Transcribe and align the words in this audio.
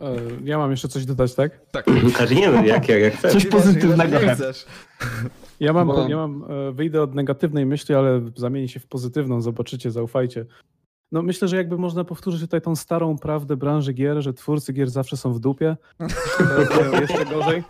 E, 0.00 0.16
ja 0.44 0.58
mam 0.58 0.70
jeszcze 0.70 0.88
coś 0.88 1.04
dodać, 1.04 1.34
tak? 1.34 1.60
Tak. 1.70 1.86
Znaczy 2.16 2.34
nie 2.34 2.50
no, 2.50 2.64
jak, 2.64 2.88
jak, 2.88 3.00
jak 3.00 3.14
chcesz. 3.14 3.32
Coś 3.32 3.46
pozytywnego. 3.46 4.18
Chcesz. 4.34 4.66
Ja 5.60 5.72
mam, 5.72 5.88
ja 6.08 6.16
mam, 6.16 6.44
e, 6.48 6.72
wyjdę 6.72 7.02
od 7.02 7.14
negatywnej 7.14 7.66
myśli, 7.66 7.94
ale 7.94 8.20
zamieni 8.36 8.68
się 8.68 8.80
w 8.80 8.86
pozytywną, 8.86 9.40
zobaczycie, 9.40 9.90
zaufajcie. 9.90 10.46
No 11.12 11.22
myślę, 11.22 11.48
że 11.48 11.56
jakby 11.56 11.78
można 11.78 12.04
powtórzyć 12.04 12.40
tutaj 12.40 12.60
tą 12.60 12.76
starą 12.76 13.18
prawdę 13.18 13.56
branży 13.56 13.92
gier, 13.92 14.22
że 14.22 14.32
twórcy 14.32 14.72
gier 14.72 14.90
zawsze 14.90 15.16
są 15.16 15.32
w 15.32 15.40
dupie. 15.40 15.76
Jeszcze 17.00 17.24
gorzej. 17.24 17.62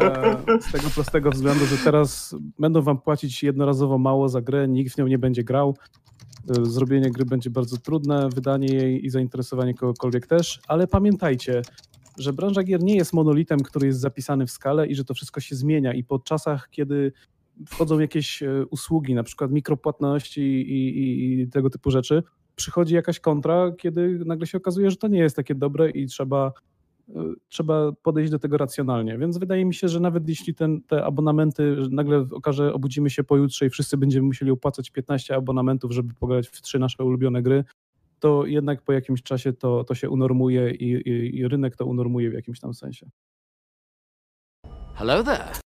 E, 0.00 0.60
Z 0.60 0.72
tego 0.72 0.90
prostego 0.94 1.30
względu, 1.30 1.66
że 1.66 1.76
teraz 1.76 2.36
będą 2.58 2.82
wam 2.82 2.98
płacić 2.98 3.42
jednorazowo 3.42 3.98
mało 3.98 4.28
za 4.28 4.40
grę, 4.40 4.68
nikt 4.68 4.94
w 4.94 4.98
nią 4.98 5.06
nie 5.06 5.18
będzie 5.18 5.44
grał. 5.44 5.76
E, 6.50 6.64
Zrobienie 6.64 7.10
gry 7.10 7.24
będzie 7.24 7.50
bardzo 7.50 7.76
trudne, 7.76 8.28
wydanie 8.34 8.68
jej 8.68 9.06
i 9.06 9.10
zainteresowanie 9.10 9.74
kogokolwiek 9.74 10.26
też, 10.26 10.60
ale 10.68 10.86
pamiętajcie, 10.86 11.62
że 12.18 12.32
branża 12.32 12.62
gier 12.62 12.82
nie 12.82 12.96
jest 12.96 13.12
monolitem, 13.12 13.60
który 13.60 13.86
jest 13.86 14.00
zapisany 14.00 14.46
w 14.46 14.50
skale 14.50 14.86
i 14.86 14.94
że 14.94 15.04
to 15.04 15.14
wszystko 15.14 15.40
się 15.40 15.56
zmienia. 15.56 15.94
I 15.94 16.04
po 16.04 16.18
czasach, 16.18 16.68
kiedy 16.70 17.12
wchodzą 17.68 17.98
jakieś 17.98 18.42
e, 18.42 18.66
usługi, 18.70 19.14
na 19.14 19.22
przykład 19.22 19.50
mikropłatności 19.50 20.40
i, 20.40 20.98
i, 20.98 21.40
i 21.42 21.48
tego 21.48 21.70
typu 21.70 21.90
rzeczy, 21.90 22.22
przychodzi 22.56 22.94
jakaś 22.94 23.20
kontra, 23.20 23.72
kiedy 23.78 24.18
nagle 24.24 24.46
się 24.46 24.58
okazuje, 24.58 24.90
że 24.90 24.96
to 24.96 25.08
nie 25.08 25.18
jest 25.18 25.36
takie 25.36 25.54
dobre 25.54 25.90
i 25.90 26.06
trzeba, 26.06 26.52
trzeba 27.48 27.92
podejść 28.02 28.30
do 28.30 28.38
tego 28.38 28.56
racjonalnie. 28.56 29.18
Więc 29.18 29.38
wydaje 29.38 29.64
mi 29.64 29.74
się, 29.74 29.88
że 29.88 30.00
nawet 30.00 30.28
jeśli 30.28 30.54
ten, 30.54 30.82
te 30.82 31.04
abonamenty, 31.04 31.76
nagle 31.90 32.26
okaże, 32.32 32.72
obudzimy 32.72 33.10
się 33.10 33.24
pojutrze 33.24 33.66
i 33.66 33.70
wszyscy 33.70 33.96
będziemy 33.96 34.26
musieli 34.26 34.50
opłacać 34.50 34.90
15 34.90 35.34
abonamentów, 35.34 35.92
żeby 35.92 36.14
pograć 36.14 36.48
w 36.48 36.62
trzy 36.62 36.78
nasze 36.78 37.04
ulubione 37.04 37.42
gry, 37.42 37.64
to 38.18 38.46
jednak 38.46 38.82
po 38.82 38.92
jakimś 38.92 39.22
czasie 39.22 39.52
to, 39.52 39.84
to 39.84 39.94
się 39.94 40.10
unormuje 40.10 40.70
i, 40.70 40.92
i, 40.92 41.38
i 41.38 41.48
rynek 41.48 41.76
to 41.76 41.86
unormuje 41.86 42.30
w 42.30 42.34
jakimś 42.34 42.60
tam 42.60 42.74
sensie. 42.74 43.10
Hello 44.94 45.22
there. 45.22 45.65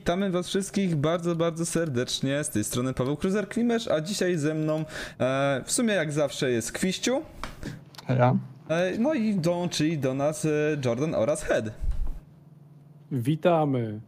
Witamy 0.00 0.30
was 0.30 0.48
wszystkich 0.48 0.96
bardzo, 0.96 1.36
bardzo 1.36 1.66
serdecznie. 1.66 2.44
Z 2.44 2.50
tej 2.50 2.64
strony 2.64 2.94
Paweł 2.94 3.14
Kruzer-Klimesz, 3.14 3.92
a 3.92 4.00
dzisiaj 4.00 4.36
ze 4.36 4.54
mną 4.54 4.84
e, 5.18 5.62
w 5.64 5.72
sumie 5.72 5.94
jak 5.94 6.12
zawsze 6.12 6.50
jest 6.50 6.72
Kwiściu. 6.72 7.22
Ja. 8.08 8.36
E, 8.68 8.98
no 8.98 9.14
i 9.14 9.34
dołączyli 9.34 9.98
do 9.98 10.14
nas 10.14 10.44
e, 10.44 10.48
Jordan 10.84 11.14
oraz 11.14 11.42
Head. 11.42 11.64
Witamy. 13.12 14.00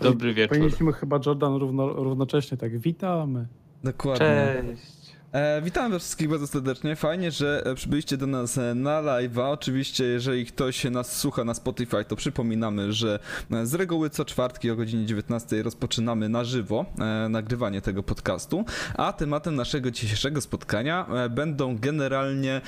Dobry 0.00 0.34
wieczór. 0.34 0.58
Powinniśmy 0.58 0.92
chyba 0.92 1.20
Jordan 1.26 1.54
równo, 1.54 1.88
równocześnie 1.88 2.58
tak. 2.58 2.78
Witamy. 2.78 3.46
Dokładnie. 3.84 4.64
Cześć. 4.76 4.97
E, 5.32 5.62
witam 5.62 5.92
was 5.92 6.02
wszystkich 6.02 6.28
bardzo 6.28 6.46
serdecznie. 6.46 6.96
Fajnie, 6.96 7.30
że 7.30 7.62
e, 7.66 7.74
przybyliście 7.74 8.16
do 8.16 8.26
nas 8.26 8.58
e, 8.58 8.74
na 8.74 9.02
live'a. 9.02 9.50
Oczywiście, 9.50 10.04
jeżeli 10.04 10.46
ktoś 10.46 10.84
nas 10.84 11.16
słucha 11.16 11.44
na 11.44 11.54
Spotify, 11.54 12.04
to 12.04 12.16
przypominamy, 12.16 12.92
że 12.92 13.18
e, 13.50 13.66
z 13.66 13.74
reguły 13.74 14.10
co 14.10 14.24
czwartki 14.24 14.70
o 14.70 14.76
godzinie 14.76 15.06
19 15.06 15.62
rozpoczynamy 15.62 16.28
na 16.28 16.44
żywo 16.44 16.86
e, 16.98 17.28
nagrywanie 17.28 17.80
tego 17.80 18.02
podcastu, 18.02 18.64
a 18.94 19.12
tematem 19.12 19.56
naszego 19.56 19.90
dzisiejszego 19.90 20.40
spotkania 20.40 21.06
będą 21.30 21.78
generalnie 21.78 22.60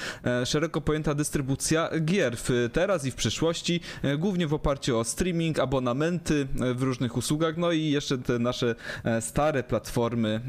szeroko 0.44 0.80
pojęta 0.80 1.14
dystrybucja 1.14 1.90
gier 2.00 2.36
w, 2.36 2.68
teraz 2.72 3.04
i 3.04 3.10
w 3.10 3.14
przyszłości, 3.14 3.80
głównie 4.18 4.46
w 4.46 4.54
oparciu 4.54 4.98
o 4.98 5.04
streaming, 5.04 5.58
abonamenty 5.58 6.46
w 6.74 6.82
różnych 6.82 7.16
usługach, 7.16 7.56
no 7.56 7.72
i 7.72 7.90
jeszcze 7.90 8.18
te 8.18 8.38
nasze 8.38 8.74
stare 9.20 9.62
platformy, 9.62 10.40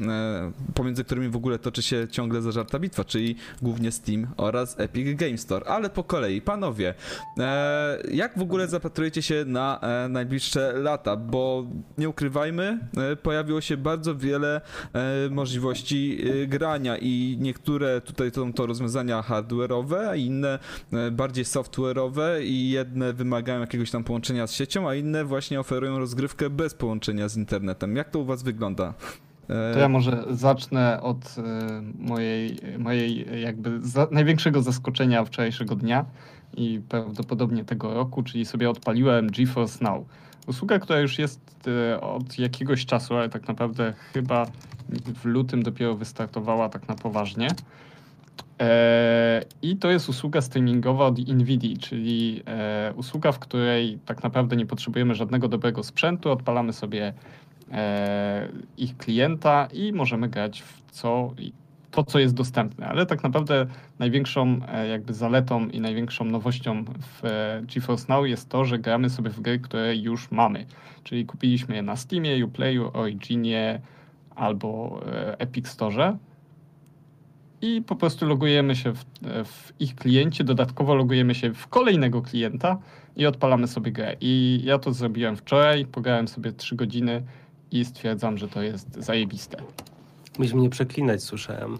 pomiędzy 0.74 1.04
którymi 1.04 1.28
w 1.28 1.36
ogóle 1.36 1.58
toczy 1.58 1.82
się 1.82 2.01
ciągle 2.10 2.42
zażarta 2.42 2.78
bitwa, 2.78 3.04
czyli 3.04 3.36
głównie 3.62 3.92
Steam 3.92 4.26
oraz 4.36 4.80
Epic 4.80 5.16
Game 5.16 5.38
Store. 5.38 5.66
Ale 5.66 5.90
po 5.90 6.04
kolei, 6.04 6.40
panowie, 6.40 6.94
e, 7.38 7.98
jak 8.12 8.38
w 8.38 8.42
ogóle 8.42 8.68
zapatrujecie 8.68 9.22
się 9.22 9.44
na 9.46 9.80
e, 9.80 10.08
najbliższe 10.08 10.72
lata? 10.72 11.16
Bo 11.16 11.66
nie 11.98 12.08
ukrywajmy, 12.08 12.78
e, 13.12 13.16
pojawiło 13.16 13.60
się 13.60 13.76
bardzo 13.76 14.16
wiele 14.16 14.60
możliwości 15.30 16.24
grania 16.48 16.98
i 16.98 17.36
niektóre 17.40 18.00
tutaj 18.00 18.30
są 18.30 18.52
to 18.52 18.66
rozwiązania 18.66 19.22
hardware'owe, 19.22 20.18
inne 20.18 20.58
bardziej 21.12 21.44
software'owe 21.44 22.42
i 22.42 22.70
jedne 22.70 23.12
wymagają 23.12 23.60
jakiegoś 23.60 23.90
tam 23.90 24.04
połączenia 24.04 24.46
z 24.46 24.52
siecią, 24.52 24.88
a 24.88 24.94
inne 24.94 25.24
właśnie 25.24 25.60
oferują 25.60 25.98
rozgrywkę 25.98 26.50
bez 26.50 26.74
połączenia 26.74 27.28
z 27.28 27.36
internetem. 27.36 27.96
Jak 27.96 28.10
to 28.10 28.18
u 28.18 28.24
was 28.24 28.42
wygląda? 28.42 28.94
E, 29.48 29.72
To 29.74 29.78
ja 29.78 29.88
może 29.88 30.24
zacznę 30.30 31.02
od 31.02 31.36
y, 31.38 31.42
mojej, 31.98 32.58
mojej 32.78 33.42
jakby 33.42 33.80
za, 33.82 34.08
największego 34.10 34.62
zaskoczenia 34.62 35.24
wczorajszego 35.24 35.76
dnia 35.76 36.04
i 36.56 36.80
prawdopodobnie 36.88 37.64
tego 37.64 37.94
roku, 37.94 38.22
czyli 38.22 38.44
sobie 38.44 38.70
odpaliłem 38.70 39.26
GeForce 39.26 39.84
Now. 39.84 40.04
Usługa, 40.46 40.78
która 40.78 41.00
już 41.00 41.18
jest 41.18 41.68
y, 41.94 42.00
od 42.00 42.38
jakiegoś 42.38 42.86
czasu, 42.86 43.14
ale 43.14 43.28
tak 43.28 43.48
naprawdę 43.48 43.94
chyba 44.12 44.46
w 44.88 45.24
lutym 45.24 45.62
dopiero 45.62 45.94
wystartowała 45.94 46.68
tak 46.68 46.88
na 46.88 46.94
poważnie. 46.94 47.48
E, 48.60 49.42
I 49.62 49.76
to 49.76 49.90
jest 49.90 50.08
usługa 50.08 50.40
streamingowa 50.40 51.06
od 51.06 51.18
Nvidia, 51.18 51.76
czyli 51.80 52.42
e, 52.46 52.92
usługa, 52.96 53.32
w 53.32 53.38
której 53.38 53.98
tak 54.06 54.22
naprawdę 54.22 54.56
nie 54.56 54.66
potrzebujemy 54.66 55.14
żadnego 55.14 55.48
dobrego 55.48 55.82
sprzętu, 55.82 56.30
odpalamy 56.30 56.72
sobie 56.72 57.06
e, 57.06 57.12
ich 58.78 58.96
klienta 58.96 59.68
i 59.72 59.92
możemy 59.92 60.28
grać 60.28 60.62
w 60.62 60.82
co, 60.90 61.34
to, 61.92 62.04
co 62.04 62.18
jest 62.18 62.34
dostępne. 62.34 62.86
Ale 62.86 63.06
tak 63.06 63.22
naprawdę 63.22 63.66
największą 63.98 64.60
e, 64.68 64.88
jakby 64.88 65.14
zaletą 65.14 65.68
i 65.68 65.80
największą 65.80 66.24
nowością 66.24 66.84
w 66.84 67.24
e, 67.24 67.62
GeForce 67.74 68.06
Now 68.08 68.26
jest 68.26 68.48
to, 68.48 68.64
że 68.64 68.78
gramy 68.78 69.10
sobie 69.10 69.30
w 69.30 69.40
gry, 69.40 69.58
które 69.58 69.96
już 69.96 70.30
mamy. 70.30 70.66
Czyli 71.04 71.26
kupiliśmy 71.26 71.74
je 71.74 71.82
na 71.82 71.96
Steamie, 71.96 72.46
Uplayu, 72.46 72.90
Originie 72.94 73.80
albo 74.36 75.00
e, 75.06 75.40
Epic 75.40 75.68
Store 75.68 76.16
i 77.60 77.82
po 77.82 77.96
prostu 77.96 78.26
logujemy 78.26 78.76
się 78.76 78.92
w, 78.92 79.04
w 79.44 79.72
ich 79.80 79.94
kliencie, 79.94 80.44
dodatkowo 80.44 80.94
logujemy 80.94 81.34
się 81.34 81.54
w 81.54 81.68
kolejnego 81.68 82.22
klienta 82.22 82.78
i 83.16 83.26
odpalamy 83.26 83.68
sobie 83.68 83.92
grę. 83.92 84.16
I 84.20 84.60
ja 84.64 84.78
to 84.78 84.92
zrobiłem 84.92 85.36
wczoraj, 85.36 85.86
pograłem 85.86 86.28
sobie 86.28 86.52
3 86.52 86.76
godziny 86.76 87.22
i 87.72 87.84
stwierdzam, 87.84 88.38
że 88.38 88.48
to 88.48 88.62
jest 88.62 88.94
zajebiste. 88.98 89.56
Musisz 90.38 90.54
mnie 90.54 90.70
przeklinać, 90.70 91.22
słyszałem. 91.22 91.78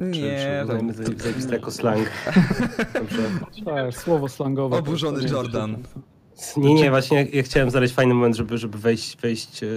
Nie, 0.00 0.12
czy 0.38 0.46
tam- 0.56 0.62
uznajmy 0.76 0.92
za 0.94 1.22
zajebiste 1.22 1.54
jako 1.54 1.70
slang. 1.70 2.08
Dobrze. 2.94 3.22
Tak, 3.64 3.94
słowo 3.96 4.28
slangowe. 4.28 4.76
to- 4.76 4.80
Oburzony 4.80 5.20
to 5.22 5.28
Jordan. 5.34 5.76
Nie, 6.56 6.74
nie, 6.74 6.90
właśnie 6.90 7.26
ja 7.32 7.42
chciałem 7.42 7.70
znaleźć 7.70 7.94
fajny 7.94 8.14
moment, 8.14 8.36
żeby, 8.36 8.58
żeby 8.58 8.78
wejść, 8.78 9.16
wejść 9.16 9.62
e, 9.62 9.66
e, 9.66 9.70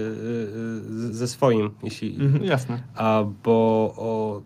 ze 1.14 1.28
swoim, 1.28 1.70
jeśli... 1.82 2.16
Mhm, 2.20 2.44
jasne. 2.44 2.82
A 2.94 3.24
bo 3.44 3.52
o, 3.96 4.42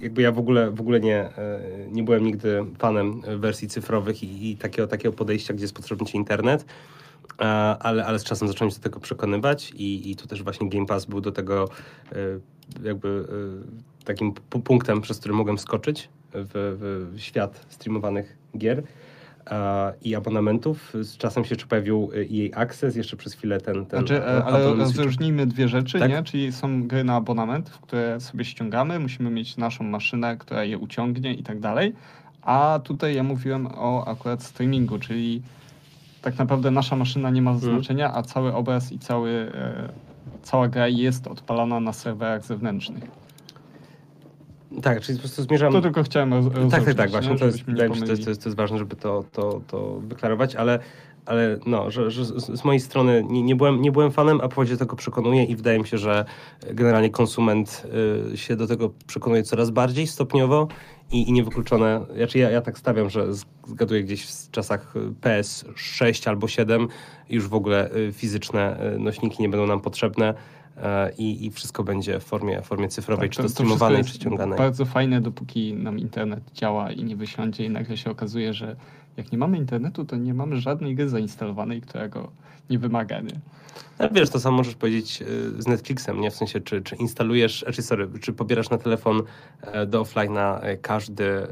jakby 0.00 0.22
ja 0.22 0.32
w 0.32 0.38
ogóle, 0.38 0.70
w 0.70 0.80
ogóle 0.80 1.00
nie, 1.00 1.16
e, 1.18 1.60
nie 1.90 2.02
byłem 2.02 2.24
nigdy 2.24 2.64
fanem 2.78 3.22
wersji 3.38 3.68
cyfrowych 3.68 4.22
i, 4.22 4.50
i 4.50 4.56
takiego, 4.56 4.88
takiego 4.88 5.12
podejścia, 5.12 5.54
gdzie 5.54 5.64
jest 5.64 5.74
potrzebny 5.74 6.06
ci 6.06 6.16
internet, 6.16 6.64
ale, 7.78 8.06
ale 8.06 8.18
z 8.18 8.24
czasem 8.24 8.48
zacząłem 8.48 8.70
się 8.70 8.76
do 8.76 8.82
tego 8.82 9.00
przekonywać 9.00 9.70
i, 9.70 10.10
i 10.10 10.16
tu 10.16 10.26
też 10.26 10.42
właśnie 10.42 10.68
Game 10.68 10.86
Pass 10.86 11.04
był 11.04 11.20
do 11.20 11.32
tego 11.32 11.68
e, 12.12 12.16
jakby 12.88 13.26
e, 14.02 14.04
takim 14.04 14.32
pu- 14.50 14.62
punktem, 14.62 15.00
przez 15.00 15.18
który 15.18 15.34
mogłem 15.34 15.58
skoczyć 15.58 16.08
w, 16.32 16.76
w 17.12 17.20
świat 17.20 17.66
streamowanych 17.68 18.36
gier 18.58 18.82
i 20.02 20.14
abonamentów. 20.14 20.92
Z 21.02 21.16
czasem 21.16 21.44
się 21.44 21.50
jeszcze 21.50 21.66
pojawił 21.66 22.10
e, 22.14 22.18
EA 22.18 22.62
Access, 22.62 22.96
jeszcze 22.96 23.16
przez 23.16 23.34
chwilę 23.34 23.60
ten... 23.60 23.86
ten 23.86 24.00
Znaczy, 24.00 24.24
e, 24.24 24.44
ale 24.44 24.74
rozróżnijmy 24.74 25.46
dwie 25.46 25.68
rzeczy, 25.68 25.98
Tak? 25.98 26.10
nie? 26.10 26.22
Czyli 26.22 26.52
są 26.52 26.86
gry 26.86 27.04
na 27.04 27.14
abonament, 27.14 27.70
w 27.70 27.80
które 27.80 28.20
sobie 28.20 28.44
ściągamy, 28.44 28.98
musimy 28.98 29.30
mieć 29.30 29.56
naszą 29.56 29.84
maszynę, 29.84 30.36
która 30.36 30.64
je 30.64 30.78
uciągnie 30.78 31.34
i 31.34 31.42
tak 31.42 31.60
dalej. 31.60 31.94
A 32.42 32.80
tutaj 32.84 33.14
ja 33.14 33.22
mówiłem 33.22 33.66
o 33.66 34.08
akurat 34.08 34.42
streamingu, 34.42 34.98
czyli 34.98 35.42
tak 36.26 36.38
naprawdę 36.38 36.70
nasza 36.70 36.96
maszyna 36.96 37.30
nie 37.30 37.42
ma 37.42 37.50
Mhm. 37.50 37.72
znaczenia, 37.74 38.14
a 38.14 38.22
cały 38.22 38.54
obraz 38.54 38.92
i 38.92 38.98
cały, 38.98 39.30
e, 39.54 39.88
cała 40.42 40.68
gra 40.68 40.88
jest 40.88 41.26
odpalana 41.26 41.80
na 41.80 41.92
serwerach 41.92 42.44
zewnętrznych. 42.44 43.04
Tak, 44.82 45.00
czyli 45.00 45.18
po 45.18 45.22
prostu 45.22 45.42
zmierzam... 45.42 45.72
To 45.72 45.80
tylko 45.80 46.02
chciałem 46.02 46.34
roz- 46.34 46.70
Tak, 46.70 46.84
tak, 46.84 46.94
tak, 46.94 47.10
właśnie 47.10 47.32
nie? 47.32 47.38
to 47.38 47.46
jest, 47.46 47.64
wydaje 47.64 47.90
mi 47.90 47.96
się, 47.96 48.02
to, 48.02 48.10
jest, 48.10 48.24
to, 48.24 48.30
jest, 48.30 48.42
to 48.42 48.48
jest 48.48 48.56
ważne, 48.56 48.78
żeby 48.78 48.96
to, 48.96 49.24
to, 49.32 49.60
to 49.66 50.00
wyklarować, 50.00 50.56
ale 50.56 50.78
ale 51.26 51.58
no, 51.66 51.90
że, 51.90 52.10
że 52.10 52.24
z, 52.24 52.60
z 52.60 52.64
mojej 52.64 52.80
strony 52.80 53.24
nie, 53.28 53.42
nie, 53.42 53.56
byłem, 53.56 53.82
nie 53.82 53.92
byłem 53.92 54.12
fanem, 54.12 54.40
a 54.40 54.48
do 54.48 54.76
tego 54.76 54.96
przekonuję 54.96 55.44
i 55.44 55.56
wydaje 55.56 55.78
mi 55.78 55.86
się, 55.86 55.98
że 55.98 56.24
generalnie 56.72 57.10
konsument 57.10 57.86
y, 58.32 58.36
się 58.36 58.56
do 58.56 58.66
tego 58.66 58.90
przekonuje 59.06 59.42
coraz 59.42 59.70
bardziej 59.70 60.06
stopniowo 60.06 60.68
i, 61.12 61.28
i 61.28 61.32
niewykluczone, 61.32 62.06
znaczy 62.16 62.38
ja, 62.38 62.50
ja 62.50 62.60
tak 62.60 62.78
stawiam, 62.78 63.10
że 63.10 63.26
zgaduję 63.66 64.04
gdzieś 64.04 64.26
w 64.26 64.50
czasach 64.50 64.96
y, 64.96 65.00
PS6 65.20 66.28
albo 66.28 66.48
7 66.48 66.88
już 67.30 67.48
w 67.48 67.54
ogóle 67.54 67.96
y, 67.96 68.12
fizyczne 68.12 68.94
y, 68.94 68.98
nośniki 68.98 69.42
nie 69.42 69.48
będą 69.48 69.66
nam 69.66 69.80
potrzebne 69.80 70.34
e, 70.76 71.12
i, 71.18 71.46
i 71.46 71.50
wszystko 71.50 71.84
będzie 71.84 72.20
w 72.20 72.24
formie, 72.24 72.62
w 72.62 72.66
formie 72.66 72.88
cyfrowej, 72.88 73.30
czy 73.30 73.36
to, 73.36 73.42
wszystko 73.42 73.64
streamowanej, 73.64 73.98
jest 73.98 74.10
czy 74.10 74.16
ściąganej. 74.16 74.58
Bardzo 74.58 74.84
fajne, 74.84 75.20
dopóki 75.20 75.74
nam 75.74 75.98
internet 75.98 76.40
działa 76.54 76.92
i 76.92 77.04
nie 77.04 77.16
wysiądzie 77.16 77.64
i 77.64 77.70
nagle 77.70 77.96
się 77.96 78.10
okazuje, 78.10 78.54
że 78.54 78.76
jak 79.16 79.32
nie 79.32 79.38
mamy 79.38 79.56
internetu, 79.56 80.04
to 80.04 80.16
nie 80.16 80.34
mamy 80.34 80.60
żadnej 80.60 80.94
gry 80.94 81.08
zainstalowanej, 81.08 81.80
która 81.80 82.08
go 82.08 82.30
nie 82.70 82.78
wymaga, 82.78 83.20
nie? 83.20 83.40
Ale 83.98 84.10
wiesz, 84.10 84.30
to 84.30 84.40
samo 84.40 84.56
możesz 84.56 84.74
powiedzieć 84.74 85.22
y, 85.22 85.62
z 85.62 85.66
Netflixem, 85.66 86.20
nie? 86.20 86.30
W 86.30 86.34
sensie, 86.34 86.60
czy, 86.60 86.82
czy 86.82 86.96
instalujesz, 86.96 87.64
czy, 87.72 87.82
sorry, 87.82 88.08
czy 88.20 88.32
pobierasz 88.32 88.70
na 88.70 88.78
telefon 88.78 89.22
e, 89.62 89.86
do 89.86 90.02
offline'a 90.02 90.58
e, 90.62 90.76
każdy 90.76 91.24
e, 91.24 91.48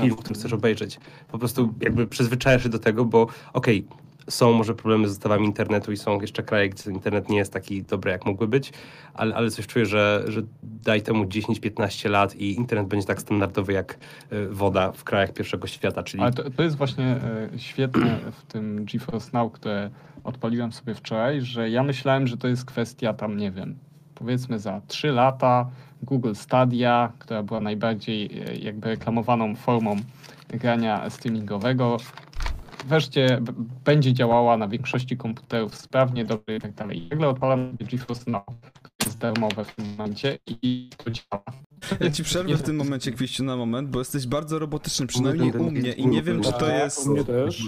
film, 0.00 0.16
który 0.16 0.34
chcesz 0.34 0.52
obejrzeć. 0.52 1.00
Po 1.28 1.38
prostu 1.38 1.74
jakby 1.80 2.06
przyzwyczajasz 2.06 2.62
się 2.62 2.68
do 2.68 2.78
tego, 2.78 3.04
bo 3.04 3.26
okej, 3.52 3.86
są 4.28 4.52
może 4.52 4.74
problemy 4.74 5.08
z 5.08 5.10
zestawami 5.10 5.46
internetu 5.46 5.92
i 5.92 5.96
są 5.96 6.20
jeszcze 6.20 6.42
kraje, 6.42 6.68
gdzie 6.68 6.90
internet 6.90 7.28
nie 7.28 7.38
jest 7.38 7.52
taki 7.52 7.82
dobry, 7.82 8.10
jak 8.10 8.26
mógłby 8.26 8.48
być, 8.48 8.72
ale, 9.14 9.34
ale 9.34 9.50
coś 9.50 9.66
czuję, 9.66 9.86
że, 9.86 10.24
że 10.28 10.42
daj 10.62 11.02
temu 11.02 11.24
10-15 11.24 12.10
lat 12.10 12.36
i 12.36 12.54
internet 12.54 12.88
będzie 12.88 13.06
tak 13.06 13.20
standardowy 13.20 13.72
jak 13.72 13.98
e, 14.30 14.46
woda 14.46 14.92
w 14.92 15.04
krajach 15.04 15.32
pierwszego 15.32 15.66
świata, 15.66 16.02
czyli 16.02 16.22
Ale 16.22 16.32
to, 16.32 16.50
to 16.50 16.62
jest 16.62 16.76
właśnie 16.76 17.04
e, 17.04 17.58
świetne 17.58 18.18
w 18.32 18.52
tym 18.52 18.84
GeForce 18.84 19.30
Now, 19.32 19.52
które 19.52 19.90
odpaliłem 20.24 20.72
sobie 20.72 20.94
wczoraj, 20.94 21.40
że 21.40 21.70
ja 21.70 21.82
myślałem, 21.82 22.26
że 22.26 22.36
to 22.36 22.48
jest 22.48 22.64
kwestia 22.64 23.14
tam, 23.14 23.36
nie 23.36 23.50
wiem, 23.50 23.78
powiedzmy 24.14 24.58
za 24.58 24.80
3 24.86 25.08
lata 25.08 25.70
Google 26.02 26.34
Stadia, 26.34 27.12
która 27.18 27.42
była 27.42 27.60
najbardziej 27.60 28.42
e, 28.48 28.56
jakby 28.56 28.88
reklamowaną 28.88 29.56
formą 29.56 29.96
grania 30.48 31.10
streamingowego, 31.10 31.96
wreszcie 32.86 33.40
będzie 33.84 34.12
działała 34.12 34.56
na 34.56 34.68
większości 34.68 35.16
komputerów 35.16 35.74
sprawnie, 35.74 36.24
dobrze 36.24 36.56
i 36.56 36.60
tak 36.60 36.74
dalej. 36.74 37.06
I 37.06 37.08
nagle 37.08 37.28
odpalam 37.28 37.76
GeForce 37.80 38.30
Now, 38.30 38.42
które 38.72 38.94
jest 39.04 39.18
darmowe 39.18 39.64
w 39.64 39.74
tym 39.74 39.86
momencie 39.90 40.38
i 40.46 40.90
to 40.96 41.10
działa. 41.10 41.42
Ja 42.00 42.10
ci 42.10 42.24
przerwę 42.24 42.56
w 42.56 42.62
tym 42.62 42.76
momencie, 42.76 43.12
Kwiściu, 43.12 43.44
na 43.44 43.56
moment, 43.56 43.90
bo 43.90 43.98
jesteś 43.98 44.26
bardzo 44.26 44.58
robotyczny, 44.58 45.06
przynajmniej 45.06 45.52
u 45.52 45.70
mnie 45.70 45.92
i 45.92 46.06
nie 46.06 46.22
wiem, 46.22 46.42
czy 46.42 46.52
to 46.52 46.70
jest... 46.70 47.06
u 47.06 47.10
mnie 47.10 47.24
też. 47.24 47.62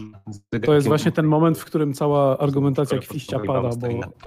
To 0.66 0.74
jest 0.74 0.86
właśnie 0.86 1.12
ten 1.12 1.26
moment, 1.26 1.58
w 1.58 1.64
którym 1.64 1.94
cała 1.94 2.38
argumentacja 2.38 2.98
kwiścia 2.98 3.38
pada, 3.38 3.70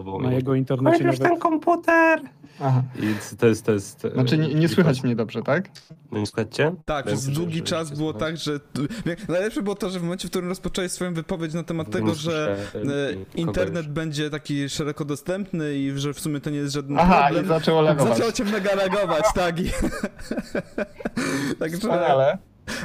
bo 0.03 0.19
na 0.19 0.33
jego 0.33 0.55
internecie 0.55 1.03
nawet... 1.03 1.39
komputer! 1.39 2.21
Aha. 2.59 2.83
I 2.99 3.35
to 3.37 3.47
jest, 3.47 3.65
to 3.65 3.71
jest... 3.71 4.05
e, 4.05 4.11
Znaczy 4.11 4.37
nie, 4.37 4.53
nie 4.55 4.69
słychać 4.69 5.03
mnie 5.03 5.15
dobrze, 5.15 5.41
tak? 5.41 5.69
No 6.11 6.19
nie 6.19 6.25
słuchajcie? 6.25 6.75
Tak, 6.85 7.05
przez 7.05 7.25
długi 7.29 7.57
że- 7.57 7.63
czas 7.63 7.89
że- 7.89 7.95
było 7.95 8.13
tak, 8.13 8.37
że... 8.37 8.59
Najlepsze 9.27 9.61
było 9.61 9.75
to, 9.75 9.89
że 9.89 9.99
w 9.99 10.03
momencie, 10.03 10.27
w 10.27 10.31
którym 10.31 10.49
rozpocząłeś 10.49 10.91
swoją 10.91 11.13
wypowiedź 11.13 11.53
na 11.53 11.63
temat 11.63 11.89
tego, 11.91 12.15
że 12.15 12.57
e, 12.75 12.79
internet 13.35 13.73
kogoś. 13.83 13.87
będzie 13.95 14.29
taki 14.29 14.69
szeroko 14.69 15.05
dostępny 15.05 15.75
i 15.75 15.91
że 15.99 16.13
w 16.13 16.19
sumie 16.19 16.39
to 16.39 16.49
nie 16.49 16.57
jest 16.57 16.73
żaden 16.73 16.99
Aha, 16.99 17.19
i 17.29 17.33
problem. 17.33 17.47
zaczęło 17.59 17.81
lagować. 17.81 18.13
Zaczęło 18.13 18.31
cię 18.31 18.43
mega 18.45 18.75
lagować, 18.75 19.25
tak. 19.35 19.59
I... 19.59 19.69
Także... 21.59 21.77
Wspaniale. 21.77 22.37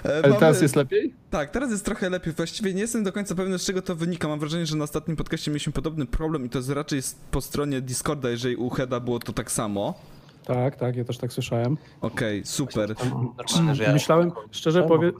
E, 0.05 0.09
Ale 0.09 0.23
mamy- 0.23 0.37
teraz 0.41 0.63
jest 0.63 0.77
lepiej? 0.77 1.15
Tak, 1.31 1.51
teraz 1.51 1.71
jest 1.71 1.85
trochę 1.85 2.11
lepiej. 2.11 2.33
Właściwie 2.33 2.75
nie 2.75 2.81
jestem 2.81 3.05
do 3.05 3.13
końca 3.13 3.35
pewny, 3.35 3.59
z 3.59 3.65
czego 3.65 3.83
to 3.83 3.95
wynika. 3.97 4.29
Mam 4.29 4.39
wrażenie, 4.41 4.67
że 4.67 4.77
na 4.77 4.85
ostatnim 4.85 5.17
podcaście 5.17 5.51
mieliśmy 5.51 5.73
podobny 5.73 6.07
problem 6.07 6.47
i 6.47 6.49
to 6.49 6.59
jest 6.59 6.71
raczej 6.71 7.01
po 7.31 7.41
stronie 7.41 7.81
Discorda, 7.81 8.31
jeżeli 8.31 8.57
u 8.57 8.71
Heda 8.71 9.01
było 9.01 9.19
to 9.19 9.33
tak 9.33 9.53
samo. 9.53 9.95
Tak, 10.45 10.77
tak, 10.77 10.97
ja 10.97 11.05
też 11.05 11.19
tak 11.19 11.33
słyszałem. 11.33 11.77
Okej, 12.01 12.43
super. 12.45 12.95
Normalne, 13.39 13.75
że 13.75 13.83
ja- 13.85 13.93
Myślałem, 13.93 14.33
szczerze 14.51 14.83
powiem, 14.83 15.13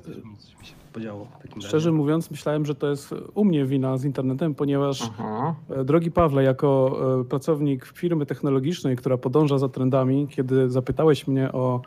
podziało 0.89 1.25
w 1.25 1.43
takim 1.43 1.55
razie. 1.55 1.69
szczerze 1.69 1.93
mówiąc, 1.93 2.31
myślałem, 2.31 2.67
że 2.67 2.75
to 2.75 2.91
jest 2.91 3.15
u 3.35 3.45
mnie 3.45 3.67
wina 3.67 3.99
z 3.99 4.05
internetem, 4.05 4.55
ponieważ 4.55 5.03
Aha. 5.03 5.55
E, 5.71 5.85
Drogi 5.85 6.11
Pawle, 6.11 6.43
jako 6.43 6.99
e, 7.21 7.25
pracownik 7.25 7.85
firmy 7.87 8.27
technologicznej, 8.27 8.97
która 8.97 9.19
podąża 9.19 9.59
za 9.59 9.69
trendami, 9.69 10.29
kiedy 10.29 10.71
zapytałeś 10.71 11.27
mnie 11.27 11.53
o 11.53 11.81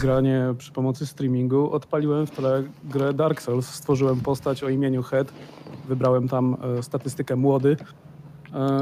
granie 0.00 0.54
przy 0.58 0.72
pomocy 0.72 1.06
streamingu, 1.06 1.70
odpaliłem 1.70 2.26
w 2.26 2.30
tle 2.30 2.62
grę 2.84 3.14
Dark 3.14 3.42
Souls. 3.42 3.66
Stworzyłem 3.66 4.20
postać 4.20 4.64
o 4.64 4.68
imieniu 4.68 5.02
Head, 5.02 5.32
wybrałem 5.88 6.28
tam 6.28 6.56
e, 6.78 6.82
statystykę 6.82 7.36
młody 7.36 7.76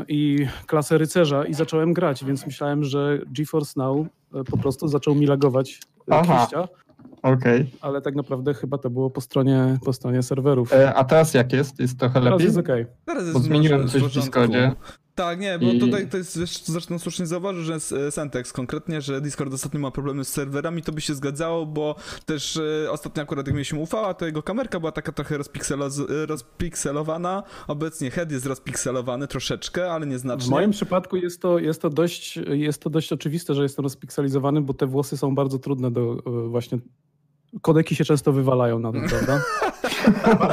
i 0.09 0.47
klasę 0.67 0.99
rycerza 0.99 1.45
i 1.45 1.55
zacząłem 1.55 1.93
grać, 1.93 2.25
więc 2.25 2.47
myślałem, 2.47 2.85
że 2.85 3.19
GeForce 3.27 3.73
Now 3.77 4.07
po 4.51 4.57
prostu 4.59 4.89
zaczął 4.89 5.15
mi 5.15 5.27
lagować 5.27 5.81
Aha. 6.11 6.23
kwestia, 6.37 6.69
Okej. 7.33 7.71
ale 7.81 8.03
tak 8.03 8.15
naprawdę 8.15 8.55
chyba 8.55 8.79
to 8.79 8.91
było 8.91 9.11
po 9.11 9.21
stronie, 9.21 9.79
po 9.85 9.93
stronie 9.93 10.23
serwerów. 10.23 10.73
E, 10.73 10.95
A 10.95 11.05
teraz 11.05 11.35
jak 11.35 11.53
jest? 11.53 11.81
Jest 11.81 11.99
trochę 11.99 12.15
Teraz 12.15 12.31
lepiej? 12.33 12.45
jest 12.47 12.59
okej. 12.59 12.87
Teraz 13.05 13.23
jest 13.23 13.35
Bo 13.35 13.41
zmieniłem 13.41 13.89
w 13.89 13.93
coś 13.93 14.03
w. 14.03 14.15
Discordzie. 14.15 14.73
Tak, 15.15 15.41
nie, 15.41 15.59
bo 15.59 15.67
I- 15.67 15.79
tutaj 15.81 16.09
to 16.09 16.17
jest, 16.17 16.39
wiesz, 16.41 16.65
zresztą 16.65 16.99
słusznie 16.99 17.27
zauważył, 17.27 17.63
że 17.63 17.75
s- 17.75 17.95
Sentex 18.11 18.53
konkretnie, 18.53 19.01
że 19.01 19.21
Discord 19.21 19.55
ostatnio 19.55 19.81
ma 19.81 19.91
problemy 19.91 20.25
z 20.25 20.29
serwerami, 20.29 20.83
to 20.83 20.93
by 20.93 21.01
się 21.01 21.15
zgadzało, 21.15 21.67
bo 21.67 21.95
też 22.27 22.57
e, 22.87 22.91
ostatnio 22.91 23.23
akurat 23.23 23.47
jak 23.47 23.55
mieliśmy 23.55 23.79
ufała, 23.79 24.15
to 24.15 24.27
jego 24.27 24.43
kamerka 24.43 24.81
była 24.81 24.93
taka 24.93 25.13
trochę 25.13 25.39
rozpikselowana, 26.27 27.43
obecnie 27.69 28.11
head 28.11 28.33
jest 28.33 28.47
rozpikselowany 28.47 29.27
troszeczkę, 29.29 29.93
ale 29.93 30.07
W 30.07 30.09
nieznacznie. 30.09 30.51
moim 30.51 30.71
przypadku 30.71 31.17
jest 31.17 31.43
to, 31.43 31.59
jest, 31.59 31.83
to 31.83 31.91
dość, 31.91 32.37
jest 32.49 32.83
to 32.83 32.91
dość 32.91 33.13
oczywiste, 33.13 33.55
że 33.55 33.63
jest 33.63 33.77
to 33.77 33.83
rozpikselizowany, 33.83 34.61
bo 34.61 34.75
te 34.75 34.87
włosy 34.87 35.17
są 35.17 35.35
bardzo 35.35 35.59
trudne 35.59 35.91
do 35.91 36.17
e, 36.27 36.49
właśnie. 36.49 36.79
Kodeki 37.63 37.97
się 37.97 38.05
często 38.05 38.33
wywalają 38.33 38.79
na 38.79 38.93
tym, 38.93 39.09
prawda? 39.09 39.41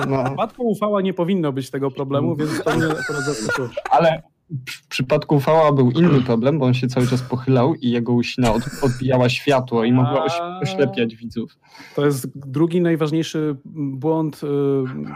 No, 0.09 0.24
W 0.24 0.25
przypadku 0.27 0.69
ufała 0.69 1.01
nie 1.01 1.13
powinno 1.13 1.51
być 1.51 1.69
tego 1.69 1.92
problemu, 1.92 2.36
więc 2.36 2.63
to 2.63 2.77
mnie 2.77 2.86
akurat 2.86 3.21
zaskoczyło. 3.25 3.69
ale 3.92 4.21
w 4.69 4.88
przypadku 4.88 5.36
Ufała 5.36 5.71
był 5.71 5.92
inny 5.92 6.21
problem, 6.21 6.59
bo 6.59 6.65
on 6.65 6.74
się 6.74 6.88
cały 6.88 7.07
czas 7.07 7.21
pochylał 7.21 7.75
i 7.75 7.89
jego 7.92 8.13
łysina 8.13 8.53
od, 8.53 8.63
odbijała 8.81 9.30
światło 9.30 9.83
i 9.83 9.92
mogła 9.92 10.25
oślepiać 10.62 11.15
widzów. 11.15 11.57
To 11.95 12.06
jest 12.06 12.27
drugi 12.36 12.81
najważniejszy 12.81 13.56
błąd 13.65 14.42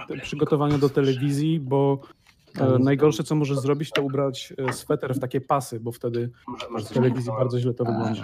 e, 0.09 0.17
przygotowania 0.21 0.77
do 0.77 0.89
telewizji, 0.89 1.59
bo 1.59 1.99
najgorsze, 2.79 3.23
co 3.23 3.35
możesz 3.35 3.59
zrobić, 3.59 3.91
to 3.91 4.01
ubrać 4.03 4.53
e, 4.69 4.73
sweter 4.73 5.15
w 5.15 5.19
takie 5.19 5.41
pasy, 5.41 5.79
bo 5.79 5.91
wtedy 5.91 6.29
w 6.85 6.93
telewizji 6.93 7.31
bardzo 7.39 7.59
źle 7.59 7.73
to 7.73 7.85
wygląda. 7.85 8.21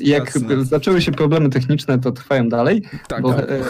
Jak 0.00 0.32
zaczęły 0.62 1.02
się 1.02 1.12
problemy 1.12 1.50
techniczne, 1.50 1.98
to 1.98 2.12
trwają 2.12 2.48
dalej, 2.48 2.82
Tak, 3.08 3.22
bo 3.22 3.32
tak. 3.34 3.50
e, 3.50 3.60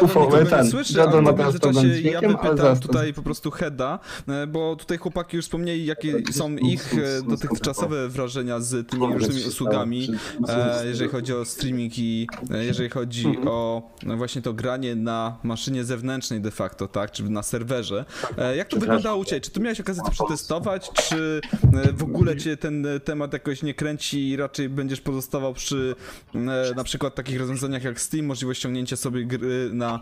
UFO, 0.04 0.28
ten, 0.50 0.70
słyszy, 0.70 0.98
Jadon 0.98 1.12
ale 1.12 1.22
ma 1.22 1.32
w 1.32 1.36
teraz 1.36 1.56
problem 1.58 1.92
z 1.92 2.00
ja 2.04 2.20
to- 2.20 2.76
tutaj 2.76 3.14
po 3.14 3.22
prostu 3.22 3.50
Heda, 3.50 3.98
e, 4.28 4.46
bo 4.46 4.76
tutaj 4.76 4.98
chłopaki 4.98 5.36
już 5.36 5.44
wspomnieli, 5.44 5.86
jakie 5.86 6.22
są 6.32 6.56
ich 6.56 6.94
e, 6.94 7.22
dotychczasowe 7.28 8.08
wrażenia 8.08 8.60
z 8.60 8.88
tymi 8.88 9.06
różnymi 9.14 9.44
usługami, 9.48 10.08
e, 10.48 10.86
jeżeli 10.86 11.10
chodzi 11.10 11.34
o 11.34 11.44
streaming 11.44 11.98
i 11.98 12.26
e, 12.50 12.64
jeżeli 12.64 12.88
chodzi 12.88 13.38
o 13.46 13.82
no 14.02 14.16
właśnie 14.16 14.42
to 14.42 14.52
granie 14.52 14.96
na 14.96 15.38
maszynie 15.42 15.84
zewnętrznej 15.84 16.40
de 16.40 16.50
facto, 16.50 16.88
tak, 16.88 17.10
czy 17.10 17.30
na 17.30 17.42
serwerze. 17.42 18.04
E, 18.38 18.56
Jak 18.56 18.68
to 18.68 18.76
wyglądało 19.10 19.22
u 19.22 19.24
Ciebie? 19.24 19.40
Czy 19.40 19.50
tu 19.50 19.60
miałeś 19.60 19.80
okazję 19.80 20.02
to 20.02 20.10
przetestować, 20.10 20.90
czy 20.92 21.40
e, 21.72 21.92
w 21.92 22.02
ogóle 22.02 22.36
Cię 22.36 22.56
ten 22.56 22.86
e, 22.86 23.00
temat 23.00 23.32
jakoś 23.32 23.62
nie 23.62 23.74
kręci 23.74 24.28
i 24.28 24.36
raczej 24.36 24.68
będziesz 24.68 25.00
pozostawał 25.00 25.54
przy 25.54 25.94
e, 26.34 26.38
na 26.76 26.84
przykład 26.84 27.14
takich 27.14 27.38
rozwiązaniach 27.38 27.84
jak 27.84 28.00
Steam, 28.00 28.26
możliwość 28.26 28.60
ściągnięcia 28.60 28.96
sobie 28.96 29.24
gry 29.24 29.70
na 29.72 30.00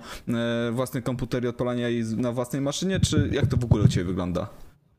własny 0.73 1.03
komputer 1.03 1.45
i 1.45 1.49
odpalania 1.49 1.89
jej 1.89 2.05
na 2.05 2.33
własnej 2.33 2.63
maszynie, 2.63 3.01
czy 3.01 3.31
jak 3.33 3.47
to 3.47 3.57
w 3.57 3.65
ogóle 3.65 3.85
u 3.85 3.89
Ciebie 3.89 4.05
wygląda? 4.07 4.49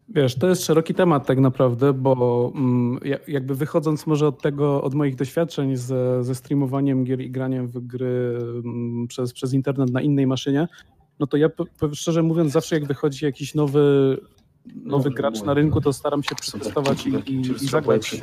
Wiesz, 0.09 0.35
to 0.35 0.49
jest 0.49 0.65
szeroki 0.65 0.93
temat 0.93 1.25
tak 1.25 1.39
naprawdę, 1.39 1.93
bo 1.93 2.51
mm, 2.55 2.99
ja- 3.05 3.19
jakby 3.27 3.55
wychodząc 3.55 4.07
może 4.07 4.27
od 4.27 4.41
tego, 4.41 4.81
od 4.81 4.93
moich 4.93 5.15
doświadczeń 5.15 5.75
ze, 5.75 6.23
ze 6.23 6.35
streamowaniem 6.35 7.03
gier 7.03 7.21
i 7.21 7.31
graniem 7.31 7.67
w 7.67 7.79
gry 7.79 8.37
mm, 8.65 9.07
przez, 9.07 9.33
przez 9.33 9.53
internet 9.53 9.91
na 9.91 10.01
innej 10.01 10.27
maszynie, 10.27 10.67
no 11.19 11.27
to 11.27 11.37
ja 11.37 11.49
szczerze 11.93 12.23
mówiąc 12.23 12.51
zawsze 12.51 12.75
jak 12.75 12.85
wychodzi 12.85 13.25
jakiś 13.25 13.55
nowy, 13.55 14.17
nowy 14.83 15.11
gracz 15.11 15.41
na 15.43 15.53
rynku, 15.53 15.81
to 15.81 15.93
staram 15.93 16.23
się 16.23 16.35
przetestować 16.35 17.07
i, 17.07 17.09
i, 17.09 17.41
i 17.41 17.67
zagrać 17.67 18.13
e, 18.13 18.17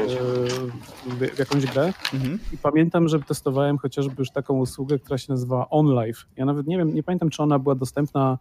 w, 1.34 1.38
jakąś 1.38 1.66
grę. 1.66 1.92
Mhm. 2.14 2.38
I 2.52 2.58
pamiętam, 2.58 3.08
że 3.08 3.20
testowałem 3.20 3.78
chociażby 3.78 4.14
już 4.18 4.30
taką 4.30 4.58
usługę, 4.58 4.98
która 4.98 5.18
się 5.18 5.32
nazywa 5.32 5.70
OnLive. 5.70 6.26
Ja 6.36 6.44
nawet 6.44 6.66
nie 6.66 6.78
wiem, 6.78 6.94
nie 6.94 7.02
pamiętam, 7.02 7.30
czy 7.30 7.42
ona 7.42 7.58
była 7.58 7.74
dostępna 7.74 8.38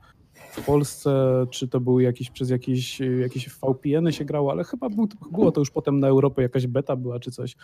w 0.52 0.66
Polsce, 0.66 1.46
czy 1.50 1.68
to 1.68 1.80
był 1.80 2.00
jakiś 2.00 2.30
przez 2.30 2.50
jakieś, 2.50 3.00
jakieś 3.00 3.50
VPN-y 3.50 4.14
się 4.14 4.26
grało, 4.26 4.52
ale 4.52 4.64
chyba 4.64 4.90
był, 4.90 5.08
było 5.32 5.52
to 5.52 5.62
już 5.62 5.72
potem 5.72 6.00
na 6.00 6.08
Europę, 6.08 6.42
jakaś 6.42 6.68
beta 6.68 6.96
była 6.96 7.20
czy 7.20 7.32
coś. 7.32 7.56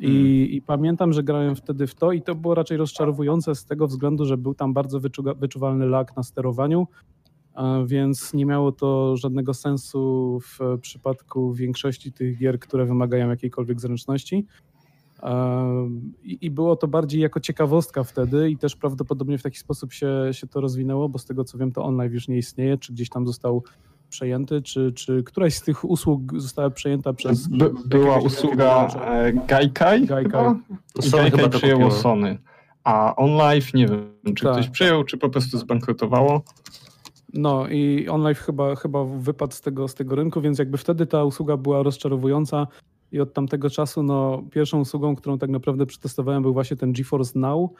I, 0.00 0.48
I 0.56 0.62
pamiętam, 0.62 1.12
że 1.12 1.22
grałem 1.22 1.56
wtedy 1.56 1.86
w 1.86 1.94
to 1.94 2.12
i 2.12 2.22
to 2.22 2.34
było 2.34 2.54
raczej 2.54 2.76
rozczarowujące 2.76 3.54
z 3.54 3.64
tego 3.64 3.86
względu, 3.86 4.24
że 4.24 4.36
był 4.36 4.54
tam 4.54 4.72
bardzo 4.72 5.00
wyczuga, 5.00 5.34
wyczuwalny 5.34 5.86
lag 5.86 6.16
na 6.16 6.22
sterowaniu. 6.22 6.86
więc 7.86 8.34
nie 8.34 8.46
miało 8.46 8.72
to 8.72 9.16
żadnego 9.16 9.54
sensu 9.54 10.38
w 10.40 10.78
przypadku 10.80 11.52
większości 11.52 12.12
tych 12.12 12.38
gier, 12.38 12.58
które 12.58 12.86
wymagają 12.86 13.30
jakiejkolwiek 13.30 13.80
zręczności. 13.80 14.46
I 16.24 16.50
było 16.50 16.76
to 16.76 16.88
bardziej 16.88 17.20
jako 17.20 17.40
ciekawostka 17.40 18.04
wtedy 18.04 18.50
i 18.50 18.56
też 18.56 18.76
prawdopodobnie 18.76 19.38
w 19.38 19.42
taki 19.42 19.58
sposób 19.58 19.92
się, 19.92 20.28
się 20.32 20.46
to 20.46 20.60
rozwinęło, 20.60 21.08
bo 21.08 21.18
z 21.18 21.24
tego 21.24 21.44
co 21.44 21.58
wiem, 21.58 21.72
to 21.72 21.84
online 21.84 22.12
już 22.12 22.28
nie 22.28 22.38
istnieje, 22.38 22.78
czy 22.78 22.92
gdzieś 22.92 23.08
tam 23.08 23.26
został 23.26 23.62
przejęty, 24.10 24.62
czy, 24.62 24.92
czy 24.92 25.22
któraś 25.22 25.54
z 25.54 25.62
tych 25.62 25.84
usług 25.84 26.40
została 26.40 26.70
przejęta 26.70 27.12
przez... 27.12 27.48
By, 27.48 27.70
była 27.86 28.18
usługa 28.18 28.88
e, 29.06 29.32
Gaikai, 29.32 30.06
Gaikai. 30.06 30.54
I 31.06 31.10
Gaikai 31.10 31.50
przyjęło 31.50 31.90
Sony. 31.90 32.38
A 32.84 33.16
OnLive 33.16 33.74
nie 33.74 33.86
wiem, 33.86 34.34
czy 34.34 34.44
tak. 34.44 34.52
ktoś 34.52 34.68
przyjął, 34.68 35.04
czy 35.04 35.18
po 35.18 35.28
prostu 35.28 35.58
zbankrutowało. 35.58 36.42
No 37.34 37.68
i 37.68 38.08
OnLive 38.08 38.38
chyba, 38.38 38.76
chyba 38.76 39.04
wypadł 39.04 39.52
z 39.52 39.60
tego, 39.60 39.88
z 39.88 39.94
tego 39.94 40.14
rynku, 40.14 40.40
więc 40.40 40.58
jakby 40.58 40.78
wtedy 40.78 41.06
ta 41.06 41.24
usługa 41.24 41.56
była 41.56 41.82
rozczarowująca 41.82 42.66
i 43.12 43.20
od 43.20 43.32
tamtego 43.32 43.70
czasu 43.70 44.02
no, 44.02 44.42
pierwszą 44.50 44.80
usługą, 44.80 45.16
którą 45.16 45.38
tak 45.38 45.50
naprawdę 45.50 45.86
przetestowałem 45.86 46.42
był 46.42 46.52
właśnie 46.52 46.76
ten 46.76 46.92
GeForce 46.92 47.38
Now, 47.38 47.70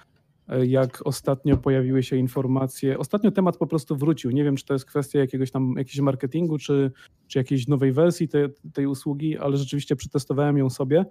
jak 0.67 1.07
ostatnio 1.07 1.57
pojawiły 1.57 2.03
się 2.03 2.17
informacje, 2.17 2.99
ostatnio 2.99 3.31
temat 3.31 3.57
po 3.57 3.67
prostu 3.67 3.97
wrócił. 3.97 4.31
Nie 4.31 4.45
wiem, 4.45 4.57
czy 4.57 4.65
to 4.65 4.73
jest 4.73 4.85
kwestia 4.85 5.19
jakiegoś 5.19 5.51
tam 5.51 5.75
jakiegoś 5.79 6.01
marketingu, 6.01 6.59
czy, 6.59 6.93
czy 7.27 7.39
jakiejś 7.39 7.69
nowej 7.69 7.93
wersji 7.93 8.29
tej, 8.29 8.49
tej 8.73 8.87
usługi, 8.87 9.39
ale 9.39 9.57
rzeczywiście 9.57 9.97
przetestowałem 9.97 10.59
ją 10.59 10.71
sobie 10.71 11.05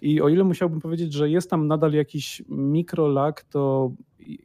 i 0.00 0.20
o 0.20 0.28
ile 0.28 0.44
musiałbym 0.44 0.80
powiedzieć, 0.80 1.12
że 1.12 1.30
jest 1.30 1.50
tam 1.50 1.66
nadal 1.66 1.92
jakiś 1.92 2.42
mikrolag, 2.48 3.44
to 3.44 3.92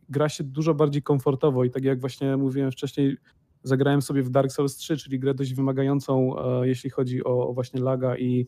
gra 0.10 0.30
się 0.30 0.44
dużo 0.44 0.74
bardziej 0.74 1.02
komfortowo 1.02 1.64
i 1.64 1.70
tak 1.70 1.84
jak 1.84 2.00
właśnie 2.00 2.38
mówiłem 2.38 2.72
wcześniej, 2.72 3.18
zagrałem 3.64 4.02
sobie 4.02 4.24
w 4.24 4.30
Dark 4.30 4.52
Souls 4.52 4.76
3, 4.76 4.98
czyli 4.98 5.20
grę 5.20 5.34
dość 5.34 5.54
wymagającą, 5.54 6.40
e, 6.40 6.68
jeśli 6.68 6.90
chodzi 6.90 7.24
o, 7.24 7.48
o 7.48 7.54
właśnie 7.54 7.82
laga 7.82 8.18
i, 8.18 8.48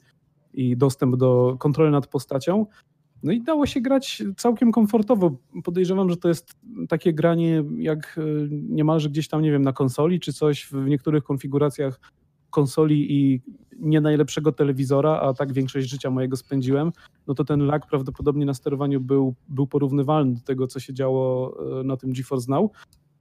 i 0.54 0.78
dostęp 0.78 1.16
do 1.16 1.56
kontroli 1.60 1.92
nad 1.92 2.08
postacią. 2.08 2.66
No 3.26 3.32
i 3.32 3.42
dało 3.42 3.66
się 3.66 3.82
grać 3.82 4.24
całkiem 4.38 4.72
komfortowo. 4.72 5.32
Podejrzewam, 5.64 6.10
że 6.10 6.18
to 6.18 6.28
jest 6.28 6.56
takie 6.90 7.14
granie 7.14 7.64
jak 7.78 8.18
e, 8.18 8.22
niemalże 8.50 9.10
gdzieś 9.10 9.28
tam, 9.28 9.42
nie 9.42 9.52
wiem, 9.52 9.62
na 9.62 9.74
konsoli 9.74 10.20
czy 10.20 10.34
coś 10.34 10.66
w 10.66 10.74
niektórych 10.74 11.24
konfiguracjach 11.24 12.00
konsoli 12.50 13.14
i 13.14 13.42
nie 13.80 14.02
najlepszego 14.02 14.52
telewizora, 14.52 15.20
a 15.20 15.34
tak 15.34 15.54
większość 15.54 15.90
życia 15.90 16.10
mojego 16.10 16.38
spędziłem, 16.38 16.92
no 17.28 17.34
to 17.34 17.44
ten 17.44 17.66
lag 17.66 17.88
prawdopodobnie 17.88 18.46
na 18.46 18.54
sterowaniu 18.54 19.02
był, 19.02 19.36
był 19.48 19.68
porównywalny 19.68 20.34
do 20.34 20.42
tego, 20.42 20.68
co 20.68 20.80
się 20.80 20.94
działo 20.94 21.58
e, 21.80 21.84
na 21.84 21.98
tym 21.98 22.14
GeForce 22.14 22.52
Now. 22.52 22.72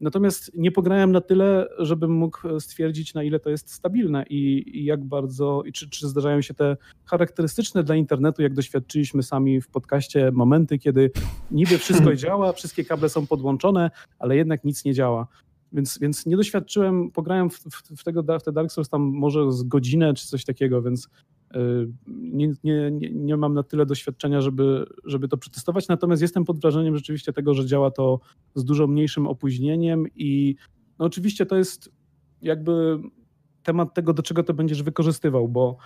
Natomiast 0.05 0.51
nie 0.55 0.73
pograłem 0.73 1.13
na 1.13 1.21
tyle, 1.21 1.69
żebym 1.79 2.11
mógł 2.11 2.61
stwierdzić, 2.61 3.15
na 3.15 3.23
ile 3.23 3.41
to 3.41 3.51
jest 3.51 3.71
stabilne 3.73 4.25
i, 4.31 4.65
i 4.79 4.85
jak 4.85 5.05
bardzo, 5.05 5.63
i 5.67 5.73
czy, 5.73 5.91
czy 5.91 6.09
zdarzają 6.09 6.43
się 6.43 6.55
te 6.55 6.77
charakterystyczne 7.05 7.85
dla 7.85 7.97
internetu, 7.97 8.43
jak 8.43 8.55
doświadczyliśmy 8.55 9.23
sami 9.23 9.61
w 9.61 9.69
podcaście, 9.69 10.31
momenty, 10.33 10.79
kiedy 10.79 11.11
niby 11.51 11.79
wszystko 11.79 12.17
działa, 12.25 12.53
wszystkie 12.53 12.85
kable 12.85 13.09
są 13.09 13.27
podłączone, 13.27 13.91
ale 14.19 14.37
jednak 14.37 14.65
nic 14.65 14.85
nie 14.85 14.95
działa. 14.95 15.27
Więc, 15.73 15.99
więc 15.99 16.27
nie 16.27 16.37
doświadczyłem, 16.37 17.11
pograłem 17.11 17.51
w, 17.51 17.59
w, 17.59 18.01
w, 18.01 18.05
tego, 18.05 18.23
w 18.23 18.43
te 18.43 18.53
Dark 18.53 18.73
Souls 18.73 18.89
tam 18.89 19.03
może 19.03 19.53
z 19.53 19.63
godzinę 19.63 20.15
czy 20.15 20.27
coś 20.27 20.45
takiego, 20.45 20.83
więc 20.83 21.09
nie, 22.07 22.53
nie, 22.65 22.91
nie, 22.91 23.11
nie 23.11 23.37
mam 23.37 23.55
na 23.55 23.63
tyle 23.63 23.87
doświadczenia, 23.87 24.41
żeby, 24.41 24.87
żeby 25.05 25.29
to 25.29 25.37
przetestować. 25.37 25.89
Natomiast 25.89 26.23
jestem 26.23 26.45
pod 26.45 26.61
wrażeniem 26.61 26.97
rzeczywiście 26.97 27.33
tego, 27.33 27.55
że 27.55 27.67
działa 27.67 27.91
to 27.91 28.21
z 28.55 28.65
dużo 28.65 28.87
mniejszym 28.87 29.27
opóźnieniem 29.27 30.07
i 30.15 30.57
no 30.99 31.05
oczywiście 31.05 31.47
to 31.47 31.57
jest 31.57 31.93
jakby 32.43 32.99
temat 33.63 33.95
tego, 33.95 34.13
do 34.15 34.23
czego 34.23 34.43
to 34.43 34.55
będziesz 34.55 34.83
wykorzystywał, 34.83 35.49
bo 35.49 35.77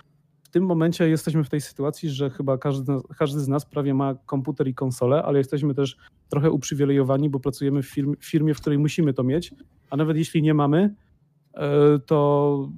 w 0.43 0.49
tym 0.49 0.65
momencie 0.65 1.09
jesteśmy 1.09 1.43
w 1.43 1.49
tej 1.49 1.61
sytuacji, 1.61 2.09
że 2.09 2.29
chyba 2.29 2.57
każdy, 2.57 2.93
każdy 3.17 3.39
z 3.39 3.47
nas 3.47 3.65
prawie 3.65 3.93
ma 3.93 4.15
komputer 4.15 4.67
i 4.67 4.73
konsolę, 4.73 5.23
ale 5.23 5.37
jesteśmy 5.37 5.73
też 5.73 5.97
trochę 6.29 6.51
uprzywilejowani, 6.51 7.29
bo 7.29 7.39
pracujemy 7.39 7.83
w 7.83 7.95
firmie, 8.19 8.53
w 8.53 8.61
której 8.61 8.79
musimy 8.79 9.13
to 9.13 9.23
mieć, 9.23 9.53
a 9.89 9.97
nawet 9.97 10.17
jeśli 10.17 10.41
nie 10.41 10.53
mamy, 10.53 10.95
e, 11.53 11.99
to, 11.99 12.69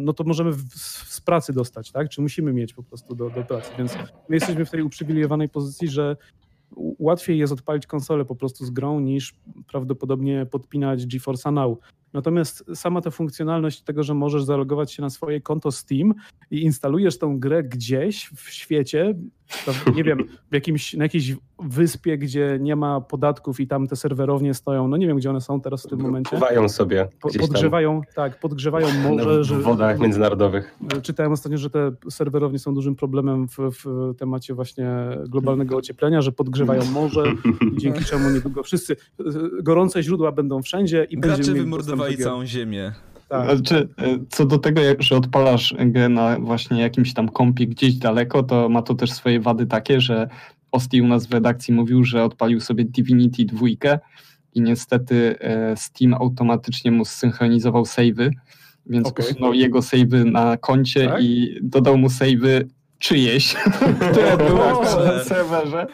no 0.00 0.12
to 0.12 0.24
możemy 0.24 0.52
z 0.74 1.20
pracy 1.20 1.52
dostać, 1.52 1.92
tak? 1.92 2.08
Czy 2.08 2.22
musimy 2.22 2.52
mieć 2.52 2.74
po 2.74 2.82
prostu 2.82 3.14
do, 3.14 3.30
do 3.30 3.42
pracy. 3.42 3.70
Więc 3.78 3.96
my 4.28 4.36
jesteśmy 4.36 4.64
w 4.64 4.70
tej 4.70 4.82
uprzywilejowanej 4.82 5.48
pozycji, 5.48 5.88
że 5.88 6.16
łatwiej 6.98 7.38
jest 7.38 7.52
odpalić 7.52 7.86
konsolę 7.86 8.24
po 8.24 8.36
prostu 8.36 8.64
z 8.64 8.70
grą 8.70 9.00
niż 9.00 9.34
prawdopodobnie 9.68 10.46
podpinać 10.46 11.06
GeForce 11.06 11.50
Now. 11.50 11.78
Natomiast 12.12 12.64
sama 12.74 13.00
ta 13.00 13.10
funkcjonalność 13.10 13.82
tego, 13.82 14.02
że 14.02 14.14
możesz 14.14 14.44
zalogować 14.44 14.92
się 14.92 15.02
na 15.02 15.10
swoje 15.10 15.40
konto 15.40 15.72
Steam 15.72 16.14
i 16.50 16.62
instalujesz 16.62 17.18
tą 17.18 17.40
grę 17.40 17.62
gdzieś 17.62 18.30
w 18.36 18.50
świecie, 18.50 19.14
nie 19.94 20.04
wiem, 20.04 20.18
w 20.50 20.54
jakimś, 20.54 20.94
na 20.94 21.04
jakiejś 21.04 21.36
wyspie, 21.62 22.18
gdzie 22.18 22.58
nie 22.60 22.76
ma 22.76 23.00
podatków 23.00 23.60
i 23.60 23.66
tam 23.66 23.88
te 23.88 23.96
serwerownie 23.96 24.54
stoją, 24.54 24.88
no 24.88 24.96
nie 24.96 25.06
wiem, 25.06 25.16
gdzie 25.16 25.30
one 25.30 25.40
są 25.40 25.60
teraz 25.60 25.86
w 25.86 25.88
tym 25.88 26.00
momencie. 26.00 26.30
Pływają 26.30 26.68
sobie 26.68 27.08
Podgrzewają, 27.20 28.02
tam. 28.02 28.14
tak, 28.14 28.40
podgrzewają 28.40 28.86
morze. 29.02 29.42
W 29.42 29.62
wodach 29.62 29.96
że, 29.96 30.02
międzynarodowych. 30.02 30.78
Czytałem 31.02 31.32
ostatnio, 31.32 31.58
że 31.58 31.70
te 31.70 31.92
serwerownie 32.10 32.58
są 32.58 32.74
dużym 32.74 32.96
problemem 32.96 33.48
w, 33.48 33.56
w 33.58 34.14
temacie 34.18 34.54
właśnie 34.54 34.88
globalnego 35.28 35.76
ocieplenia, 35.76 36.22
że 36.22 36.32
podgrzewają 36.32 36.84
morze, 36.84 37.24
dzięki 37.76 38.04
czemu 38.04 38.30
niedługo 38.30 38.62
wszyscy, 38.62 38.96
gorące 39.62 40.02
źródła 40.02 40.32
będą 40.32 40.62
wszędzie 40.62 41.06
i 41.10 41.16
Gracze 41.16 41.36
będziemy 41.36 41.58
wymordowali 41.58 42.16
całą 42.16 42.46
ziemię. 42.46 42.92
Tak. 43.32 43.56
Znaczy, 43.56 43.88
co 44.28 44.46
do 44.46 44.58
tego, 44.58 44.80
że 44.98 45.16
odpalasz 45.16 45.74
grę 45.78 46.08
na 46.08 46.38
właśnie 46.40 46.80
jakimś 46.80 47.14
tam 47.14 47.28
kompie 47.28 47.66
gdzieś 47.66 47.94
daleko, 47.94 48.42
to 48.42 48.68
ma 48.68 48.82
to 48.82 48.94
też 48.94 49.12
swoje 49.12 49.40
wady 49.40 49.66
takie, 49.66 50.00
że 50.00 50.28
Osti 50.72 51.02
u 51.02 51.08
nas 51.08 51.26
w 51.26 51.32
redakcji 51.32 51.74
mówił, 51.74 52.04
że 52.04 52.24
odpalił 52.24 52.60
sobie 52.60 52.84
Divinity 52.84 53.44
2 53.44 53.66
i 54.54 54.60
niestety 54.60 55.38
e, 55.40 55.76
Steam 55.76 56.14
automatycznie 56.14 56.90
mu 56.90 57.04
zsynchronizował 57.04 57.84
savey, 57.84 58.30
więc 58.86 59.08
okay. 59.08 59.26
usunął 59.26 59.52
jego 59.52 59.82
savey 59.82 60.24
na 60.24 60.56
koncie 60.56 61.06
tak? 61.08 61.22
i 61.22 61.58
dodał 61.62 61.98
mu 61.98 62.10
savey 62.10 62.68
czyjeś, 63.02 63.54
które 64.12 64.36
były 64.36 64.58
na 64.58 65.24
serwerze. 65.24 65.86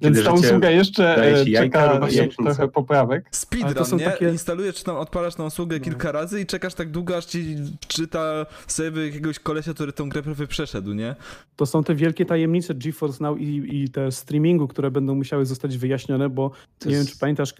Więc 0.00 0.24
ta 0.24 0.32
usługa 0.32 0.70
jeszcze 0.70 1.24
e, 1.24 1.44
czeka 1.44 2.00
trochę 2.38 2.68
poprawek. 2.68 3.28
Speedrun, 3.30 3.98
nie? 3.98 4.04
Takie... 4.04 4.28
Instalujesz 4.28 4.74
czy 4.76 4.84
tam 4.84 4.96
odpalasz 4.96 5.34
tą 5.34 5.46
usługę 5.46 5.78
no. 5.78 5.84
kilka 5.84 6.12
razy 6.12 6.40
i 6.40 6.46
czekasz 6.46 6.74
tak 6.74 6.90
długo, 6.90 7.16
aż 7.16 7.24
ci 7.24 7.56
czyta 7.88 8.46
save 8.66 8.96
jakiegoś 8.96 9.38
kolesia, 9.38 9.74
który 9.74 9.92
tą 9.92 10.08
grę 10.08 10.22
prawie 10.22 10.46
przeszedł, 10.46 10.92
nie? 10.92 11.14
To 11.56 11.66
są 11.66 11.84
te 11.84 11.94
wielkie 11.94 12.26
tajemnice 12.26 12.74
GeForce 12.74 13.24
Now 13.24 13.38
i, 13.38 13.82
i 13.82 13.88
te 13.88 14.12
streamingu, 14.12 14.68
które 14.68 14.90
będą 14.90 15.14
musiały 15.14 15.46
zostać 15.46 15.78
wyjaśnione, 15.78 16.28
bo 16.28 16.50
to 16.78 16.88
nie 16.88 16.94
jest... 16.94 17.06
wiem, 17.06 17.14
czy 17.14 17.20
pamiętasz, 17.20 17.54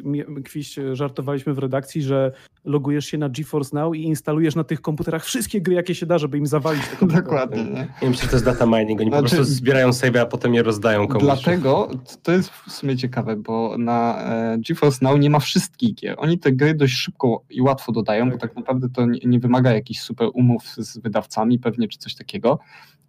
Kwiś, 0.44 0.78
żartowaliśmy 0.92 1.54
w 1.54 1.58
redakcji, 1.58 2.02
że 2.02 2.32
logujesz 2.64 3.06
się 3.06 3.18
na 3.18 3.28
GeForce 3.28 3.76
Now 3.76 3.96
i 3.96 4.02
instalujesz 4.02 4.54
na 4.54 4.64
tych 4.64 4.80
komputerach 4.80 5.24
wszystkie 5.24 5.60
gry, 5.60 5.74
jakie 5.74 5.94
się 5.94 6.06
da, 6.06 6.18
żeby 6.18 6.38
im 6.38 6.46
zawalić 6.46 6.82
Dokładnie. 7.02 7.88
Nie? 8.02 8.08
wiem, 8.08 8.14
czy 8.14 8.26
to 8.26 8.32
jest 8.32 8.44
data 8.44 8.66
mining. 8.66 9.00
Oni 9.00 9.10
znaczy, 9.10 9.30
po 9.30 9.36
prostu 9.36 9.54
zbierają 9.54 9.92
save, 9.92 10.16
a 10.16 10.26
potem 10.26 10.54
je 10.54 10.62
rozdają 10.62 11.08
komuś. 11.08 11.22
Dlatego 11.22 11.90
to 12.22 12.32
jest 12.32 12.50
w 12.50 12.72
sumie 12.72 12.96
ciekawe, 12.96 13.36
bo 13.36 13.78
na 13.78 14.22
e, 14.24 14.58
GeForce 14.58 14.98
Now 15.02 15.18
nie 15.18 15.30
ma 15.30 15.38
wszystkich 15.38 15.94
gier. 15.94 16.14
Oni 16.18 16.38
te 16.38 16.52
gry 16.52 16.74
dość 16.74 16.94
szybko 16.94 17.42
i 17.50 17.62
łatwo 17.62 17.92
dodają, 17.92 18.24
tak. 18.24 18.32
bo 18.32 18.38
tak 18.38 18.56
naprawdę 18.56 18.88
to 18.88 19.06
nie, 19.06 19.20
nie 19.24 19.38
wymaga 19.38 19.72
jakichś 19.72 20.00
super 20.00 20.28
umów 20.34 20.62
z 20.76 20.98
wydawcami 20.98 21.58
pewnie, 21.58 21.88
czy 21.88 21.98
coś 21.98 22.14
takiego, 22.14 22.58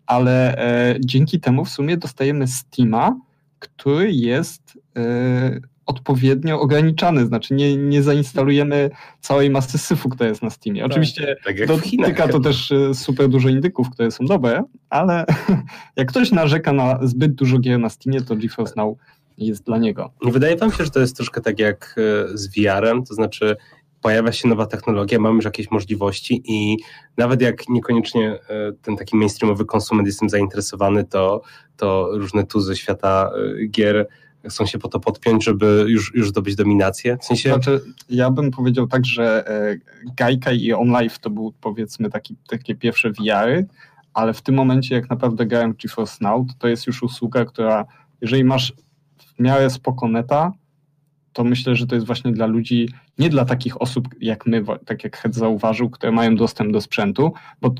ale 0.05 0.57
e, 0.57 0.95
dzięki 0.99 1.39
temu 1.39 1.65
w 1.65 1.69
sumie 1.69 1.97
dostajemy 1.97 2.47
Steama, 2.47 3.19
który 3.59 4.11
jest 4.11 4.79
e, 4.97 5.59
odpowiednio 5.87 6.59
ograniczany, 6.59 7.25
znaczy 7.25 7.53
nie, 7.53 7.77
nie 7.77 8.03
zainstalujemy 8.03 8.89
całej 9.21 9.49
masy 9.49 9.77
syfu, 9.77 10.09
która 10.09 10.29
jest 10.29 10.41
na 10.41 10.49
Steamie. 10.49 10.81
Tak, 10.81 10.91
Oczywiście 10.91 11.35
tak, 11.45 11.57
tak 11.57 11.67
dotyka 11.67 12.27
to 12.27 12.39
też 12.39 12.71
e, 12.71 12.93
super 12.93 13.29
dużo 13.29 13.49
indyków, 13.49 13.89
które 13.89 14.11
są 14.11 14.25
dobre, 14.25 14.63
ale 14.89 15.25
jak 15.97 16.07
ktoś 16.07 16.31
narzeka 16.31 16.73
na 16.73 16.99
zbyt 17.01 17.35
dużo 17.35 17.59
gier 17.59 17.79
na 17.79 17.89
Steamie, 17.89 18.21
to 18.21 18.35
GeForce 18.35 18.73
Now 18.77 18.97
jest 19.37 19.65
dla 19.65 19.77
niego. 19.77 20.11
Wydaje 20.23 20.55
wam 20.55 20.71
się, 20.71 20.83
że 20.83 20.89
to 20.89 20.99
jest 20.99 21.15
troszkę 21.15 21.41
tak 21.41 21.59
jak 21.59 21.95
e, 21.97 22.37
z 22.37 22.47
VR-em, 22.47 23.03
to 23.03 23.13
znaczy 23.13 23.55
pojawia 24.01 24.31
się 24.31 24.47
nowa 24.47 24.65
technologia, 24.65 25.19
mamy 25.19 25.35
już 25.35 25.45
jakieś 25.45 25.71
możliwości 25.71 26.43
i 26.45 26.77
nawet 27.17 27.41
jak 27.41 27.69
niekoniecznie 27.69 28.39
e, 28.49 28.71
ten 28.81 28.97
taki 28.97 29.17
mainstreamowy 29.17 29.65
konsument 29.65 30.07
jestem 30.07 30.29
zainteresowany, 30.29 31.05
to, 31.05 31.41
to 31.77 32.09
różne 32.13 32.45
tuzy 32.45 32.75
świata 32.75 33.31
gier 33.69 34.07
chcą 34.49 34.65
się 34.65 34.77
po 34.77 34.87
to 34.87 34.99
podpiąć, 34.99 35.43
żeby 35.43 35.85
już, 35.87 36.15
już 36.15 36.29
zdobyć 36.29 36.55
dominację? 36.55 37.17
W 37.17 37.25
sensie... 37.25 37.49
Znaczy, 37.49 37.81
ja 38.09 38.31
bym 38.31 38.51
powiedział 38.51 38.87
tak, 38.87 39.05
że 39.05 39.47
e, 39.47 39.77
Gajka 40.17 40.51
i 40.51 40.73
OnLive 40.73 41.19
to 41.19 41.29
był 41.29 41.53
powiedzmy 41.61 42.09
taki, 42.09 42.35
takie 42.47 42.75
pierwsze 42.75 43.11
VR-y, 43.11 43.67
ale 44.13 44.33
w 44.33 44.41
tym 44.41 44.55
momencie 44.55 44.95
jak 44.95 45.09
naprawdę 45.09 45.45
grałem 45.45 45.73
w 45.73 45.77
GeForce 45.77 46.17
Now, 46.21 46.47
to, 46.59 46.67
jest 46.67 46.87
już 46.87 47.03
usługa, 47.03 47.45
która 47.45 47.85
jeżeli 48.21 48.43
masz 48.43 48.73
w 49.17 49.39
miarę 49.39 49.69
spoko 49.69 50.07
neta, 50.07 50.51
to 51.33 51.43
myślę, 51.43 51.75
że 51.75 51.87
to 51.87 51.95
jest 51.95 52.07
właśnie 52.07 52.31
dla 52.31 52.45
ludzi, 52.45 52.89
nie 53.19 53.29
dla 53.29 53.45
takich 53.45 53.81
osób 53.81 54.07
jak 54.19 54.45
my, 54.45 54.63
tak 54.85 55.03
jak 55.03 55.17
Head 55.17 55.35
zauważył, 55.35 55.89
które 55.89 56.11
mają 56.11 56.35
dostęp 56.35 56.73
do 56.73 56.81
sprzętu, 56.81 57.33
bo 57.61 57.75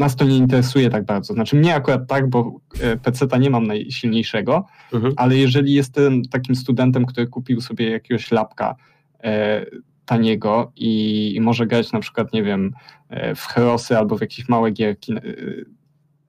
nas 0.00 0.16
to 0.16 0.24
nie 0.24 0.36
interesuje 0.36 0.90
tak 0.90 1.04
bardzo. 1.04 1.34
Znaczy 1.34 1.56
mnie 1.56 1.74
akurat 1.74 2.08
tak, 2.08 2.30
bo 2.30 2.60
e, 2.80 2.96
PC-ta 2.96 3.38
nie 3.38 3.50
mam 3.50 3.66
najsilniejszego, 3.66 4.66
mhm. 4.92 5.14
ale 5.16 5.36
jeżeli 5.36 5.72
jestem 5.72 6.22
takim 6.24 6.54
studentem, 6.54 7.06
który 7.06 7.26
kupił 7.26 7.60
sobie 7.60 7.90
jakiegoś 7.90 8.30
lapka 8.30 8.76
e, 9.24 9.66
taniego 10.04 10.72
i, 10.76 11.32
i, 11.36 11.40
może 11.40 11.66
grać 11.66 11.92
na 11.92 12.00
przykład, 12.00 12.32
nie 12.32 12.42
wiem, 12.42 12.72
e, 13.08 13.34
w 13.34 13.46
Herosy 13.46 13.98
albo 13.98 14.18
w 14.18 14.20
jakieś 14.20 14.48
małe 14.48 14.70
gierki, 14.70 15.12
e, 15.12 15.20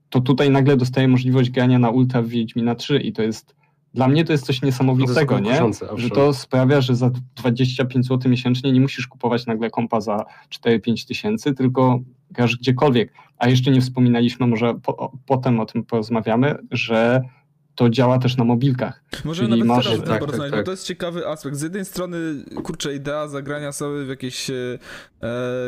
to 0.10 0.22
tutaj 0.22 0.50
nagle 0.50 0.78
dostaję 0.78 1.08
możliwość 1.08 1.50
grania 1.50 1.80
na 1.80 1.90
Ultra 1.90 2.22
w 2.22 2.28
Wiedźmina 2.28 2.76
3 2.76 3.00
i 3.00 3.14
to 3.14 3.24
jest 3.24 3.56
dla 3.94 4.08
mnie 4.08 4.26
to 4.26 4.32
jest 4.32 4.46
coś 4.46 4.62
niesamowitego, 4.62 5.40
nie? 5.40 5.62
że 5.96 6.10
to 6.10 6.34
sprawia, 6.34 6.82
że 6.82 6.96
za 6.96 7.12
25 7.36 8.08
zł 8.08 8.32
miesięcznie 8.32 8.72
nie 8.72 8.82
musisz 8.82 9.08
kupować 9.08 9.46
nagle 9.46 9.70
kompa 9.70 10.02
za 10.02 10.26
4-5 10.66 11.08
tysięcy, 11.08 11.54
tylko 11.54 12.00
gdziekolwiek. 12.56 13.14
A 13.38 13.50
jeszcze 13.50 13.72
nie 13.72 13.82
wspominaliśmy, 13.82 14.48
może 14.48 14.74
po, 14.74 15.12
potem 15.26 15.60
o 15.60 15.66
tym 15.66 15.84
porozmawiamy, 15.84 16.56
że 16.72 17.22
to 17.76 17.90
działa 17.90 18.20
też 18.20 18.38
na 18.38 18.44
mobilkach. 18.44 19.04
Może 19.26 19.48
nawet 19.48 19.66
masz... 19.66 19.86
teraz 19.86 20.00
tak, 20.00 20.26
tak, 20.26 20.40
tak. 20.40 20.52
bo 20.52 20.64
to 20.64 20.72
jest 20.72 20.86
ciekawy 20.86 21.28
aspekt. 21.28 21.58
Z 21.58 21.62
jednej 21.62 21.86
strony, 21.86 22.18
kurczę, 22.64 22.96
idea 22.96 23.28
zagrania 23.28 23.72
sobie 23.72 24.06
w 24.06 24.10
jakieś 24.10 24.50
e, 24.50 24.80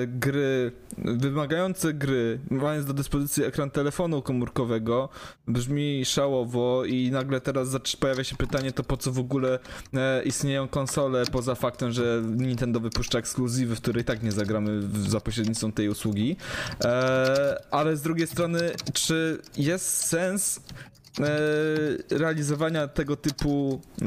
gry, 0.08 0.72
wymagające 0.98 1.94
gry, 1.94 2.40
mając 2.50 2.86
do 2.86 2.94
dyspozycji 2.94 3.44
ekran 3.44 3.72
telefonu 3.72 4.22
komórkowego, 4.22 5.10
brzmi 5.48 6.06
szałowo 6.06 6.86
i 6.86 7.12
nagle 7.12 7.42
teraz 7.42 7.78
pojawia 8.00 8.24
się 8.24 8.36
pytanie, 8.36 8.72
to 8.72 8.84
po 8.84 8.98
co 8.98 9.12
w 9.12 9.20
ogóle 9.20 9.60
e, 9.94 10.24
istnieją 10.24 10.68
konsole, 10.68 11.24
poza 11.32 11.56
faktem, 11.56 11.92
że 11.92 12.22
Nintendo 12.26 12.80
wypuszcza 12.80 13.20
ekskluzywy, 13.20 13.76
w 13.76 13.82
które 13.82 14.02
i 14.02 14.04
tak 14.04 14.24
nie 14.24 14.32
zagramy 14.32 14.82
za 15.08 15.20
pośrednictwem 15.20 15.72
tej 15.72 15.90
usługi. 15.90 16.36
E, 16.84 17.64
ale 17.72 17.98
z 17.98 18.02
drugiej 18.02 18.28
strony, 18.28 18.72
czy 18.94 19.42
jest 19.58 19.86
sens 19.86 20.58
e, 20.58 20.94
realizowania 22.12 22.88
tego 22.88 23.16
typu 23.16 23.82
e, 24.02 24.06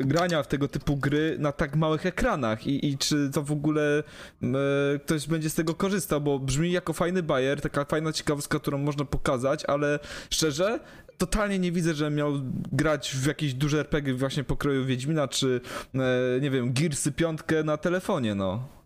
grania 0.00 0.42
w 0.42 0.46
tego 0.46 0.68
typu 0.68 0.96
gry 0.96 1.36
na 1.38 1.52
tak 1.52 1.76
małych 1.76 2.06
ekranach 2.06 2.66
i, 2.66 2.86
i 2.86 2.98
czy 2.98 3.30
to 3.30 3.42
w 3.42 3.52
ogóle 3.52 4.02
e, 4.42 4.98
ktoś 4.98 5.26
będzie 5.26 5.50
z 5.50 5.54
tego 5.54 5.74
korzystał, 5.74 6.20
bo 6.20 6.38
brzmi 6.38 6.72
jako 6.72 6.92
fajny 6.92 7.22
bajer, 7.22 7.60
taka 7.60 7.84
fajna 7.84 8.12
ciekawostka, 8.12 8.58
którą 8.58 8.78
można 8.78 9.04
pokazać, 9.04 9.64
ale 9.64 9.98
szczerze, 10.30 10.80
totalnie 11.18 11.58
nie 11.58 11.72
widzę, 11.72 11.94
że 11.94 12.10
miał 12.10 12.32
grać 12.72 13.10
w 13.10 13.26
jakieś 13.26 13.54
duże 13.54 13.80
RPG 13.80 14.14
właśnie 14.14 14.44
pokroju 14.44 14.84
Wiedźmina, 14.84 15.28
czy 15.28 15.60
e, 15.94 16.00
nie 16.40 16.50
wiem, 16.50 16.72
Gearsy 16.72 17.12
piątkę 17.12 17.64
na 17.64 17.76
telefonie, 17.76 18.34
no. 18.34 18.77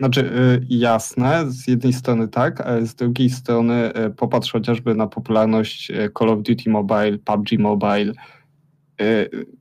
Znaczy, 0.00 0.20
y, 0.20 0.66
jasne, 0.68 1.44
z 1.50 1.68
jednej 1.68 1.92
strony 1.92 2.28
tak, 2.28 2.60
a 2.60 2.86
z 2.86 2.94
drugiej 2.94 3.30
strony 3.30 3.92
y, 4.06 4.10
popatrz 4.10 4.52
chociażby 4.52 4.94
na 4.94 5.06
popularność 5.06 5.90
y, 5.90 6.10
Call 6.18 6.28
of 6.28 6.42
Duty 6.42 6.70
Mobile, 6.70 7.18
PUBG 7.24 7.58
Mobile. 7.58 8.12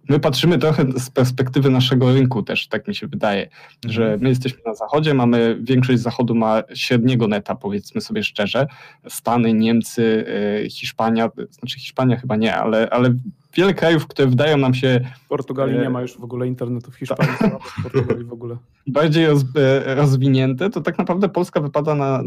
My 0.10 0.20
patrzymy 0.20 0.58
trochę 0.58 0.86
z 1.00 1.10
perspektywy 1.10 1.70
naszego 1.70 2.14
rynku 2.14 2.44
też, 2.44 2.68
tak 2.68 2.88
mi 2.88 2.96
się 2.96 3.08
wydaje, 3.08 3.44
mhm. 3.44 3.94
że 3.94 4.18
my 4.22 4.30
jesteśmy 4.30 4.60
na 4.66 4.74
zachodzie, 4.74 5.14
mamy, 5.14 5.58
większość 5.62 6.00
zachodu 6.00 6.36
ma 6.36 6.64
średniego 6.74 7.28
neta, 7.28 7.56
powiedzmy 7.56 8.02
sobie 8.02 8.24
szczerze. 8.24 8.68
Stany, 9.08 9.54
Niemcy, 9.54 10.26
Hiszpania, 10.70 11.30
znaczy 11.50 11.80
Hiszpania 11.80 12.18
chyba 12.18 12.36
nie, 12.36 12.56
ale, 12.56 12.90
ale 12.90 13.14
wiele 13.54 13.74
krajów, 13.74 14.08
które 14.08 14.28
wydają 14.28 14.58
nam 14.58 14.74
się... 14.74 15.00
W 15.26 15.28
Portugalii 15.28 15.78
e... 15.78 15.82
nie 15.82 15.90
ma 15.90 16.02
już 16.02 16.18
w 16.18 16.24
ogóle 16.24 16.48
internetu, 16.48 16.92
w 16.92 16.96
Hiszpanii 16.96 17.34
w 17.80 17.84
Portugalii 17.84 18.26
w 18.26 18.34
ogóle. 18.34 18.58
Bardziej 18.88 19.28
roz, 19.28 19.44
e, 19.56 19.96
rozwinięte, 19.96 20.70
to 20.70 20.82
tak 20.82 20.98
naprawdę 20.98 21.30
Polska 21.30 21.62
wypada 21.62 21.96
na, 21.96 22.24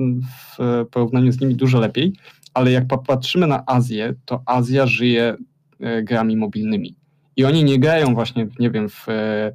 w 0.59 0.87
porównaniu 0.91 1.33
z 1.33 1.41
nimi 1.41 1.55
dużo 1.55 1.81
lepiej, 1.81 2.13
ale 2.55 2.73
jak 2.73 2.87
popatrzymy 2.87 3.47
na 3.47 3.63
Azję, 3.67 4.15
to 4.25 4.43
Azja 4.47 4.87
żyje 4.87 5.37
e, 5.81 6.03
grami 6.03 6.37
mobilnymi. 6.37 6.97
I 7.37 7.45
oni 7.45 7.65
nie 7.65 7.79
grają 7.79 8.15
właśnie, 8.15 8.49
nie 8.59 8.71
wiem, 8.71 8.89
w 8.89 9.09
e, 9.09 9.53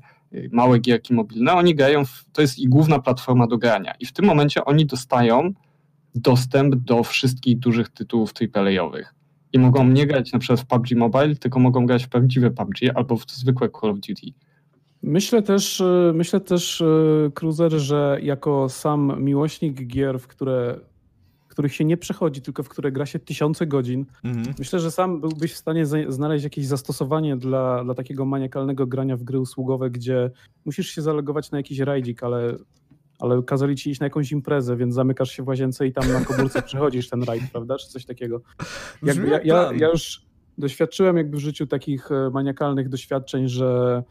małe 0.51 0.79
gierki 0.79 1.13
mobilne, 1.13 1.53
oni 1.53 1.75
grają, 1.75 2.05
w, 2.05 2.25
to 2.33 2.41
jest 2.41 2.59
ich 2.59 2.69
główna 2.69 2.99
platforma 2.99 3.47
do 3.47 3.57
grania. 3.57 3.93
I 3.99 4.05
w 4.05 4.13
tym 4.13 4.25
momencie 4.25 4.65
oni 4.65 4.85
dostają 4.85 5.53
dostęp 6.15 6.75
do 6.75 7.03
wszystkich 7.03 7.59
dużych 7.59 7.89
tytułów 7.89 8.33
AAA-owych 8.53 9.16
i 9.53 9.59
mogą 9.59 9.87
nie 9.87 10.07
grać 10.07 10.33
na 10.33 10.39
przykład 10.39 10.61
w 10.61 10.65
PUBG 10.65 10.95
Mobile, 10.95 11.35
tylko 11.35 11.59
mogą 11.59 11.85
grać 11.85 12.05
w 12.05 12.09
prawdziwe 12.09 12.51
PUBG 12.51 12.77
albo 12.95 13.17
w 13.17 13.31
zwykłe 13.31 13.69
Call 13.69 13.89
of 13.89 13.99
Duty. 13.99 14.33
Myślę 15.03 15.41
też, 15.41 15.81
e, 15.81 16.11
myślę 16.15 16.39
też, 16.39 16.81
e, 16.81 17.31
Cruiser, 17.33 17.71
że 17.71 18.19
jako 18.21 18.69
sam 18.69 19.23
miłośnik 19.23 19.87
gier, 19.87 20.19
w 20.19 20.27
które, 20.27 20.79
których 21.57 21.75
się 21.75 21.85
nie 21.85 21.97
przechodzi, 21.97 22.41
tylko 22.41 22.63
w 22.63 22.69
które 22.69 22.91
gra 22.91 23.05
się 23.05 23.19
tysiące 23.19 23.67
godzin, 23.67 24.05
mhm. 24.23 24.55
myślę, 24.59 24.79
że 24.79 24.91
sam 24.91 25.21
byłbyś 25.21 25.53
w 25.53 25.57
stanie 25.57 25.85
znaleźć 26.07 26.43
jakieś 26.43 26.65
zastosowanie 26.65 27.37
dla, 27.37 27.83
dla 27.83 27.93
takiego 27.93 28.25
maniakalnego 28.25 28.87
grania 28.87 29.17
w 29.17 29.23
gry 29.23 29.39
usługowe, 29.39 29.89
gdzie 29.89 30.31
musisz 30.65 30.87
się 30.87 31.01
zalogować 31.01 31.51
na 31.51 31.57
jakiś 31.57 31.79
rajdzik, 31.79 32.23
ale 32.23 32.55
ale 33.19 33.43
kazali 33.43 33.75
ci 33.75 33.89
iść 33.89 33.99
na 33.99 34.05
jakąś 34.05 34.31
imprezę, 34.31 34.77
więc 34.77 34.95
zamykasz 34.95 35.31
się 35.31 35.43
w 35.43 35.47
łazience 35.47 35.87
i 35.87 35.93
tam 35.93 36.13
na 36.13 36.25
komórce 36.25 36.61
przechodzisz 36.61 37.09
ten 37.09 37.23
rajd, 37.23 37.43
prawda, 37.51 37.77
czy 37.77 37.87
coś 37.87 38.05
takiego. 38.05 38.41
Jakby 39.03 39.27
ja, 39.27 39.39
ja, 39.43 39.71
ja 39.73 39.89
już 39.89 40.21
doświadczyłem 40.57 41.17
jakby 41.17 41.37
w 41.37 41.39
życiu 41.39 41.67
takich 41.67 42.11
e, 42.11 42.29
maniakalnych 42.29 42.89
doświadczeń, 42.89 43.47
że 43.47 44.03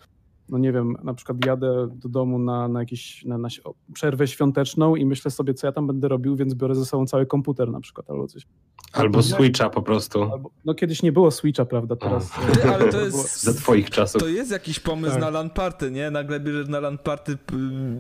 no 0.48 0.58
nie 0.58 0.72
wiem, 0.72 0.96
na 1.02 1.14
przykład 1.14 1.44
jadę 1.46 1.88
do 1.94 2.08
domu 2.08 2.38
na, 2.38 2.68
na 2.68 2.80
jakieś 2.80 3.24
na, 3.24 3.38
na 3.38 3.48
przerwę 3.92 4.26
świąteczną 4.28 4.96
i 4.96 5.06
myślę 5.06 5.30
sobie, 5.30 5.54
co 5.54 5.66
ja 5.66 5.72
tam 5.72 5.86
będę 5.86 6.08
robił, 6.08 6.36
więc 6.36 6.54
biorę 6.54 6.74
ze 6.74 6.84
sobą 6.84 7.06
cały 7.06 7.26
komputer 7.26 7.70
na 7.70 7.80
przykład 7.80 8.10
albo 8.10 8.26
coś. 8.26 8.46
Albo 8.92 9.22
Switcha 9.22 9.70
po 9.70 9.82
prostu. 9.82 10.22
Albo, 10.22 10.50
no 10.64 10.74
kiedyś 10.74 11.02
nie 11.02 11.12
było 11.12 11.30
Switcha, 11.30 11.64
prawda, 11.64 11.96
teraz. 11.96 12.30
A. 12.64 12.68
Ale 12.74 12.92
to 12.92 13.00
jest... 13.00 13.42
Za 13.42 13.54
twoich 13.54 13.90
czasów. 13.90 14.22
To 14.22 14.28
jest 14.28 14.50
jakiś 14.50 14.80
pomysł 14.80 15.12
tak. 15.12 15.20
na 15.20 15.30
LAN 15.30 15.50
party, 15.50 15.90
nie? 15.90 16.10
Nagle 16.10 16.40
bierzesz 16.40 16.68
na 16.68 16.80
LAN 16.80 16.98
party 16.98 17.38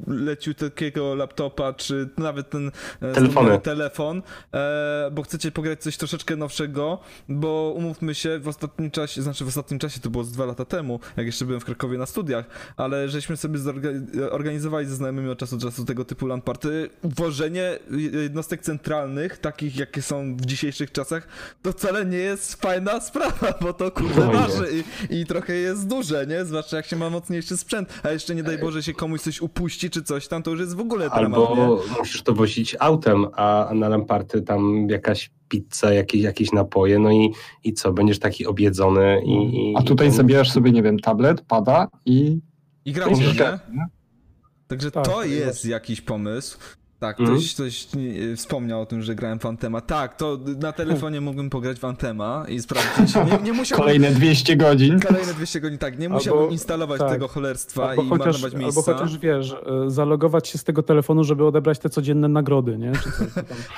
lecił 0.06 0.54
takiego 0.54 1.14
laptopa, 1.14 1.72
czy 1.72 2.08
nawet 2.18 2.50
ten 2.50 2.70
e, 3.00 3.12
Telefony. 3.12 3.58
telefon, 3.58 4.22
e, 4.54 5.10
bo 5.12 5.22
chcecie 5.22 5.52
pograć 5.52 5.82
coś 5.82 5.96
troszeczkę 5.96 6.36
nowszego, 6.36 6.98
bo 7.28 7.74
umówmy 7.76 8.14
się, 8.14 8.38
w 8.38 8.48
ostatnim 8.48 8.90
czasie, 8.90 9.22
znaczy 9.22 9.44
w 9.44 9.48
ostatnim 9.48 9.78
czasie, 9.78 10.00
to 10.00 10.10
było 10.10 10.24
z 10.24 10.32
dwa 10.32 10.44
lata 10.44 10.64
temu, 10.64 11.00
jak 11.16 11.26
jeszcze 11.26 11.44
byłem 11.44 11.60
w 11.60 11.64
Krakowie 11.64 11.98
na 11.98 12.06
studiach, 12.06 12.35
ale 12.76 13.08
żeśmy 13.08 13.36
sobie 13.36 13.60
organizowali 14.30 14.86
ze 14.86 14.94
znajomymi 14.94 15.28
od 15.28 15.38
czasu 15.38 15.56
do 15.56 15.66
czasu 15.66 15.84
tego 15.84 16.04
typu 16.04 16.26
LAN 16.26 16.42
party. 16.42 16.90
Włożenie 17.02 17.78
jednostek 18.22 18.62
centralnych, 18.62 19.38
takich 19.38 19.76
jakie 19.76 20.02
są 20.02 20.36
w 20.36 20.46
dzisiejszych 20.46 20.92
czasach, 20.92 21.28
to 21.62 21.72
wcale 21.72 22.06
nie 22.06 22.18
jest 22.18 22.62
fajna 22.62 23.00
sprawa, 23.00 23.54
bo 23.60 23.72
to 23.72 23.90
kurde 23.90 24.26
waży 24.32 24.68
i, 25.10 25.20
i 25.20 25.26
trochę 25.26 25.54
jest 25.54 25.88
duże, 25.88 26.26
nie? 26.26 26.44
Zwłaszcza 26.44 26.76
jak 26.76 26.86
się 26.86 26.96
ma 26.96 27.10
mocniejszy 27.10 27.56
sprzęt, 27.56 28.00
a 28.02 28.10
jeszcze 28.10 28.34
nie 28.34 28.42
daj 28.42 28.58
Boże 28.58 28.82
się 28.82 28.94
komuś 28.94 29.20
coś 29.20 29.40
upuści 29.40 29.90
czy 29.90 30.02
coś 30.02 30.28
tam, 30.28 30.42
to 30.42 30.50
już 30.50 30.60
jest 30.60 30.74
w 30.76 30.80
ogóle 30.80 31.10
dramat, 31.10 31.40
Albo 31.40 31.82
nie? 31.88 31.98
musisz 31.98 32.22
to 32.22 32.32
wozić 32.34 32.76
autem, 32.80 33.26
a 33.32 33.70
na 33.74 33.88
lamparty 33.88 34.42
tam 34.42 34.88
jakaś 34.90 35.30
pizza, 35.48 35.92
jakieś, 35.92 36.22
jakieś 36.22 36.52
napoje, 36.52 36.98
no 36.98 37.10
i, 37.10 37.32
i 37.64 37.72
co, 37.72 37.92
będziesz 37.92 38.18
taki 38.18 38.46
objedzony 38.46 39.22
i... 39.26 39.32
i 39.32 39.74
A 39.76 39.82
tutaj 39.82 40.08
i 40.08 40.10
zabierasz 40.10 40.50
sobie, 40.50 40.72
nie 40.72 40.82
wiem, 40.82 40.98
tablet, 40.98 41.40
pada 41.40 41.88
i... 42.04 42.40
I 42.84 42.92
nie? 43.72 43.86
Także 44.66 44.90
tak, 44.90 45.04
to 45.04 45.24
jest 45.24 45.64
jakiś 45.64 46.00
pomysł. 46.00 46.58
Tak, 46.98 47.20
mm. 47.20 47.32
ktoś, 47.32 47.54
ktoś 47.54 47.86
wspomniał 48.36 48.80
o 48.80 48.86
tym, 48.86 49.02
że 49.02 49.14
grałem 49.14 49.38
Fantema. 49.38 49.80
Tak, 49.80 50.16
to 50.16 50.38
na 50.60 50.72
telefonie 50.72 51.20
mógłbym 51.20 51.50
pograć 51.50 51.78
Fantema 51.78 52.44
i 52.48 52.60
sprawdzić. 52.60 53.14
Nie, 53.14 53.38
nie 53.42 53.52
musiałbym, 53.60 53.84
Kolejne 53.84 54.10
200 54.10 54.56
godzin. 54.56 55.00
Kolejne 55.00 55.34
200 55.34 55.60
godzin, 55.60 55.78
tak. 55.78 55.98
Nie 55.98 56.08
musiałbym 56.08 56.42
albo, 56.42 56.52
instalować 56.52 56.98
tak. 57.00 57.10
tego 57.10 57.28
cholerstwa 57.28 57.88
albo 57.88 58.02
i 58.02 58.08
chociaż, 58.08 58.26
marnować 58.26 58.54
miejsca. 58.54 58.92
Albo 58.92 59.04
chociaż, 59.04 59.18
wiesz, 59.18 59.52
e, 59.52 59.90
zalogować 59.90 60.48
się 60.48 60.58
z 60.58 60.64
tego 60.64 60.82
telefonu, 60.82 61.24
żeby 61.24 61.44
odebrać 61.46 61.78
te 61.78 61.90
codzienne 61.90 62.28
nagrody, 62.28 62.78
nie? 62.78 62.92
Czy 62.92 63.12
coś, 63.12 63.32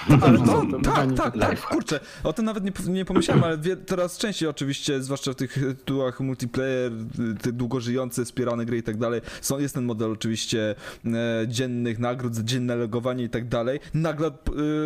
tam, 0.08 0.20
ale 0.24 0.38
to, 0.38 0.64
tak, 0.84 1.12
tak, 1.12 1.38
tak, 1.38 1.60
kurczę. 1.60 2.00
O 2.24 2.32
tym 2.32 2.44
nawet 2.44 2.64
nie, 2.64 2.92
nie 2.92 3.04
pomyślałem, 3.04 3.44
ale 3.44 3.58
wie, 3.58 3.76
coraz 3.86 4.18
częściej 4.18 4.48
oczywiście, 4.48 5.02
zwłaszcza 5.02 5.32
w 5.32 5.34
tych 5.34 5.52
tytułach 5.52 6.20
multiplayer, 6.20 6.92
te 7.42 7.52
długo 7.52 7.80
żyjące, 7.80 8.24
wspierane 8.24 8.66
gry 8.66 8.78
i 8.78 8.82
tak 8.82 8.96
dalej, 8.96 9.20
są, 9.40 9.58
jest 9.58 9.74
ten 9.74 9.84
model 9.84 10.12
oczywiście 10.12 10.74
e, 11.06 11.48
dziennych 11.48 11.98
nagród, 11.98 12.36
dzienne 12.36 12.76
logowanie 12.76 13.07
i 13.14 13.28
tak 13.28 13.48
dalej, 13.48 13.80
nagle 13.94 14.30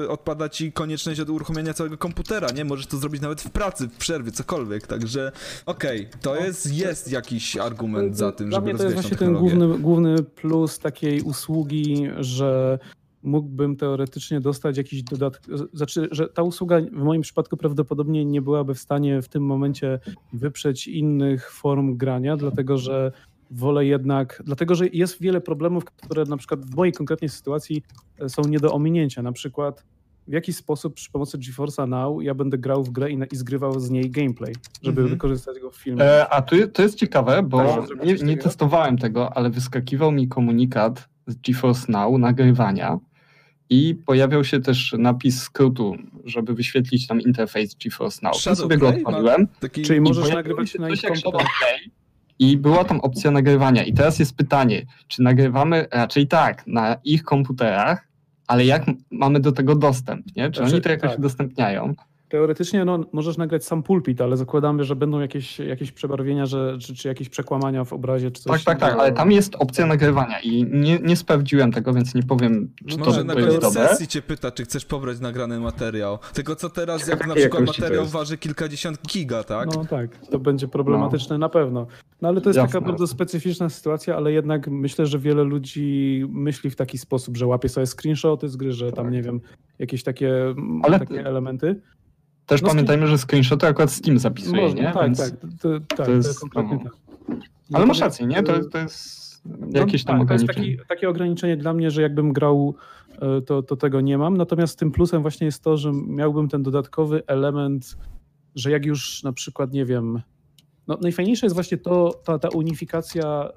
y, 0.03 0.09
odpada 0.09 0.49
ci 0.49 0.73
konieczność 0.73 1.21
od 1.21 1.31
uruchomienia 1.31 1.75
całego 1.75 1.99
komputera, 1.99 2.49
nie? 2.51 2.65
Możesz 2.65 2.87
to 2.87 2.97
zrobić 2.97 3.23
nawet 3.23 3.41
w 3.41 3.51
pracy, 3.51 3.89
w 3.89 3.97
przerwie, 3.97 4.33
cokolwiek, 4.33 4.87
także 4.87 5.33
okej, 5.67 6.01
okay, 6.01 6.21
to 6.21 6.35
no, 6.35 6.41
jest, 6.41 6.75
jest 6.75 7.13
jakiś 7.13 7.57
argument 7.57 8.17
za 8.17 8.33
tym, 8.33 8.53
żeby 8.53 8.73
rozwijać 8.73 8.79
to 8.79 8.85
jest 8.85 9.09
właśnie 9.09 9.27
ten 9.27 9.35
główny, 9.35 9.79
główny 9.79 10.23
plus 10.23 10.79
takiej 10.79 11.23
usługi, 11.23 12.09
że 12.19 12.79
mógłbym 13.23 13.77
teoretycznie 13.77 14.41
dostać 14.41 14.77
jakiś 14.77 15.03
dodatek, 15.03 15.43
znaczy, 15.73 16.09
że 16.11 16.29
ta 16.29 16.43
usługa 16.43 16.81
w 16.81 17.03
moim 17.03 17.23
przypadku 17.23 17.57
prawdopodobnie 17.57 18.25
nie 18.25 18.43
byłaby 18.43 18.75
w 18.75 18.79
stanie 18.79 19.23
w 19.23 19.29
tym 19.29 19.43
momencie 19.43 20.01
wyprzeć 20.33 20.89
innych 20.89 21.53
form 21.53 21.97
grania, 21.97 22.37
dlatego 22.37 22.79
że 22.79 23.13
wolę 23.53 23.87
jednak, 23.87 24.43
dlatego 24.45 24.75
że 24.75 24.87
jest 24.93 25.21
wiele 25.21 25.41
problemów, 25.41 25.85
które 25.85 26.25
na 26.25 26.37
przykład 26.37 26.65
w 26.65 26.75
mojej 26.77 26.93
konkretnej 26.93 27.29
sytuacji 27.29 27.83
e, 28.21 28.29
są 28.29 28.43
nie 28.43 28.59
do 28.59 28.73
ominięcia. 28.73 29.23
Na 29.23 29.33
przykład 29.33 29.85
w 30.29 30.33
jaki 30.33 30.53
sposób 30.53 30.95
przy 30.95 31.11
pomocy 31.11 31.38
GeForce'a 31.38 31.88
Now 31.88 32.23
ja 32.23 32.35
będę 32.35 32.59
grał 32.59 32.85
w 32.85 32.91
grę 32.91 33.11
i, 33.11 33.19
i 33.33 33.37
zgrywał 33.37 33.81
z 33.81 33.91
niej 33.91 34.11
gameplay, 34.11 34.55
żeby 34.83 35.01
Mhm. 35.01 35.09
wykorzystać 35.09 35.59
go 35.61 35.71
w 35.71 35.77
filmie. 35.77 36.03
E, 36.05 36.29
a 36.29 36.43
tu, 36.43 36.69
to 36.69 36.83
jest 36.83 36.95
ciekawe, 36.95 37.43
bo 37.43 37.59
Tak, 37.88 38.05
nie, 38.05 38.15
nie 38.15 38.37
testowałem 38.37 38.99
tego, 38.99 39.37
ale 39.37 39.51
wyskakiwał 39.51 40.12
mi 40.12 40.29
komunikat 40.29 41.09
z 41.27 41.35
GeForce 41.35 41.93
Now 41.93 42.19
nagrywania 42.19 42.99
i 43.71 43.95
pojawiał 44.07 44.45
się 44.45 44.61
też 44.61 44.95
napis 44.99 45.43
skrótu, 45.43 45.97
żeby 46.25 46.55
wyświetlić 46.55 47.07
tam 47.07 47.21
interfejs 47.21 47.75
GeForce 47.85 48.21
Now. 48.23 48.47
Ja 48.47 48.55
sobie 48.55 48.79
go 48.79 48.88
odpaliłem. 48.88 49.49
Taki... 49.61 49.83
Czyli 49.83 50.01
możesz 50.01 50.35
nagrywać 50.35 50.71
się 50.71 50.79
na 50.79 50.91
ich 50.91 51.03
komputerze. 51.03 51.47
I 52.43 52.57
była 52.57 52.85
tam 52.85 53.01
opcja 53.01 53.31
nagrywania. 53.31 53.83
I 53.83 53.93
teraz 53.93 54.19
jest 54.19 54.37
pytanie, 54.37 54.83
czy 55.09 55.23
nagrywamy 55.23 55.87
raczej 55.93 56.29
tak, 56.29 56.67
na 56.67 56.97
ich 57.05 57.25
komputerach, 57.25 58.09
ale 58.47 58.65
jak 58.65 58.85
mamy 59.11 59.41
do 59.41 59.53
tego 59.53 59.75
dostęp, 59.75 60.27
nie? 60.37 60.51
Czy 60.51 60.57
Znaczy, 60.57 60.75
oni 60.75 60.83
to 60.83 60.91
jakoś 60.91 61.11
tak. 61.11 61.19
udostępniają? 61.19 61.95
Teoretycznie 62.37 62.85
no, 62.85 62.99
możesz 63.12 63.37
nagrać 63.37 63.64
sam 63.64 63.83
pulpit, 63.83 64.21
ale 64.21 64.37
zakładamy, 64.37 64.85
że 64.85 64.97
będą 64.97 65.21
jakieś, 65.21 65.59
jakieś 65.59 65.92
przebarwienia, 65.92 66.47
że, 66.47 66.79
czy, 66.81 66.95
czy 66.95 67.09
jakieś 67.09 67.29
przekłamania 67.29 67.85
w 67.85 67.92
obrazie, 67.92 68.31
czy 68.31 68.42
coś. 68.42 68.64
Tak, 68.64 68.79
tak, 68.79 68.90
tak, 68.90 69.01
ale 69.01 69.12
tam 69.12 69.33
jest 69.33 69.55
opcja 69.59 69.87
nagrywania 69.87 70.40
i 70.40 70.64
nie, 70.71 70.99
nie 70.99 71.16
sprawdziłem 71.16 71.73
tego, 71.73 71.92
więc 71.92 72.14
nie 72.14 72.23
powiem, 72.23 72.71
czy 72.88 72.99
No 72.99 73.05
to, 73.05 73.11
może 73.11 73.25
na 73.25 73.33
to 73.33 73.38
jest 73.40 73.49
koniec 73.59 73.62
dobre. 73.75 73.88
sesji 73.88 74.07
cię 74.09 74.23
pyta, 74.23 74.51
czy 74.51 74.64
chcesz 74.64 74.85
pobrać 74.85 75.21
nagrany 75.21 75.61
materiał. 75.61 76.18
Tylko 76.35 76.57
co 76.57 76.71
teraz, 76.71 77.09
jak 77.09 77.27
na 77.27 77.35
przykład 77.35 77.66
materiał 77.66 78.07
waży 78.07 78.38
kilkadziesiąt 78.38 78.99
giga, 79.09 79.45
tak? 79.45 79.68
No 79.75 79.85
tak, 79.85 80.27
to 80.27 80.38
będzie 80.38 80.68
problematyczne 80.68 81.38
na 81.38 81.49
pewno. 81.49 81.87
No 82.23 82.29
ale 82.29 82.40
to 82.40 82.49
jest 82.49 82.57
Jasne. 82.57 82.73
taka 82.73 82.87
bardzo 82.87 83.07
specyficzna 83.07 83.68
sytuacja, 83.68 84.16
ale 84.16 84.33
jednak 84.33 84.68
myślę, 84.68 85.07
że 85.07 85.18
wiele 85.18 85.42
ludzi 85.45 86.25
myśli 86.31 86.71
w 86.71 86.77
taki 86.77 86.99
sposób, 86.99 87.37
że 87.37 87.47
łapie 87.47 87.68
sobie 87.68 87.87
screenshoty 87.87 88.49
z 88.49 88.57
gry, 88.57 88.73
że 88.73 88.92
tam 88.92 89.05
Tak. 89.05 89.14
nie 89.14 89.23
wiem, 89.23 89.40
jakieś 89.79 90.03
takie, 90.03 90.35
Ale- 90.83 90.99
takie 90.99 91.27
elementy. 91.27 91.81
Też 92.53 92.62
No, 92.62 92.69
pamiętajmy, 92.69 93.07
że 93.07 93.19
screenshoty 93.19 93.67
akurat 93.67 93.91
Steam 93.93 94.19
zapisuje, 94.19 94.62
Można, 94.62 94.81
nie? 94.83 94.93
tak, 94.93 95.03
Więc... 95.05 95.19
tak, 95.19 95.41
to, 95.61 95.81
tak, 95.97 96.07
to 96.07 96.12
jest- 96.12 96.29
jest 96.29 96.41
konkretnie 96.41 96.79
no. 96.85 96.91
tak. 96.91 96.93
Ale 97.73 97.87
masz 97.87 98.01
rację, 98.01 98.27
nie? 98.27 98.43
To, 98.43 98.65
to 98.65 98.79
jest 98.79 99.43
No, 99.45 99.81
jakieś 99.81 100.05
tam 100.05 100.19
tak, 100.19 100.29
to 100.29 100.33
jest 100.35 100.45
ograniczenie. 100.45 100.77
taki, 100.77 100.88
takie 100.88 101.09
ograniczenie 101.09 101.57
dla 101.57 101.73
mnie, 101.75 101.91
że 101.91 102.03
jakbym 102.03 102.33
grał, 102.33 102.75
e, 103.21 103.41
to, 103.43 103.62
to 103.62 103.77
tego 103.77 104.01
nie 104.01 104.19
mam. 104.19 104.37
Natomiast 104.37 104.79
tym 104.79 104.93
plusem 104.93 105.23
właśnie 105.23 105.45
jest 105.45 105.62
to, 105.62 105.77
że 105.77 105.93
miałbym 106.07 106.49
ten 106.49 106.62
dodatkowy 106.62 107.23
element, 107.27 107.97
że 108.55 108.71
jak 108.71 108.87
już 108.87 109.23
na 109.23 109.33
przykład, 109.33 109.73
nie 109.73 109.85
wiem, 109.85 110.23
no 110.88 110.99
najfajniejsze 111.03 111.47
jest 111.47 111.55
właśnie 111.57 111.79
to, 111.79 112.21
ta, 112.25 112.38
ta 112.38 112.49
unifikacja 112.49 113.49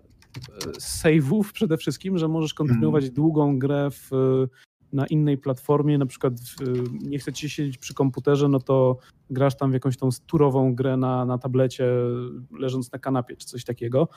e, 0.66 0.70
save'ów 0.72 1.52
przede 1.54 1.78
wszystkim, 1.78 2.18
że 2.18 2.28
możesz 2.28 2.54
kontynuować 2.54 3.04
Mhm. 3.04 3.14
długą 3.16 3.60
grę 3.60 3.88
w, 3.92 4.10
na 4.96 5.08
innej 5.08 5.38
platformie, 5.38 5.98
na 5.98 6.06
przykład 6.06 6.34
w, 6.40 6.84
nie 7.04 7.20
chce 7.20 7.34
ci 7.34 7.50
siedzieć 7.50 7.78
przy 7.78 7.94
komputerze, 7.94 8.48
no 8.48 8.60
to 8.60 8.98
grasz 9.30 9.56
tam 9.56 9.72
w 9.72 9.74
jakąś 9.74 9.98
tą 9.98 10.10
turową 10.28 10.76
grę 10.76 10.98
na, 10.98 11.26
na 11.26 11.38
tablecie, 11.38 11.86
leżąc 12.60 12.92
na 12.92 13.00
kanapie 13.00 13.36
czy 13.36 13.48
coś 13.48 13.64
takiego. 13.64 14.08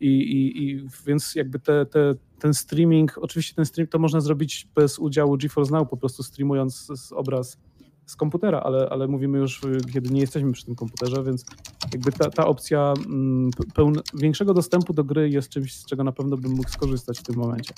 I, 0.00 0.06
i, 0.06 0.64
i 0.64 0.86
więc 1.06 1.34
jakby 1.34 1.58
te, 1.58 1.86
te, 1.86 2.14
ten 2.38 2.54
streaming, 2.54 3.18
oczywiście 3.18 3.54
ten 3.54 3.64
stream 3.64 3.88
to 3.88 3.98
można 3.98 4.20
zrobić 4.20 4.68
bez 4.74 4.98
udziału 4.98 5.36
GeForce 5.36 5.72
Now, 5.72 5.88
po 5.90 5.96
prostu 5.96 6.22
streamując 6.22 6.88
obraz 7.14 7.58
z 8.06 8.16
komputera, 8.16 8.60
ale, 8.60 8.88
ale 8.90 9.08
mówimy 9.08 9.38
już, 9.38 9.62
y, 9.64 9.80
kiedy 9.92 10.10
nie 10.10 10.20
jesteśmy 10.20 10.52
przy 10.52 10.64
tym 10.64 10.74
komputerze, 10.74 11.24
więc 11.24 11.44
jakby 11.92 12.12
ta, 12.12 12.30
ta 12.30 12.46
opcja 12.46 12.94
mm, 13.06 13.50
pełn, 13.74 13.94
większego 14.14 14.54
dostępu 14.54 14.92
do 14.92 15.04
gry 15.04 15.30
jest 15.30 15.48
czymś, 15.48 15.74
z 15.74 15.86
czego 15.86 16.04
na 16.04 16.12
pewno 16.12 16.36
bym 16.36 16.52
mógł 16.52 16.70
skorzystać 16.70 17.18
w 17.18 17.22
tym 17.22 17.36
momencie. 17.36 17.74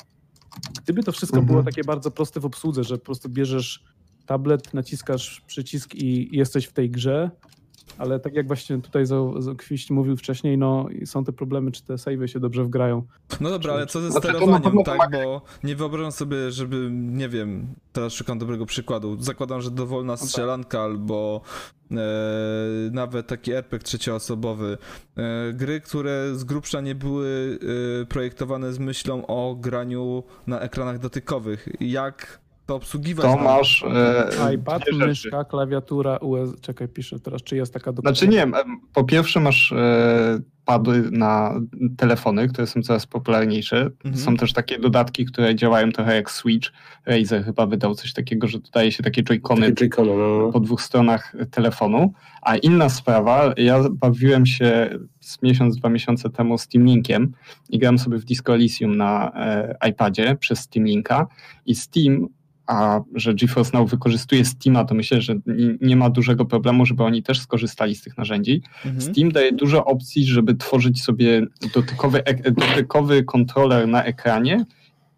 Gdyby 0.84 1.02
to 1.02 1.12
wszystko 1.12 1.38
Mhm. 1.38 1.46
było 1.52 1.62
takie 1.64 1.84
bardzo 1.84 2.10
proste 2.10 2.40
w 2.40 2.44
obsłudze, 2.44 2.84
że 2.84 2.98
po 2.98 3.04
prostu 3.04 3.28
bierzesz 3.28 3.84
tablet, 4.26 4.74
naciskasz 4.74 5.40
przycisk 5.46 5.94
i 5.94 6.36
jesteś 6.36 6.64
w 6.66 6.72
tej 6.72 6.90
grze, 6.90 7.30
ale 7.98 8.20
tak 8.20 8.34
jak 8.34 8.46
właśnie 8.46 8.78
tutaj 8.78 9.04
Kwiść 9.58 9.90
mówił 9.90 10.16
wcześniej, 10.16 10.58
no 10.58 10.88
są 11.04 11.24
te 11.24 11.32
problemy, 11.32 11.72
czy 11.72 11.84
te 11.84 11.98
savey 11.98 12.28
się 12.28 12.40
dobrze 12.40 12.64
wgrają. 12.64 13.02
No 13.40 13.50
dobra, 13.50 13.72
ale 13.72 13.86
co 13.86 14.00
ze 14.00 14.10
Znaczy, 14.10 14.28
sterowaniem, 14.28 14.84
tak? 14.84 15.10
Bo 15.10 15.42
nie 15.64 15.76
wyobrażam 15.76 16.12
sobie, 16.12 16.50
żeby, 16.50 16.88
nie 16.92 17.28
wiem, 17.28 17.66
teraz 17.92 18.12
szukam 18.12 18.38
dobrego 18.38 18.66
przykładu. 18.66 19.16
Zakładam, 19.20 19.60
że 19.60 19.70
dowolna 19.70 20.16
strzelanka 20.16 20.80
albo 20.80 21.40
e, 21.90 21.96
nawet 22.92 23.26
taki 23.26 23.52
RPG 23.52 23.84
trzecioosobowy. 23.84 24.78
E, 25.16 25.52
gry, 25.52 25.80
które 25.80 26.30
z 26.34 26.44
grubsza 26.44 26.80
nie 26.80 26.94
były 26.94 27.58
e, 28.02 28.06
projektowane 28.06 28.72
z 28.72 28.78
myślą 28.78 29.26
o 29.26 29.54
graniu 29.54 30.22
na 30.46 30.60
ekranach 30.60 30.98
dotykowych. 30.98 31.68
Jak 31.80 32.43
to 32.66 32.74
obsługiwać? 32.74 33.26
To 33.26 33.36
masz 33.36 33.84
e, 33.84 34.54
iPad, 34.54 34.82
myszka, 34.92 35.44
klawiatura, 35.44 36.16
US... 36.16 36.60
Czekaj, 36.60 36.88
piszę 36.88 37.20
teraz, 37.20 37.42
czy 37.42 37.56
jest 37.56 37.72
taka 37.72 37.92
dokładna. 37.92 38.18
Znaczy 38.18 38.28
nie 38.28 38.46
po 38.92 39.04
pierwsze 39.04 39.40
masz 39.40 39.72
e, 39.72 40.40
pady 40.64 41.10
na 41.10 41.60
telefony, 41.96 42.48
które 42.48 42.66
są 42.66 42.82
coraz 42.82 43.06
popularniejsze. 43.06 43.90
Mhm. 44.04 44.16
Są 44.16 44.36
też 44.36 44.52
takie 44.52 44.78
dodatki, 44.78 45.24
które 45.24 45.54
działają 45.54 45.92
trochę 45.92 46.14
jak 46.14 46.30
Switch. 46.30 46.68
Razer 47.06 47.44
chyba 47.44 47.66
wydał 47.66 47.94
coś 47.94 48.12
takiego, 48.12 48.48
że 48.48 48.58
dodaje 48.58 48.92
się 48.92 49.02
takie 49.02 49.22
joycony 49.22 49.72
Takie 49.72 49.88
Joy-Cony, 49.88 50.42
no. 50.46 50.52
po 50.52 50.60
dwóch 50.60 50.82
stronach 50.82 51.32
telefonu. 51.50 52.12
A 52.42 52.56
inna 52.56 52.88
sprawa, 52.88 53.54
ja 53.56 53.84
bawiłem 53.90 54.46
się 54.46 54.98
z 55.20 55.42
miesiąc, 55.42 55.76
dwa 55.76 55.88
miesiące 55.88 56.30
temu 56.30 56.58
Steam 56.58 56.86
Linkiem 56.86 57.32
i 57.70 57.78
grałem 57.78 57.98
sobie 57.98 58.18
w 58.18 58.24
Disco 58.24 58.54
Elysium 58.54 58.96
na 58.96 59.32
e, 59.34 59.88
iPadzie 59.90 60.36
przez 60.36 60.58
Steam 60.58 60.86
Linka 60.86 61.26
i 61.66 61.74
Steam, 61.74 62.28
a 62.66 63.00
że 63.14 63.34
GeForce 63.34 63.78
Now 63.78 63.90
wykorzystuje 63.90 64.44
Steama, 64.44 64.84
to 64.84 64.94
myślę, 64.94 65.20
że 65.22 65.34
nie- 65.80 65.96
ma 65.96 66.10
dużego 66.10 66.44
problemu, 66.44 66.86
żeby 66.86 67.02
oni 67.04 67.22
też 67.22 67.40
skorzystali 67.40 67.94
z 67.94 68.02
tych 68.02 68.18
narzędzi. 68.18 68.62
Mhm. 68.84 69.00
Steam 69.00 69.32
daje 69.32 69.52
dużo 69.52 69.84
opcji, 69.84 70.26
żeby 70.26 70.54
tworzyć 70.54 71.02
sobie 71.02 71.46
dotykowy, 71.74 72.22
dotykowy 72.52 73.24
kontroler 73.24 73.88
na 73.88 74.04
ekranie 74.04 74.64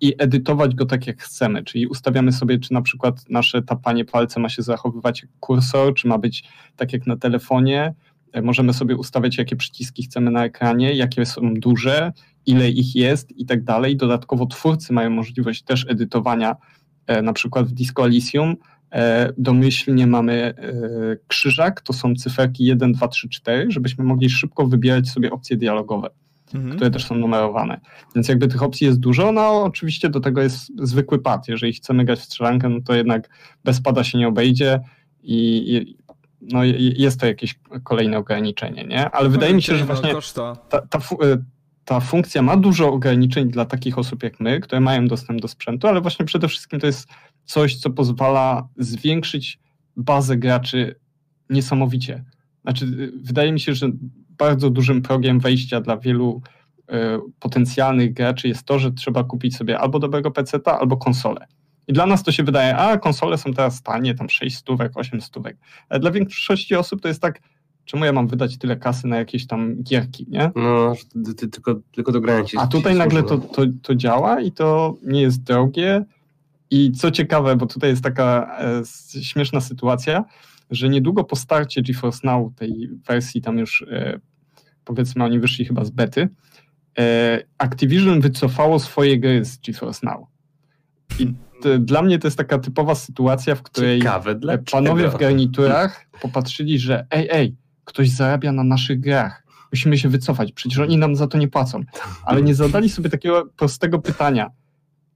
i 0.00 0.14
edytować 0.18 0.74
go 0.74 0.87
tak, 0.87 1.06
jak 1.06 1.22
chcemy. 1.22 1.64
Czyli 1.64 1.87
ustawiamy 1.87 2.32
sobie, 2.32 2.59
czy 2.59 2.72
na 2.72 2.82
przykład 2.82 3.24
nasze 3.30 3.62
tapanie 3.62 4.04
palce 4.04 4.40
ma 4.40 4.48
się 4.48 4.62
zachowywać 4.62 5.22
jak 5.22 5.30
kursor, 5.40 5.94
czy 5.94 6.09
ma 6.09 6.18
być 6.18 6.44
tak 6.76 6.92
jak 6.92 7.06
na 7.06 7.16
telefonie. 7.16 7.94
E, 8.32 8.42
Możemy 8.42 8.72
sobie 8.72 8.96
ustawiać, 8.96 9.38
jakie 9.38 9.56
przyciski 9.56 10.02
chcemy 10.02 10.30
na 10.30 10.44
ekranie, 10.44 10.92
jakie 10.94 11.26
są 11.26 11.54
duże, 11.54 12.12
ile 12.46 12.70
ich 12.70 12.96
jest 12.96 13.38
i 13.38 13.46
tak 13.46 13.64
dalej. 13.64 13.96
Dodatkowo 13.96 14.46
twórcy 14.46 14.92
mają 14.92 15.11
możliwość 15.11 15.62
też 15.62 15.87
edytowania, 15.88 16.56
na 17.23 17.33
przykład 17.33 17.66
w 17.66 17.73
Disco 17.73 18.05
Elysium. 18.07 18.57
E, 18.92 19.33
Domyślnie 19.38 20.07
mamy 20.07 20.33
e, 20.33 20.55
krzyżak, 21.27 21.81
to 21.81 21.92
są 21.92 22.14
cyferki 22.14 22.64
1, 22.64 22.92
2, 22.92 23.09
3, 23.09 23.29
4, 23.29 23.66
żebyśmy 23.71 24.05
mogli 24.05 24.31
szybko 24.31 24.66
wybierać 24.66 25.09
sobie 25.09 25.31
opcje 25.31 25.57
dialogowe 25.57 26.11
Mhm. 26.55 26.77
które 26.77 26.90
też 26.90 27.05
są 27.05 27.14
numerowane. 27.14 27.81
Więc 28.14 28.29
jakby 28.29 28.49
tych 28.49 28.62
opcji 28.62 28.87
jest 28.87 29.01
dużo, 29.01 29.33
no 29.33 29.62
oczywiście 29.62 30.09
do 30.09 30.21
tego 30.21 30.42
jest 30.42 30.73
zwykły 30.83 31.19
pad. 31.19 31.49
Jeżeli 31.49 31.73
chcemy 31.73 32.05
grać 32.05 32.19
w 32.19 32.25
strzelankę, 32.25 32.69
no 32.69 32.81
to 32.87 32.95
jednak 32.95 33.29
bez 33.64 33.81
pada 33.81 34.05
się 34.05 34.19
nie 34.19 34.29
obejdzie 34.29 34.81
i, 35.23 35.97
no, 36.40 36.64
jest 36.97 37.21
to 37.21 37.27
jakieś 37.27 37.59
kolejne 37.85 38.19
ograniczenie, 38.19 38.85
nie? 38.85 39.11
Ale 39.11 39.29
wydaje 39.29 39.55
mi 39.55 39.62
się, 39.62 39.75
że 39.75 39.81
No, 39.81 39.87
właśnie 39.87 40.14
ta, 40.69 40.81
ta, 40.81 40.99
ta 41.87 42.01
funkcja 42.01 42.42
ma 42.42 42.57
dużo 42.57 42.92
ograniczeń 42.92 43.49
dla 43.49 43.64
takich 43.64 43.99
osób 43.99 44.22
jak 44.22 44.40
my, 44.40 44.61
które 44.61 44.81
mają 44.81 45.07
dostęp 45.07 45.40
do 45.40 45.49
sprzętu, 45.49 45.88
ale 45.88 46.01
właśnie 46.01 46.25
przede 46.25 46.49
wszystkim 46.49 46.81
to 46.81 46.87
jest 46.87 47.09
coś, 47.44 47.77
co 47.77 47.90
pozwala 47.90 48.68
zwiększyć 48.77 49.59
bazę 49.96 50.37
graczy 50.37 50.94
niesamowicie. 51.51 52.25
Znaczy, 52.62 52.85
y, 52.85 53.12
wydaje 53.22 53.53
mi 53.53 53.61
się, 53.61 53.75
że 53.75 53.88
bardzo 54.31 54.70
dużym 54.70 55.03
progiem 55.03 55.40
wejścia 55.40 55.81
dla 55.81 55.96
wielu 55.96 56.42
y, 56.81 56.92
potencjalnych 57.40 58.12
graczy 58.12 58.49
jest 58.49 58.64
to, 58.64 58.79
że 58.79 58.92
trzeba 58.92 59.25
kupić 59.25 59.57
sobie 59.57 59.79
albo 59.79 59.99
dobrego 59.99 60.31
PC-ta, 60.31 60.79
albo 60.79 60.96
konsolę. 60.96 61.46
I 61.88 61.92
dla 61.92 62.07
nas 62.07 62.22
to 62.22 62.33
się 62.33 62.42
wydaje, 62.42 62.77
a 62.77 62.99
konsole 62.99 63.38
są 63.38 63.55
teraz 63.55 63.83
tanie, 63.83 64.14
tam 64.14 64.29
6 64.29 64.57
stówek, 64.57 64.92
8 64.94 65.20
stówek. 65.20 65.57
Ale 65.88 66.01
dla 66.01 66.11
większości 66.11 66.75
osób 66.75 67.01
to 67.01 67.09
jest 67.09 67.22
tak, 67.22 67.40
czemu 67.87 68.05
ja 68.05 68.12
mam 68.12 68.27
wydać 68.27 68.59
tyle 68.59 68.77
kasy 68.77 69.07
na 69.07 69.16
jakieś 69.16 69.46
tam 69.46 69.83
gierki, 69.83 70.27
nie? 70.29 70.51
No, 70.57 70.94
ty, 71.25 71.35
ty, 71.35 71.49
tylko, 71.49 71.75
tylko 71.92 72.12
do 72.12 72.20
grania 72.20 72.44
ci 72.44 72.59
A 72.59 72.66
tutaj 72.66 72.92
ci 72.92 72.99
nagle 72.99 73.22
to, 73.22 73.38
to, 73.38 73.62
to 73.83 73.94
działa 73.94 74.40
i 74.40 74.53
to 74.53 74.96
nie 75.03 75.22
jest 75.22 75.42
drogie. 75.42 76.05
I 76.70 76.92
co 76.92 77.11
ciekawe, 77.11 77.57
bo 77.57 77.66
tutaj 77.66 77.90
jest 77.90 78.03
taka 78.03 78.57
e, 78.61 78.83
śmieszna 79.22 79.61
sytuacja, 79.61 80.25
że 80.70 80.88
niedługo 80.88 81.25
po 81.25 81.37
starcie 81.37 81.83
GeForce 81.83 82.20
Now, 82.25 82.55
tej 82.55 82.90
wersji 83.09 83.42
tam 83.42 83.59
już 83.59 83.83
e, 83.83 84.20
powiedzmy 84.85 85.25
oni 85.25 85.40
wyszli 85.40 85.64
chyba 85.64 85.85
z 85.85 85.90
bety, 85.90 86.29
e, 86.99 87.42
Activision 87.59 88.20
wycofało 88.20 88.79
swoje 88.79 89.18
gry 89.20 89.44
z 89.44 89.59
GeForce 89.59 90.07
Now. 90.07 90.27
I 91.18 91.35
to, 91.62 91.79
dla 91.79 92.03
mnie 92.03 92.18
to 92.18 92.27
jest 92.27 92.38
taka 92.38 92.59
typowa 92.59 92.94
sytuacja, 92.94 93.55
w 93.55 93.62
której 93.62 93.99
Ciekawe, 93.99 94.37
panowie 94.72 95.09
w 95.09 95.16
garniturach 95.16 96.07
popatrzyli, 96.20 96.79
że 96.79 97.07
ej, 97.11 97.29
ej, 97.31 97.57
ktoś 97.87 98.11
zarabia 98.11 98.53
na 98.53 98.64
naszych 98.64 99.01
grach. 99.01 99.42
musimy 99.72 99.99
się 99.99 100.09
wycofać, 100.09 100.53
przecież 100.53 100.79
oni 100.79 100.96
nam 100.96 101.16
za 101.16 101.27
to 101.27 101.38
nie 101.38 101.49
płacą. 101.49 101.81
Ale 102.25 102.42
nie 102.42 102.55
zadali 102.55 102.88
sobie 102.90 103.11
takiego 103.11 103.46
prostego 103.57 103.99
pytania, 103.99 104.51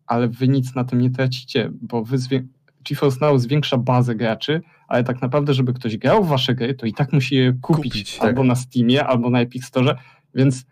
ale 0.06 0.28
wy 0.28 0.48
nic 0.48 0.74
na 0.74 0.84
tym 0.84 1.00
nie 1.00 1.10
tracicie, 1.10 1.70
bo 1.82 2.04
wy 2.04 2.16
zwię- 2.18 2.46
GeForce 2.88 3.18
Now 3.20 3.40
zwiększa 3.40 3.76
bazę 3.78 4.14
graczy, 4.14 4.60
ale 4.88 5.04
tak 5.04 5.22
naprawdę, 5.22 5.54
żeby 5.54 5.72
ktoś 5.74 5.96
grał 5.96 6.24
w 6.24 6.28
wasze 6.28 6.54
gry, 6.54 6.74
to 6.74 6.86
i 6.86 6.92
tak 6.92 7.12
musi 7.12 7.34
je 7.34 7.52
kupić, 7.52 7.92
Kupić, 7.92 8.16
tak. 8.18 8.28
albo 8.28 8.44
na 8.44 8.54
Steamie, 8.54 9.04
albo 9.06 9.30
na 9.30 9.40
Epic 9.40 9.64
Store, 9.64 9.96
więc 10.34 10.64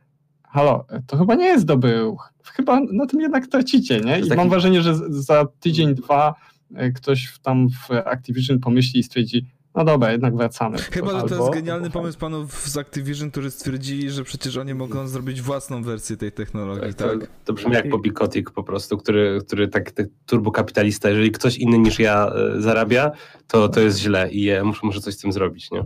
halo, 0.48 0.86
to 1.06 1.16
chyba 1.18 1.34
nie 1.34 1.46
jest 1.46 1.64
dobry 1.64 2.00
ruch. 2.00 2.32
Chyba 2.44 2.80
na 2.92 3.06
tym 3.06 3.20
jednak 3.20 3.46
tracicie, 3.46 4.00
nie? 4.00 4.18
I 4.18 4.22
taki- 4.22 4.36
mam 4.36 4.48
wrażenie, 4.50 4.82
że 4.82 4.94
za 5.22 5.46
tydzień, 5.60 5.94
dwa 5.94 6.34
e, 6.74 6.90
ktoś 6.92 7.38
tam 7.42 7.68
w 7.70 7.90
Activision 7.90 8.58
pomyśli 8.60 9.00
i 9.00 9.02
stwierdzi, 9.02 9.46
no 9.78 9.84
dobra, 9.84 10.12
jednak 10.12 10.36
wracamy. 10.36 10.78
Chyba, 10.78 11.06
że 11.06 11.12
to 11.12 11.34
Albo- 11.34 11.36
jest 11.36 11.54
genialny 11.54 11.90
pomysł 11.90 12.18
panów 12.18 12.68
z 12.68 12.76
Activision, 12.76 13.30
którzy 13.30 13.50
stwierdzili, 13.50 14.10
że 14.10 14.24
przecież 14.24 14.56
oni 14.56 14.74
mogą 14.74 15.08
zrobić 15.08 15.42
własną 15.42 15.82
wersję 15.82 16.16
tej 16.16 16.32
technologii, 16.32 16.94
Tak, 16.94 16.94
tak? 16.94 17.20
to, 17.20 17.26
to 17.44 17.52
brzmi 17.52 17.72
jak 17.72 17.88
Bobby 17.88 18.10
Kotick 18.10 18.50
po 18.50 18.62
prostu, 18.62 18.98
który, 18.98 19.38
który 19.46 19.68
tak, 19.68 19.90
tak 19.90 20.06
turbokapitalista, 20.26 21.08
jeżeli 21.08 21.30
ktoś 21.30 21.56
inny 21.56 21.78
niż 21.78 21.98
ja 21.98 22.26
e, 22.26 22.60
zarabia, 22.60 23.10
to, 23.46 23.68
to 23.68 23.80
jest 23.80 23.98
źle 23.98 24.30
i 24.32 24.42
ja 24.42 24.64
muszę, 24.64 24.80
muszę 24.82 25.00
coś 25.00 25.14
z 25.14 25.18
tym 25.18 25.32
zrobić, 25.32 25.70
nie? 25.70 25.84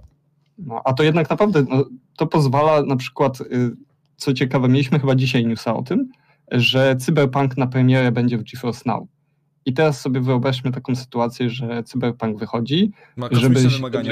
No, 0.59 0.81
a 0.85 0.93
to 0.93 1.03
jednak 1.03 1.31
naprawdę 1.31 1.65
no, 1.69 1.85
to 2.17 2.27
pozwala 2.27 2.83
na 2.83 2.97
przykład, 2.97 3.41
y, 3.41 3.77
co 4.17 4.33
ciekawe, 4.33 4.69
mieliśmy 4.69 4.99
chyba 5.01 5.15
dzisiaj 5.15 5.47
newsa 5.47 5.77
o 5.77 5.83
tym, 5.83 6.09
że 6.53 6.97
Cyberpunk 6.97 7.57
na 7.57 7.67
premierę 7.67 8.13
będzie 8.13 8.39
w 8.39 8.43
GeForce 8.43 8.83
Now. 8.87 9.09
I 9.67 9.73
teraz 9.73 10.01
sobie 10.01 10.21
wyobraźmy 10.21 10.73
taką 10.73 10.95
sytuację, 10.95 11.51
że 11.51 11.83
Cyberpunk 11.83 12.39
wychodzi, 12.39 12.93
żeby 13.31 13.61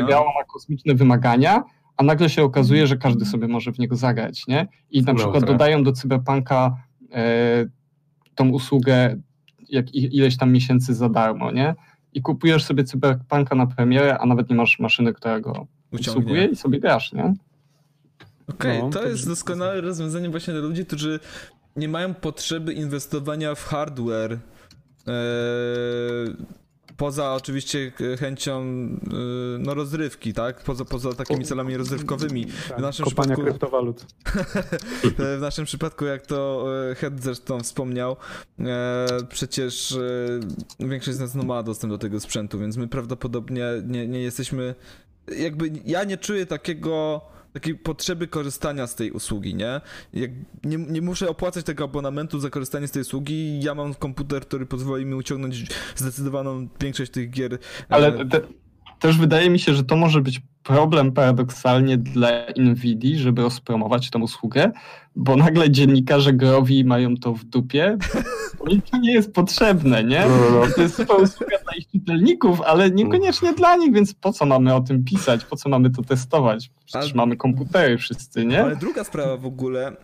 grała 0.06 0.26
ma 0.38 0.44
kosmiczne 0.44 0.94
wymagania, 0.94 1.64
a 1.96 2.02
nagle 2.02 2.30
się 2.30 2.42
okazuje, 2.42 2.86
że 2.86 2.96
każdy 2.96 3.24
sobie 3.24 3.48
może 3.48 3.72
w 3.72 3.78
niego 3.78 3.96
zagrać, 3.96 4.46
nie? 4.46 4.68
I 4.90 5.02
na 5.02 5.14
przykład 5.14 5.44
dodają 5.44 5.84
do 5.84 5.92
Cyberpunka 5.92 6.76
e, 7.12 7.66
tą 8.34 8.48
usługę 8.48 9.16
jak 9.68 9.94
ileś 9.94 10.36
tam 10.36 10.52
miesięcy 10.52 10.94
za 10.94 11.08
darmo, 11.08 11.52
nie? 11.52 11.74
I 12.12 12.22
kupujesz 12.22 12.64
sobie 12.64 12.84
Cyberpunka 12.84 13.54
na 13.54 13.66
premierę, 13.66 14.18
a 14.18 14.26
nawet 14.26 14.50
nie 14.50 14.56
masz 14.56 14.78
maszyny, 14.78 15.12
która 15.12 15.40
go 15.40 15.66
obsługuje 15.92 16.24
Uciągnie. 16.24 16.46
i 16.46 16.56
sobie 16.56 16.80
grasz, 16.80 17.12
nie? 17.12 17.34
Okej, 18.48 18.82
No, 18.82 18.90
to 18.90 18.98
to 18.98 19.08
jest 19.08 19.28
doskonałe 19.28 19.80
rozwiązanie 19.80 20.30
właśnie 20.30 20.52
dla 20.52 20.62
ludzi, 20.62 20.86
którzy 20.86 21.20
nie 21.76 21.88
mają 21.88 22.14
potrzeby 22.14 22.72
inwestowania 22.72 23.54
w 23.54 23.64
hardware. 23.64 24.38
Eee, 25.10 26.34
poza 26.96 27.34
oczywiście 27.34 27.92
chęcią 28.18 28.60
e, 28.62 29.58
no, 29.58 29.74
rozrywki, 29.74 30.32
tak? 30.32 30.62
Poza, 30.62 30.84
poza 30.84 31.12
takimi 31.12 31.44
celami 31.44 31.76
rozrywkowymi. 31.76 32.46
Tak, 32.68 32.78
W 32.78 32.80
naszym 32.82 33.04
kopania 33.04 33.34
przypadku- 33.34 33.42
kryptowalut. 33.44 34.06
E, 35.04 35.36
W 35.38 35.40
naszym 35.40 35.64
przypadku, 35.64 36.04
jak 36.04 36.26
to 36.26 36.66
e, 36.90 36.94
Head 36.94 37.22
zresztą 37.22 37.60
wspomniał, 37.60 38.16
e, 38.60 39.06
przecież 39.28 39.92
e, 40.80 40.86
większość 40.88 41.16
z 41.16 41.20
nas 41.20 41.34
no, 41.34 41.42
ma 41.42 41.62
dostęp 41.62 41.92
do 41.92 41.98
tego 41.98 42.20
sprzętu, 42.20 42.58
więc 42.58 42.76
my 42.76 42.88
prawdopodobnie 42.88 43.64
nie, 43.86 44.08
nie 44.08 44.20
jesteśmy. 44.20 44.74
Jakby 45.38 45.70
ja 45.84 46.04
nie 46.04 46.18
czuję 46.18 46.46
takiego. 46.46 47.20
Takiej 47.52 47.74
potrzeby 47.74 48.26
korzystania 48.26 48.86
z 48.86 48.94
tej 48.94 49.10
usługi, 49.10 49.54
nie? 49.54 49.80
Jak 50.12 50.30
nie? 50.64 50.76
Nie 50.76 51.02
muszę 51.02 51.28
opłacać 51.28 51.64
tego 51.64 51.84
abonamentu 51.84 52.40
za 52.40 52.50
korzystanie 52.50 52.88
z 52.88 52.90
tej 52.90 53.02
usługi. 53.02 53.62
Ja 53.62 53.74
mam 53.74 53.94
komputer, 53.94 54.42
który 54.42 54.66
pozwoli 54.66 55.06
mi 55.06 55.14
uciągnąć 55.14 55.66
zdecydowaną 55.96 56.68
większość 56.80 57.10
tych 57.10 57.30
gier. 57.30 57.54
e, 57.54 57.58
Ale 57.88 58.26
te, 58.26 58.40
też 58.98 59.18
wydaje 59.18 59.50
mi 59.50 59.58
się, 59.58 59.74
że 59.74 59.84
to 59.84 59.96
może 59.96 60.20
być 60.20 60.40
problem 60.62 61.12
paradoksalnie 61.12 61.98
dla 61.98 62.28
Nvidia, 62.56 63.18
żeby 63.18 63.42
rozpromować 63.42 64.10
tą 64.10 64.20
usługę, 64.20 64.72
bo 65.20 65.36
nagle 65.36 65.70
dziennikarze 65.70 66.32
growi 66.32 66.84
mają 66.84 67.16
to 67.16 67.34
w 67.34 67.44
dupie, 67.44 67.98
bo 68.58 68.70
im 68.70 68.82
to 68.82 68.96
nie 68.98 69.12
jest 69.12 69.32
potrzebne, 69.32 70.04
nie? 70.04 70.24
To 70.76 70.82
jest 70.82 70.94
super 70.96 71.16
usługa 71.22 71.58
dla 71.64 71.72
ich 71.78 71.90
czytelników, 71.90 72.60
ale 72.60 72.90
niekoniecznie 72.90 73.52
dla 73.54 73.76
nich, 73.76 73.92
więc 73.92 74.14
po 74.14 74.32
co 74.32 74.46
mamy 74.46 74.74
o 74.74 74.80
tym 74.80 75.04
pisać, 75.04 75.44
po 75.44 75.56
co 75.56 75.68
mamy 75.68 75.90
to 75.90 76.02
testować? 76.02 76.70
Przecież 76.84 77.10
Ale- 77.10 77.14
mamy 77.14 77.36
komputery 77.36 77.98
wszyscy, 77.98 78.46
nie? 78.46 78.62
Ale 78.62 78.76
druga 78.76 79.04
sprawa 79.04 79.36
w 79.36 79.46
ogóle, 79.46 79.86
e, 79.88 79.94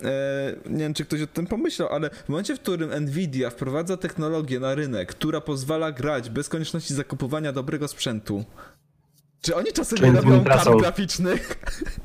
nie 0.71 0.79
wiem 0.79 0.95
czy 0.95 1.05
ktoś 1.05 1.23
o 1.23 1.27
tym 1.27 1.47
pomyślał, 1.47 1.89
ale 1.89 2.11
w 2.11 2.29
momencie, 2.29 2.57
w 2.57 2.61
którym 2.61 3.05
Nvidia 3.05 3.51
wprowadza 3.51 3.97
technologię 3.97 4.61
na 4.61 4.75
rynek, 4.75 5.09
która 5.09 5.41
pozwala 5.41 5.93
grać 5.93 6.31
bez 6.31 6.49
konieczności 6.49 6.95
zakupowania 6.95 7.53
dobrego 7.53 7.89
sprzętu, 7.89 8.45
czy 9.41 9.57
oni 9.57 9.73
czasem 9.73 9.99
Czy 9.99 10.05
nie 10.05 10.13
robią 10.13 10.45
kart 10.45 10.69
graficznych? 10.81 11.59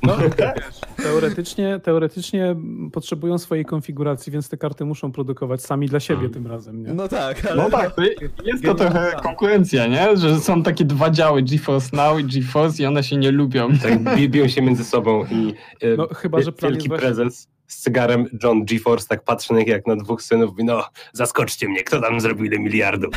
No, 0.04 0.18
teoretycznie, 1.04 1.80
teoretycznie 1.84 2.56
potrzebują 2.94 3.38
swojej 3.38 3.66
konfiguracji, 3.66 4.32
więc 4.32 4.50
te 4.50 4.58
karty 4.58 4.86
muszą 4.86 5.12
produkować 5.12 5.62
sami 5.64 5.88
dla 5.88 6.00
siebie 6.00 6.30
tym 6.30 6.48
razem. 6.48 6.84
Nie? 6.84 6.94
No 6.94 7.08
tak, 7.08 7.46
ale 7.46 7.64
No 7.64 7.70
tak, 7.70 7.96
to 7.96 8.02
jest 8.46 8.64
to 8.64 8.76
trochę 8.76 9.12
konkurencja, 9.24 9.88
nie? 9.88 10.18
Że 10.18 10.40
są 10.40 10.64
takie 10.64 10.86
dwa 10.86 11.10
działy, 11.10 11.42
GeForce 11.44 11.96
Now 11.98 12.20
i 12.20 12.24
GeForce 12.24 12.84
i 12.84 12.86
one 12.86 13.04
się 13.04 13.18
nie 13.18 13.32
lubią. 13.32 13.70
Tak 13.78 14.16
bi- 14.16 14.30
biją 14.30 14.48
się 14.48 14.62
między 14.62 14.84
sobą 14.84 15.26
i 15.32 15.54
e, 15.82 15.98
No, 15.98 16.08
chyba, 16.16 16.42
że 16.42 16.52
plan 16.52 16.72
wielki 16.72 16.90
jest 16.90 17.02
właśnie- 17.02 17.08
prezes 17.16 17.48
z 17.72 17.78
cygarem 17.78 18.26
John 18.44 18.66
GeForce 18.66 19.08
tak 19.08 19.24
patrzy 19.24 19.54
na 19.54 19.60
nich 19.60 19.68
jak 19.68 19.88
na 19.88 19.96
dwóch 19.96 20.22
synów 20.22 20.50
mówi, 20.50 20.64
no 20.64 20.84
zaskoczcie 21.14 21.70
mnie, 21.70 21.84
kto 21.84 22.02
tam 22.02 22.22
zrobił 22.22 22.46
ile 22.46 22.60
miliardów? 22.60 23.16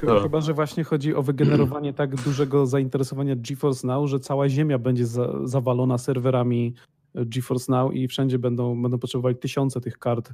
Chyba, 0.00 0.14
No. 0.14 0.20
chyba, 0.20 0.40
że 0.40 0.54
właśnie 0.54 0.84
chodzi 0.84 1.14
o 1.14 1.22
wygenerowanie 1.22 1.92
tak 1.92 2.16
dużego 2.16 2.66
zainteresowania 2.66 3.36
GeForce 3.36 3.86
Now, 3.86 4.08
że 4.08 4.20
cała 4.20 4.48
ziemia 4.48 4.78
będzie 4.78 5.06
za, 5.06 5.46
zawalona 5.46 5.98
serwerami 5.98 6.74
GeForce 7.14 7.72
Now 7.72 7.94
i 7.94 8.08
wszędzie 8.08 8.38
będą, 8.38 8.82
będą 8.82 8.98
potrzebowali 8.98 9.36
tysiące 9.36 9.80
tych 9.80 9.98
kart, 9.98 10.32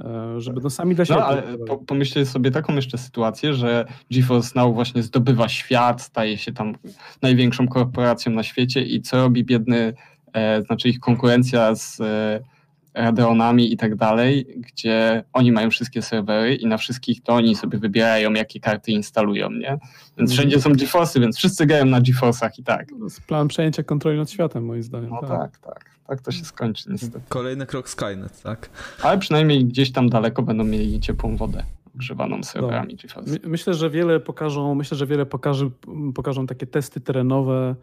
e, 0.00 0.40
żeby 0.40 0.60
no 0.60 0.70
sami 0.70 0.94
dla 0.94 1.04
siebie. 1.04 1.20
No 1.20 1.26
ale 1.26 1.58
po, 1.58 1.76
pomyślcie 1.76 2.26
sobie 2.26 2.50
taką 2.50 2.74
jeszcze 2.74 2.98
sytuację, 2.98 3.54
że 3.54 3.84
GeForce 4.10 4.52
Now 4.54 4.74
właśnie 4.74 5.02
zdobywa 5.02 5.48
świat, 5.48 6.02
staje 6.02 6.38
się 6.38 6.52
tam 6.52 6.74
największą 7.22 7.68
korporacją 7.68 8.32
na 8.32 8.42
świecie 8.42 8.82
i 8.82 9.00
co 9.00 9.16
robi 9.16 9.44
biedny, 9.44 9.94
e, 10.32 10.62
znaczy 10.62 10.88
ich 10.88 11.00
konkurencja 11.00 11.74
z 11.74 12.00
e, 12.00 12.55
Radeonami 12.96 13.72
i 13.72 13.76
tak 13.76 13.94
dalej, 13.96 14.46
gdzie 14.56 15.24
oni 15.32 15.52
mają 15.52 15.70
wszystkie 15.70 16.02
serwery 16.02 16.54
i 16.54 16.66
na 16.66 16.76
wszystkich 16.76 17.22
to 17.22 17.32
oni 17.34 17.56
sobie 17.56 17.78
wybierają, 17.78 18.32
jakie 18.32 18.60
karty 18.60 18.92
instalują, 18.92 19.50
nie? 19.50 19.78
Więc 20.16 20.30
Mhm. 20.30 20.30
wszędzie 20.30 20.60
są 20.60 20.70
GeForce'y, 20.72 21.20
więc 21.20 21.36
wszyscy 21.36 21.66
grają 21.66 21.84
na 21.84 22.00
GeForce'ach 22.00 22.50
i 22.58 22.62
tak. 22.64 22.88
To 22.98 23.04
jest 23.04 23.20
plan 23.20 23.48
przejęcia 23.48 23.82
kontroli 23.82 24.18
nad 24.18 24.30
światem, 24.30 24.64
moim 24.64 24.82
zdaniem. 24.82 25.10
No 25.10 25.20
tak. 25.20 25.30
tak, 25.30 25.58
tak. 25.58 25.90
Tak 26.06 26.20
to 26.20 26.32
się 26.32 26.44
skończy 26.44 26.90
niestety. 26.90 27.20
kolejny 27.28 27.66
krok 27.66 27.88
Skynet, 27.88 28.42
tak? 28.42 28.70
Ale 29.02 29.18
przynajmniej 29.18 29.64
gdzieś 29.64 29.92
tam 29.92 30.08
daleko 30.08 30.42
będą 30.42 30.64
mieli 30.64 31.00
ciepłą 31.00 31.36
wodę 31.36 31.62
grzewaną 31.94 32.42
serwerami 32.42 32.96
GeForce. 32.96 33.30
My, 33.30 33.38
myślę, 33.44 33.74
że 33.74 33.90
wiele 33.90 34.20
pokażą, 34.20 34.74
myślę, 34.74 34.96
że 34.96 35.06
wiele 35.06 35.26
pokaże, 35.26 35.70
pokażą 36.14 36.46
takie 36.46 36.66
testy 36.66 37.00
terenowe, 37.00 37.74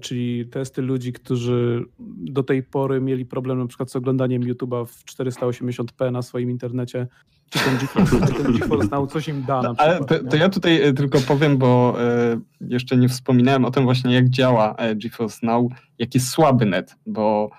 czyli 0.00 0.46
testy 0.46 0.82
ludzi, 0.82 1.12
którzy 1.12 1.84
do 2.16 2.42
tej 2.42 2.62
pory 2.62 3.00
mieli 3.00 3.26
problem 3.26 3.58
na 3.58 3.66
przykład 3.66 3.90
z 3.90 3.96
oglądaniem 3.96 4.42
YouTube'a 4.42 4.86
w 4.86 5.04
480p 5.04 6.12
na 6.12 6.22
swoim 6.22 6.50
internecie. 6.50 7.06
Czy 7.50 7.58
ten 7.58 7.78
GeForce, 7.78 8.42
ten 8.42 8.52
GeForce 8.52 8.88
Now 8.90 9.12
coś 9.12 9.28
im 9.28 9.44
da 9.44 9.62
No, 9.62 9.74
ale 9.78 10.04
to, 10.04 10.24
to 10.24 10.36
ja 10.36 10.48
tutaj 10.48 10.82
e, 10.82 10.92
tylko 10.92 11.20
powiem, 11.20 11.58
bo 11.58 11.96
e, 12.02 12.40
jeszcze 12.60 12.96
nie 12.96 13.08
wspominałem 13.08 13.64
o 13.64 13.70
tym 13.70 13.84
właśnie, 13.84 14.14
jak 14.14 14.28
działa 14.28 14.74
e, 14.74 14.96
GeForce 14.96 15.46
Now, 15.46 15.72
jaki 15.98 16.20
słaby 16.20 16.66
net, 16.66 16.96
bo 17.06 17.50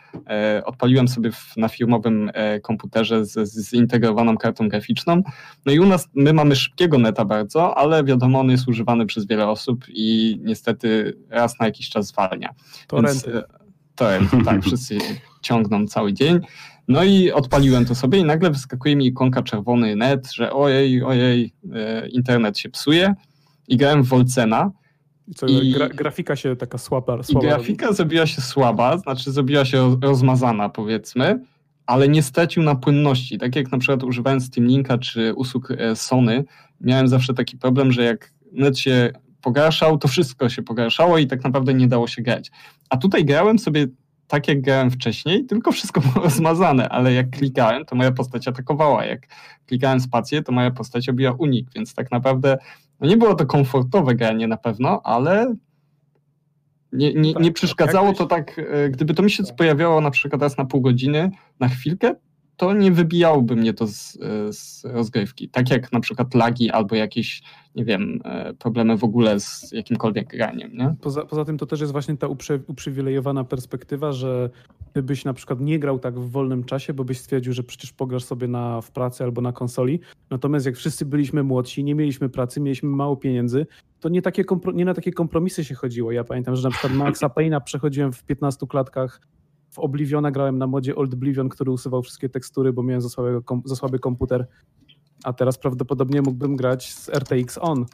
odpaliłem 0.65 1.07
sobie 1.07 1.31
w, 1.31 1.57
na 1.57 1.67
firmowym 1.67 2.31
e, 2.33 2.59
komputerze 2.59 3.25
z, 3.25 3.49
z 3.49 3.69
zintegrowaną 3.69 4.37
kartą 4.37 4.69
graficzną. 4.69 5.21
No 5.65 5.71
i 5.71 5.79
u 5.79 5.85
nas 5.85 6.09
my 6.13 6.33
mamy 6.33 6.55
szybkiego 6.55 6.97
neta 6.97 7.25
bardzo, 7.25 7.77
ale 7.77 8.03
wiadomo, 8.03 8.39
on 8.39 8.49
jest 8.49 8.67
używany 8.67 9.05
przez 9.05 9.27
wiele 9.27 9.47
osób 9.47 9.85
i 9.87 10.39
niestety 10.43 11.17
raz 11.29 11.59
na 11.59 11.65
jakiś 11.65 11.89
czas 11.89 12.07
zwalnia. 12.07 12.49
Torrenty. 12.87 13.31
Więc, 13.31 14.45
tak, 14.45 14.63
wszyscy 14.63 14.97
ciągną 15.41 15.87
cały 15.87 16.13
dzień. 16.13 16.39
No 16.89 17.03
i 17.03 17.31
odpaliłem 17.31 17.85
to 17.85 17.95
sobie 17.95 18.19
i 18.19 18.23
nagle 18.23 18.49
wyskakuje 18.51 18.95
mi 18.95 19.07
ikonka 19.07 19.43
czerwony 19.43 19.95
net, 19.95 20.33
że 20.33 20.53
ojej, 20.53 21.03
ojej, 21.03 21.53
e, 21.73 22.07
internet 22.07 22.57
się 22.57 22.69
psuje. 22.69 23.13
I 23.67 23.77
grałem 23.77 24.03
w 24.03 24.07
Wolcena 24.07 24.71
Co, 25.35 25.45
i- 25.47 25.71
gra, 25.71 25.89
grafika 25.89 26.35
się 26.35 26.55
taka 26.55 26.77
słaba, 26.77 27.17
i 27.17 27.23
słaba 27.23 27.47
grafika 27.47 27.93
zrobiła 27.93 28.25
się 28.25 28.41
słaba, 28.41 28.97
znaczy 28.97 29.31
zrobiła 29.31 29.65
się 29.65 29.77
roz- 29.77 29.97
rozmazana 30.01 30.69
powiedzmy, 30.69 31.39
ale 31.85 32.07
nie 32.07 32.23
stracił 32.23 32.63
na 32.63 32.75
płynności. 32.75 33.37
Tak 33.37 33.55
jak 33.55 33.71
na 33.71 33.77
przykład 33.77 34.03
używając 34.03 34.45
Steam 34.45 34.67
Linka 34.67 34.97
czy 34.97 35.33
usług 35.35 35.71
e, 35.71 35.95
Sony, 35.95 36.43
miałem 36.81 37.07
zawsze 37.07 37.33
taki 37.33 37.57
problem, 37.57 37.91
że 37.91 38.03
jak 38.03 38.33
net 38.51 38.79
się 38.79 39.11
pogarszał, 39.41 39.97
to 39.97 40.07
wszystko 40.07 40.49
się 40.49 40.61
pogarszało 40.63 41.17
i 41.17 41.27
tak 41.27 41.43
naprawdę 41.43 41.73
nie 41.73 41.87
dało 41.87 42.07
się 42.07 42.21
grać. 42.21 42.51
A 42.89 42.97
tutaj 42.97 43.25
grałem 43.25 43.59
sobie 43.59 43.87
tak 44.29 44.47
jak 44.47 44.61
grałem 44.61 44.91
wcześniej, 44.91 45.45
tylko 45.45 45.71
wszystko 45.71 46.01
było 46.01 46.23
rozmazane, 46.29 46.89
ale 46.89 47.13
jak 47.13 47.29
klikałem, 47.29 47.85
to 47.85 47.95
moja 47.95 48.11
postać 48.11 48.47
atakowała. 48.47 49.05
Jak 49.05 49.27
klikałem 49.65 49.99
spację, 49.99 50.43
to 50.43 50.51
moja 50.51 50.71
postać 50.71 51.07
robiła 51.07 51.31
unik, 51.31 51.69
więc 51.75 51.93
tak 51.93 52.11
naprawdę 52.11 52.57
no 52.99 53.07
nie 53.07 53.17
było 53.17 53.35
to 53.35 53.45
komfortowe 53.45 54.15
granie 54.15 54.47
na 54.47 54.57
pewno, 54.57 55.01
ale 55.03 55.55
Nie, 56.91 57.13
nie, 57.13 57.33
Tak, 57.33 57.43
nie 57.43 57.51
przeszkadzało 57.51 58.13
to 58.13 58.25
tak, 58.25 58.59
e, 58.59 58.89
gdyby 58.89 59.13
to 59.13 59.23
mi 59.23 59.31
się 59.31 59.43
pojawiało 59.57 60.01
na 60.01 60.11
przykład 60.11 60.41
raz 60.41 60.57
na 60.57 60.65
pół 60.65 60.81
godziny, 60.81 61.31
na 61.59 61.67
chwilkę, 61.67 62.15
to 62.59 62.73
nie 62.73 62.91
wybijałoby 62.91 63.55
mnie 63.55 63.73
to 63.73 63.87
z, 63.87 64.17
e, 64.21 64.53
z 64.53 64.85
rozgrywki. 64.85 65.49
Tak 65.49 65.69
jak 65.69 65.91
na 65.91 65.99
przykład 65.99 66.35
lagi 66.35 66.69
albo 66.69 66.95
jakieś, 66.95 67.41
nie 67.75 67.85
wiem, 67.85 68.21
e, 68.25 68.53
problemy 68.53 68.97
w 68.97 69.03
ogóle 69.03 69.39
z 69.39 69.71
jakimkolwiek 69.71 70.27
graniem, 70.27 70.77
nie? 70.77 70.95
Poza, 71.01 71.25
poza 71.25 71.45
tym 71.45 71.57
to 71.57 71.65
też 71.65 71.79
jest 71.79 71.91
właśnie 71.91 72.17
ta 72.17 72.27
uprzywilejowana 72.67 73.43
perspektywa, 73.43 74.11
że 74.11 74.49
ty 74.93 75.03
byś 75.03 75.25
na 75.25 75.33
przykład 75.33 75.59
nie 75.59 75.79
grał 75.79 75.99
tak 75.99 76.19
w 76.19 76.31
wolnym 76.31 76.63
czasie, 76.63 76.93
bo 76.93 77.03
byś 77.03 77.19
stwierdził, 77.19 77.53
że 77.53 77.63
przecież 77.63 77.93
pograsz 77.93 78.23
sobie 78.23 78.47
na, 78.47 78.81
w 78.81 78.91
pracy 78.91 79.23
albo 79.23 79.41
na 79.41 79.51
konsoli. 79.51 79.99
Natomiast 80.29 80.65
jak 80.65 80.75
wszyscy 80.75 81.05
byliśmy 81.05 81.43
młodsi, 81.43 81.83
nie 81.83 81.95
mieliśmy 81.95 82.29
pracy, 82.29 82.59
mieliśmy 82.59 82.89
mało 82.89 83.15
pieniędzy, 83.17 83.67
to 83.99 84.09
nie, 84.09 84.21
takie 84.21 84.43
nie 84.73 84.85
na 84.85 84.93
takie 84.93 85.11
kompromisy 85.11 85.63
się 85.63 85.75
chodziło. 85.75 86.11
Ja 86.11 86.23
pamiętam, 86.23 86.55
że 86.55 86.63
na 86.63 86.71
przykład 86.71 86.93
Maxa 86.93 87.27
Payne'a 87.27 87.61
przechodziłem 87.63 88.13
w 88.13 88.23
15 88.23 88.67
klatkach, 88.67 89.21
w 89.79 89.81
Obliviona 89.81 90.31
grałem 90.31 90.57
na 90.57 90.67
modzie 90.67 90.95
Old 90.95 91.13
Oblivion, 91.13 91.49
który 91.49 91.71
usuwał 91.71 92.03
wszystkie 92.03 92.29
tekstury, 92.29 92.73
bo 92.73 92.83
miałem 92.83 93.01
za, 93.01 93.09
słabego, 93.09 93.61
za 93.65 93.75
słaby 93.75 93.99
komputer. 93.99 94.47
A 95.23 95.33
teraz 95.33 95.57
prawdopodobnie 95.57 96.21
mógłbym 96.21 96.55
grać 96.55 96.93
z 96.93 97.09
RTX 97.09 97.57
On. 97.61 97.85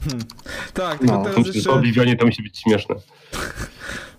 Hmm. 0.00 0.26
Tak, 0.74 1.00
No, 1.00 1.06
tylko 1.06 1.22
teraz 1.22 1.38
Myślę, 1.38 1.52
że 1.52 1.58
jeszcze... 1.58 1.70
to 1.70 1.76
Oblivionie 1.76 2.16
to 2.16 2.26
musi 2.26 2.42
być 2.42 2.58
śmieszne. 2.58 2.94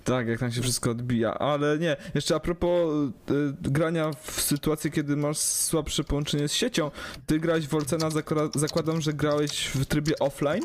Tak, 0.04 0.28
jak 0.28 0.40
tam 0.40 0.52
się 0.52 0.62
wszystko 0.62 0.92
odbija, 0.92 1.34
ale 1.34 1.80
nie, 1.80 1.96
jeszcze 2.16 2.36
a 2.36 2.40
propos 2.40 2.92
y, 3.32 3.54
grania 3.62 4.12
w 4.22 4.42
sytuacji, 4.42 4.92
kiedy 4.92 5.16
masz 5.16 5.38
słabsze 5.38 6.04
połączenie 6.04 6.48
z 6.48 6.54
siecią, 6.54 6.92
ty 7.26 7.40
grałeś 7.40 7.66
w 7.68 7.70
Wolcena, 7.70 8.10
zakra- 8.10 8.60
zakładam, 8.60 9.02
że 9.02 9.14
grałeś 9.14 9.68
w 9.68 9.86
trybie 9.86 10.20
offline? 10.20 10.64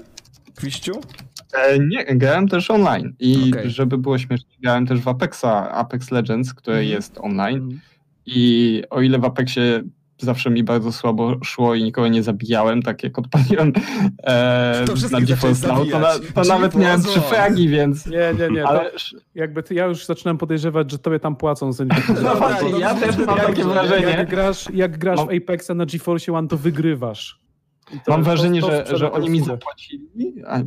Kwiściu? 0.56 0.92
E, 1.52 1.78
nie, 1.78 2.04
grałem 2.04 2.48
też 2.48 2.70
online 2.70 3.14
i 3.18 3.50
Okej. 3.52 3.70
żeby 3.70 3.98
było 3.98 4.18
śmiesznie, 4.18 4.50
grałem 4.62 4.86
też 4.86 5.00
w 5.00 5.08
Apexa, 5.08 5.70
Apex 5.70 6.10
Legends, 6.10 6.54
które 6.54 6.76
Mhm. 6.76 6.92
jest 6.94 7.18
online 7.20 7.80
i 8.26 8.82
o 8.90 9.00
ile 9.00 9.18
w 9.18 9.24
Apexie 9.24 9.82
zawsze 10.18 10.50
mi 10.50 10.64
bardzo 10.64 10.92
słabo 10.92 11.36
szło 11.44 11.74
i 11.74 11.82
nikogo 11.82 12.08
nie 12.08 12.22
zabijałem, 12.22 12.82
tak 12.82 13.02
jak 13.02 13.18
odpaliłem 13.18 13.72
e, 14.22 14.84
na 15.12 15.20
Now, 15.68 15.90
to, 15.90 15.98
na, 15.98 16.12
to 16.34 16.48
nawet 16.48 16.72
zabijać. 16.72 16.74
miałem 16.74 17.02
trzy 17.02 17.20
fragi, 17.20 17.68
więc... 17.68 18.06
Nie, 18.06 18.34
nie, 18.38 18.48
nie. 18.54 18.66
Ale 18.66 18.90
jakby 19.34 19.62
ty, 19.62 19.74
ja 19.74 19.86
już 19.86 20.06
zaczynam 20.06 20.38
podejrzewać, 20.38 20.90
że 20.90 20.98
tobie 20.98 21.20
tam 21.20 21.36
płacą 21.36 21.72
za 21.72 21.84
nie. 21.84 21.90
no 22.22 22.34
właśnie, 22.34 22.70
ja 22.70 22.94
też 22.94 23.16
mam 23.18 23.36
takie 23.36 23.64
wrażenie. 23.64 24.06
Jak 24.06 24.30
grasz, 24.30 24.68
jak 24.74 24.98
grasz 24.98 25.16
Mam- 25.16 25.28
w 25.28 25.30
Apexa 25.42 25.70
na 25.74 25.86
GeForce 25.86 26.32
One, 26.32 26.48
to 26.48 26.56
wygrywasz. 26.56 27.45
Mam 28.08 28.22
wrażenie, 28.22 28.60
to 28.60 28.66
że, 28.70 28.96
że 28.96 29.12
oni 29.12 29.30
mi 29.30 29.40
zapłacili, 29.40 30.08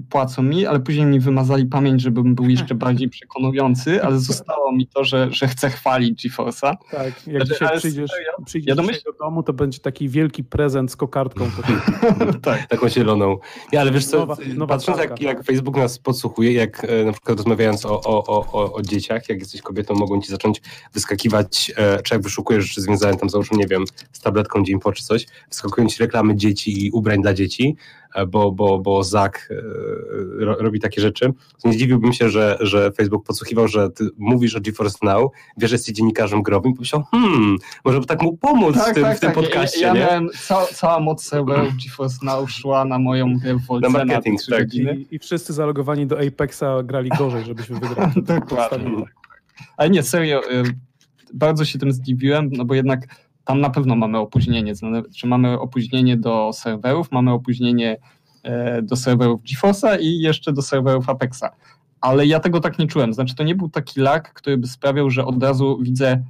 płacą 0.10 0.44
mi, 0.44 0.66
ale 0.66 0.80
później 0.80 1.06
mi 1.06 1.20
wymazali 1.20 1.66
pamięć, 1.66 2.02
żebym 2.02 2.36
był 2.36 2.50
jeszcze 2.50 2.76
bardziej 2.76 3.10
przekonujący, 3.10 4.04
ale 4.04 4.20
zostało 4.20 4.72
mi 4.72 4.88
to, 4.88 5.04
że, 5.04 5.28
że 5.32 5.48
chcę 5.48 5.70
chwalić 5.70 6.28
GeForce'a. 6.28 6.76
Tak, 6.92 7.28
jak 7.28 7.46
Znaczy, 7.46 7.46
dzisiaj 7.62 7.78
przyjdziesz, 7.78 8.12
serio? 8.12 8.32
przyjdziesz 8.46 8.78
Ja 8.78 8.84
domyśl- 8.84 9.04
do 9.06 9.14
domu, 9.14 9.44
to 9.44 9.54
będzie 9.54 9.80
taki 9.80 10.10
wielki 10.10 10.44
prezent 10.44 10.92
z 10.92 10.96
kokardką. 10.96 11.46
tak. 12.42 12.68
Taką 12.68 12.90
zieloną. 12.90 13.38
Nie, 13.74 13.82
ale 13.82 13.92
wiesz 13.92 14.06
co, 14.06 14.18
Nowa- 14.26 14.54
nowa 14.56 14.76
patrząc 14.76 14.98
jak, 15.00 15.22
jak 15.22 15.44
Facebook 15.44 15.78
nas 15.78 16.00
podsłuchuje, 16.00 16.54
jak 16.54 16.86
e, 16.90 17.06
na 17.06 17.12
przykład 17.12 17.38
rozmawiając 17.38 17.86
o, 17.86 18.02
o, 18.02 18.26
o, 18.28 18.52
o, 18.52 18.74
o 18.74 18.82
dzieciach, 18.82 19.30
jak 19.30 19.40
jesteś 19.40 19.62
kobietą, 19.62 19.94
mogą 19.96 20.22
ci 20.22 20.28
zacząć 20.32 20.62
wyskakiwać, 20.94 21.72
e, 21.78 22.02
czy 22.02 22.14
jak 22.16 22.24
wyszukujesz 22.24 22.66
rzeczy 22.66 22.82
związane 22.82 23.18
tam 23.18 23.30
załóżmy, 23.30 23.58
nie 23.58 23.68
wiem, 23.68 23.86
z 24.12 24.20
tabletką 24.20 24.64
dzień 24.64 24.80
po 24.80 24.92
czy 24.92 25.04
coś, 25.04 25.26
wyskakują 25.50 25.88
ci 25.88 26.00
reklamy 26.00 26.36
dzieci 26.36 26.86
i 26.86 26.92
ubrań 26.92 27.09
dla 27.18 27.34
dzieci, 27.34 27.76
e, 28.16 28.26
bo, 28.26 28.52
bo, 28.52 28.80
bo 28.80 29.04
Zak 29.04 29.50
e, 29.52 30.46
ro, 30.46 30.56
robi 30.60 30.80
takie 30.80 31.02
rzeczy. 31.02 31.34
Nie 31.66 31.74
zdziwiłbym 31.74 32.14
się, 32.14 32.30
że, 32.30 32.58
że 32.60 32.92
Facebook 32.92 33.26
podsłuchiwał, 33.26 33.68
że 33.68 33.90
ty 33.90 34.10
mówisz 34.18 34.56
o 34.56 34.62
GeForce 34.62 34.98
Now, 35.02 35.32
wiesz, 35.58 35.70
że 35.70 35.76
jesteś 35.76 35.96
dziennikarzem 35.96 36.42
growym 36.42 36.72
i 36.72 36.76
pomyślał, 36.76 37.04
hmm, 37.12 37.58
może 37.86 38.00
by 38.00 38.06
tak 38.06 38.22
mu 38.22 38.38
pomóc 38.38 38.76
w 38.92 38.94
tym, 38.94 39.16
w 39.16 39.20
tym 39.20 39.32
podcaście, 39.32 39.82
Ja, 39.82 39.88
ja 39.88 39.94
nie? 39.94 40.00
miałem, 40.00 40.30
ca, 40.48 40.66
cała 40.66 41.00
moc 41.00 41.24
serwerów 41.24 41.74
GeForce 41.84 42.26
Now 42.26 42.52
szła 42.52 42.86
na 42.86 43.00
moją 43.00 43.38
grę 43.38 43.56
w 43.56 43.66
Volcena 43.66 44.00
Na 44.00 44.06
marketing, 44.06 44.42
trzy 44.42 44.52
tak. 44.52 44.74
I, 44.74 45.08
I 45.12 45.20
wszyscy 45.20 45.54
zalogowani 45.54 46.08
do 46.08 46.20
Apexa 46.20 46.84
grali 46.84 47.10
gorzej, 47.10 47.46
żebyśmy 47.46 47.80
wygrali. 47.80 48.12
Dokładnie. 48.40 49.04
Ale 49.78 49.90
nie, 49.90 50.04
serio, 50.04 50.42
bardzo 51.34 51.66
się 51.66 51.80
tym 51.80 51.92
zdziwiłem, 51.92 52.50
no 52.52 52.66
bo 52.66 52.76
jednak 52.76 53.08
tam 53.50 53.62
na 53.62 53.70
pewno 53.70 53.96
mamy 53.96 54.18
opóźnienie. 54.18 54.76
Znaczy 54.76 55.28
mamy 55.28 55.60
opóźnienie 55.60 56.18
do 56.18 56.54
serwerów, 56.54 57.12
mamy 57.12 57.32
opóźnienie 57.32 57.98
e, 58.44 58.82
do 58.82 58.96
serwerów 58.96 59.42
GeForce'a 59.44 60.00
i 60.02 60.20
jeszcze 60.20 60.54
do 60.54 60.62
serwerów 60.62 61.10
Apexa. 61.10 61.50
Ale 62.02 62.26
ja 62.26 62.40
tego 62.40 62.60
tak 62.60 62.80
nie 62.80 62.88
czułem. 62.88 63.14
Znaczy 63.14 63.36
to 63.36 63.44
nie 63.44 63.56
był 63.56 63.70
taki 63.70 64.00
lag, 64.00 64.34
który 64.34 64.58
by 64.58 64.68
sprawiał, 64.68 65.10
że 65.10 65.26
od 65.26 65.44
razu 65.44 65.80
widzę 65.82 66.24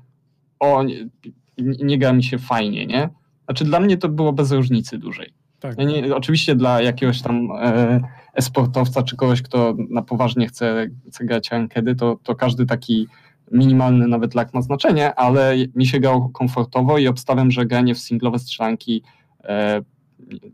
o, 0.60 0.84
nie, 0.84 1.10
nie 1.58 1.98
gra 1.98 2.14
mi 2.14 2.24
się 2.24 2.38
fajnie, 2.38 2.86
nie? 2.86 3.10
Znaczy 3.46 3.66
dla 3.66 3.80
mnie 3.80 3.98
to 3.98 4.10
było 4.10 4.34
bez 4.34 4.52
różnicy 4.52 4.98
dużej. 4.98 5.34
Tak. 5.60 5.78
Ja 5.78 5.84
nie, 5.84 6.16
oczywiście 6.16 6.56
dla 6.56 6.82
jakiegoś 6.82 7.22
tam 7.22 7.50
e, 7.62 8.00
esportowca 8.34 9.04
czy 9.04 9.16
kogoś, 9.16 9.42
kto 9.42 9.76
na 9.90 10.02
poważnie 10.02 10.48
chce, 10.48 10.88
chce 11.08 11.26
grać 11.26 11.52
rankedy, 11.52 11.96
to, 11.96 12.20
to 12.24 12.36
każdy 12.36 12.66
taki 12.66 13.08
minimalny 13.52 14.08
nawet 14.08 14.36
lag 14.36 14.54
ma 14.54 14.62
znaczenie, 14.62 15.16
ale 15.16 15.56
mi 15.76 15.86
się 15.86 16.00
grało 16.00 16.30
komfortowo 16.30 16.98
i 16.98 17.08
obstawiam, 17.08 17.52
że 17.52 17.66
granie 17.66 17.96
w 17.96 18.00
singlowe 18.00 18.40
strzelanki 18.40 19.04
e, 19.44 19.82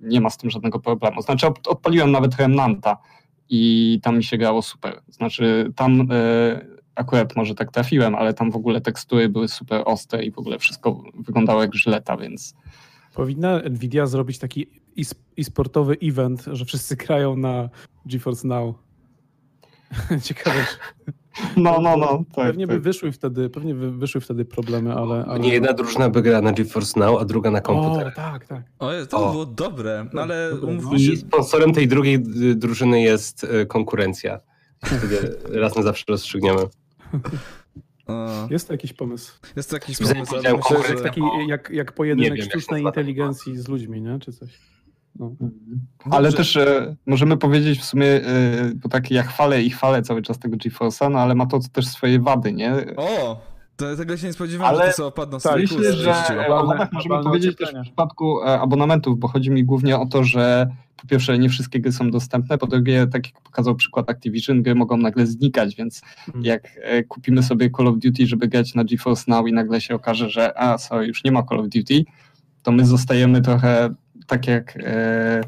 nie 0.02 0.22
ma 0.22 0.30
z 0.30 0.38
tym 0.38 0.50
żadnego 0.50 0.80
problemu. 0.80 1.22
Znaczy 1.22 1.48
od, 1.48 1.68
odpaliłem 1.68 2.12
nawet 2.12 2.36
Remnanta 2.36 2.98
i 3.50 4.00
tam 4.04 4.18
mi 4.18 4.24
się 4.24 4.38
grało 4.38 4.62
super. 4.62 5.02
Znaczy 5.08 5.72
tam 5.76 6.08
e, 6.12 6.66
akurat 6.96 7.36
może 7.36 7.56
tak 7.56 7.72
trafiłem, 7.72 8.16
ale 8.16 8.34
tam 8.34 8.52
w 8.52 8.56
ogóle 8.56 8.82
tekstury 8.82 9.30
były 9.30 9.48
super 9.48 9.82
ostre 9.86 10.24
i 10.24 10.32
w 10.32 10.40
ogóle 10.40 10.60
wszystko 10.60 11.04
wyglądało 11.14 11.62
jak 11.62 11.76
żyleta, 11.76 12.18
więc 12.18 12.56
Powinna 13.16 13.62
Nvidia 13.70 14.06
zrobić 14.08 14.40
taki 14.40 14.68
e-sportowy 15.40 15.98
event, 16.04 16.46
że 16.52 16.66
wszyscy 16.66 16.96
grają 16.96 17.36
na 17.36 17.70
GeForce 18.06 18.48
Now. 18.48 18.76
Ciekawe. 20.24 20.66
No, 21.58 21.82
no, 21.82 21.98
no. 21.98 22.08
Tak, 22.18 22.46
pewnie 22.46 22.68
by 22.68 22.74
tak. 22.74 22.82
wyszły 22.82 23.12
wtedy, 23.12 23.50
pewnie 23.50 23.74
by 23.76 23.92
wyszły 23.92 24.22
wtedy 24.22 24.46
problemy, 24.46 24.94
ale... 24.94 25.26
ale... 25.26 25.40
Nie 25.40 25.54
jedna 25.54 25.74
drużyna 25.74 26.10
by 26.10 26.22
grała 26.22 26.42
na 26.42 26.52
GeForce 26.54 27.00
Now, 27.00 27.22
a 27.22 27.26
druga 27.26 27.52
na 27.52 27.60
O, 27.60 27.62
komputerach. 27.62 28.16
tak, 28.16 28.46
tak. 28.48 28.64
O, 28.80 28.94
jest, 28.94 29.12
to 29.12 29.28
O. 29.28 29.32
było 29.32 29.46
dobre, 29.46 30.06
no 30.14 30.22
ale 30.22 30.50
Dobre, 30.52 30.68
umówmy 30.68 30.92
no. 30.92 31.00
się, 31.00 31.12
I 31.12 31.18
sponsorem 31.18 31.74
tej 31.74 31.88
drugiej 31.88 32.16
y, 32.16 32.56
drużyny 32.56 33.02
jest 33.02 33.44
y, 33.44 33.66
konkurencja. 33.66 34.40
Wtedy 34.86 35.38
raz 35.62 35.76
na 35.76 35.82
zawsze 35.84 36.06
rozstrzygniemy. 36.08 36.62
o, 38.08 38.48
Jest 38.50 38.68
to 38.68 38.74
jakiś 38.74 38.94
pomysł. 38.94 39.34
jest 39.56 39.70
to 39.70 39.76
jakiś 39.76 39.98
pomysł, 39.98 40.36
myślę, 40.36 40.98
że... 40.98 41.04
taki 41.04 41.22
jak, 41.48 41.70
jak 41.70 41.88
Nie 41.88 41.94
pojedynek 41.96 42.36
wiem, 42.40 42.46
sztucznej 42.50 42.84
inteligencji 42.84 43.58
z 43.58 43.68
ludźmi, 43.68 44.02
nie? 44.02 44.20
Czy 44.20 44.32
coś. 44.34 44.50
No. 45.20 45.36
Ale 46.12 46.30
Dobrze. 46.30 46.38
też 46.38 46.58
e, 46.58 46.96
możemy 47.06 47.38
powiedzieć 47.38 47.80
w 47.80 47.84
sumie, 47.84 48.06
e, 48.08 48.22
bo 48.76 48.90
tak 48.90 49.12
ja 49.12 49.24
chwalę 49.24 49.64
i 49.64 49.70
chwalę 49.70 50.02
cały 50.02 50.22
czas 50.22 50.40
tego 50.40 50.58
GeForce'a, 50.58 51.12
no 51.12 51.20
ale 51.20 51.36
ma 51.36 51.46
to 51.46 51.60
też 51.74 51.88
swoje 51.88 52.20
wady, 52.20 52.54
nie? 52.54 52.74
O! 52.98 53.42
To, 53.76 53.96
tego 53.96 54.18
się 54.18 54.28
nie 54.28 54.34
spodziewałem, 54.34 54.76
Ale- 54.76 54.86
że 54.86 54.92
to 54.92 54.98
sobie 54.98 55.08
opadną 55.08 55.40
tak, 55.40 55.56
Myślę, 55.62 55.94
że 55.94 56.12
e, 56.12 56.48
o 56.48 56.50
Globalne- 56.50 56.68
wadach 56.68 56.92
możemy 56.94 57.24
powiedzieć 57.24 57.58
też 57.58 57.70
w 57.80 57.82
przypadku 57.82 58.42
e, 58.44 58.60
abonamentów, 58.60 59.20
bo 59.20 59.28
chodzi 59.28 59.52
mi 59.52 59.64
głównie 59.64 59.98
o 59.98 60.06
to, 60.06 60.24
że 60.24 60.68
po 61.02 61.08
pierwsze 61.08 61.40
nie 61.40 61.50
wszystkie 61.50 61.80
gry 61.80 61.92
są 61.92 62.12
dostępne, 62.12 62.58
po 62.58 62.68
drugie, 62.68 63.08
tak 63.08 63.26
jak 63.28 63.42
pokazał 63.44 63.76
przykład 63.76 64.10
Activision, 64.10 64.64
gry 64.64 64.76
mogą 64.76 64.98
nagle 64.98 65.28
znikać, 65.28 65.76
więc 65.76 66.02
Mhm. 66.28 66.46
jak 66.46 66.70
e, 66.82 67.04
kupimy 67.04 67.44
sobie 67.44 67.70
Call 67.78 67.88
of 67.88 67.98
Duty, 68.00 68.28
żeby 68.28 68.48
grać 68.48 68.76
na 68.76 68.84
GeForce 68.84 69.24
Now 69.28 69.48
i 69.48 69.54
nagle 69.54 69.82
się 69.82 69.96
okaże, 69.96 70.30
że 70.30 70.60
a, 70.60 70.78
sorry, 70.78 71.08
już 71.08 71.24
nie 71.24 71.32
ma 71.32 71.44
Call 71.44 71.60
of 71.60 71.66
Duty, 71.70 72.04
to 72.64 72.72
my 72.72 72.86
zostajemy 72.86 73.42
trochę 73.42 73.90
tak 74.28 74.48
jak 74.48 74.78
e, 74.84 75.42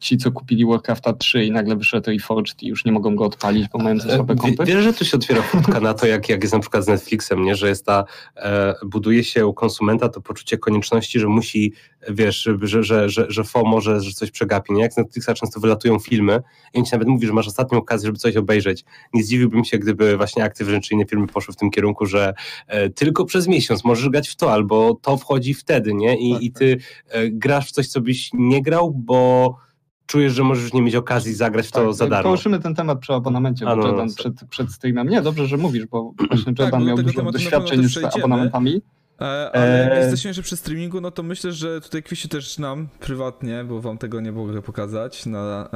ci, 0.00 0.16
co 0.16 0.32
kupili 0.32 0.66
Warcrafta 0.66 1.12
3 1.12 1.44
i 1.44 1.50
nagle 1.50 1.76
wyszedł 1.76 2.10
Reforged 2.10 2.62
i 2.62 2.66
już 2.66 2.84
nie 2.84 2.92
mogą 2.92 3.16
go 3.16 3.24
odpalić, 3.24 3.68
bo 3.68 3.78
mają 3.78 4.00
za 4.00 4.14
słabe 4.16 4.32
E, 4.34 4.36
Wie- 4.36 4.42
kompy. 4.42 4.64
Wiesz, 4.64 4.84
że 4.84 4.92
tu 4.92 5.04
się 5.04 5.16
otwiera 5.16 5.42
furtka 5.42 5.80
na 5.80 5.94
to, 5.94 6.06
jak, 6.06 6.28
jak 6.28 6.42
jest 6.42 6.54
na 6.54 6.60
przykład 6.60 6.84
z 6.84 6.88
Netflixem, 6.88 7.44
nie? 7.44 7.54
że 7.56 7.68
jest 7.68 7.86
ta, 7.86 8.04
e, 8.36 8.74
buduje 8.86 9.24
się 9.24 9.46
u 9.46 9.54
konsumenta 9.54 10.08
to 10.08 10.20
poczucie 10.20 10.58
konieczności, 10.58 11.20
że 11.20 11.26
musi, 11.26 11.72
wiesz, 12.08 12.42
że, 12.62 12.82
że, 12.82 13.08
że, 13.08 13.26
że 13.28 13.44
FOMO, 13.44 13.80
że, 13.80 14.00
że 14.00 14.12
coś 14.12 14.30
przegapi. 14.30 14.72
Nie? 14.72 14.82
Jak 14.82 14.92
z 14.92 14.96
Netflixa 14.96 15.30
często 15.34 15.60
wylatują 15.60 15.98
filmy 15.98 16.42
i 16.74 16.78
on 16.78 16.84
ci 16.84 16.92
nawet 16.92 17.08
mówi, 17.08 17.26
że 17.26 17.32
masz 17.32 17.48
ostatnią 17.48 17.78
okazję, 17.78 18.06
żeby 18.06 18.18
coś 18.18 18.36
obejrzeć. 18.36 18.84
Nie 19.14 19.22
zdziwiłbym 19.22 19.64
się, 19.64 19.78
gdyby 19.78 20.16
właśnie 20.16 20.44
Activision 20.44 20.80
czy 20.80 20.94
inne 20.94 21.06
firmy 21.06 21.26
poszły 21.26 21.54
w 21.54 21.56
tym 21.56 21.70
kierunku, 21.70 22.06
że 22.06 22.34
e, 22.66 22.90
tylko 22.90 23.24
przez 23.24 23.48
miesiąc 23.48 23.84
możesz 23.84 24.08
grać 24.08 24.28
w 24.28 24.36
to, 24.36 24.52
albo 24.52 24.94
to 24.94 25.16
wchodzi 25.16 25.54
wtedy, 25.54 25.94
nie? 25.94 26.16
I, 26.16 26.32
Tak, 26.32 26.42
i 26.42 26.52
ty 26.52 26.78
e, 27.08 27.30
grasz 27.30 27.68
w 27.68 27.70
coś, 27.70 27.88
co 27.88 28.00
byś 28.00 28.30
nie 28.32 28.62
grał, 28.62 28.90
bo 28.90 29.56
czujesz, 30.06 30.32
że 30.32 30.44
możesz 30.44 30.72
nie 30.72 30.82
mieć 30.82 30.94
okazji 30.94 31.34
zagrać 31.34 31.66
w 31.66 31.70
to 31.70 31.84
Tak, 31.84 31.94
za 31.94 32.06
darmo. 32.06 32.30
Poruszymy 32.30 32.60
ten 32.60 32.74
temat 32.74 32.98
przy 32.98 33.12
abonamencie, 33.12 33.68
A, 33.68 33.76
bo 33.76 33.82
no, 33.82 33.92
no, 33.92 34.14
przed, 34.16 34.34
przed 34.50 34.72
streamem. 34.72 35.08
Nie, 35.08 35.22
dobrze, 35.22 35.46
że 35.46 35.56
mówisz, 35.56 35.86
bo 35.86 36.12
właśnie 36.28 36.54
Tak, 36.54 36.58
Jordan 36.58 36.80
do 36.80 36.86
miał 36.86 36.96
dużo 36.96 37.32
doświadczeń 37.32 37.82
już 37.82 37.94
z 37.94 38.04
abonamentami. 38.04 38.82
E, 39.20 39.50
ale 39.52 39.78
jak 39.78 39.92
E. 39.92 40.00
jesteśmy 40.00 40.28
jeszcze 40.28 40.42
przy 40.42 40.56
streamingu, 40.56 41.00
no 41.00 41.10
to 41.10 41.22
myślę, 41.22 41.52
że 41.52 41.80
tutaj 41.80 42.02
Kwisiu 42.02 42.28
też 42.28 42.58
nam 42.58 42.88
prywatnie, 43.00 43.64
bo 43.64 43.80
wam 43.80 43.98
tego 43.98 44.20
nie 44.20 44.32
mogę 44.32 44.62
pokazać 44.62 45.26
na 45.26 45.68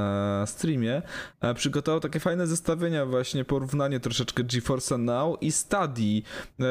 e, 0.42 0.46
streamie, 0.46 1.02
e, 1.40 1.54
przygotował 1.54 2.00
takie 2.00 2.20
fajne 2.20 2.46
zestawienia 2.46 3.06
właśnie, 3.06 3.44
porównanie 3.44 4.00
troszeczkę 4.00 4.44
GeForce'a 4.44 4.98
Now 4.98 5.42
i 5.42 5.52
Stadii. 5.52 6.24
E, 6.60 6.64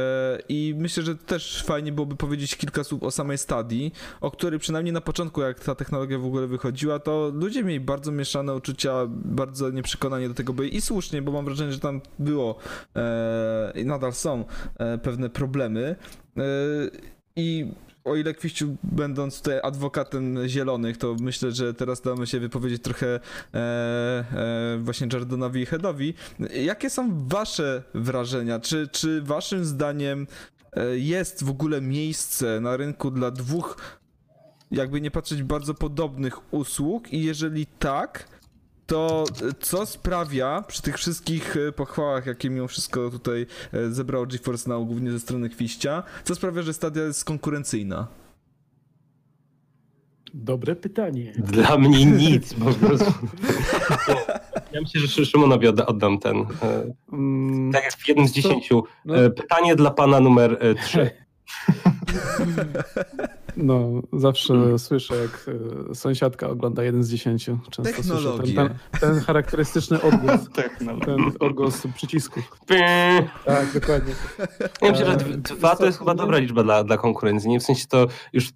I 0.50 0.76
myślę, 0.78 1.04
że 1.04 1.16
też 1.16 1.64
fajnie 1.64 1.92
byłoby 1.92 2.16
powiedzieć 2.16 2.56
kilka 2.56 2.84
słów 2.84 3.04
o 3.04 3.12
samej 3.12 3.38
Stadii, 3.38 3.94
o 4.22 4.32
której 4.32 4.60
przynajmniej 4.60 4.94
na 4.94 5.02
początku, 5.02 5.42
jak 5.42 5.60
ta 5.60 5.76
technologia 5.76 6.20
w 6.20 6.26
ogóle 6.26 6.48
wychodziła, 6.48 7.00
to 7.00 7.32
ludzie 7.34 7.64
mieli 7.64 7.80
bardzo 7.80 8.12
mieszane 8.12 8.56
uczucia, 8.56 8.94
bardzo 9.10 9.70
nieprzekonanie 9.70 10.28
do 10.28 10.34
tego 10.34 10.54
byli 10.54 10.76
i 10.76 10.82
słusznie, 10.82 11.22
bo 11.22 11.32
mam 11.32 11.46
wrażenie, 11.46 11.72
że 11.74 11.80
tam 11.80 12.02
było 12.20 12.56
e, 12.96 13.74
i 13.76 13.86
nadal 13.86 14.14
są 14.14 14.46
pewne 15.04 15.30
problemy. 15.30 15.96
E, 16.38 16.42
I 17.36 17.72
o 18.04 18.16
ile 18.16 18.34
Kwiściu, 18.34 18.76
będąc 18.84 19.38
tutaj 19.38 19.60
adwokatem 19.64 20.48
zielonych, 20.48 20.98
to 20.98 21.16
myślę, 21.20 21.52
że 21.52 21.74
teraz 21.74 22.02
damy 22.02 22.28
się 22.28 22.40
wypowiedzieć 22.40 22.84
trochę 22.84 23.20
e, 23.54 23.60
e, 23.60 24.78
właśnie 24.82 25.08
Jardonowi 25.14 25.62
i 25.62 25.66
Headowi. 25.66 26.14
Jakie 26.64 26.90
są 26.90 27.28
wasze 27.28 27.84
wrażenia? 27.94 28.60
Czy, 28.60 28.88
czy 28.88 29.22
waszym 29.22 29.66
zdaniem 29.66 30.28
e, 30.74 30.98
jest 30.98 31.44
w 31.44 31.50
ogóle 31.50 31.82
miejsce 31.82 32.60
na 32.60 32.78
rynku 32.78 33.12
dla 33.12 33.32
dwóch, 33.32 34.00
jakby 34.72 35.02
nie 35.02 35.12
patrzeć, 35.12 35.44
bardzo 35.44 35.74
podobnych 35.74 36.54
usług? 36.54 37.14
I 37.14 37.24
jeżeli 37.24 37.66
tak, 37.66 38.28
to 38.92 39.24
co 39.60 39.86
sprawia 39.86 40.64
przy 40.68 40.82
tych 40.82 40.98
wszystkich 40.98 41.58
e, 41.68 41.72
pochwałach, 41.72 42.26
jakie 42.26 42.50
mimo 42.50 42.68
wszystko 42.68 43.10
tutaj 43.10 43.46
e, 43.74 43.92
zebrało 43.92 44.26
GeForce 44.26 44.70
Now, 44.70 44.86
głównie 44.88 45.12
ze 45.12 45.20
strony 45.20 45.50
Kwiścia, 45.50 46.04
co 46.24 46.36
sprawia, 46.36 46.62
że 46.62 46.74
Stadia 46.74 47.04
jest 47.04 47.26
konkurencyjna? 47.26 48.08
Dobre 50.34 50.76
pytanie. 50.76 51.34
Dla 51.38 51.78
mnie 51.78 52.06
nic, 52.06 52.54
po 52.54 52.66
prostu. 52.88 53.14
Ja 54.72 54.82
myślę, 54.82 55.02
że 55.02 55.26
Szymonowi 55.26 55.68
odda, 55.68 55.86
oddam 55.86 56.20
ten. 56.20 56.38
e, 56.38 56.46
Mm, 57.12 57.72
Tak 57.72 57.84
jak 57.84 57.94
w 57.94 58.08
jednym 58.08 58.28
z 58.28 58.32
dziesięciu. 58.32 58.84
No. 59.06 59.14
Pytanie 59.30 59.76
dla 59.76 59.92
pana 59.92 60.20
numer 60.20 60.58
trzy. 60.84 61.10
No, 63.58 64.02
zawsze 64.14 64.80
słyszę, 64.80 65.16
jak 65.16 65.46
e, 65.92 65.96
sąsiadka 65.96 66.50
ogląda 66.50 66.84
jeden 66.84 67.04
z 67.04 67.10
dziesięciu. 67.10 67.60
Często 67.70 68.04
słyszę 68.04 68.30
ten, 68.38 68.56
ten, 68.56 68.70
ten 69.00 69.20
charakterystyczny 69.20 70.02
odgłos, 70.02 70.40
ten 71.06 71.20
odgłos 71.40 71.88
przycisków. 71.96 72.44
Pyy. 72.68 72.80
Tak, 73.46 73.74
dokładnie. 73.74 74.14
Ja 74.82 74.92
myślę, 74.92 75.06
że 75.06 75.18
dw- 75.18 75.38
dwa 75.38 75.76
to 75.76 75.86
jest 75.86 76.00
chyba 76.00 76.16
dobra 76.16 76.38
liczba 76.38 76.64
dla, 76.64 76.84
dla 76.84 76.98
konkurencji. 76.98 77.50
Nie? 77.50 77.60
W 77.60 77.64
sensie 77.64 77.86
to 77.90 78.08
już 78.34 78.50
y, 78.50 78.54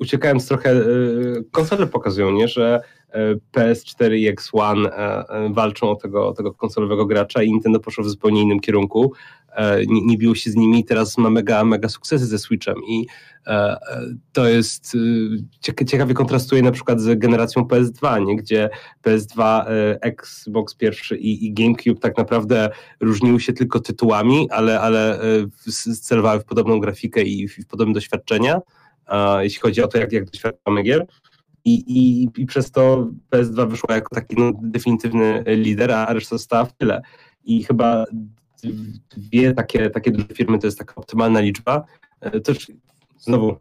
uciekając 0.00 0.48
trochę, 0.48 0.72
y, 0.72 1.44
konsole 1.50 1.86
pokazują, 1.86 2.30
nie? 2.30 2.48
że 2.48 2.82
PS4 3.52 4.14
i 4.16 4.34
X1 4.34 4.86
e, 4.86 5.46
y, 5.46 5.54
walczą 5.54 5.90
o 5.90 5.96
tego, 5.96 6.32
tego 6.32 6.54
konsolowego 6.54 7.06
gracza 7.06 7.42
i 7.42 7.50
Nintendo 7.50 7.80
poszło 7.80 8.04
w 8.04 8.08
zupełnie 8.08 8.42
innym 8.42 8.60
kierunku. 8.60 9.12
E, 9.56 9.86
Nie, 9.86 10.02
nie 10.02 10.18
biło 10.18 10.34
się 10.34 10.50
z 10.50 10.56
nimi 10.56 10.80
i 10.80 10.84
teraz 10.84 11.18
ma 11.18 11.30
mega, 11.30 11.64
mega 11.64 11.88
sukcesy 11.88 12.26
ze 12.26 12.38
Switchem 12.38 12.76
i 12.88 13.06
e, 13.46 13.50
e, 13.50 13.78
to 14.32 14.48
jest 14.48 14.96
cieka- 15.60 15.84
ciekawie 15.84 16.14
kontrastuje 16.14 16.62
na 16.62 16.70
przykład 16.70 17.00
z 17.00 17.18
generacją 17.18 17.62
PS2, 17.62 18.26
nie? 18.26 18.36
gdzie 18.36 18.70
PS2, 19.02 19.64
e, 19.66 19.98
Xbox 20.02 20.74
pierwszy 20.74 21.16
i, 21.16 21.46
i 21.46 21.52
GameCube 21.52 22.00
tak 22.00 22.18
naprawdę 22.18 22.70
różniły 23.00 23.40
się 23.40 23.52
tylko 23.52 23.80
tytułami, 23.80 24.50
ale, 24.50 24.80
ale 24.80 25.20
e, 25.20 25.22
celowały 26.02 26.40
w 26.40 26.44
podobną 26.44 26.80
grafikę 26.80 27.22
i 27.22 27.48
w, 27.48 27.56
w 27.56 27.66
podobne 27.66 27.94
doświadczenia, 27.94 28.60
jeśli 29.40 29.60
chodzi 29.60 29.82
o 29.82 29.88
to, 29.88 29.98
jak, 29.98 30.12
jak 30.12 30.24
doświadczamy 30.30 30.82
gier. 30.82 31.06
I, 31.64 31.74
i, 31.74 32.28
I 32.36 32.46
przez 32.46 32.70
to 32.70 33.08
PS2 33.30 33.70
wyszło 33.70 33.94
jako 33.94 34.14
taki 34.14 34.36
no, 34.38 34.52
definitywny 34.62 35.44
lider, 35.46 35.92
a 35.92 36.12
reszta 36.12 36.38
została 36.38 36.64
w 36.64 36.72
tyle. 36.72 37.02
I 37.44 37.64
chyba 37.64 38.04
dwie 39.16 39.54
takie, 39.54 39.90
takie 39.90 40.10
duże 40.10 40.26
firmy 40.34 40.58
to 40.58 40.66
jest 40.66 40.78
taka 40.78 40.94
optymalna 40.94 41.40
liczba. 41.40 41.84
E, 42.20 42.40
Też 42.40 42.72
znowu 43.18 43.56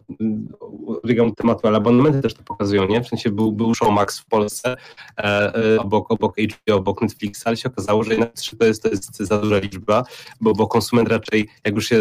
odbiegam 0.88 1.28
od 1.28 1.36
tematu, 1.36 1.68
ale 1.68 1.78
abonamenty 1.78 2.22
też 2.22 2.34
to 2.34 2.43
pokazują, 2.43 2.88
nie? 2.88 3.04
W 3.04 3.08
sensie 3.08 3.32
był, 3.32 3.52
był 3.52 3.76
Showmax 3.76 4.20
w 4.20 4.26
Polsce, 4.26 4.78
e, 5.18 5.24
e, 5.56 5.80
obok, 5.80 6.12
obok 6.12 6.36
HBO, 6.38 6.76
obok 6.76 7.02
Netflixa, 7.02 7.41
ale 7.45 7.58
się 7.58 7.70
okazało, 7.70 8.04
że 8.04 8.12
jednak 8.12 8.32
to 8.60 8.66
jest, 8.66 8.84
to 8.84 8.89
jest 8.89 9.18
za 9.18 9.38
duża 9.38 9.58
liczba, 9.58 10.04
bo, 10.41 10.54
bo 10.54 10.68
konsument 10.68 11.10
raczej, 11.10 11.47
jak 11.66 11.76
już 11.76 11.86
się 11.86 11.97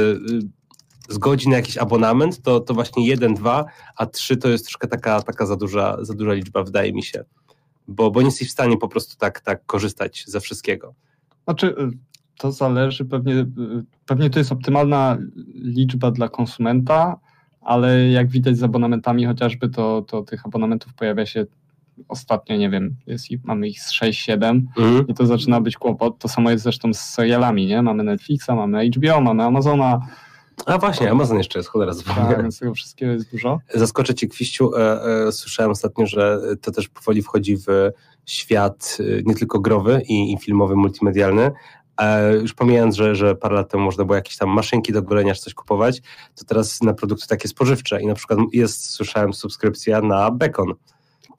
zgodzi 1.11 1.48
na 1.48 1.56
jakiś 1.56 1.78
abonament, 1.78 2.42
to, 2.42 2.61
to 2.61 2.74
właśnie 2.74 3.06
jeden, 3.06 3.34
dwa, 3.34 3.64
a 3.96 4.06
trzy 4.06 4.36
to 4.36 4.48
jest 4.48 4.64
troszkę 4.64 4.88
taka, 4.88 5.22
taka 5.22 5.46
za, 5.46 5.56
duża, 5.56 5.96
za 6.00 6.14
duża 6.14 6.32
liczba, 6.32 6.64
wydaje 6.64 6.92
mi 6.92 7.02
się. 7.02 7.24
Bo, 7.88 8.11
bo 8.11 8.20
nie 8.20 8.26
jesteś 8.26 8.48
w 8.48 8.52
stanie 8.52 8.76
po 8.76 8.88
prostu 8.88 9.16
tak, 9.16 9.40
tak 9.40 9.66
korzystać 9.66 10.24
ze 10.26 10.40
wszystkiego. 10.40 10.94
Znaczy, 11.44 11.66
y, 11.66 11.90
to 12.38 12.52
zależy 12.52 13.04
pewnie, 13.04 13.34
y, 13.34 13.46
pewnie 14.06 14.30
to 14.30 14.38
jest 14.38 14.52
optymalna 14.52 15.18
liczba 15.54 16.11
dla 16.11 16.28
konsumenta, 16.28 17.20
ale 17.61 18.08
jak 18.08 18.28
widać 18.28 18.56
z 18.56 18.62
abonamentami 18.62 19.26
chociażby, 19.26 19.68
to, 19.68 20.02
to 20.02 20.22
tych 20.22 20.46
abonamentów 20.46 20.94
pojawia 20.94 21.26
się 21.26 21.46
ostatnio, 22.08 22.56
nie 22.56 22.70
wiem, 22.70 22.96
jest, 23.06 23.26
mamy 23.44 23.68
ich 23.68 23.80
z 23.80 23.92
6-7 23.92 24.62
Mhm. 24.76 25.06
i 25.08 25.14
to 25.14 25.26
zaczyna 25.26 25.61
być 25.61 25.76
kłopot. 25.76 26.18
To 26.18 26.28
samo 26.28 26.50
jest 26.50 26.64
zresztą 26.64 26.94
z 26.94 27.00
serialami, 27.00 27.66
nie? 27.66 27.82
Mamy 27.82 28.04
Netflixa, 28.04 28.48
mamy 28.48 28.90
HBO, 28.90 29.20
mamy 29.20 29.44
Amazona, 29.44 30.00
A 30.66 30.78
właśnie, 30.78 31.11
Amazon 31.11 31.38
jeszcze 31.38 31.58
jest, 31.58 31.68
cholera, 31.68 31.92
tak, 32.06 32.42
więc 32.42 32.58
tego 32.58 32.74
wszystkiego 32.74 33.12
jest 33.12 33.30
dużo. 33.30 33.58
Zaskoczę 33.74 34.14
cię, 34.14 34.26
Kwiściu. 34.26 34.76
E, 34.76 35.04
e, 35.26 35.32
słyszałem 35.32 35.70
ostatnio, 35.70 36.06
że 36.06 36.40
to 36.61 36.70
też 36.70 36.88
powoli 36.88 37.22
wchodzi 37.22 37.56
w 37.56 37.90
świat 38.26 38.98
e, 39.00 39.22
nie 39.24 39.34
tylko 39.34 39.61
growy 39.61 40.02
i, 40.08 40.32
i 40.32 40.38
filmowy, 40.38 40.76
multimedialny. 40.76 41.50
E, 42.00 42.34
już 42.36 42.54
pomijając, 42.54 42.96
że, 42.96 43.14
że 43.14 43.34
parę 43.34 43.54
lat 43.54 43.70
temu 43.70 43.84
można 43.84 44.04
było 44.04 44.16
jakieś 44.16 44.36
tam 44.36 44.48
maszynki 44.48 44.92
do 44.92 45.02
golenia 45.02 45.34
czy 45.34 45.40
coś 45.40 45.54
kupować, 45.54 46.02
to 46.34 46.44
teraz 46.44 46.82
na 46.82 46.92
produkty 46.92 47.26
takie 47.28 47.48
spożywcze 47.48 48.02
i 48.02 48.06
na 48.06 48.14
przykład 48.14 48.38
jest, 48.52 48.90
słyszałem, 48.90 49.32
subskrypcja 49.32 50.00
na 50.00 50.30
bekon. 50.30 50.74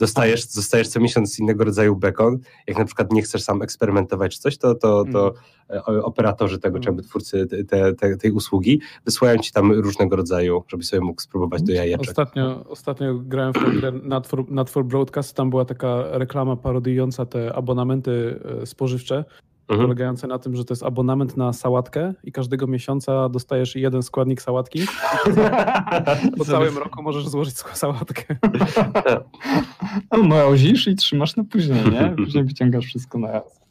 Dostajesz, 0.02 0.56
dostajesz 0.56 0.88
co 0.88 1.00
miesiąc 1.00 1.40
innego 1.40 1.64
rodzaju 1.64 1.96
bekon. 1.96 2.40
Jak 2.68 2.78
na 2.78 2.86
przykład 2.86 3.14
nie 3.14 3.22
chcesz 3.22 3.44
sam 3.44 3.62
eksperymentować 3.62 4.36
czy 4.36 4.40
coś, 4.40 4.58
to, 4.58 4.76
to, 4.76 5.04
to 5.14 5.34
e, 5.70 6.04
operatorzy 6.04 6.60
tego, 6.60 6.80
czy 6.80 6.90
jakby 6.90 7.04
twórcy 7.04 7.48
te, 7.48 7.64
te, 7.64 7.94
te, 7.94 8.18
tej 8.18 8.32
usługi 8.32 8.82
wysyłają 9.06 9.38
ci 9.38 9.52
tam 9.52 9.72
różnego 9.72 10.16
rodzaju, 10.16 10.64
żebyś 10.68 10.88
sobie 10.88 11.02
mógł 11.02 11.22
spróbować 11.22 11.64
do 11.64 11.74
jajeczek. 11.74 12.10
Ostatnio, 12.10 12.66
ostatnio 12.70 13.16
grałem 13.16 13.54
w 13.54 13.58
tę 13.58 13.72
grę 13.72 13.92
for 14.68 14.86
Broadcast, 14.86 15.36
tam 15.36 15.50
była 15.50 15.66
taka 15.66 16.04
reklama 16.12 16.56
parodyująca 16.56 17.26
te 17.26 17.56
abonamenty 17.56 18.40
e, 18.62 18.66
spożywcze, 18.66 19.26
Mhm. 19.72 19.88
polegające 19.90 20.28
na 20.28 20.40
tym, 20.40 20.56
że 20.56 20.66
to 20.66 20.72
jest 20.72 20.84
abonament 20.84 21.38
na 21.38 21.54
sałatkę 21.54 22.14
i 22.24 22.32
każdego 22.32 22.68
miesiąca 22.68 23.30
dostajesz 23.30 23.76
jeden 23.76 24.04
składnik 24.04 24.42
sałatki. 24.42 24.80
Po 26.38 26.46
całym 26.46 26.78
roku 26.78 27.04
możesz 27.04 27.28
złożyć 27.28 27.56
sałatkę. 27.58 28.36
No, 30.12 30.24
mrozisz 30.24 30.88
i 30.88 30.96
trzymasz 30.96 31.36
na 31.36 31.44
później, 31.44 31.84
nie? 31.92 32.14
Później 32.18 32.44
wyciągasz 32.44 32.86
wszystko 32.86 33.20
na 33.20 33.32
raz. 33.32 33.62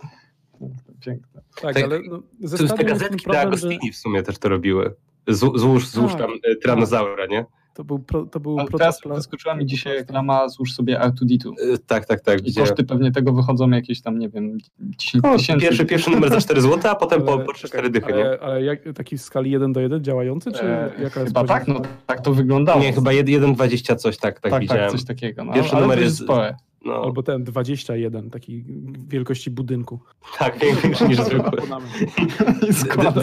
Piękne. 1.00 1.42
Tak, 1.62 1.74
Tak, 1.74 1.84
ale 1.84 2.00
no, 2.02 2.22
ze 2.40 2.56
To 2.56 2.62
jest 2.62 2.76
te 2.76 2.84
gazetki 2.84 3.16
dla 3.16 3.34
problem, 3.34 3.58
że 3.58 3.66
Agostini 3.68 3.92
w 3.92 3.96
sumie 3.96 4.22
też 4.22 4.38
to 4.38 4.48
robiły. 4.48 4.94
Zł- 5.28 5.58
Złóż, 5.58 5.88
złóż 5.88 6.12
Tak, 6.12 6.20
tam 6.20 6.30
e, 6.30 6.56
tyranozaura, 6.56 7.26
nie? 7.26 7.44
To 7.80 7.84
był, 7.84 7.98
pro, 7.98 8.26
to 8.26 8.40
był 8.40 8.58
Ale 8.58 8.68
teraz 8.68 9.00
wyskoczyła 9.14 9.54
mi 9.54 9.66
dzisiaj 9.66 9.94
reklama, 9.96 10.48
złóż 10.48 10.72
sobie 10.72 10.98
R2D2. 10.98 11.50
E, 11.74 11.78
Tak, 11.86 12.06
tak, 12.06 12.20
tak. 12.20 12.46
I 12.48 12.54
koszty 12.54 12.84
pewnie 12.84 13.12
tego 13.12 13.32
wychodzą 13.32 13.70
jakieś 13.70 14.02
tam, 14.02 14.18
nie 14.18 14.28
wiem, 14.28 14.58
10 14.80 15.24
O, 15.24 15.36
tysięcy. 15.36 15.62
pierwszy, 15.66 15.84
pierwszy 15.84 16.10
numer 16.10 16.30
za 16.30 16.40
4 16.40 16.60
zł, 16.60 16.90
a 16.90 16.94
potem 16.94 17.22
po, 17.22 17.32
Ale 17.32 17.44
po 17.44 17.52
czekaj, 17.52 17.68
4 17.68 17.90
dychy, 17.90 18.12
nie? 18.12 18.24
Ale, 18.24 18.38
ale 18.40 18.62
jak, 18.64 18.80
taki 18.94 19.18
w 19.18 19.22
skali 19.22 19.50
1 19.50 19.72
do 19.72 19.80
1 19.80 20.04
działający, 20.04 20.52
czy 20.52 20.62
E, 20.64 20.90
jaka 21.02 21.20
jest 21.20 21.32
chyba 21.32 21.44
tak, 21.44 21.68
no 21.68 21.80
tak 22.06 22.20
to 22.20 22.34
wyglądało. 22.34 22.80
Nie, 22.80 22.92
chyba 22.92 23.10
1,20 23.10 23.96
coś, 23.96 24.16
tak, 24.18 24.40
tak, 24.40 24.52
tak, 24.52 24.60
widziałem. 24.60 24.82
tak, 24.84 24.92
coś 24.92 25.04
takiego. 25.04 25.44
No, 25.44 25.52
Pierwszy 25.52 25.72
ale 25.72 25.82
numer 25.82 25.98
to 25.98 26.04
jest- 26.04 26.22
spore. 26.22 26.54
No, 26.84 27.02
Albo 27.04 27.22
ten 27.22 27.44
21, 27.44 28.30
taki 28.30 28.64
wielkości 29.08 29.50
budynku. 29.50 30.00
tak, 30.38 30.58
większy 30.82 31.08
niż 31.08 31.18
zwykły. 31.18 31.62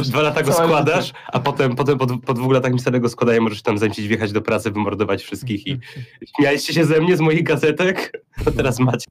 Dwa 0.03 0.21
lata 0.21 0.43
go 0.43 0.53
składasz, 0.53 1.13
a 1.27 1.39
potem, 1.39 1.75
potem 1.75 1.97
po, 1.97 2.07
po 2.17 2.33
dwóch 2.33 2.53
latach 2.53 2.73
samego 2.79 3.09
składania 3.09 3.41
możesz 3.41 3.61
tam 3.61 3.77
zęcić, 3.77 4.07
wjechać 4.07 4.31
do 4.31 4.41
pracy, 4.41 4.71
wymordować 4.71 5.23
wszystkich 5.23 5.67
i 5.67 5.79
śmialiście 6.37 6.73
się 6.73 6.85
ze 6.85 7.01
mnie, 7.01 7.17
z 7.17 7.21
moich 7.21 7.43
gazetek? 7.43 8.25
To 8.45 8.51
teraz 8.51 8.79
macie. 8.79 9.07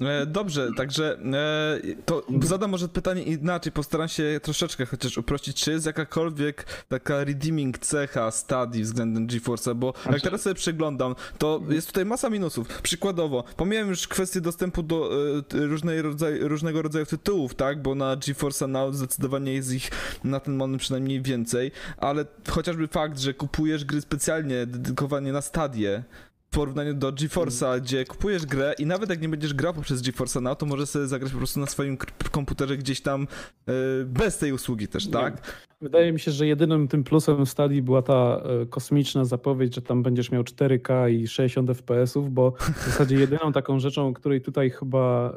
E, 0.00 0.26
dobrze, 0.26 0.68
także 0.76 1.18
e, 1.18 1.80
to 2.04 2.22
zadam 2.42 2.70
może 2.70 2.88
pytanie 2.88 3.22
inaczej, 3.22 3.72
postaram 3.72 4.08
się 4.08 4.40
troszeczkę 4.42 4.86
chociaż 4.86 5.18
uprościć, 5.18 5.64
czy 5.64 5.70
jest 5.70 5.86
jakakolwiek 5.86 6.66
taka 6.88 7.24
redeeming 7.24 7.78
cecha 7.78 8.30
stadii 8.30 8.82
względem 8.82 9.26
GeForce'a, 9.26 9.74
bo 9.74 9.86
jak 9.86 10.02
Znaczy- 10.04 10.20
teraz 10.20 10.42
sobie 10.42 10.54
przeglądam, 10.54 11.14
to 11.38 11.60
jest 11.68 11.86
tutaj 11.86 12.04
masa 12.04 12.30
minusów. 12.30 12.82
Przykładowo, 12.82 13.44
pomijam 13.56 13.88
już 13.88 14.08
kwestię 14.08 14.40
dostępu 14.40 14.82
do 14.82 15.10
e, 15.54 15.66
różnej 15.66 16.02
rodzaj, 16.02 16.38
różnego 16.40 16.82
rodzaju 16.82 17.06
tytułów, 17.06 17.54
tak, 17.54 17.82
bo 17.82 17.94
na 17.94 18.16
GeForce'a 18.16 18.68
Now 18.68 18.94
zdecydowanie 18.94 19.54
jest 19.54 19.72
ich 19.72 19.90
na 20.24 20.40
ten 20.40 20.56
moment 20.56 20.82
przynajmniej 20.82 21.22
więcej, 21.22 21.72
ale 21.98 22.24
chociażby 22.48 22.88
fakt, 22.88 23.18
że 23.18 23.34
kupujesz 23.34 23.84
gry 23.84 24.00
specjalnie 24.00 24.66
dedykowanie 24.66 25.32
na 25.32 25.40
stadię, 25.40 26.04
w 26.50 26.54
porównaniu 26.54 26.94
do 26.94 27.12
GeForce'a, 27.12 27.80
gdzie 27.80 28.04
kupujesz 28.04 28.46
grę 28.46 28.74
i 28.78 28.86
nawet 28.86 29.10
jak 29.10 29.22
nie 29.22 29.28
będziesz 29.28 29.54
grał 29.54 29.74
poprzez 29.74 30.02
GeForce'a 30.02 30.42
Now, 30.42 30.58
to 30.58 30.66
możesz 30.66 30.88
sobie 30.88 31.06
zagrać 31.06 31.32
po 31.32 31.38
prostu 31.38 31.60
na 31.60 31.66
swoim 31.66 31.96
komputerze 32.30 32.76
gdzieś 32.76 33.00
tam 33.00 33.26
e, 33.66 33.72
bez 34.04 34.38
tej 34.38 34.52
usługi 34.52 34.88
też, 34.88 35.06
tak? 35.10 35.42
Wydaje 35.80 36.12
mi 36.12 36.20
się, 36.20 36.30
że 36.30 36.46
jedynym 36.46 36.88
tym 36.88 37.04
plusem 37.04 37.46
w 37.46 37.50
Stadii 37.50 37.82
była 37.82 38.02
ta 38.02 38.42
e, 38.62 38.66
kosmiczna 38.66 39.24
zapowiedź, 39.24 39.74
że 39.74 39.82
tam 39.82 40.02
będziesz 40.02 40.30
miał 40.30 40.42
4K 40.42 41.10
i 41.10 41.28
60 41.28 41.70
FPS-ów, 41.70 42.32
bo 42.32 42.50
w 42.50 42.84
zasadzie 42.86 43.16
jedyną 43.16 43.52
taką 43.52 43.78
rzeczą, 43.78 44.14
której 44.14 44.40
tutaj 44.40 44.70
chyba, 44.70 45.34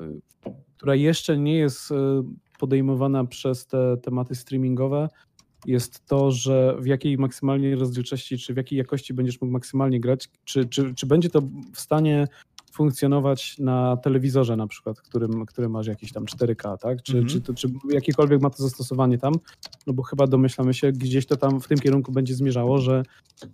która 0.77 0.95
jeszcze 0.95 1.37
nie 1.37 1.57
jest 1.57 1.91
e, 1.91 1.95
podejmowana 2.59 3.25
przez 3.25 3.67
te 3.67 3.97
tematy 3.97 4.35
streamingowe, 4.35 5.07
jest 5.65 6.05
to, 6.07 6.31
że 6.31 6.75
w 6.79 6.85
jakiej 6.85 7.17
maksymalnej 7.17 7.75
rozdzielczości, 7.75 8.37
czy 8.37 8.53
w 8.53 8.57
jakiej 8.57 8.77
jakości 8.77 9.13
będziesz 9.13 9.41
mógł 9.41 9.53
maksymalnie 9.53 9.99
grać, 9.99 10.29
czy, 10.45 10.65
czy, 10.65 10.93
czy 10.95 11.05
będzie 11.05 11.29
to 11.29 11.41
w 11.73 11.79
stanie 11.79 12.27
funkcjonować 12.71 13.57
na 13.57 13.97
telewizorze 13.97 14.55
na 14.55 14.67
przykład, 14.67 15.01
którym, 15.01 15.45
który 15.45 15.69
masz 15.69 15.87
jakieś 15.87 16.11
tam 16.11 16.25
4K, 16.25 16.77
tak? 16.77 17.03
Czy, 17.03 17.11
Mhm. 17.17 17.27
czy, 17.29 17.41
to, 17.41 17.53
czy 17.53 17.67
jakiekolwiek 17.89 18.41
ma 18.41 18.49
to 18.49 18.63
zastosowanie 18.63 19.17
tam, 19.17 19.33
no 19.87 19.93
bo 19.93 20.03
chyba 20.03 20.27
domyślamy 20.27 20.73
się, 20.73 20.91
gdzieś 20.91 21.25
to 21.25 21.37
tam 21.37 21.61
w 21.61 21.67
tym 21.67 21.77
kierunku 21.77 22.11
będzie 22.11 22.35
zmierzało, 22.35 22.77
że 22.79 23.03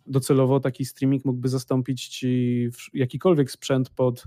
docelowo 0.07 0.59
taki 0.59 0.85
streaming 0.85 1.25
mógłby 1.25 1.49
zastąpić 1.49 2.07
ci 2.07 2.69
jakikolwiek 2.93 3.51
sprzęt 3.51 3.89
pod, 3.89 4.23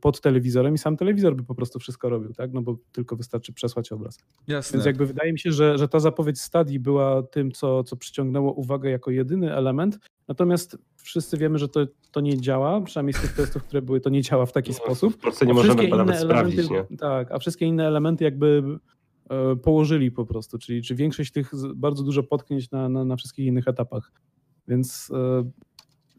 pod 0.00 0.20
telewizorem 0.20 0.74
i 0.74 0.78
sam 0.78 0.96
telewizor 0.96 1.36
by 1.36 1.44
po 1.44 1.54
prostu 1.54 1.78
wszystko 1.78 2.08
robił, 2.08 2.32
tak? 2.32 2.52
No 2.52 2.62
bo 2.62 2.76
tylko 2.92 3.16
wystarczy 3.16 3.52
przesłać 3.52 3.92
obraz. 3.92 4.18
Jasne. 4.46 4.76
Więc 4.76 4.86
jakby 4.86 5.06
wydaje 5.06 5.32
mi 5.32 5.38
się, 5.38 5.52
że, 5.52 5.78
że 5.78 5.88
ta 5.88 6.00
zapowiedź 6.00 6.40
stadii 6.40 6.80
była 6.80 7.22
tym, 7.22 7.52
co, 7.52 7.84
co 7.84 7.96
przyciągnęło 7.96 8.52
uwagę 8.52 8.90
jako 8.90 9.10
jedyny 9.10 9.54
element, 9.54 9.98
natomiast 10.28 10.78
wszyscy 10.96 11.36
wiemy, 11.36 11.58
że 11.58 11.68
to, 11.68 11.86
to 12.10 12.20
nie 12.20 12.40
działa, 12.40 12.80
przynajmniej 12.80 13.14
z 13.14 13.20
tych 13.20 13.32
testów, 13.32 13.64
które 13.64 13.82
były, 13.82 14.00
to 14.00 14.10
nie 14.10 14.22
działa 14.22 14.46
w 14.46 14.52
taki 14.52 14.74
sposób. 14.74 15.14
W 15.14 15.18
Polsce 15.18 15.46
nie 15.46 15.54
możemy 15.54 15.88
nawet 15.88 16.06
inne 16.06 16.20
sprawdzić, 16.20 16.70
nie? 16.70 16.76
elementy, 16.76 16.96
Tak, 16.96 17.32
a 17.32 17.38
wszystkie 17.38 17.66
inne 17.66 17.86
elementy 17.86 18.24
jakby 18.24 18.62
e, 19.30 19.56
położyli 19.56 20.10
po 20.10 20.26
prostu, 20.26 20.58
czyli 20.58 20.82
czy 20.82 20.94
większość 20.94 21.32
tych 21.32 21.50
bardzo 21.74 22.02
dużo 22.02 22.22
potknięć 22.22 22.70
na, 22.70 22.88
na, 22.88 23.04
na 23.04 23.16
wszystkich 23.16 23.46
innych 23.46 23.68
etapach. 23.68 24.12
Więc 24.68 25.10
e, 25.14 25.50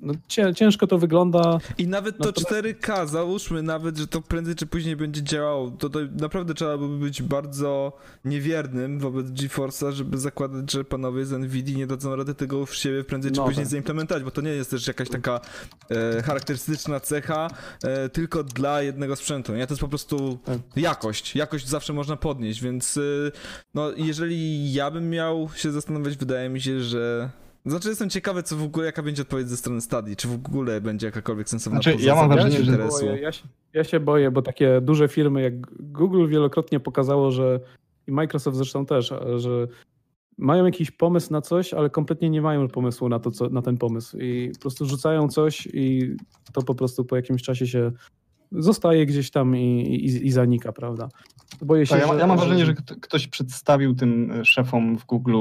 no, 0.02 0.14
cię, 0.28 0.54
ciężko 0.56 0.88
to 0.88 0.98
wygląda. 0.98 1.60
I 1.78 1.88
nawet 1.88 2.18
to 2.18 2.24
Natomiast- 2.26 2.50
4K, 2.52 3.08
załóżmy 3.08 3.64
nawet, 3.64 3.98
że 3.98 4.08
to 4.08 4.22
prędzej 4.22 4.56
czy 4.56 4.66
później 4.68 4.96
będzie 4.96 5.24
działało, 5.24 5.72
to, 5.72 5.90
to 5.90 6.00
naprawdę 6.20 6.54
trzeba 6.54 6.78
by 6.78 6.88
być 6.88 7.22
bardzo 7.22 7.98
niewiernym 8.26 9.00
wobec 9.00 9.28
GeForce'a, 9.28 9.92
żeby 9.92 10.18
zakładać, 10.18 10.72
że 10.72 10.84
panowie 10.84 11.26
z 11.26 11.32
NVIDII 11.32 11.76
nie 11.78 11.88
dadzą 11.88 12.16
rady 12.16 12.36
tego 12.36 12.66
w 12.66 12.76
siebie 12.76 13.04
prędzej 13.04 13.32
czy 13.32 13.38
No 13.40 13.46
później 13.46 13.66
tak. 13.66 13.72
zaimplementować, 13.72 14.24
bo 14.24 14.32
to 14.32 14.42
nie 14.42 14.50
jest 14.50 14.72
też 14.72 14.88
jakaś 14.88 15.10
taka 15.10 15.40
e, 15.90 16.22
charakterystyczna 16.24 17.00
cecha 17.00 17.48
e, 17.84 18.10
tylko 18.10 18.44
dla 18.44 18.82
jednego 18.82 19.16
sprzętu, 19.16 19.54
nie? 19.56 19.68
To 19.68 19.74
jest 19.74 19.82
po 19.82 19.88
prostu 19.88 20.40
Tak. 20.46 20.58
jakość, 20.76 21.36
jakość 21.36 21.68
zawsze 21.68 21.94
można 21.94 22.16
podnieść, 22.18 22.62
więc 22.62 22.98
e, 22.98 23.02
no 23.74 23.92
jeżeli 23.98 24.74
ja 24.74 24.92
bym 24.92 25.10
miał 25.10 25.50
się 25.56 25.72
zastanawiać, 25.72 26.18
wydaje 26.18 26.50
mi 26.50 26.62
się, 26.62 26.80
że 26.82 27.30
znaczy 27.66 27.90
jestem 27.90 28.10
ciekawy, 28.10 28.44
co 28.44 28.56
w 28.56 28.64
ogóle, 28.64 28.86
jaka 28.86 29.04
będzie 29.04 29.22
odpowiedź 29.22 29.50
ze 29.50 29.58
strony 29.58 29.82
Stadii, 29.82 30.16
czy 30.16 30.28
w 30.28 30.34
ogóle 30.34 30.82
będzie 30.82 31.06
jakakolwiek 31.06 31.50
sensowna 31.50 31.82
Znaczy, 31.82 31.98
ja 32.04 32.16
mam 32.16 32.30
wrażenie, 32.30 32.64
że- 32.64 32.72
interesu. 32.72 33.06
Boję, 33.06 33.22
ja, 33.22 33.32
się, 33.32 33.44
ja 33.74 33.84
się 33.84 34.00
boję, 34.00 34.32
bo 34.32 34.42
takie 34.42 34.82
duże 34.82 35.08
firmy 35.08 35.42
jak 35.42 35.62
Google 35.92 36.28
wielokrotnie 36.28 36.80
pokazało, 36.80 37.32
że 37.32 37.60
i 38.08 38.12
Microsoft 38.12 38.58
zresztą 38.58 38.86
też, 38.86 39.14
że 39.38 39.68
mają 40.38 40.66
jakiś 40.66 40.92
pomysł 40.92 41.34
na 41.34 41.42
coś, 41.42 41.74
ale 41.74 41.90
kompletnie 41.90 42.30
nie 42.30 42.42
mają 42.42 42.68
pomysłu 42.68 43.10
na, 43.10 43.20
to, 43.20 43.32
co, 43.32 43.50
na 43.50 43.62
ten 43.62 43.78
pomysł 43.78 44.18
i 44.18 44.52
po 44.54 44.60
prostu 44.60 44.86
rzucają 44.86 45.28
coś 45.28 45.68
i 45.74 46.16
to 46.54 46.62
po 46.62 46.76
prostu 46.76 47.06
po 47.06 47.16
jakimś 47.16 47.42
czasie 47.44 47.68
się 47.68 47.92
zostaje 48.52 49.06
gdzieś 49.06 49.32
tam 49.32 49.58
i, 49.58 49.82
i, 49.82 50.28
i 50.28 50.32
zanika, 50.32 50.72
prawda? 50.72 51.10
Boję 51.62 51.86
się, 51.86 51.90
Tak, 51.96 52.02
ja, 52.08 52.14
że, 52.14 52.20
ja 52.20 52.28
mam 52.28 52.38
wrażenie, 52.38 52.66
że 52.66 52.74
kto- 52.74 52.96
ktoś 53.02 53.28
przedstawił 53.28 53.96
tym 53.96 54.32
e, 54.32 54.46
szefom 54.46 54.98
w 54.98 55.06
Google 55.06 55.36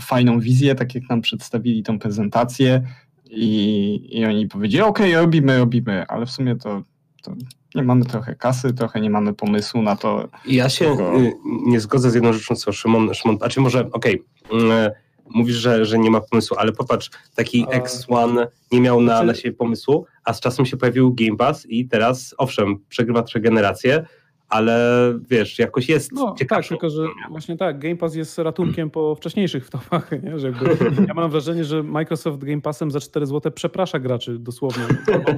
fajną 0.00 0.40
wizję, 0.40 0.74
tak 0.74 0.94
jak 0.94 1.08
nam 1.10 1.20
przedstawili 1.20 1.82
tą 1.82 1.98
prezentację 1.98 2.82
i, 3.30 4.18
i 4.18 4.24
oni 4.24 4.48
powiedzieli, 4.48 4.82
okej, 4.82 5.14
robimy, 5.14 5.58
robimy, 5.58 6.06
ale 6.08 6.26
w 6.26 6.30
sumie 6.30 6.56
to, 6.56 6.82
to 7.22 7.34
nie 7.74 7.82
mamy 7.82 8.04
trochę 8.04 8.34
kasy, 8.34 8.72
trochę 8.74 9.00
nie 9.00 9.10
mamy 9.10 9.34
pomysłu 9.34 9.82
na 9.82 9.96
to. 9.96 10.28
Ja 10.46 10.68
się 10.68 10.84
Tylko- 10.84 11.20
y, 11.20 11.32
nie 11.66 11.80
zgodzę 11.80 12.10
z 12.10 12.14
jedną 12.14 12.32
rzeczą, 12.32 12.54
co 12.56 12.72
Szymon, 12.72 13.14
Szymon 13.14 13.38
a 13.40 13.48
czy 13.48 13.60
może, 13.60 13.90
okej, 13.92 14.14
y, 14.52 14.90
mówisz, 15.30 15.56
że, 15.56 15.84
że 15.84 15.98
nie 15.98 16.10
ma 16.10 16.20
pomysłu, 16.20 16.56
ale 16.60 16.72
popatrz, 16.72 17.10
taki 17.34 17.66
A- 17.72 17.78
X1 17.78 18.46
nie 18.72 18.80
miał 18.80 19.00
na, 19.00 19.12
Znaczy- 19.12 19.26
na 19.26 19.34
siebie 19.34 19.56
pomysłu, 19.56 20.06
a 20.24 20.32
z 20.32 20.40
czasem 20.40 20.66
się 20.66 20.76
pojawił 20.76 21.14
Game 21.14 21.36
Pass 21.36 21.66
i 21.66 21.88
teraz, 21.88 22.34
owszem, 22.38 22.78
przegrywa 22.88 23.22
trzy 23.22 23.40
generacje, 23.40 24.04
ale 24.50 25.14
wiesz, 25.30 25.58
jakoś 25.58 25.88
jest 25.88 26.12
No 26.12 26.26
tak, 26.26 26.38
ciekawszy. 26.38 26.68
tylko 26.68 26.90
że 26.90 27.02
właśnie 27.30 27.56
tak, 27.56 27.78
Game 27.78 27.96
Pass 27.96 28.14
jest 28.14 28.38
ratunkiem 28.38 28.90
po 28.90 29.14
wcześniejszych 29.14 29.66
wtopach, 29.66 30.10
nie? 30.24 30.38
Że 30.38 30.46
jakby, 30.46 30.76
ja 31.08 31.14
mam 31.14 31.30
wrażenie, 31.30 31.64
że 31.64 31.82
Microsoft 31.82 32.44
Game 32.44 32.60
Passem 32.60 32.90
za 32.90 33.00
4 33.00 33.26
zł 33.26 33.52
przeprasza 33.52 33.98
graczy 33.98 34.38
dosłownie, 34.38 34.84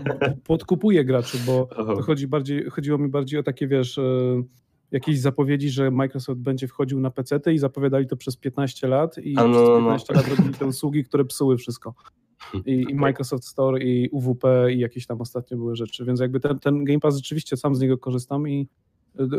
podkupuje 0.45 1.05
graczy, 1.05 1.39
bo 1.47 1.67
to 1.67 2.03
chodzi 2.03 2.27
bardziej, 2.29 2.71
chodziło 2.71 2.99
mi 2.99 3.09
bardziej 3.09 3.41
o 3.41 3.43
takie, 3.43 3.67
wiesz, 3.69 3.99
e, 3.99 4.03
jakieś 4.91 5.21
zapowiedzi, 5.21 5.71
że 5.71 5.91
Microsoft 5.91 6.41
będzie 6.41 6.69
wchodził 6.69 7.01
na 7.01 7.11
PC 7.11 7.53
i 7.53 7.59
zapowiadali 7.59 8.07
to 8.07 8.17
przez 8.17 8.37
15 8.37 8.89
lat 8.89 9.19
i 9.19 9.35
no, 9.35 9.43
przez 9.43 9.63
no, 9.63 9.69
no. 9.69 9.77
15 9.79 10.15
lat 10.15 10.29
robili 10.29 10.55
te 10.55 10.67
usługi, 10.67 11.05
które 11.05 11.25
psuły 11.25 11.57
wszystko. 11.57 11.95
I, 12.67 12.87
I 12.91 12.95
Microsoft 12.95 13.45
Store, 13.45 13.83
i 13.83 14.09
UWP, 14.09 14.73
i 14.73 14.79
jakieś 14.79 15.07
tam 15.07 15.21
ostatnio 15.21 15.57
były 15.57 15.77
rzeczy, 15.77 16.05
więc 16.05 16.21
jakby 16.21 16.41
ten, 16.41 16.59
ten 16.59 16.85
Game 16.85 17.01
Pass 17.01 17.17
rzeczywiście 17.17 17.57
sam 17.57 17.75
z 17.75 17.81
niego 17.81 17.99
korzystam 17.99 18.49
i 18.49 18.69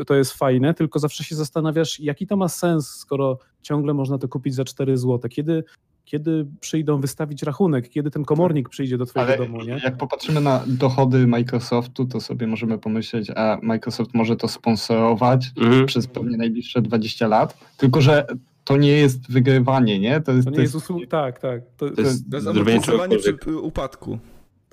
to 0.07 0.15
jest 0.15 0.33
fajne, 0.33 0.73
tylko 0.73 0.99
zawsze 0.99 1.23
się 1.23 1.35
zastanawiasz, 1.35 1.99
jaki 1.99 2.27
to 2.27 2.37
ma 2.37 2.47
sens, 2.49 2.89
skoro 2.89 3.37
ciągle 3.61 3.93
można 3.93 4.17
to 4.17 4.27
kupić 4.27 4.55
za 4.55 4.63
4 4.65 4.97
zł. 4.97 5.19
Kiedy, 5.29 5.63
kiedy 6.05 6.45
przyjdą 6.59 7.01
wystawić 7.01 7.43
rachunek, 7.43 7.89
kiedy 7.89 8.11
ten 8.11 8.25
komornik 8.25 8.69
przyjdzie 8.69 8.97
do 8.97 9.05
twojego 9.05 9.33
Ale 9.33 9.45
domu, 9.45 9.61
nie? 9.61 9.81
jak 9.83 9.97
popatrzymy 9.97 10.41
na 10.41 10.63
dochody 10.67 11.27
Microsoftu, 11.27 12.05
to 12.05 12.21
sobie 12.21 12.47
możemy 12.47 12.77
pomyśleć, 12.77 13.29
a 13.29 13.59
Microsoft 13.61 14.13
może 14.13 14.35
to 14.35 14.47
sponsorować 14.47 15.51
Mhm. 15.57 15.85
przez 15.85 16.07
pewnie 16.07 16.37
najbliższe 16.37 16.81
20 16.81 17.27
lat, 17.27 17.57
tylko 17.77 18.01
że 18.01 18.27
to 18.63 18.77
nie 18.77 18.91
jest 18.91 19.31
wygrywanie, 19.31 19.99
nie? 19.99 20.21
To 20.21 20.31
jest, 20.31 20.45
To 20.47 20.51
nie 20.51 20.61
jest 20.61 20.75
usług... 20.75 21.07
Tak, 21.07 21.39
tak. 21.39 21.61
To, 21.77 21.89
to, 21.89 21.95
To 21.95 22.01
jest 22.01 22.33
jest, 22.33 22.45
To 22.45 23.05
jest 23.07 23.37
przy 23.39 23.51
y, 23.51 23.57
upadku. 23.59 24.19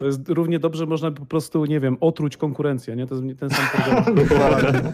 To 0.01 0.07
jest 0.07 0.29
równie 0.29 0.59
dobrze, 0.59 0.87
można 0.87 1.11
po 1.11 1.27
prostu, 1.27 1.65
nie 1.65 1.81
wiem, 1.81 1.97
otruć 2.01 2.37
konkurencję, 2.37 2.97
nie? 2.97 3.07
To 3.07 3.15
jest 3.15 3.41
ten 3.41 3.51
sam 3.51 3.65
problem. 4.05 4.75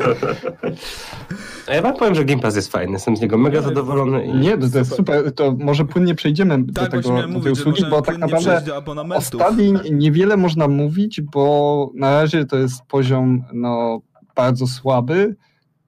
A 1.69 1.75
ja 1.75 1.83
wam 1.83 1.97
powiem, 1.97 2.15
że 2.15 2.25
Game 2.25 2.43
Pass 2.43 2.57
jest 2.57 2.73
fajny, 2.73 2.93
jestem 2.93 3.17
z 3.17 3.21
niego 3.21 3.39
mega 3.39 3.63
zadowolony. 3.63 4.27
I... 4.27 4.33
Nie, 4.33 4.59
to, 4.59 4.79
jest 4.79 4.97
super. 4.97 5.33
To 5.33 5.57
może 5.59 5.85
płynnie 5.85 6.15
przejdziemy 6.15 6.65
do 6.65 6.73
Tak, 6.73 6.91
właśnie 6.91 7.23
tego, 7.23 7.33
do 7.33 7.41
tej 7.41 7.53
usługi, 7.53 7.85
bo 7.91 8.03
tak 8.03 8.19
naprawdę 8.19 8.63
do 8.67 8.75
o 8.75 8.77
abonamentów. 8.77 9.27
Stadii 9.27 9.75
niewiele 9.93 10.37
można 10.37 10.69
mówić, 10.69 11.21
bo 11.21 11.91
na 11.95 12.21
razie 12.21 12.45
to 12.45 12.57
jest 12.57 12.83
poziom 12.83 13.45
no, 13.53 14.01
bardzo 14.37 14.67
słaby, 14.67 15.37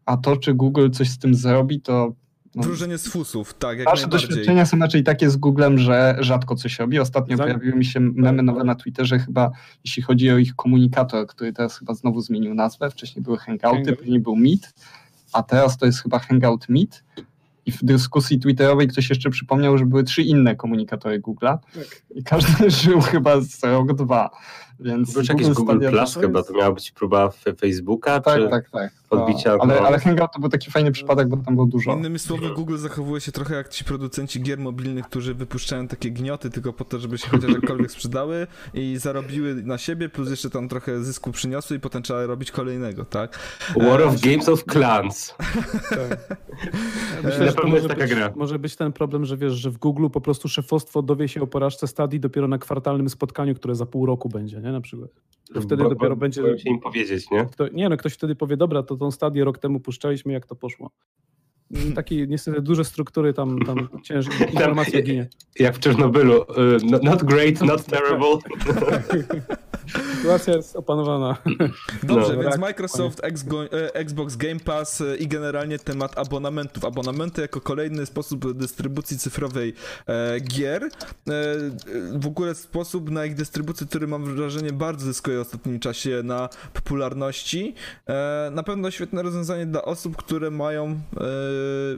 a 0.06 0.16
to, 0.16 0.36
czy 0.36 0.54
Google 0.54 0.90
coś 0.90 1.08
z 1.08 1.18
tym 1.18 1.34
zrobi, 1.34 1.80
to 1.80 2.12
Wróżenie 2.62 2.98
z 2.98 3.09
fusów, 3.09 3.54
tak, 3.54 3.78
jak 3.78 3.88
Nasze 3.88 4.06
doświadczenia 4.09 4.66
są 4.66 4.78
raczej 4.78 5.04
takie 5.04 5.30
z 5.30 5.36
Googlem, 5.36 5.78
że 5.78 6.16
rzadko 6.20 6.54
coś 6.54 6.78
robi. 6.78 6.98
Ostatnio 6.98 7.36
Za- 7.36 7.42
pojawiły 7.44 7.76
mi 7.76 7.84
się 7.84 8.00
memy 8.00 8.42
nowe 8.42 8.64
na 8.64 8.74
Twitterze, 8.74 9.18
chyba 9.18 9.50
jeśli 9.84 10.02
chodzi 10.02 10.30
o 10.30 10.38
ich 10.38 10.54
komunikator, 10.56 11.26
który 11.26 11.52
teraz 11.52 11.78
chyba 11.78 11.94
znowu 11.94 12.20
zmienił 12.20 12.54
nazwę. 12.54 12.90
Wcześniej 12.90 13.22
były 13.22 13.38
Hangouty, 13.38 13.76
Hangout. 13.76 13.98
później 13.98 14.20
był 14.20 14.36
Meet, 14.36 14.74
a 15.32 15.42
teraz 15.42 15.76
to 15.78 15.86
jest 15.86 16.02
chyba 16.02 16.18
Hangout 16.18 16.68
Meet. 16.68 17.04
I 17.66 17.72
w 17.72 17.84
dyskusji 17.84 18.38
twitterowej 18.40 18.88
ktoś 18.88 19.11
jeszcze 19.11 19.30
przypomniał, 19.30 19.78
że 19.78 19.86
były 19.86 20.04
trzy 20.04 20.22
inne 20.22 20.56
komunikatory 20.56 21.20
Google'a 21.20 21.59
Tak. 21.74 21.84
i 22.14 22.24
każdy 22.24 22.70
żył 22.82 23.00
chyba 23.00 23.40
z 23.40 23.64
rok, 23.64 23.92
dwa. 23.92 24.30
Więc 24.80 25.12
Był 25.12 25.22
jakieś 25.28 25.48
Google 25.48 25.88
Plus 25.90 26.14
to 26.14 26.20
chyba, 26.20 26.42
to 26.42 26.52
miała 26.52 26.72
być 26.72 26.90
próba 26.92 27.30
Facebooka, 27.61 28.20
Tak, 28.20 28.38
czy... 28.42 28.48
tak, 28.48 28.70
tak. 28.70 28.92
Podbicia, 29.09 29.56
No, 29.56 29.62
ale, 29.62 29.80
ale 29.80 29.98
Hangout 29.98 30.32
to 30.32 30.40
był 30.40 30.48
taki 30.50 30.70
fajny 30.70 30.92
przypadek, 30.92 31.28
bo 31.28 31.36
tam 31.36 31.54
było 31.54 31.66
dużo. 31.66 31.92
Innymi 31.92 32.18
słowy, 32.18 32.50
Google 32.54 32.76
zachowuje 32.76 33.20
się 33.20 33.32
trochę 33.32 33.54
jak 33.54 33.68
ci 33.68 33.84
producenci 33.84 34.42
gier 34.42 34.59
mobilnych, 34.59 35.04
którzy 35.06 35.34
wypuszczają 35.34 35.88
takie 35.88 36.11
gnioty 36.11 36.50
tylko 36.50 36.72
po 36.72 36.84
to, 36.84 36.98
żeby 36.98 37.18
się 37.18 37.28
chociaż 37.28 37.50
jakkolwiek 37.50 37.90
sprzedały 37.90 38.46
i 38.74 38.96
zarobiły 38.98 39.54
na 39.54 39.78
siebie, 39.78 40.09
plus 40.09 40.30
jeszcze 40.30 40.50
tam 40.50 40.68
trochę 40.68 41.04
zysku 41.04 41.32
przyniosły 41.32 41.76
i 41.76 41.80
potem 41.80 42.02
trzeba 42.02 42.26
robić 42.26 42.50
kolejnego, 42.50 43.04
tak? 43.04 43.38
War 43.76 44.02
of 44.02 44.20
Games 44.20 44.48
of 44.48 44.64
Clans. 44.64 45.34
Tak. 45.90 46.38
Na 47.22 47.28
Myślę, 47.28 47.46
że 47.46 47.52
to 47.52 47.62
pewno 47.62 47.74
jest 47.76 47.86
może 47.86 47.88
taka 47.88 48.00
być, 48.00 48.14
gra. 48.14 48.32
może 48.36 48.59
być 48.59 48.76
ten 48.76 48.92
problem, 48.92 49.24
że 49.24 49.36
wiesz, 49.36 49.52
że 49.52 49.70
w 49.70 49.78
Google 49.78 50.09
po 50.09 50.20
prostu 50.20 50.48
szefostwo 50.48 51.02
dowie 51.02 51.28
się 51.28 51.42
o 51.42 51.46
porażce 51.46 51.86
stadii 51.86 52.20
dopiero 52.20 52.48
na 52.48 52.59
kwartalnym 52.59 53.09
spotkaniu, 53.09 53.54
które 53.54 53.74
za 53.74 53.86
pół 53.86 54.06
roku 54.06 54.28
będzie, 54.28 54.61
nie? 54.61 54.72
Na 54.72 54.80
przykład. 54.80 55.11
To 55.55 55.61
wtedy 55.61 55.82
Bo- 55.82 55.88
dopiero 55.88 56.16
bo- 56.16 56.20
będzie. 56.20 56.59
się 56.59 56.70
im 56.70 56.80
powiedzieć, 56.80 57.30
nie? 57.30 57.46
Kto, 57.53 57.68
nie 57.68 57.88
no, 57.88 57.96
ktoś 57.96 58.14
wtedy 58.14 58.34
powie, 58.36 58.57
dobra, 58.57 58.82
to 58.82 58.96
tą 58.96 59.11
stadię 59.11 59.44
rok 59.44 59.59
temu 59.59 59.80
puszczaliśmy, 59.80 60.32
jak 60.32 60.46
to 60.46 60.57
poszło. 60.57 60.90
Mm, 61.74 61.92
Takie 61.92 62.26
niestety 62.26 62.62
duże 62.62 62.84
struktury 62.84 63.34
tam, 63.34 63.58
tam 63.58 63.88
ciężko, 64.02 64.34
informacja 64.52 65.02
ginie. 65.02 65.28
Jak 65.58 65.74
w 65.76 65.78
Czernobylu. 65.78 66.42
y, 66.42 66.46
no- 66.84 66.98
Not 67.02 67.24
great, 67.24 67.60
not 67.60 67.84
terrible. 67.92 68.38
Sytuacja 70.16 70.56
jest 70.56 70.76
opanowana. 70.76 71.36
Dobrze, 72.02 72.32
No. 72.36 72.42
więc 72.42 72.50
Tak, 72.52 72.60
Microsoft, 72.60 73.20
e, 73.24 73.94
Xbox 73.94 74.36
Game 74.36 74.60
Pass 74.60 75.00
e, 75.00 75.16
i 75.16 75.26
generalnie 75.28 75.78
temat 75.78 76.18
abonamentów. 76.18 76.84
Abonamenty 76.84 77.40
jako 77.42 77.60
kolejny 77.60 78.06
sposób 78.06 78.52
dystrybucji 78.52 79.18
cyfrowej 79.18 79.74
e, 80.06 80.40
gier. 80.40 80.88
W 82.12 82.26
ogóle 82.26 82.54
sposób 82.54 83.10
na 83.10 83.24
ich 83.24 83.34
dystrybucję, 83.34 83.86
który 83.86 84.06
mam 84.06 84.36
wrażenie 84.36 84.72
bardzo 84.72 85.04
zyskuje 85.06 85.38
w 85.38 85.40
ostatnim 85.40 85.80
czasie 85.80 86.20
na 86.24 86.48
popularności. 86.72 87.74
Na 88.50 88.62
pewno 88.62 88.90
świetne 88.90 89.22
rozwiązanie 89.22 89.66
dla 89.66 89.82
osób, 89.82 90.16
które 90.16 90.50
mają, 90.50 91.00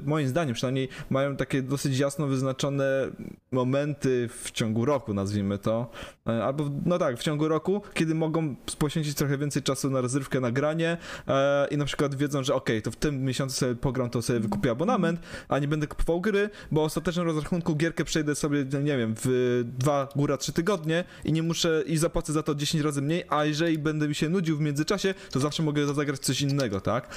moim 0.07 0.29
zdaniem 0.29 0.55
przynajmniej, 0.55 0.89
mają 1.11 1.37
takie 1.37 1.63
dosyć 1.63 1.99
jasno 1.99 2.27
wyznaczone 2.27 3.11
momenty 3.53 4.29
w 4.43 4.51
ciągu 4.51 4.85
roku, 4.85 5.15
nazwijmy 5.15 5.59
to. 5.59 5.91
E, 6.29 6.45
Albo, 6.45 6.71
no 6.87 6.99
tak, 6.99 7.19
w 7.19 7.23
ciągu 7.23 7.49
roku, 7.49 7.83
kiedy 7.95 8.15
mogą 8.15 8.57
poświęcić 8.79 9.15
trochę 9.15 9.39
więcej 9.39 9.63
czasu 9.63 9.91
na 9.91 10.01
rozrywkę, 10.01 10.41
na 10.41 10.51
granie 10.51 10.97
e, 11.29 11.69
i 11.71 11.77
na 11.77 11.85
przykład 11.85 12.15
wiedzą, 12.15 12.43
że 12.43 12.55
okej, 12.55 12.83
to 12.83 12.91
w 12.91 12.97
tym 12.97 13.25
miesiącu 13.25 13.57
sobie 13.57 13.75
pogram, 13.75 14.11
to 14.11 14.23
sobie 14.23 14.41
wykupię 14.41 14.71
abonament, 14.71 15.21
a 15.49 15.59
nie 15.59 15.69
będę 15.69 15.87
kupował 15.87 16.21
gry, 16.21 16.51
bo 16.71 16.81
w 16.81 16.85
ostatecznym 16.85 17.27
rozrachunku 17.27 17.77
gierkę 17.77 18.05
przejdę 18.05 18.35
sobie, 18.35 18.65
nie 18.65 18.99
wiem, 18.99 19.15
w 19.25 19.65
dwa, 19.79 20.09
góra 20.17 20.37
trzy 20.37 20.53
tygodnie 20.53 21.05
i 21.25 21.33
nie 21.33 21.43
muszę, 21.43 21.83
i 21.87 21.97
zapłacę 21.97 22.33
za 22.33 22.43
to 22.43 22.55
10 22.55 22.85
razy 22.85 23.03
mniej, 23.03 23.25
a 23.29 23.45
jeżeli 23.45 23.79
będę 23.79 24.09
mi 24.09 24.15
się 24.15 24.29
nudził 24.29 24.57
w 24.57 24.61
międzyczasie, 24.61 25.15
to 25.31 25.41
zawsze 25.41 25.63
mogę 25.63 25.95
zagrać 25.95 26.21
coś 26.21 26.41
innego, 26.41 26.81
tak? 26.81 27.09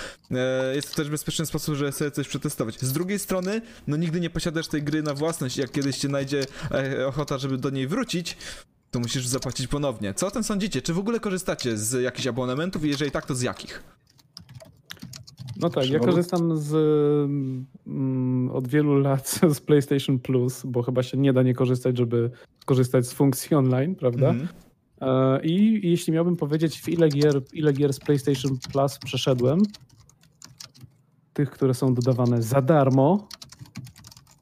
Jest 0.75 0.89
to 0.89 0.95
też 0.95 1.09
bezpieczny 1.09 1.45
sposób, 1.45 1.75
żeby 1.75 1.91
sobie 1.91 2.11
coś 2.11 2.27
przetestować. 2.33 2.79
Z 2.79 2.93
drugiej 2.93 3.19
strony, 3.19 3.61
no 3.87 3.97
nigdy 3.97 4.19
nie 4.19 4.29
posiadasz 4.29 4.67
tej 4.67 4.83
gry 4.83 5.03
na 5.03 5.13
własność, 5.13 5.57
jak 5.57 5.71
kiedyś 5.71 5.97
cię 5.97 6.07
najdzie 6.07 6.45
e, 6.71 7.07
ochota, 7.07 7.37
żeby 7.37 7.57
do 7.57 7.69
niej 7.69 7.87
wrócić, 7.87 8.37
to 8.91 8.99
musisz 8.99 9.27
zapłacić 9.27 9.67
ponownie. 9.67 10.13
Co 10.13 10.27
o 10.27 10.31
tym 10.31 10.43
sądzicie? 10.43 10.81
Czy 10.81 10.93
w 10.93 10.99
ogóle 10.99 11.19
korzystacie 11.19 11.77
z 11.77 12.01
jakichś 12.01 12.27
abonamentów 12.27 12.85
i 12.85 12.87
jeżeli 12.87 13.11
tak, 13.11 13.25
to 13.25 13.35
z 13.35 13.41
jakich? 13.41 13.83
No 15.57 15.69
tak, 15.69 15.89
ja 15.89 15.99
korzystam 15.99 16.57
z, 16.57 16.73
mm, 17.87 18.49
od 18.51 18.67
wielu 18.67 18.99
lat 18.99 19.39
z 19.55 19.59
PlayStation 19.59 20.19
Plus, 20.19 20.61
bo 20.65 20.83
chyba 20.83 21.03
się 21.03 21.17
nie 21.17 21.33
da 21.33 21.43
nie 21.43 21.53
korzystać, 21.53 21.97
żeby 21.97 22.31
korzystać 22.65 23.07
z 23.07 23.13
funkcji 23.13 23.55
online, 23.55 23.95
prawda? 23.95 24.35
E, 25.01 25.41
I 25.43 25.89
jeśli 25.89 26.13
miałbym 26.13 26.35
powiedzieć, 26.35 26.81
w 26.81 26.89
ile 26.89 27.09
gier, 27.09 27.41
ile 27.53 27.73
gier 27.73 27.93
z 27.93 27.99
PlayStation 27.99 28.57
Plus 28.71 28.97
przeszedłem, 28.97 29.59
tych, 31.33 31.49
które 31.51 31.73
są 31.73 31.93
dodawane 31.93 32.41
za 32.41 32.61
darmo, 32.61 33.27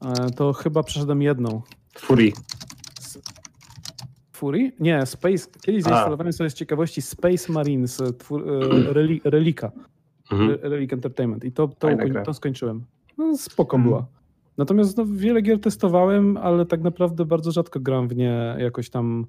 e, 0.02 0.30
to 0.30 0.52
chyba 0.52 0.82
przeszedłem 0.82 1.22
jedną. 1.22 1.62
Fury. 1.98 2.32
Fury? 4.32 4.72
Nie, 4.80 5.06
Space. 5.06 5.46
Kiedyś 5.62 5.82
zainstalowałem 5.82 6.32
sobie 6.32 6.50
z 6.50 6.54
ciekawości 6.54 7.02
Space 7.02 7.52
Marines, 7.52 8.00
e, 8.00 8.12
twór, 8.12 8.48
e, 8.48 8.92
Reli, 8.92 9.20
Relika. 9.24 9.72
Mhm. 10.32 10.50
Re- 10.50 10.58
Relic 10.62 10.92
Entertainment. 10.92 11.44
I 11.44 11.52
to, 11.52 11.68
to, 11.68 11.88
to 12.24 12.34
skończyłem. 12.34 12.84
No, 13.18 13.38
spoko 13.38 13.76
Mhm. 13.76 13.90
była. 13.90 14.06
Natomiast 14.58 14.96
no, 14.96 15.06
wiele 15.06 15.42
gier 15.42 15.60
testowałem, 15.60 16.36
ale 16.36 16.66
tak 16.66 16.82
naprawdę 16.82 17.24
bardzo 17.24 17.52
rzadko 17.52 17.80
gram 17.80 18.08
w 18.08 18.16
nie 18.16 18.56
jakoś 18.58 18.90
tam, 18.90 19.26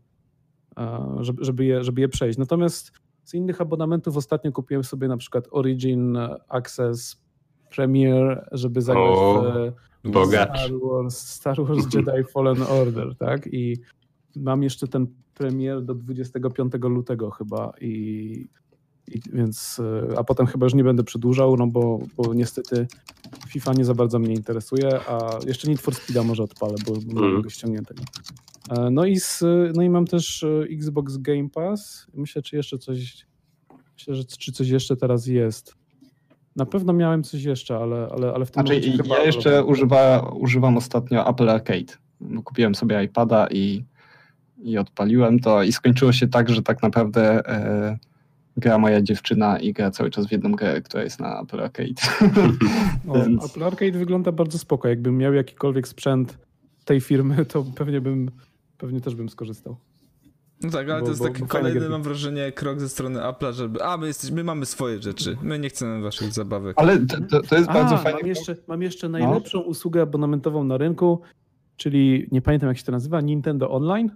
żeby, 1.20 1.43
żeby, 1.45 1.66
je, 1.66 1.84
żeby 1.84 2.01
je 2.01 2.09
przejść. 2.09 2.38
Natomiast 2.38 2.91
z 3.24 3.34
innych 3.34 3.61
abonamentów 3.61 4.18
ostatnio 4.18 4.51
kupiłem 4.51 4.84
sobie 4.84 5.07
na 5.07 5.18
przykład 5.18 5.47
Origin 5.51 6.18
Access 6.49 7.24
Premier, 7.76 8.47
żeby 8.51 8.82
zagrać 8.82 9.17
O, 9.17 9.43
w. 9.43 9.71
Star 10.57 10.71
Wars, 10.84 11.17
Star 11.17 11.65
Wars 11.65 11.93
Jedi 11.93 12.24
Fallen 12.34 12.61
Order, 12.61 13.15
tak? 13.15 13.47
I 13.51 13.78
mam 14.36 14.63
jeszcze 14.63 14.88
ten 14.88 15.07
premier 15.34 15.82
do 15.82 15.93
25 15.95 16.74
lutego 16.82 17.32
chyba 17.32 17.74
i, 17.82 18.45
i 19.07 19.21
więc, 19.34 19.82
e, 20.11 20.19
a 20.19 20.24
potem 20.24 20.45
chyba 20.45 20.65
już 20.65 20.74
nie 20.74 20.84
będę 20.84 21.03
przedłużał, 21.03 21.57
no 21.57 21.67
bo, 21.67 21.99
bo 22.17 22.34
niestety 22.34 22.88
FIFA 23.47 23.74
nie 23.74 23.86
za 23.86 23.93
bardzo 23.93 24.19
mnie 24.19 24.34
interesuje, 24.34 24.99
a 25.07 25.39
jeszcze 25.47 25.67
Need 25.69 25.82
for 25.82 25.95
Speeda 25.95 26.24
może 26.24 26.43
odpalę, 26.43 26.76
bo 26.88 26.93
bo 27.13 27.21
mam 27.21 27.41
go 27.41 27.49
ściągniętego. 27.49 28.03
E, 28.69 28.89
No 28.89 29.05
i, 29.05 29.19
z, 29.19 29.43
no 29.76 29.82
i 29.82 29.89
mam 29.89 30.05
też 30.05 30.43
e, 30.43 30.63
Xbox 30.71 31.17
Game 31.17 31.49
Pass. 31.49 32.07
Myślę, 32.13 32.41
czy 32.41 32.55
jeszcze 32.55 32.78
coś, 32.78 33.26
myślę, 33.93 34.15
że 34.15 34.24
czy 34.26 34.51
coś 34.51 34.69
jeszcze 34.69 34.95
teraz 34.97 35.28
jest. 35.28 35.82
Na 36.56 36.66
pewno 36.66 36.93
miałem 36.93 37.24
coś 37.24 37.43
jeszcze, 37.43 37.78
ale, 37.78 38.08
ale, 38.12 38.34
ale 38.34 38.45
w 38.45 38.51
tym 38.51 38.66
Znaczy, 38.68 38.80
momencie 38.80 39.04
chyba... 39.04 39.18
ja 39.18 39.24
jeszcze 39.24 39.64
używa, 39.64 40.20
używam 40.34 40.78
ostatnio 40.78 41.30
Apple 41.30 41.49
Arcade. 41.49 41.93
No, 42.22 42.41
Kupiłem 42.41 42.76
sobie 42.76 43.04
iPada 43.04 43.47
i, 43.51 43.84
i 44.64 44.78
odpaliłem 44.78 45.39
to 45.39 45.64
i 45.64 45.72
skończyło 45.72 46.12
się 46.12 46.28
tak, 46.28 46.49
że 46.49 46.62
tak 46.62 46.84
naprawdę 46.84 47.47
e, 47.49 47.97
gra 48.58 48.78
moja 48.78 49.01
dziewczyna 49.01 49.60
i 49.60 49.74
gra 49.74 49.91
cały 49.91 50.10
czas 50.10 50.28
w 50.28 50.32
jedną 50.32 50.51
grę, 50.51 50.82
która 50.82 51.04
jest 51.04 51.20
na 51.20 51.41
Apple 51.41 51.62
Arcade. 51.62 51.93
O, 53.08 53.14
Więc- 53.14 53.45
Apple 53.45 53.64
Arcade 53.64 53.91
wygląda 53.91 54.32
bardzo 54.32 54.58
spoko. 54.58 54.88
Jakbym 54.88 55.18
miał 55.18 55.34
jakikolwiek 55.34 55.88
sprzęt 55.88 56.38
tej 56.86 57.01
firmy, 57.01 57.45
to 57.45 57.66
pewnie 57.76 58.01
bym, 58.01 58.32
pewnie 58.78 59.01
też 59.01 59.16
bym 59.16 59.30
skorzystał. 59.30 59.76
No 60.64 60.70
tak, 60.70 60.89
ale 60.89 60.99
Bo- 60.99 61.05
to 61.05 61.11
jest 61.11 61.22
bo- 61.22 61.28
taki 61.28 61.41
bo 61.41 61.47
kolejny, 61.47 61.80
gierki. 61.80 61.91
mam 61.91 62.03
wrażenie, 62.03 62.51
krok 62.51 62.80
ze 62.80 62.89
strony 62.89 63.20
Apple'a, 63.20 63.53
żeby 63.53 63.84
a, 63.84 63.97
my, 63.97 64.07
jesteśmy, 64.07 64.36
my 64.36 64.43
mamy 64.43 64.66
swoje 64.66 65.01
rzeczy, 65.01 65.38
my 65.41 65.59
nie 65.59 65.70
chcemy 65.70 66.01
waszych 66.01 66.34
zabawek. 66.34 66.74
Ale 66.80 66.99
to, 66.99 67.18
to, 67.30 67.41
to 67.41 67.55
jest 67.55 67.68
bardzo 67.68 67.95
A, 67.95 67.97
fajne. 67.97 68.20
mam 68.20 68.28
jeszcze, 68.28 68.55
mam 68.68 68.82
jeszcze 68.82 69.09
najlepszą 69.09 69.59
usługę 69.59 70.01
abonamentową 70.01 70.64
na 70.64 70.78
rynku, 70.78 71.22
czyli 71.78 72.28
nie 72.32 72.41
pamiętam 72.41 72.70
jak 72.70 72.78
się 72.78 72.84
to 72.84 72.91
nazywa, 72.91 73.22
Nintendo 73.22 73.72
Online. 73.72 74.09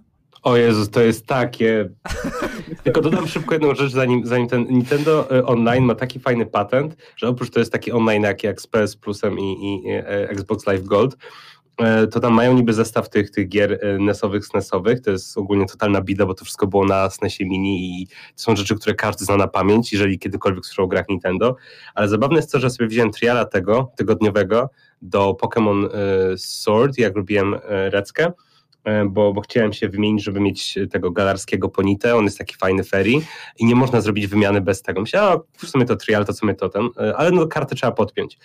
O 0.43 0.57
Jezus, 0.57 0.89
to 0.89 1.01
jest 1.01 1.25
takie. 1.25 1.89
Tylko 2.83 3.01
dodam 3.01 3.27
szybko 3.27 3.55
jedną 3.55 3.75
rzecz, 3.75 3.91
zanim, 3.91 4.25
zanim 4.25 4.47
ten 4.47 4.63
Nintendo 4.63 5.31
e, 5.37 5.45
Online 5.45 5.83
ma 5.85 5.95
taki 5.95 6.19
fajny 6.19 6.45
patent, 6.45 6.95
że 7.15 7.27
oprócz 7.27 7.49
to 7.49 7.59
jest 7.59 7.71
taki 7.71 7.91
online 7.91 8.23
jak, 8.23 8.43
jak 8.43 8.61
z 8.61 8.67
PS 8.67 8.95
Plusem 8.95 9.39
i, 9.39 9.53
i 9.83 9.89
e, 9.89 10.29
Xbox 10.29 10.65
Live 10.67 10.83
Gold, 10.83 11.17
to 12.11 12.19
tam 12.19 12.33
mają 12.33 12.53
niby 12.53 12.73
zestaw 12.73 13.09
tych, 13.09 13.31
tych 13.31 13.49
gier 13.49 13.79
e, 13.81 13.97
NES-owych, 13.99 14.45
SNES-owych. 14.45 15.01
To 15.01 15.11
jest 15.11 15.37
ogólnie 15.37 15.65
totalna 15.65 16.01
bida, 16.01 16.25
bo 16.25 16.33
to 16.33 16.45
wszystko 16.45 16.67
było 16.67 16.85
na 16.85 17.09
SNESie 17.09 17.45
Mini 17.45 18.01
i 18.01 18.07
to 18.07 18.13
są 18.35 18.55
rzeczy, 18.55 18.75
które 18.75 18.95
każdy 18.95 19.25
zna 19.25 19.37
na 19.37 19.47
pamięć, 19.47 19.93
jeżeli 19.93 20.19
kiedykolwiek 20.19 20.65
słyszał 20.65 20.85
o 20.85 20.87
grach 20.87 21.09
Nintendo. 21.09 21.55
Ale 21.95 22.07
zabawne 22.07 22.35
jest 22.35 22.51
to, 22.51 22.59
że 22.59 22.69
sobie 22.69 22.87
wziąłem 22.87 23.11
triala 23.11 23.45
tego 23.45 23.91
tygodniowego 23.97 24.69
do 25.01 25.37
Pokémon 25.41 25.85
e, 25.85 26.37
Sword, 26.37 26.97
jak 26.97 27.15
robiłem 27.15 27.53
e, 27.53 27.89
Reckę 27.89 28.25
e, 28.25 28.46
bo, 29.09 29.33
bo 29.33 29.41
chciałem 29.41 29.73
się 29.73 29.89
wymienić, 29.89 30.23
żeby 30.23 30.39
mieć 30.39 30.79
tego 30.91 31.11
galarskiego 31.11 31.69
ponite, 31.69 32.15
on 32.15 32.23
jest 32.23 32.37
taki 32.37 32.55
fajny 32.55 32.83
ferry 32.83 33.11
i 33.59 33.65
nie 33.65 33.75
można 33.75 34.01
zrobić 34.01 34.27
wymiany 34.27 34.61
bez 34.61 34.81
tego. 34.81 35.01
Myślałem, 35.01 35.39
a 35.39 35.65
w 35.65 35.69
sumie 35.69 35.85
to 35.85 35.95
trial, 35.95 36.25
to 36.25 36.33
w 36.33 36.37
sumie 36.37 36.55
to 36.55 36.69
ten, 36.69 36.89
e, 36.97 37.17
ale 37.17 37.31
no 37.31 37.47
kartę 37.47 37.75
trzeba 37.75 37.91
podpiąć. 37.91 38.37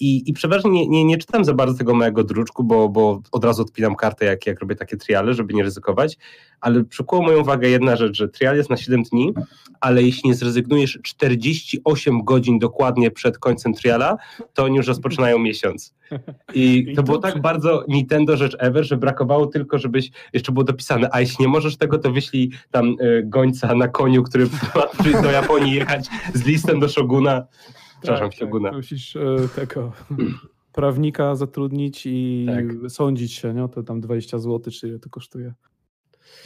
I, 0.00 0.30
i 0.30 0.32
przeważnie 0.32 0.70
nie, 0.70 0.88
nie, 0.88 1.04
nie 1.04 1.18
czytam 1.18 1.44
za 1.44 1.54
bardzo 1.54 1.78
tego 1.78 1.94
mojego 1.94 2.24
druczku, 2.24 2.64
bo, 2.64 2.88
bo 2.88 3.22
od 3.32 3.44
razu 3.44 3.62
odpinam 3.62 3.96
kartę, 3.96 4.24
jak, 4.24 4.46
jak 4.46 4.60
robię 4.60 4.76
takie 4.76 4.96
triale, 4.96 5.34
żeby 5.34 5.54
nie 5.54 5.62
ryzykować, 5.62 6.18
ale 6.60 6.84
przykuło 6.84 7.22
moją 7.22 7.40
uwagę 7.40 7.68
jedna 7.68 7.96
rzecz, 7.96 8.16
że 8.16 8.28
trial 8.28 8.56
jest 8.56 8.70
na 8.70 8.76
7 8.76 9.02
dni, 9.02 9.32
ale 9.80 10.02
jeśli 10.02 10.28
nie 10.28 10.34
zrezygnujesz 10.34 10.98
48 11.02 12.24
godzin 12.24 12.58
dokładnie 12.58 13.10
przed 13.10 13.38
końcem 13.38 13.74
triala, 13.74 14.16
to 14.54 14.64
oni 14.64 14.76
już 14.76 14.86
rozpoczynają 14.86 15.38
miesiąc. 15.48 15.94
I 16.54 16.94
to 16.96 17.02
było 17.02 17.18
tak 17.18 17.40
bardzo 17.40 17.84
Nintendo 17.88 18.36
rzecz 18.36 18.56
ever, 18.58 18.84
że 18.84 18.96
brakowało 18.96 19.46
tylko, 19.46 19.78
żebyś 19.78 20.10
jeszcze 20.32 20.52
było 20.52 20.64
dopisane, 20.64 21.08
a 21.12 21.20
jeśli 21.20 21.42
nie 21.42 21.48
możesz 21.48 21.76
tego, 21.76 21.98
to 21.98 22.12
wyślij 22.12 22.50
tam 22.70 22.96
y, 23.00 23.22
gońca 23.26 23.74
na 23.74 23.88
koniu, 23.88 24.22
który 24.22 24.46
ma 24.76 24.86
przyjść 24.86 25.22
do 25.22 25.30
Japonii 25.30 25.74
jechać 25.74 26.08
z 26.34 26.44
listem 26.46 26.80
do 26.80 26.88
Shoguna. 26.88 27.46
Przepraszam, 28.02 28.32
Shoguna. 28.32 28.68
Tak, 28.68 28.76
musisz 28.76 29.16
e, 29.16 29.36
tego 29.56 29.92
prawnika 30.72 31.34
zatrudnić 31.34 32.06
i 32.06 32.46
Tak. 32.46 32.90
sądzić 32.90 33.32
się, 33.32 33.54
nie? 33.54 33.68
To 33.68 33.82
tam 33.82 34.00
20 34.00 34.38
zł, 34.38 34.72
czy 34.72 34.88
ile 34.88 34.98
to 34.98 35.10
kosztuje. 35.10 35.54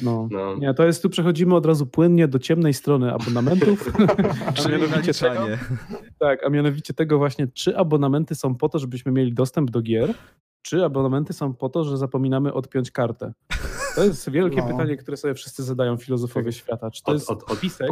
No. 0.03 0.28
No. 0.30 0.57
Nie, 0.57 0.74
to 0.74 0.86
jest, 0.86 1.03
tu 1.03 1.11
przechodzimy 1.11 1.55
od 1.55 1.66
razu 1.66 1.86
płynnie 1.86 2.28
do 2.28 2.38
ciemnej 2.38 2.74
strony 2.74 3.12
abonamentów. 3.14 3.93
a 4.64 4.68
mianowicie 4.68 5.14
tego, 5.14 5.47
tak, 6.18 6.45
a 6.47 6.51
mianowicie 6.51 6.95
tego 6.95 7.18
właśnie, 7.18 7.49
czy 7.49 7.76
abonamenty 7.76 8.34
są 8.34 8.55
po 8.55 8.68
to, 8.68 8.78
żebyśmy 8.78 9.12
mieli 9.12 9.34
dostęp 9.34 9.70
do 9.70 9.82
gier, 9.82 10.14
czy 10.62 10.84
abonamenty 10.84 11.32
są 11.32 11.55
po 11.55 11.68
to, 11.68 11.84
że 11.84 11.99
zapominamy 11.99 12.53
odpiąć 12.53 12.90
kartę. 12.90 13.32
To 13.95 14.05
jest 14.05 14.30
wielkie 14.30 14.57
No. 14.57 14.66
pytanie, 14.68 14.97
które 14.97 15.16
sobie 15.16 15.34
wszyscy 15.34 15.62
zadają 15.62 15.97
filozofowie 15.97 16.53
świata. 16.53 16.90
Czy 16.90 17.03
to 17.03 17.11
Od- 17.12 17.18
jest 17.18 17.30
od- 17.30 17.51
od 17.53 17.61
pisek, 17.61 17.90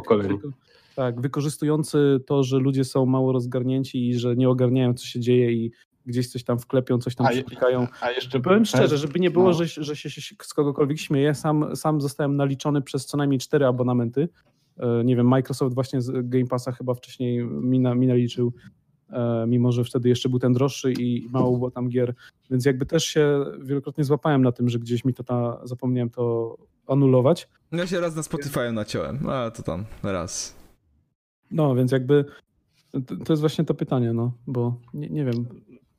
tak, 0.96 1.20
wykorzystujący 1.20 2.20
to, 2.26 2.42
że 2.42 2.58
ludzie 2.58 2.84
są 2.84 3.06
mało 3.06 3.32
rozgarnięci 3.32 4.08
i 4.08 4.14
że 4.18 4.36
nie 4.36 4.48
ogarniają, 4.48 4.94
co 4.94 5.06
się 5.06 5.20
dzieje 5.20 5.52
i 5.52 5.72
gdzieś 6.06 6.28
coś 6.28 6.44
tam 6.44 6.58
wklepią, 6.58 6.98
coś 6.98 7.14
tam 7.14 7.26
przyklikają. 7.28 7.86
a 8.00 8.10
jeszcze 8.10 8.40
Powiem 8.40 8.64
szczerze, 8.64 8.98
żeby 8.98 9.20
nie 9.20 9.30
było, 9.30 9.44
no. 9.44 9.52
że, 9.52 9.66
że 9.66 9.96
się, 9.96 10.10
się 10.10 10.34
z 10.42 10.54
kogokolwiek 10.54 10.98
śmieje, 10.98 11.34
sam, 11.34 11.76
sam 11.76 12.00
zostałem 12.00 12.36
naliczony 12.36 12.82
przez 12.82 13.06
co 13.06 13.16
najmniej 13.16 13.38
cztery 13.38 13.66
abonamenty. 13.66 14.28
E, 14.78 15.04
Nie 15.04 15.16
wiem, 15.16 15.28
Microsoft 15.28 15.74
właśnie 15.74 16.00
z 16.02 16.28
Game 16.28 16.46
Passa 16.46 16.72
chyba 16.72 16.94
wcześniej 16.94 17.44
mi, 17.44 17.80
na, 17.80 17.94
mi 17.94 18.06
naliczył, 18.06 18.52
e, 19.10 19.44
mimo 19.48 19.72
że 19.72 19.84
wtedy 19.84 20.08
jeszcze 20.08 20.28
był 20.28 20.38
ten 20.38 20.52
droższy 20.52 20.92
i 20.92 21.28
mało 21.30 21.56
było 21.56 21.70
tam 21.70 21.88
gier, 21.88 22.14
więc 22.50 22.64
jakby 22.64 22.86
też 22.86 23.04
się 23.04 23.44
wielokrotnie 23.62 24.04
złapałem 24.04 24.42
na 24.42 24.52
tym, 24.52 24.68
że 24.68 24.78
gdzieś 24.78 25.04
mi 25.04 25.14
to 25.14 25.24
ta, 25.24 25.60
zapomniałem 25.64 26.10
to 26.10 26.56
anulować. 26.86 27.48
Ja 27.72 27.86
się 27.86 28.00
raz 28.00 28.16
na 28.16 28.22
Spotify 28.22 28.72
naciąłem, 28.72 29.28
ale 29.28 29.50
to 29.50 29.62
tam 29.62 29.84
raz. 30.02 30.56
No, 31.50 31.74
więc 31.74 31.92
jakby 31.92 32.24
to, 32.90 33.16
to 33.24 33.32
jest 33.32 33.40
właśnie 33.40 33.64
to 33.64 33.74
pytanie, 33.74 34.12
no, 34.12 34.32
bo 34.46 34.76
nie, 34.94 35.08
nie 35.08 35.24
wiem. 35.24 35.46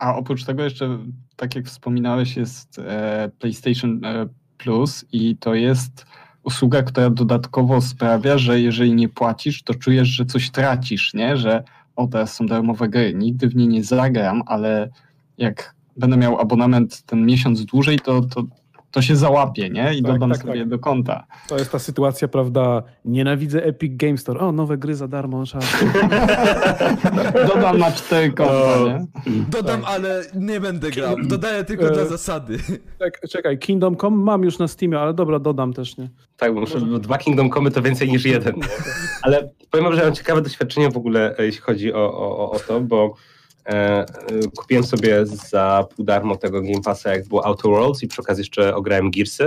A 0.01 0.15
oprócz 0.15 0.43
tego 0.43 0.63
jeszcze, 0.63 0.97
tak 1.35 1.55
jak 1.55 1.65
wspominałeś, 1.65 2.37
jest 2.37 2.79
e, 2.79 3.31
PlayStation 3.39 4.05
e, 4.05 4.27
Plus 4.57 5.05
i 5.11 5.37
to 5.37 5.53
jest 5.53 6.05
usługa, 6.43 6.83
która 6.83 7.09
dodatkowo 7.09 7.81
sprawia, 7.81 8.37
że 8.37 8.61
jeżeli 8.61 8.93
nie 8.93 9.09
płacisz, 9.09 9.63
to 9.63 9.75
czujesz, 9.75 10.07
że 10.07 10.25
coś 10.25 10.51
tracisz, 10.51 11.13
nie? 11.13 11.37
Że 11.37 11.63
o, 11.95 12.07
teraz 12.07 12.33
są 12.33 12.45
darmowe 12.45 12.89
gry, 12.89 13.13
nigdy 13.13 13.47
w 13.47 13.55
nie 13.55 13.67
nie 13.67 13.83
zagram, 13.83 14.43
ale 14.45 14.89
jak 15.37 15.75
będę 15.97 16.17
miał 16.17 16.39
abonament 16.39 17.01
ten 17.01 17.25
miesiąc 17.25 17.65
dłużej, 17.65 17.99
to, 17.99 18.21
to, 18.21 18.43
to 18.91 19.01
się 19.01 19.15
załapie, 19.15 19.69
nie? 19.69 19.93
I 19.93 20.03
Tak, 20.03 20.11
dodam 20.11 20.31
tak, 20.31 20.41
sobie 20.41 20.59
tak. 20.59 20.69
do 20.69 20.79
konta. 20.79 21.25
To 21.47 21.57
jest 21.57 21.71
ta 21.71 21.79
sytuacja, 21.79 22.27
prawda, 22.27 22.83
nienawidzę 23.05 23.63
Epic 23.63 23.91
Game 23.95 24.17
Store, 24.17 24.39
o, 24.39 24.51
nowe 24.51 24.77
gry 24.77 24.95
za 24.95 25.07
darmo. 25.07 25.43
Dodam 27.47 27.77
na 27.77 27.91
cztery 27.91 28.31
konta, 28.31 28.77
nie? 28.85 29.05
Dodam, 29.49 29.81
ale 29.85 30.23
nie 30.35 30.59
będę 30.59 30.91
grał. 30.91 31.15
Dodaję 31.23 31.63
tylko 31.63 31.87
E, 31.87 31.91
dla 31.91 32.05
zasady. 32.05 32.57
Tak, 32.99 33.19
czekaj, 33.29 33.59
Kingdom 33.59 33.97
Come 33.97 34.17
mam 34.17 34.43
już 34.43 34.59
na 34.59 34.67
Steamie, 34.67 34.99
ale 34.99 35.13
dobra, 35.13 35.39
dodam 35.39 35.73
też, 35.73 35.97
nie? 35.97 36.09
Tak, 36.37 36.53
bo 36.53 36.59
muszę, 36.59 36.79
bo 36.79 36.99
dwa 36.99 37.17
Kingdom 37.17 37.49
Come 37.49 37.71
to 37.71 37.81
więcej 37.81 38.09
niż 38.09 38.25
jeden. 38.25 38.55
Ale 39.23 39.49
powiem 39.71 39.83
wam, 39.85 39.95
że 39.95 40.03
mam 40.03 40.15
ciekawe 40.15 40.41
doświadczenie 40.41 40.89
w 40.89 40.97
ogóle, 40.97 41.37
e, 41.37 41.45
jeśli 41.45 41.61
chodzi 41.61 41.93
o, 41.93 42.13
o, 42.13 42.51
o 42.51 42.59
to, 42.59 42.81
bo 42.81 43.05
e, 43.05 43.07
e, 43.07 43.11
kupiłem 44.55 44.83
sobie 44.83 45.25
za 45.25 45.87
pół 45.95 46.05
darmo 46.05 46.35
tego 46.35 46.61
Game 46.61 46.81
Passa, 46.85 47.11
jak 47.11 47.27
było 47.27 47.45
Outer 47.45 47.71
Worlds 47.71 48.03
i 48.03 48.07
przy 48.07 48.21
okazji 48.21 48.41
jeszcze 48.41 48.75
ograłem 48.75 49.11
Gearsy 49.11 49.43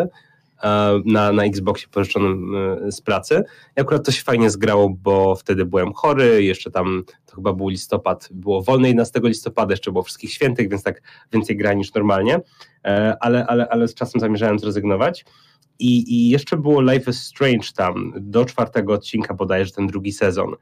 e, 0.62 1.00
na, 1.04 1.32
na 1.32 1.44
Xboxie 1.44 1.88
pożyczonym 1.88 2.56
e, 2.86 2.92
z 2.92 3.00
pracy. 3.00 3.42
I 3.76 3.80
akurat 3.80 4.06
to 4.06 4.12
się 4.12 4.22
fajnie 4.22 4.50
zgrało, 4.50 4.90
bo 4.90 5.36
wtedy 5.36 5.64
byłem 5.64 5.92
chory, 5.92 6.44
jeszcze 6.44 6.70
tam, 6.70 7.04
to 7.26 7.34
chyba 7.34 7.52
był 7.52 7.68
listopad, 7.68 8.28
było 8.30 8.62
wolne 8.62 8.88
11 8.88 9.20
listopada, 9.22 9.72
jeszcze 9.72 9.92
było 9.92 10.02
wszystkich 10.02 10.32
świętych, 10.32 10.70
więc 10.70 10.82
tak 10.82 11.02
więcej 11.32 11.56
gra 11.56 11.72
niż 11.72 11.94
normalnie, 11.94 12.40
e, 12.84 13.16
ale, 13.20 13.46
ale, 13.46 13.68
ale 13.68 13.88
z 13.88 13.94
czasem 13.94 14.20
zamierzałem 14.20 14.58
zrezygnować. 14.58 15.24
I, 15.78 16.14
I 16.14 16.28
jeszcze 16.28 16.56
było 16.56 16.82
Life 16.82 17.10
is 17.10 17.22
Strange 17.22 17.68
tam, 17.76 18.12
do 18.16 18.44
czwartego 18.44 18.92
odcinka 18.92 19.34
bodajże 19.34 19.72
ten 19.72 19.86
drugi 19.86 20.12
sezon. 20.12 20.54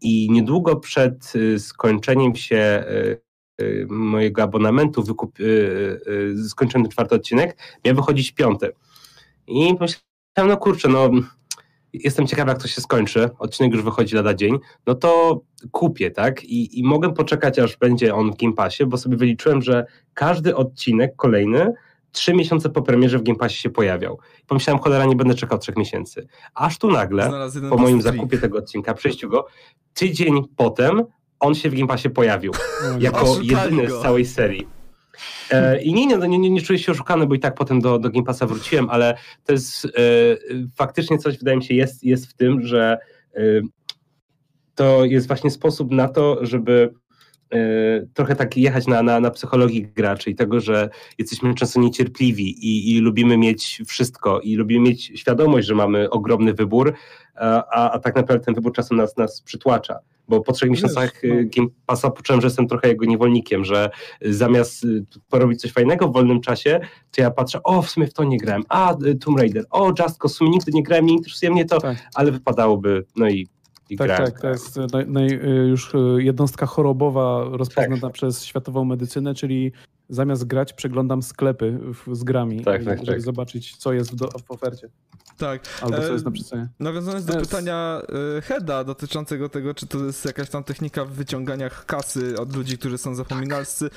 I 0.00 0.30
niedługo 0.30 0.76
przed 0.76 1.32
y, 1.36 1.58
skończeniem 1.58 2.36
się 2.36 2.84
y, 2.88 3.20
y, 3.62 3.86
mojego 3.90 4.42
abonamentu, 4.42 5.02
wykup, 5.02 5.38
czwarty 6.90 7.14
odcinek, 7.14 7.58
miał 7.84 7.94
wychodzić 7.94 8.32
piąty. 8.32 8.72
I 9.46 9.74
pomyślałem, 9.74 10.48
no 10.48 10.56
kurczę, 10.56 10.88
no 10.88 11.10
jestem 11.92 12.26
ciekaw 12.26 12.48
jak 12.48 12.62
to 12.62 12.68
się 12.68 12.80
skończy, 12.80 13.30
odcinek 13.38 13.72
już 13.72 13.82
wychodzi 13.82 14.16
lada 14.16 14.34
dzień, 14.34 14.58
no 14.86 14.94
to 14.94 15.40
kupię, 15.70 16.10
tak? 16.10 16.44
I, 16.44 16.78
i 16.78 16.84
mogę 16.84 17.14
poczekać 17.14 17.58
aż 17.58 17.76
będzie 17.76 18.14
on 18.14 18.32
w 18.32 18.36
Game 18.36 18.52
Passie, 18.52 18.86
bo 18.86 18.98
sobie 18.98 19.16
wyliczyłem, 19.16 19.62
że 19.62 19.86
każdy 20.14 20.56
odcinek 20.56 21.16
kolejny 21.16 21.72
trzy 22.14 22.34
miesiące 22.34 22.70
po 22.70 22.82
premierze 22.82 23.18
w 23.18 23.22
Game 23.22 23.38
Passie 23.38 23.62
się 23.62 23.70
pojawiał. 23.70 24.18
Pomyślałem, 24.46 24.82
cholera, 24.82 25.04
nie 25.04 25.16
będę 25.16 25.34
czekał 25.34 25.58
trzech 25.58 25.76
miesięcy. 25.76 26.26
Aż 26.54 26.78
tu 26.78 26.90
nagle, 26.90 27.30
po 27.70 27.76
moim 27.76 28.00
streak. 28.00 28.16
zakupie 28.16 28.38
tego 28.38 28.58
odcinka, 28.58 28.94
przejściu 28.94 29.28
go, 29.28 29.46
tydzień 29.94 30.42
potem 30.56 31.02
on 31.40 31.54
się 31.54 31.70
w 31.70 31.74
Game 31.74 31.86
Passie 31.86 32.10
pojawił. 32.10 32.52
Jako 32.98 33.20
Oszukali 33.20 33.48
jedyny 33.48 33.90
z 33.90 34.02
całej 34.02 34.24
serii. 34.24 34.68
E, 35.50 35.82
I 35.82 35.94
nie, 35.94 36.06
nie, 36.06 36.16
nie, 36.16 36.38
nie, 36.38 36.50
nie 36.50 36.62
czuję 36.62 36.78
się 36.78 36.92
oszukany, 36.92 37.26
bo 37.26 37.34
i 37.34 37.40
tak 37.40 37.54
potem 37.54 37.80
do, 37.80 37.98
do 37.98 38.10
Game 38.10 38.24
Passa 38.24 38.46
wróciłem, 38.46 38.90
ale 38.90 39.16
to 39.44 39.52
jest 39.52 39.84
e, 39.84 39.90
faktycznie 40.76 41.18
coś, 41.18 41.38
wydaje 41.38 41.56
mi 41.56 41.64
się, 41.64 41.74
jest, 41.74 42.04
jest 42.04 42.26
w 42.26 42.34
tym, 42.34 42.62
że 42.62 42.98
e, 43.34 43.40
to 44.74 45.04
jest 45.04 45.26
właśnie 45.26 45.50
sposób 45.50 45.90
na 45.90 46.08
to, 46.08 46.38
żeby 46.42 46.94
trochę 48.14 48.36
tak 48.36 48.56
jechać 48.56 48.86
na, 48.86 49.02
na, 49.02 49.20
na 49.20 49.30
psychologii 49.30 49.86
graczy 49.96 50.30
i 50.30 50.34
tego, 50.34 50.60
że 50.60 50.88
jesteśmy 51.18 51.54
często 51.54 51.80
niecierpliwi 51.80 52.66
i, 52.66 52.96
i 52.96 53.00
lubimy 53.00 53.36
mieć 53.36 53.82
wszystko 53.86 54.40
i 54.40 54.56
lubimy 54.56 54.88
mieć 54.88 55.12
świadomość, 55.14 55.66
że 55.66 55.74
mamy 55.74 56.10
ogromny 56.10 56.54
wybór, 56.54 56.94
a, 57.36 57.90
a 57.90 57.98
tak 57.98 58.16
naprawdę 58.16 58.44
ten 58.44 58.54
wybór 58.54 58.72
czasem 58.72 58.96
nas, 58.96 59.16
nas 59.16 59.42
przytłacza. 59.42 59.98
Bo 60.28 60.40
po 60.40 60.52
trzech 60.52 60.70
miesiącach 60.70 61.20
no. 61.24 61.34
y, 61.34 61.44
Game 61.56 61.68
Passa 61.86 62.10
poczułem, 62.10 62.40
że 62.40 62.46
jestem 62.46 62.68
trochę 62.68 62.88
jego 62.88 63.04
niewolnikiem, 63.04 63.64
że 63.64 63.90
zamiast 64.22 64.84
y, 64.84 65.04
porobić 65.28 65.60
coś 65.60 65.72
fajnego 65.72 66.08
w 66.08 66.12
wolnym 66.12 66.40
czasie, 66.40 66.80
to 67.10 67.22
ja 67.22 67.30
patrzę, 67.30 67.62
o 67.62 67.82
w 67.82 67.90
sumie 67.90 68.06
w 68.06 68.12
to 68.12 68.24
nie 68.24 68.38
grałem, 68.38 68.62
a 68.68 68.94
Tomb 69.20 69.38
Raider, 69.38 69.64
o 69.70 69.92
Just 69.98 70.18
Cause, 70.18 70.34
w 70.34 70.36
sumie 70.36 70.50
nigdy 70.50 70.72
nie 70.72 70.82
grałem, 70.82 71.06
nie 71.06 71.14
interesuje 71.14 71.52
mnie 71.52 71.64
to, 71.64 71.80
Tak. 71.80 71.96
ale 72.14 72.32
wypadałoby, 72.32 73.04
no 73.16 73.28
i, 73.28 73.46
i 73.90 73.96
Tak, 73.96 74.08
tak, 74.08 74.40
to 74.40 74.48
jest 74.48 74.78
e, 74.78 74.86
naj, 74.92 75.06
naj, 75.06 75.26
e, 75.26 75.48
już 75.48 75.94
e, 75.94 75.98
jednostka 76.18 76.66
chorobowa 76.66 77.44
rozpoznana 77.50 78.00
Tak. 78.00 78.12
przez 78.12 78.44
światową 78.44 78.84
medycynę, 78.84 79.34
czyli 79.34 79.72
zamiast 80.08 80.44
grać 80.44 80.72
przeglądam 80.72 81.22
sklepy 81.22 81.78
w, 82.06 82.16
z 82.16 82.24
grami, 82.24 82.64
Tak, 82.64 82.82
e, 82.82 82.84
tak, 82.84 82.98
żeby 82.98 83.12
tak. 83.12 83.20
zobaczyć, 83.20 83.76
co 83.76 83.92
jest 83.92 84.12
w, 84.12 84.14
do, 84.16 84.28
w 84.46 84.50
ofercie, 84.50 84.88
Tak. 85.38 85.62
albo 85.82 85.96
co 85.96 86.08
E, 86.08 86.12
jest 86.12 86.24
na 86.24 86.30
przecenie. 86.30 86.68
Nawiązując 86.80 87.24
do 87.24 87.38
Jest. 87.38 87.50
pytania 87.50 88.02
y, 88.38 88.42
Heda 88.42 88.84
dotyczącego 88.84 89.48
tego, 89.48 89.74
czy 89.74 89.86
to 89.86 90.04
jest 90.04 90.24
jakaś 90.24 90.50
tam 90.50 90.64
technika 90.64 91.04
w 91.04 91.10
wyciąganiach 91.10 91.86
kasy 91.86 92.34
od 92.38 92.56
ludzi, 92.56 92.78
którzy 92.78 92.98
są 92.98 93.14
zapominalscy. 93.14 93.90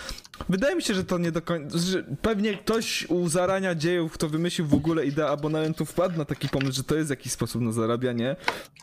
Wydaje 0.50 0.76
mi 0.76 0.82
się, 0.82 0.94
że 0.94 1.04
to 1.04 1.18
nie 1.18 1.32
do 1.32 1.42
końca. 1.42 1.78
Pewnie 2.22 2.58
ktoś 2.58 3.06
u 3.10 3.30
zarania 3.30 3.76
dziejów, 3.76 4.14
kto 4.14 4.30
wymyślił 4.30 4.68
w 4.68 4.74
ogóle 4.74 5.06
ideę 5.06 5.28
abonamentu, 5.28 5.86
wpadł 5.86 6.18
na 6.18 6.26
taki 6.26 6.50
pomysł, 6.50 6.74
że 6.74 6.84
to 6.84 6.96
jest 6.96 7.10
jakiś 7.10 7.32
sposób 7.32 7.62
na 7.62 7.72
zarabianie, 7.72 8.36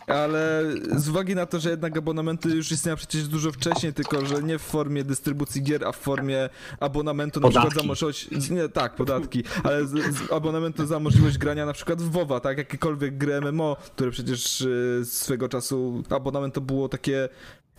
ale 0.07 0.63
z 0.97 1.09
uwagi 1.09 1.35
na 1.35 1.47
to, 1.47 1.61
że 1.61 1.71
jednak 1.71 1.97
abonamenty 1.99 2.49
już 2.49 2.73
istniały 2.73 2.97
przecież 2.97 3.29
dużo 3.29 3.53
wcześniej, 3.53 3.93
tylko 3.93 4.27
że 4.27 4.43
nie 4.43 4.59
w 4.59 4.63
formie 4.63 5.05
dystrybucji 5.05 5.63
gier, 5.63 5.85
a 5.85 5.93
w 5.93 5.97
formie 5.97 6.49
abonamentu 6.81 7.14
na 7.41 7.49
przykład 7.49 7.75
za 7.75 7.83
możliwość. 7.83 8.51
Nie, 8.51 8.69
tak, 8.69 8.95
podatki, 8.95 9.45
ale 9.65 9.87
z, 9.87 9.91
z 9.91 10.33
abonamentu 10.33 10.87
za 10.87 11.01
możliwość 11.01 11.39
grania 11.39 11.67
na 11.67 11.73
przykład 11.73 12.03
w 12.03 12.11
WoWa, 12.11 12.41
tak? 12.41 12.59
Jakiekolwiek 12.59 13.19
gry 13.19 13.41
MMO, 13.41 13.77
które 13.77 14.11
przecież 14.11 14.61
y, 14.61 15.03
swego 15.05 15.49
czasu 15.49 16.03
abonament 16.11 16.55
to 16.55 16.61
było 16.61 16.89
takie. 16.89 17.29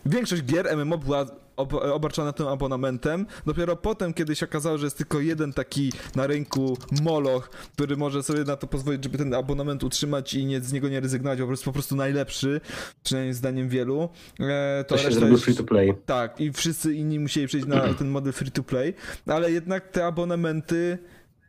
Większość 0.06 0.42
gier 0.42 0.76
MMO 0.76 0.98
była 0.98 1.26
ob 1.56 1.74
obarczona 1.74 2.32
tym 2.32 2.46
abonamentem. 2.48 3.26
Dopiero 3.46 3.76
potem, 3.76 4.14
kiedy 4.14 4.36
się 4.36 4.46
okazało, 4.46 4.78
że 4.78 4.86
jest 4.86 4.96
tylko 4.96 5.20
jeden 5.20 5.52
taki 5.52 5.92
na 6.14 6.26
rynku 6.26 6.78
moloch, 7.02 7.48
który 7.50 7.96
może 7.96 8.22
sobie 8.22 8.44
na 8.44 8.56
to 8.56 8.66
pozwolić, 8.66 9.04
żeby 9.04 9.18
ten 9.18 9.34
abonament 9.34 9.84
utrzymać 9.84 10.34
i 10.34 10.46
nie, 10.46 10.60
z 10.60 10.72
niego 10.72 10.88
nie 10.88 11.00
rezygnować, 11.00 11.42
bo 11.42 11.50
jest 11.50 11.64
po 11.64 11.72
prostu 11.72 11.96
najlepszy, 11.96 12.60
przynajmniej 13.04 13.34
zdaniem 13.34 13.68
wielu. 13.68 14.08
E, 14.40 14.84
To 14.84 14.98
się 14.98 15.04
reszta 15.04 15.20
zrobił 15.20 15.38
free 15.38 15.54
to 15.56 15.64
play. 15.64 15.94
tak, 16.06 16.40
i 16.40 16.52
wszyscy 16.52 16.94
inni 16.94 17.18
musieli 17.20 17.46
przejść 17.46 17.66
na 17.66 17.94
ten 17.94 18.08
model 18.08 18.32
free 18.32 18.50
to 18.50 18.62
play, 18.62 18.94
ale 19.26 19.52
jednak 19.52 19.88
te 19.88 20.06
abonamenty 20.06 20.98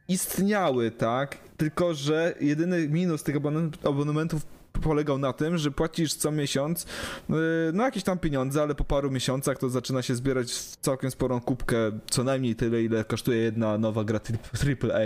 istniały, 0.08 0.92
tak? 0.92 1.38
Tylko, 1.58 1.94
że 1.94 2.36
jedyny 2.42 2.90
minus 2.90 3.24
tych 3.24 3.36
abonamentów 3.84 4.42
polegał 4.78 5.18
na 5.18 5.34
tym, 5.34 5.58
że 5.58 5.72
płacisz 5.72 6.14
co 6.14 6.32
miesiąc 6.32 6.86
yy, 7.30 7.36
no 7.74 7.84
jakieś 7.84 8.04
tam 8.04 8.20
pieniądze, 8.20 8.62
ale 8.62 8.76
po 8.76 8.84
paru 8.84 9.12
miesiącach 9.12 9.58
to 9.58 9.70
zaczyna 9.70 10.02
się 10.02 10.16
zbierać 10.16 10.52
w 10.52 10.76
całkiem 10.76 11.12
sporą 11.12 11.42
kubkę, 11.42 11.78
co 12.10 12.24
najmniej 12.24 12.56
tyle, 12.56 12.84
ile 12.84 13.04
kosztuje 13.04 13.38
jedna 13.38 13.78
nowa 13.78 14.04
gra 14.04 14.20
AAA, 14.54 15.00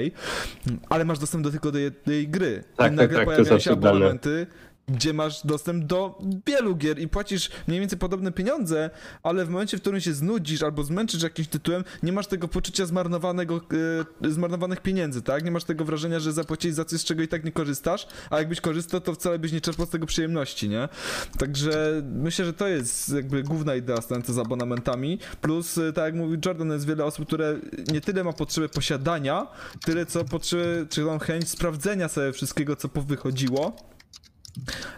ale 0.89 1.05
masz 1.05 1.19
dostęp 1.19 1.43
do 1.43 1.51
tylko 1.51 1.72
do 1.72 1.80
jednej 1.80 2.28
gry. 2.28 2.63
Tak, 2.76 2.93
I 2.93 2.97
tak, 2.97 2.97
nagle 2.97 3.17
tak, 3.17 3.28
jest 3.28 3.49
pojawiają 3.49 3.59
się 3.59 3.72
abonamenty, 3.72 4.47
gdzie 4.92 5.14
masz 5.14 5.46
dostęp 5.46 5.86
do 5.86 6.20
wielu 6.48 6.76
gier 6.76 7.00
i 7.00 7.08
płacisz 7.08 7.50
mniej 7.68 7.80
więcej 7.80 8.00
podobne 8.00 8.32
pieniądze, 8.32 8.89
ale 9.24 9.46
w 9.46 9.50
momencie, 9.50 9.78
w 9.78 9.82
którym 9.82 10.02
się 10.02 10.14
znudzisz 10.14 10.64
albo 10.64 10.84
zmęczysz 10.84 11.24
jakimś 11.24 11.48
tytułem, 11.48 11.84
nie 12.04 12.12
masz 12.14 12.28
tego 12.28 12.48
poczucia 12.48 12.86
zmarnowanego, 12.86 13.62
e, 14.24 14.32
zmarnowanych 14.32 14.82
pieniędzy, 14.82 15.22
tak? 15.22 15.46
Nie 15.46 15.52
masz 15.52 15.64
tego 15.64 15.86
wrażenia, 15.86 16.20
że 16.20 16.34
zapłaciłeś 16.34 16.76
za 16.76 16.86
coś, 16.86 17.00
z 17.00 17.04
czego 17.04 17.24
i 17.24 17.28
tak 17.28 17.46
nie 17.46 17.52
korzystasz, 17.52 18.08
a 18.30 18.38
jakbyś 18.38 18.62
korzystał, 18.62 19.02
to 19.02 19.14
wcale 19.14 19.39
byś 19.39 19.52
nie 19.52 19.62
czerpał 19.62 19.86
z 19.86 19.89
tego 19.89 20.06
przyjemności, 20.06 20.70
nie? 20.70 20.89
Także 21.38 22.02
myślę, 22.16 22.46
że 22.46 22.54
to 22.54 22.68
jest 22.68 23.10
jakby 23.14 23.44
główna 23.44 23.76
idea 23.76 24.02
stojąca 24.02 24.34
za 24.34 24.42
abonamentami, 24.42 25.20
plus, 25.42 25.78
e, 25.78 25.94
tak 25.94 26.06
jak 26.06 26.16
mówił 26.16 26.39
Jordan, 26.46 26.72
jest 26.72 26.88
wiele 26.88 27.06
osób, 27.06 27.28
które 27.28 27.60
nie 27.92 28.02
tyle 28.02 28.24
ma 28.24 28.34
potrzebę 28.34 28.70
posiadania, 28.70 29.48
tyle 29.86 30.06
co 30.06 30.26
potrzebę, 30.26 30.86
czy 30.89 31.02
tą 31.02 31.20
chęć 31.20 31.50
sprawdzenia 31.50 32.08
sobie 32.08 32.32
wszystkiego, 32.32 32.76
co 32.76 32.89
powychodziło. 32.89 33.91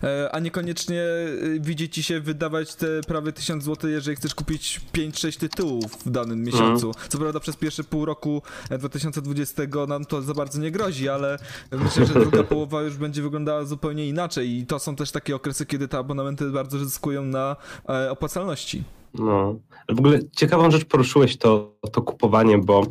E, 0.04 0.30
a 0.32 0.40
niekoniecznie 0.40 1.02
e, 1.02 1.60
widzi 1.60 1.90
ci 1.90 2.04
się 2.04 2.20
wydawać 2.20 2.76
te 2.76 2.88
prawie 3.08 3.32
1000 3.32 3.64
zł, 3.64 3.90
jeżeli 3.90 4.18
chcesz 4.18 4.36
kupić 4.36 4.82
5-6 4.94 5.40
tytułów 5.40 6.06
w 6.06 6.10
danym 6.10 6.44
miesiącu. 6.44 6.92
Co 7.10 7.18
prawda 7.18 7.40
przez 7.40 7.56
pierwsze 7.56 7.84
pół 7.84 8.06
roku 8.06 8.42
e, 8.70 8.78
2020 8.78 9.64
nam 9.88 10.06
to 10.06 10.22
za 10.22 10.34
bardzo 10.34 10.60
nie 10.60 10.72
grozi, 10.72 11.10
ale 11.10 11.38
myślę, 11.72 12.06
że 12.06 12.14
druga 12.14 12.44
połowa 12.44 12.82
już 12.82 12.98
będzie 12.98 13.22
wyglądała 13.22 13.66
zupełnie 13.66 14.08
inaczej 14.08 14.50
i 14.50 14.66
to 14.66 14.80
są 14.80 14.96
też 14.96 15.12
takie 15.12 15.36
okresy, 15.36 15.66
kiedy 15.66 15.88
te 15.88 15.98
abonamenty 15.98 16.52
bardzo 16.52 16.80
zyskują 16.80 17.24
na 17.24 17.56
e, 17.90 18.12
opłacalności. 18.12 18.84
No, 19.14 19.60
ale 19.88 19.96
w 19.96 20.00
ogóle 20.00 20.20
ciekawą 20.32 20.72
rzecz 20.72 20.86
poruszyłeś 20.86 21.38
to, 21.38 21.76
to 21.92 22.02
kupowanie, 22.02 22.58
bo 22.58 22.86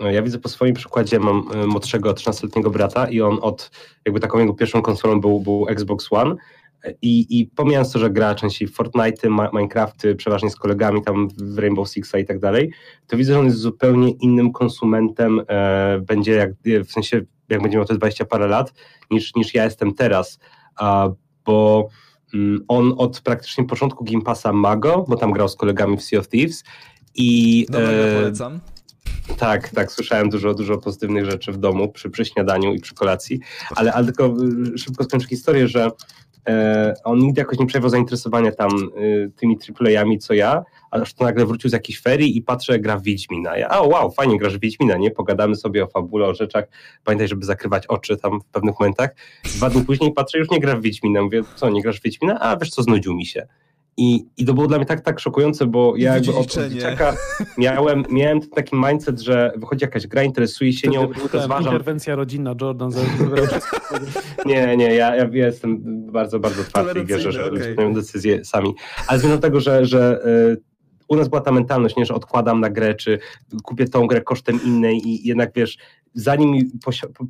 e, 0.00 0.12
ja 0.12 0.22
widzę 0.22 0.38
po 0.38 0.48
swoim 0.48 0.74
przykładzie, 0.74 1.18
mam 1.18 1.48
e, 1.54 1.66
młodszego 1.66 2.12
13-letniego 2.12 2.70
brata 2.70 3.08
i 3.08 3.20
on 3.20 3.38
od, 3.42 3.70
jakby 4.04 4.20
taką 4.20 4.38
jego 4.38 4.54
pierwszą 4.54 4.82
konsolą 4.82 5.20
był, 5.20 5.40
był 5.40 5.68
Xbox 5.68 6.06
One. 6.10 6.36
E, 6.84 6.94
i, 7.02 7.40
i 7.40 7.46
pomijając 7.46 7.92
to, 7.92 7.98
że 7.98 8.10
gra 8.10 8.34
częściej 8.34 8.68
Fortnite, 8.68 9.28
Minecrafty, 9.52 10.14
przeważnie 10.14 10.50
z 10.50 10.56
kolegami 10.56 11.02
tam 11.02 11.28
w 11.28 11.58
Rainbow 11.58 11.88
Sixa 11.88 12.14
i 12.18 12.24
tak 12.24 12.38
dalej, 12.38 12.72
to 13.06 13.16
widzę, 13.16 13.32
że 13.32 13.38
on 13.38 13.46
jest 13.46 13.58
zupełnie 13.58 14.10
innym 14.10 14.52
konsumentem, 14.52 15.42
e, 15.48 16.00
będzie 16.00 16.32
jak, 16.32 16.50
w 16.86 16.92
sensie 16.92 17.22
jak 17.48 17.62
będzie 17.62 17.76
miał 17.76 17.86
te 17.86 17.94
20 17.94 18.24
parę 18.24 18.46
lat, 18.46 18.74
niż, 19.10 19.34
niż 19.34 19.54
ja 19.54 19.64
jestem 19.64 19.94
teraz, 19.94 20.38
a, 20.76 21.08
bo 21.44 21.88
on 22.68 22.94
od 22.96 23.20
praktycznie 23.20 23.64
początku 23.64 24.04
Game 24.04 24.22
Passa 24.22 24.52
ma 24.52 24.76
go, 24.76 25.04
bo 25.08 25.16
tam 25.16 25.32
grał 25.32 25.48
z 25.48 25.56
kolegami 25.56 25.96
w 25.96 26.02
Sea 26.02 26.20
of 26.20 26.28
Thieves 26.28 26.64
i... 27.14 27.66
Dobra, 27.70 27.92
ja 27.92 28.14
polecam. 28.14 28.60
Tak, 29.38 29.68
tak, 29.68 29.92
słyszałem 29.92 30.28
dużo, 30.28 30.54
dużo 30.54 30.78
pozytywnych 30.78 31.24
rzeczy 31.24 31.52
w 31.52 31.56
domu 31.56 31.92
przy, 31.92 32.10
przy 32.10 32.24
śniadaniu 32.24 32.74
i 32.74 32.80
przy 32.80 32.94
kolacji, 32.94 33.40
ale, 33.76 33.92
ale 33.92 34.04
tylko 34.04 34.34
y, 34.74 34.78
szybko 34.78 35.04
skończę 35.04 35.28
historię, 35.28 35.68
że 35.68 35.90
e, 36.48 36.94
on 37.04 37.18
nigdy 37.18 37.40
jakoś 37.40 37.58
nie 37.58 37.66
przejawiał 37.66 37.90
zainteresowania 37.90 38.52
tam 38.52 38.70
y, 38.98 39.30
tymi 39.36 39.58
AAA-ami 39.80 40.18
co 40.18 40.34
ja, 40.34 40.62
aż 41.02 41.14
to 41.14 41.24
nagle 41.24 41.46
wrócił 41.46 41.70
z 41.70 41.72
jakiejś 41.72 42.00
ferii 42.00 42.36
i 42.36 42.42
patrzę, 42.42 42.78
gra 42.78 42.98
w 42.98 43.02
Wiedźmina. 43.02 43.56
Ja, 43.56 43.80
o 43.80 43.88
wow, 43.88 44.10
fajnie 44.10 44.38
grasz 44.38 44.56
w 44.56 44.60
Wiedźmina, 44.60 44.96
nie? 44.96 45.10
Pogadamy 45.10 45.56
sobie 45.56 45.84
o 45.84 45.86
fabule, 45.86 46.26
o 46.26 46.34
rzeczach, 46.34 46.64
pamiętaj, 47.04 47.28
żeby 47.28 47.46
zakrywać 47.46 47.86
oczy 47.86 48.16
tam 48.16 48.40
w 48.40 48.44
pewnych 48.44 48.74
momentach. 48.80 49.10
Dwa 49.44 49.70
dni 49.70 49.84
później 49.84 50.12
patrzę, 50.12 50.38
już 50.38 50.50
nie 50.50 50.60
gra 50.60 50.76
w 50.76 50.82
Wiedźmina. 50.82 51.22
Mówię, 51.22 51.42
co, 51.56 51.68
nie 51.68 51.82
grasz 51.82 52.00
w 52.00 52.02
Wiedźmina? 52.02 52.40
A 52.40 52.56
wiesz 52.56 52.70
co, 52.70 52.82
znudził 52.82 53.14
mi 53.14 53.26
się. 53.26 53.46
I, 53.98 54.24
I 54.36 54.44
to 54.44 54.54
było 54.54 54.66
dla 54.66 54.76
mnie 54.76 54.86
tak, 54.86 55.00
tak 55.00 55.20
szokujące, 55.20 55.66
bo 55.66 55.94
ja 55.96 56.14
jakby 56.14 56.34
od 56.34 56.54
dzieciaka 56.68 57.16
miałem, 57.58 58.04
miałem 58.10 58.40
taki 58.40 58.76
mindset, 58.76 59.20
że 59.20 59.52
wychodzi 59.56 59.84
jakaś 59.84 60.06
gra, 60.06 60.22
interesuje 60.22 60.72
się 60.72 60.88
nią, 60.88 61.08
rozważam. 61.32 61.72
Interwencja 61.72 62.16
rodzinna, 62.16 62.54
Jordan. 62.60 62.90
nie, 64.46 64.76
nie, 64.76 64.94
ja, 64.94 65.16
ja 65.16 65.26
jestem 65.32 65.82
bardzo, 66.12 66.40
bardzo 66.40 66.64
twardy 66.64 67.00
i 67.00 67.06
wierzę, 67.06 67.32
że 67.32 67.44
okay. 67.46 67.94
decyzje 67.94 68.44
sami. 68.44 68.74
Ale 69.06 69.18
zmierzam 69.18 69.38
do 69.38 69.42
tego, 69.42 69.60
że, 69.60 69.86
że 69.86 70.20
u 71.08 71.16
nas 71.16 71.28
była 71.28 71.40
ta 71.40 71.52
mentalność, 71.52 71.96
nie, 71.96 72.06
że 72.06 72.14
odkładam 72.14 72.60
na 72.60 72.70
grę, 72.70 72.94
czy 72.94 73.18
kupię 73.62 73.88
tą 73.88 74.06
grę 74.06 74.20
kosztem 74.20 74.60
innej 74.64 75.08
i 75.08 75.28
jednak 75.28 75.50
wiesz, 75.54 75.78
zanim 76.16 76.70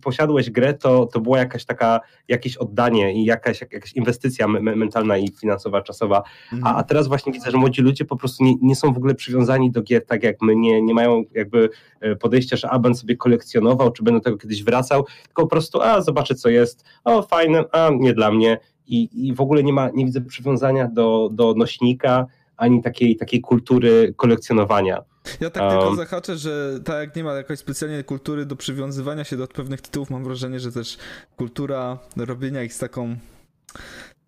posiadłeś 0.02 0.50
grę, 0.50 0.74
to, 0.74 1.06
to 1.06 1.20
była 1.20 1.38
jakaś 1.38 1.64
taka, 1.64 2.00
jakieś 2.28 2.56
oddanie 2.56 3.14
i 3.14 3.24
jakaś, 3.24 3.60
jakaś 3.60 3.92
inwestycja 3.92 4.48
mentalna 4.48 5.18
i 5.18 5.28
finansowa, 5.28 5.82
czasowa, 5.82 6.22
mhm. 6.52 6.74
a, 6.74 6.78
a 6.78 6.82
teraz 6.82 7.08
właśnie 7.08 7.32
widzę, 7.32 7.50
że 7.50 7.56
młodzi 7.56 7.82
ludzie 7.82 8.04
po 8.04 8.16
prostu 8.16 8.44
nie, 8.44 8.54
nie 8.62 8.76
są 8.76 8.92
w 8.92 8.96
ogóle 8.96 9.14
przywiązani 9.14 9.70
do 9.70 9.82
gier 9.82 10.06
tak 10.06 10.22
jak 10.22 10.42
my, 10.42 10.56
nie, 10.56 10.82
nie 10.82 10.94
mają 10.94 11.22
jakby 11.34 11.70
e, 12.00 12.16
podejścia, 12.16 12.56
że 12.56 12.70
a 12.70 12.78
będę 12.78 12.98
sobie 12.98 13.16
kolekcjonował, 13.16 13.92
czy 13.92 14.02
będę 14.02 14.20
do 14.20 14.24
tego 14.24 14.36
kiedyś 14.36 14.64
wracał, 14.64 15.04
tylko 15.26 15.42
po 15.42 15.48
prostu 15.48 15.82
a 15.82 16.00
zobaczę 16.00 16.34
co 16.34 16.48
jest, 16.48 16.84
o 17.04 17.22
fajne, 17.22 17.64
a 17.72 17.90
nie 17.94 18.14
dla 18.14 18.30
mnie. 18.30 18.58
I, 18.88 19.28
i 19.28 19.34
w 19.34 19.40
ogóle 19.40 19.62
nie 19.62 19.72
ma, 19.72 19.90
nie 19.94 20.04
widzę 20.04 20.20
przywiązania 20.20 20.88
do, 20.88 21.28
do 21.32 21.54
nośnika, 21.54 22.26
ani 22.56 22.82
takiej, 22.82 23.16
takiej 23.16 23.40
kultury 23.40 24.14
kolekcjonowania. 24.16 25.04
Ja 25.40 25.50
tak 25.50 25.70
tylko 25.70 25.88
um, 25.88 25.96
zahaczę, 25.96 26.36
że 26.36 26.80
tak 26.84 26.96
jak 26.96 27.16
nie 27.16 27.24
ma 27.24 27.32
jakiejś 27.32 27.60
specjalnej 27.60 28.04
kultury 28.04 28.46
do 28.46 28.56
przywiązywania 28.56 29.24
się 29.24 29.36
do 29.36 29.46
pewnych 29.46 29.80
tytułów, 29.80 30.10
mam 30.10 30.24
wrażenie, 30.24 30.60
że 30.60 30.72
też 30.72 30.98
kultura 31.36 31.98
robienia 32.16 32.62
ich 32.62 32.74
z 32.74 32.78
taką 32.78 33.16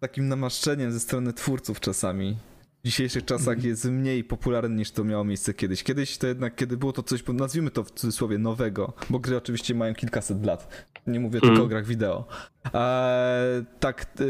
takim 0.00 0.28
namaszczeniem 0.28 0.92
ze 0.92 1.00
strony 1.00 1.32
twórców 1.32 1.80
czasami 1.80 2.36
w 2.82 2.86
dzisiejszych 2.86 3.24
czasach 3.24 3.54
mhm. 3.54 3.68
jest 3.68 3.84
mniej 3.84 4.24
popularny 4.24 4.76
niż 4.76 4.90
to 4.90 5.04
miało 5.04 5.24
miejsce 5.24 5.54
kiedyś. 5.54 5.82
Kiedyś 5.82 6.18
to 6.18 6.26
jednak, 6.26 6.54
kiedy 6.54 6.76
było 6.76 6.92
to 6.92 7.02
coś, 7.02 7.24
nazwijmy 7.34 7.70
to 7.70 7.84
w 7.84 7.90
cudzysłowie, 7.90 8.38
nowego, 8.38 8.92
bo 9.10 9.18
gry 9.18 9.36
oczywiście 9.36 9.74
mają 9.74 9.94
kilkaset 9.94 10.46
lat. 10.46 10.86
Nie 11.06 11.20
mówię 11.20 11.40
tylko 11.40 11.62
o 11.62 11.66
grach 11.66 11.86
wideo. 11.86 12.26
E, 12.74 13.64
tak, 13.80 14.02
e, 14.02 14.24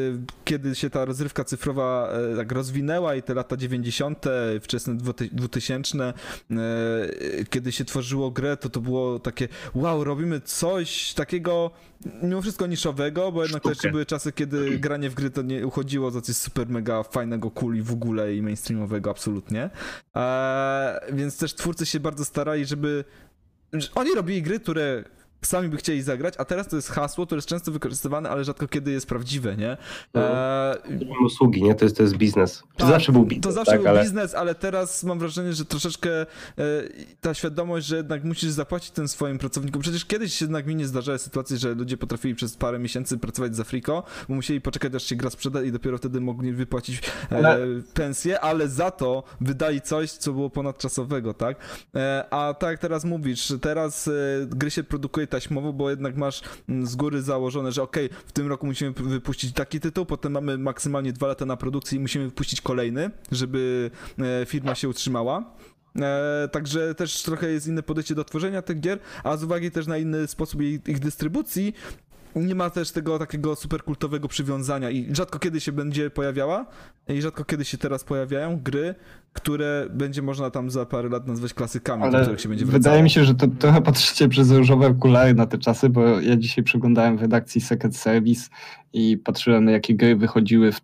kiedy 0.44 0.74
się 0.74 0.90
ta 0.90 1.04
rozrywka 1.04 1.44
cyfrowa 1.44 2.08
e, 2.32 2.36
tak 2.36 2.52
rozwinęła 2.52 3.14
i 3.14 3.22
te 3.22 3.34
lata 3.34 3.56
90., 3.56 4.24
wczesne 4.60 4.96
2000, 5.32 6.04
e, 6.04 6.14
kiedy 7.50 7.72
się 7.72 7.84
tworzyło 7.84 8.30
grę, 8.30 8.56
to 8.56 8.68
to 8.68 8.80
było 8.80 9.18
takie 9.18 9.48
wow, 9.74 10.04
robimy 10.04 10.40
coś 10.40 11.14
takiego 11.14 11.70
mimo 12.22 12.42
wszystko 12.42 12.66
niszowego, 12.66 13.32
bo 13.32 13.42
jednak 13.42 13.62
to 13.62 13.68
jeszcze 13.68 13.90
były 13.90 14.06
czasy, 14.06 14.32
kiedy 14.32 14.70
granie 14.78 15.10
w 15.10 15.14
gry 15.14 15.30
to 15.30 15.42
nie 15.42 15.66
uchodziło 15.66 16.10
za 16.10 16.20
coś 16.20 16.36
super 16.36 16.68
mega 16.68 17.02
fajnego, 17.02 17.50
cool 17.50 17.76
i 17.76 17.82
w 17.82 17.92
ogóle 17.92 18.34
i 18.34 18.42
mainstreamowego 18.42 19.10
absolutnie. 19.10 19.70
E, 20.16 21.00
więc 21.12 21.38
też 21.38 21.54
twórcy 21.54 21.86
się 21.86 22.00
bardzo 22.00 22.24
starali, 22.24 22.66
żeby 22.66 23.04
oni 23.94 24.14
robili 24.14 24.42
gry, 24.42 24.60
które 24.60 25.04
sami 25.42 25.68
by 25.68 25.76
chcieli 25.76 26.02
zagrać, 26.02 26.34
a 26.38 26.44
teraz 26.44 26.68
to 26.68 26.76
jest 26.76 26.90
hasło, 26.90 27.26
które 27.26 27.38
jest 27.38 27.48
często 27.48 27.72
wykorzystywane, 27.72 28.30
ale 28.30 28.44
rzadko 28.44 28.68
kiedy 28.68 28.90
jest 28.90 29.06
prawdziwe, 29.06 29.56
nie? 29.56 29.76
No. 30.14 30.20
E... 30.20 30.78
Usługi, 31.24 31.62
nie? 31.62 31.74
To 31.74 31.84
jest, 31.84 31.96
to 31.96 32.02
jest 32.02 32.16
biznes. 32.16 32.58
To 32.58 32.66
tak, 32.76 32.88
zawsze 32.88 33.12
był 33.12 33.24
biznes. 33.24 33.42
To 33.42 33.52
zawsze 33.52 33.72
tak, 33.72 33.80
był 33.80 33.90
ale... 33.90 34.02
biznes, 34.02 34.34
ale 34.34 34.54
teraz 34.54 35.04
mam 35.04 35.18
wrażenie, 35.18 35.52
że 35.52 35.64
troszeczkę 35.64 36.10
e, 36.20 36.26
ta 37.20 37.34
świadomość, 37.34 37.86
że 37.86 37.96
jednak 37.96 38.24
musisz 38.24 38.50
zapłacić 38.50 38.90
tym 38.90 39.08
swoim 39.08 39.38
pracownikom. 39.38 39.82
Przecież 39.82 40.04
kiedyś 40.04 40.40
jednak 40.40 40.66
mi 40.66 40.76
nie 40.76 40.86
zdarzały 40.86 41.18
sytuacje, 41.18 41.56
że 41.56 41.74
ludzie 41.74 41.96
potrafili 41.96 42.34
przez 42.34 42.56
parę 42.56 42.78
miesięcy 42.78 43.18
pracować 43.18 43.56
za 43.56 43.64
friko, 43.64 44.04
bo 44.28 44.34
musieli 44.34 44.60
poczekać, 44.60 44.94
aż 44.94 45.02
się 45.02 45.16
gra 45.16 45.30
sprzeda 45.30 45.62
i 45.62 45.72
dopiero 45.72 45.98
wtedy 45.98 46.20
mogli 46.20 46.52
wypłacić 46.52 47.02
e, 47.32 47.36
ale... 47.36 47.58
pensję, 47.94 48.40
ale 48.40 48.68
za 48.68 48.90
to 48.90 49.22
wydali 49.40 49.80
coś, 49.80 50.10
co 50.10 50.32
było 50.32 50.50
ponadczasowego, 50.50 51.34
tak? 51.34 51.56
E, 51.94 52.24
a 52.30 52.54
tak 52.54 52.70
jak 52.70 52.80
teraz 52.80 53.04
mówisz, 53.04 53.52
teraz 53.60 54.08
e, 54.08 54.12
gry 54.46 54.70
się 54.70 54.84
produkuje 54.84 55.26
taśmowo, 55.28 55.72
bo 55.72 55.90
jednak 55.90 56.16
masz 56.16 56.42
mm, 56.68 56.86
z 56.86 56.96
góry 56.96 57.22
założone, 57.22 57.72
że 57.72 57.82
ok, 57.82 57.96
w 58.26 58.32
tym 58.32 58.46
roku 58.46 58.66
musimy 58.66 58.92
wypuścić 58.92 59.52
taki 59.52 59.80
tytuł, 59.80 60.06
potem 60.06 60.32
mamy 60.32 60.58
maksymalnie 60.58 61.12
dwa 61.12 61.26
lata 61.26 61.46
na 61.46 61.56
produkcji 61.56 61.98
i 61.98 62.00
musimy 62.00 62.24
wypuścić 62.24 62.60
kolejny, 62.60 63.10
żeby 63.32 63.90
e, 64.18 64.46
firma 64.46 64.74
się 64.74 64.88
utrzymała. 64.88 65.54
E, 66.00 66.48
także 66.52 66.94
też 66.94 67.22
trochę 67.22 67.50
jest 67.50 67.66
inne 67.66 67.82
podejście 67.82 68.14
do 68.14 68.24
tworzenia 68.24 68.62
tych 68.62 68.80
gier, 68.80 68.98
a 69.24 69.36
z 69.36 69.44
uwagi 69.44 69.70
też 69.70 69.86
na 69.86 69.98
inny 69.98 70.26
sposób 70.26 70.62
ich 70.62 70.98
dystrybucji, 70.98 71.74
nie 72.36 72.54
ma 72.54 72.70
też 72.70 72.92
tego 72.92 73.18
takiego 73.18 73.56
superkultowego 73.56 74.28
przywiązania 74.28 74.90
i 74.90 75.14
rzadko 75.14 75.38
kiedy 75.38 75.60
się 75.60 75.72
będzie 75.72 76.10
pojawiała 76.10 76.66
i 77.08 77.22
rzadko 77.22 77.44
kiedy 77.44 77.64
się 77.64 77.78
teraz 77.78 78.04
pojawiają 78.04 78.60
gry, 78.60 78.94
które 79.32 79.86
będzie 79.90 80.22
można 80.22 80.50
tam 80.50 80.70
za 80.70 80.86
parę 80.86 81.08
lat 81.08 81.26
nazwać 81.26 81.54
klasykami, 81.54 82.02
Ale 82.02 82.26
do 82.26 82.38
się 82.38 82.48
będzie 82.48 82.64
wracało. 82.64 82.82
Wydaje 82.82 83.02
mi 83.02 83.10
się, 83.10 83.24
że 83.24 83.34
to 83.34 83.46
trochę 83.46 83.82
patrzycie 83.82 84.28
przez 84.28 84.50
różowe 84.50 84.86
okulary 84.86 85.34
na 85.34 85.46
te 85.46 85.58
czasy, 85.58 85.88
bo 85.88 86.20
ja 86.20 86.36
dzisiaj 86.36 86.64
przeglądałem 86.64 87.18
w 87.18 87.20
redakcji 87.20 87.60
Second 87.60 87.96
Service 87.96 88.48
i 88.92 89.16
patrzyłem 89.16 89.64
na 89.64 89.70
jakie 89.70 89.94
gry 89.94 90.16
wychodziły 90.16 90.72
w 90.72 90.80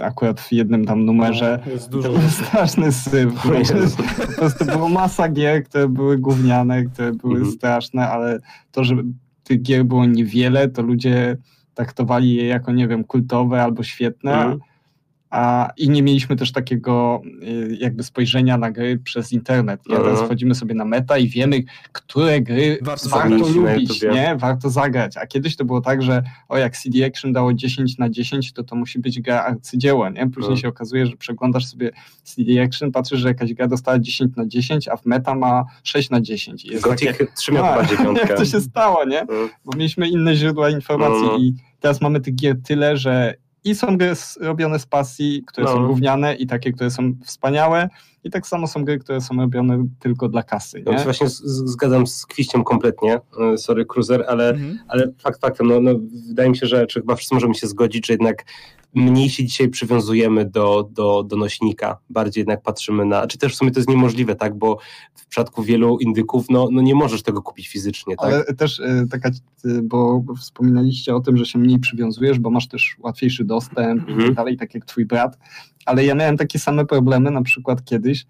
akurat 0.00 0.40
w 0.40 0.52
jednym 0.52 0.84
tam 0.84 1.04
numerze. 1.04 1.62
No, 1.66 1.72
jest 1.72 1.90
dużo. 1.90 2.08
To 2.08 2.18
był 2.18 2.28
straszny 2.28 2.92
syf. 2.92 3.34
po 4.26 4.32
prostu 4.32 4.64
było 4.64 4.88
masa 4.88 5.28
gier, 5.28 5.64
które 5.64 5.88
były 5.88 6.18
gówniane, 6.18 6.84
które 6.84 7.12
były 7.12 7.36
mhm. 7.36 7.54
straszne, 7.54 8.08
ale 8.08 8.38
to, 8.72 8.84
że 8.84 8.96
tych 9.46 9.62
gier 9.62 9.84
było 9.84 10.06
niewiele, 10.06 10.68
to 10.68 10.82
ludzie 10.82 11.36
traktowali 11.74 12.34
je 12.34 12.46
jako, 12.46 12.72
nie 12.72 12.88
wiem, 12.88 13.04
kultowe 13.04 13.62
albo 13.62 13.82
świetne. 13.82 14.56
A, 15.36 15.70
i 15.76 15.88
nie 15.90 16.02
mieliśmy 16.02 16.36
też 16.36 16.52
takiego 16.52 17.22
y, 17.42 17.76
jakby 17.80 18.02
spojrzenia 18.02 18.58
na 18.58 18.70
gry 18.70 18.98
przez 18.98 19.32
internet. 19.32 19.80
Nie? 19.88 19.96
Teraz 19.96 20.20
wchodzimy 20.22 20.54
sobie 20.54 20.74
na 20.74 20.84
meta 20.84 21.18
i 21.18 21.28
wiemy, 21.28 21.62
które 21.92 22.40
gry 22.40 22.78
Warto 22.82 23.08
warto, 23.08 23.36
lubić, 23.36 24.02
nie? 24.02 24.36
warto 24.38 24.70
zagrać. 24.70 25.16
A 25.16 25.26
kiedyś 25.26 25.56
to 25.56 25.64
było 25.64 25.80
tak, 25.80 26.02
że 26.02 26.22
o 26.48 26.56
jak 26.58 26.76
CD 26.76 27.06
Action 27.06 27.32
dało 27.32 27.54
10 27.54 27.98
na 27.98 28.10
10, 28.10 28.52
to 28.52 28.62
to 28.64 28.76
musi 28.76 28.98
być 28.98 29.20
gra 29.20 29.44
arcydzieło. 29.44 30.08
Nie? 30.10 30.30
Później 30.30 30.50
No. 30.54 30.56
się 30.56 30.68
okazuje, 30.68 31.06
że 31.06 31.16
przeglądasz 31.16 31.66
sobie 31.66 31.90
CD 32.22 32.62
Action, 32.62 32.92
patrzysz, 32.92 33.20
że 33.20 33.28
jakaś 33.28 33.54
gra 33.54 33.68
dostała 33.68 33.98
10 33.98 34.36
na 34.36 34.46
10, 34.46 34.88
a 34.88 34.96
w 34.96 35.06
meta 35.06 35.34
ma 35.34 35.64
6 35.82 36.10
na 36.10 36.20
10. 36.20 36.64
I 36.64 36.68
jest 36.68 36.84
Gothic 36.84 37.08
takie, 37.08 37.26
3 37.36 37.52
miał 37.52 37.64
a, 37.64 37.72
chyba 37.72 37.84
dziewiątkę. 37.96 38.28
jak 38.28 38.36
to 38.38 38.44
się 38.44 38.60
stało, 38.60 39.04
nie? 39.04 39.20
Mm. 39.20 39.48
bo 39.64 39.76
mieliśmy 39.76 40.08
inne 40.08 40.34
źródła 40.36 40.70
informacji 40.70 41.22
No, 41.26 41.32
no. 41.32 41.38
i 41.38 41.54
teraz 41.80 42.00
mamy 42.00 42.20
tych 42.20 42.34
gier 42.34 42.56
tyle, 42.62 42.96
że 42.96 43.34
i 43.66 43.74
są 43.74 43.96
gry 43.98 44.12
robione 44.40 44.78
z 44.78 44.86
pasji, 44.86 45.42
które 45.46 45.64
No. 45.66 45.72
są 45.72 45.86
gówniane 45.86 46.34
i 46.34 46.46
takie, 46.46 46.72
które 46.72 46.90
są 46.90 47.12
wspaniałe 47.24 47.88
i 48.24 48.30
tak 48.30 48.46
samo 48.46 48.66
są 48.66 48.84
gry, 48.84 48.98
które 48.98 49.20
są 49.20 49.36
robione 49.36 49.86
tylko 50.00 50.28
dla 50.28 50.42
kasy, 50.42 50.82
Ja 50.86 50.92
nie? 50.92 50.98
się 50.98 51.04
właśnie 51.04 51.28
z, 51.28 51.36
z, 51.42 51.70
zgadzam 51.70 52.06
z 52.06 52.26
Kwiściem 52.26 52.64
kompletnie, 52.64 53.20
e, 53.54 53.58
sorry 53.58 53.86
Cruiser, 53.86 54.24
ale, 54.28 54.48
Mhm. 54.50 54.78
ale 54.88 55.12
fakt 55.18 55.40
faktem, 55.40 55.66
no, 55.66 55.80
no, 55.80 55.90
wydaje 56.28 56.50
mi 56.50 56.56
się, 56.56 56.66
że 56.66 56.86
czy 56.86 57.00
chyba 57.00 57.16
wszyscy 57.16 57.34
możemy 57.34 57.54
się 57.54 57.66
zgodzić, 57.66 58.06
że 58.06 58.12
jednak 58.12 58.44
mniej 58.94 59.30
się 59.30 59.44
dzisiaj 59.44 59.68
przywiązujemy 59.68 60.44
do, 60.44 60.88
do, 60.92 61.22
do 61.22 61.36
nośnika, 61.36 61.98
bardziej 62.10 62.40
jednak 62.40 62.62
patrzymy 62.62 63.04
na, 63.04 63.26
czy 63.26 63.38
też 63.38 63.52
w 63.52 63.56
sumie 63.56 63.70
to 63.70 63.78
jest 63.80 63.88
niemożliwe, 63.90 64.34
tak, 64.34 64.58
bo 64.58 64.78
w 65.14 65.26
przypadku 65.26 65.62
wielu 65.62 65.98
indyków, 65.98 66.46
no, 66.50 66.68
no 66.72 66.82
nie 66.82 66.94
możesz 66.94 67.22
tego 67.22 67.42
kupić 67.42 67.68
fizycznie, 67.68 68.16
tak? 68.16 68.26
Ale 68.26 68.44
też 68.44 68.78
y, 68.78 69.06
taka, 69.10 69.28
y, 69.28 69.82
bo 69.82 70.22
wspominaliście 70.40 71.14
o 71.14 71.20
tym, 71.20 71.36
że 71.36 71.46
się 71.46 71.58
mniej 71.58 71.78
przywiązujesz, 71.78 72.38
bo 72.38 72.50
masz 72.50 72.68
też 72.68 72.96
łatwiejszy 72.98 73.44
dostęp 73.44 74.08
i 74.08 74.12
Mhm. 74.12 74.28
tak 74.28 74.34
dalej, 74.36 74.56
tak 74.56 74.74
jak 74.74 74.84
twój 74.84 75.06
brat, 75.06 75.38
ale 75.86 76.04
ja 76.04 76.14
miałem 76.14 76.36
takie 76.36 76.58
same 76.58 76.86
problemy, 76.86 77.30
na 77.30 77.42
przykład 77.42 77.84
kiedyś, 77.84 78.26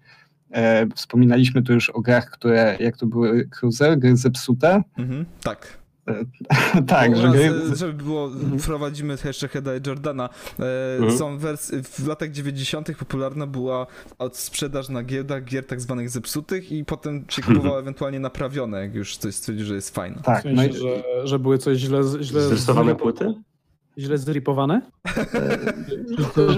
e, 0.51 0.87
wspominaliśmy 0.95 1.61
tu 1.61 1.73
już 1.73 1.89
o 1.89 2.01
grach, 2.01 2.29
które, 2.31 2.77
jak 2.79 2.97
to 2.97 3.05
były 3.07 3.47
Cruiser, 3.59 3.99
gry 3.99 4.17
zepsute, 4.17 4.83
Mhm. 4.97 5.25
Tak. 5.43 5.77
tak, 6.87 7.11
U 7.11 7.15
że 7.15 7.23
nas, 7.23 7.33
gry, 7.33 7.51
e, 7.71 7.75
żeby 7.75 7.93
było, 7.93 8.31
wprowadzimy 8.59 9.17
jeszcze 9.25 9.47
Heda 9.47 9.75
i 9.75 9.79
Jordana. 9.87 10.29
E, 10.59 10.97
Mhm. 10.97 11.17
Są 11.17 11.37
wersje, 11.37 11.83
w 11.83 12.07
latach 12.07 12.31
90. 12.31 12.97
popularna 12.97 13.47
była 13.47 13.87
sprzedaż 14.31 14.89
na 14.89 15.03
giełdach 15.03 15.43
gier 15.43 15.65
tak 15.65 15.81
zwanych 15.81 16.09
zepsutych 16.09 16.71
i 16.71 16.85
potem 16.85 17.25
się 17.29 17.41
kupowało 17.41 17.79
ewentualnie 17.79 18.19
naprawione, 18.19 18.79
jak 18.81 18.95
już 18.95 19.17
coś 19.17 19.35
stwierdzi, 19.35 19.63
że 19.63 19.75
jest 19.75 19.95
fajne. 19.95 20.17
W 20.21 20.25
tak, 20.25 20.45
no 20.45 20.61
sensie, 20.61 20.77
i, 20.77 20.81
że, 20.81 21.03
że 21.27 21.39
były 21.39 21.57
coś 21.57 21.77
źle... 21.77 22.01
źle 22.21 22.41
Zrysowane 22.41 22.95
płyty? 22.95 23.33
Źle 23.97 24.17
zripowane? 24.17 24.81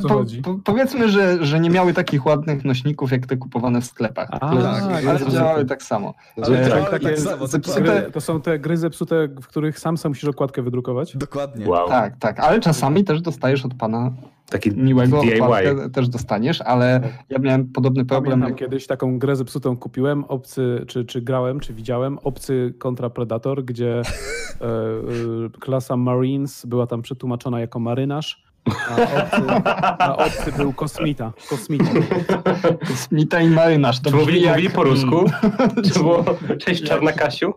co 0.02 0.08
po, 0.08 0.14
chodzi? 0.14 0.42
po, 0.42 0.60
powiedzmy, 0.64 1.10
że, 1.10 1.46
że 1.46 1.60
nie 1.60 1.70
miały 1.70 1.94
takich 1.94 2.26
ładnych 2.26 2.66
nośników, 2.66 3.12
jak 3.12 3.26
te 3.28 3.38
kupowane 3.38 3.82
w 3.82 3.86
sklepach. 3.86 4.28
A, 4.32 4.40
tak, 4.40 4.50
ale 4.52 5.10
ale 5.10 5.30
działały 5.30 5.66
tak 5.66 5.84
samo. 5.84 6.14
Ale 6.38 6.62
E, 6.62 6.70
działały 6.70 6.92
takie 6.92 7.10
tak 7.10 7.20
samo, 7.20 7.46
zepsute-. 7.46 8.12
To 8.12 8.22
są 8.22 8.42
te 8.42 8.60
gry 8.60 8.78
zepsute, 8.78 9.28
w 9.42 9.48
których 9.48 9.80
sam 9.80 9.98
sam 9.98 10.12
musisz 10.12 10.30
okładkę 10.30 10.62
wydrukować? 10.62 11.18
Dokładnie. 11.18 11.70
Wow, 11.70 11.88
Tak, 11.88 12.18
tak, 12.20 12.40
ale 12.40 12.60
czasami 12.60 13.04
też 13.04 13.22
dostajesz 13.22 13.66
od 13.66 13.74
pana 13.74 14.12
taki 14.50 14.72
miłego 14.72 15.22
DIY. 15.22 15.90
też 15.94 16.10
dostaniesz, 16.10 16.62
ale 16.62 17.02
ja 17.30 17.40
miałem 17.40 17.68
podobny 17.68 18.06
problem. 18.06 18.40
Pamiętam 18.40 18.58
kiedyś 18.58 18.88
taką 18.88 19.20
grę 19.20 19.36
zepsutą 19.36 19.78
kupiłem, 19.78 20.24
obcy, 20.24 20.86
czy, 20.88 21.06
czy 21.06 21.22
grałem, 21.22 21.60
czy 21.60 21.74
widziałem, 21.74 22.18
obcy 22.24 22.74
kontra 22.80 23.10
Predator, 23.10 23.66
gdzie 23.66 24.02
e, 24.02 24.66
e, 24.66 24.70
klasa 25.60 25.98
Marines 25.98 26.66
była 26.66 26.88
tam 26.88 27.02
przetłumaczona 27.02 27.60
jako 27.60 27.80
marynarz, 27.80 28.44
a 28.90 28.96
obcy, 29.24 29.42
a 30.00 30.16
obcy 30.18 30.52
był 30.58 30.74
kosmita. 30.74 31.34
kosmita. 31.50 31.86
Smita 32.96 33.42
i 33.42 33.50
marynarz. 33.50 34.00
To 34.00 34.10
Czy 34.10 34.16
mówili, 34.16 34.42
jak- 34.42 34.56
mówili 34.56 34.70
po 34.74 34.84
rusku? 34.84 35.20
Mm. 35.20 35.84
Czy 35.94 36.00
było 36.00 36.26
cześć 36.66 36.84
Czarna 36.84 37.12
Kasiu? 37.12 37.54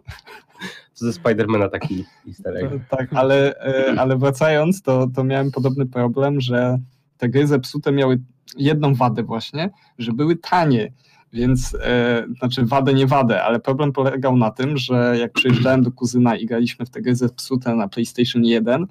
Ze 1.02 1.12
Spidermana 1.12 1.68
taki 1.68 2.04
easter 2.28 2.56
egg. 2.56 2.70
Tak, 2.88 3.08
ale, 3.14 3.54
e, 3.60 4.00
ale 4.00 4.16
wracając, 4.16 4.82
to, 4.82 5.08
to 5.14 5.24
miałem 5.24 5.50
podobny 5.50 5.86
problem, 5.86 6.40
że 6.40 6.78
te 7.16 7.28
gry 7.28 7.46
zepsute 7.46 7.92
miały 7.92 8.20
jedną 8.56 8.94
wadę 8.94 9.22
właśnie, 9.22 9.70
że 9.98 10.12
były 10.12 10.36
tanie. 10.36 10.92
Więc, 11.32 11.76
e, 11.80 12.24
znaczy 12.38 12.66
wadę, 12.66 12.94
nie 12.94 13.06
wadę, 13.06 13.42
ale 13.42 13.60
problem 13.60 13.92
polegał 13.92 14.36
na 14.36 14.50
tym, 14.50 14.76
że 14.76 15.16
jak 15.20 15.32
przyjeżdżałem 15.32 15.82
do 15.82 15.92
kuzyna 15.92 16.36
i 16.36 16.46
graliśmy 16.46 16.86
w 16.86 16.90
te 16.90 17.02
gry 17.02 17.16
zepsute 17.16 17.74
na 17.74 17.88
PlayStation 17.88 18.44
1, 18.44 18.86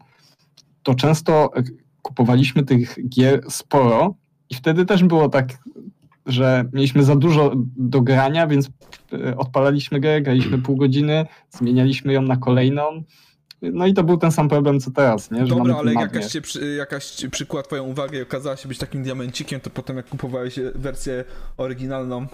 to 0.84 0.95
często 0.95 1.51
kupowaliśmy 2.01 2.64
tych 2.64 3.09
gier 3.09 3.41
sporo 3.49 4.16
i 4.49 4.55
wtedy 4.55 4.86
też 4.86 5.03
było 5.03 5.30
tak, 5.30 5.47
że 6.26 6.65
mieliśmy 6.74 7.03
za 7.03 7.15
dużo 7.15 7.51
do 7.78 8.01
grania, 8.01 8.47
więc 8.47 8.69
e, 9.13 9.38
odpalaliśmy 9.38 9.99
grę, 9.99 10.22
graliśmy 10.22 10.57
pół 10.57 10.76
godziny, 10.76 11.26
zmienialiśmy 11.49 12.13
ją 12.13 12.22
na 12.22 12.38
kolejną. 12.38 13.03
No 13.61 13.88
i 13.88 13.93
to 13.93 14.03
był 14.03 14.17
ten 14.17 14.32
sam 14.32 14.49
problem 14.49 14.80
co 14.80 14.91
teraz, 14.91 15.32
nie? 15.32 15.47
Że 15.47 15.55
Dobra, 15.55 15.76
ale 15.76 15.93
jakaś, 15.93 16.26
cię 16.26 16.41
jakaś 16.78 17.05
ci 17.05 17.30
przykład 17.30 17.67
twoją 17.67 17.84
uwagę 17.84 18.19
i 18.19 18.22
okazała 18.22 18.57
się 18.57 18.67
być 18.67 18.78
takim 18.78 19.03
diamencikiem, 19.03 19.59
to 19.59 19.69
potem 19.69 19.97
jak 19.97 20.09
kupowałeś 20.09 20.59
wersję 20.76 21.24
oryginalną, 21.57 22.28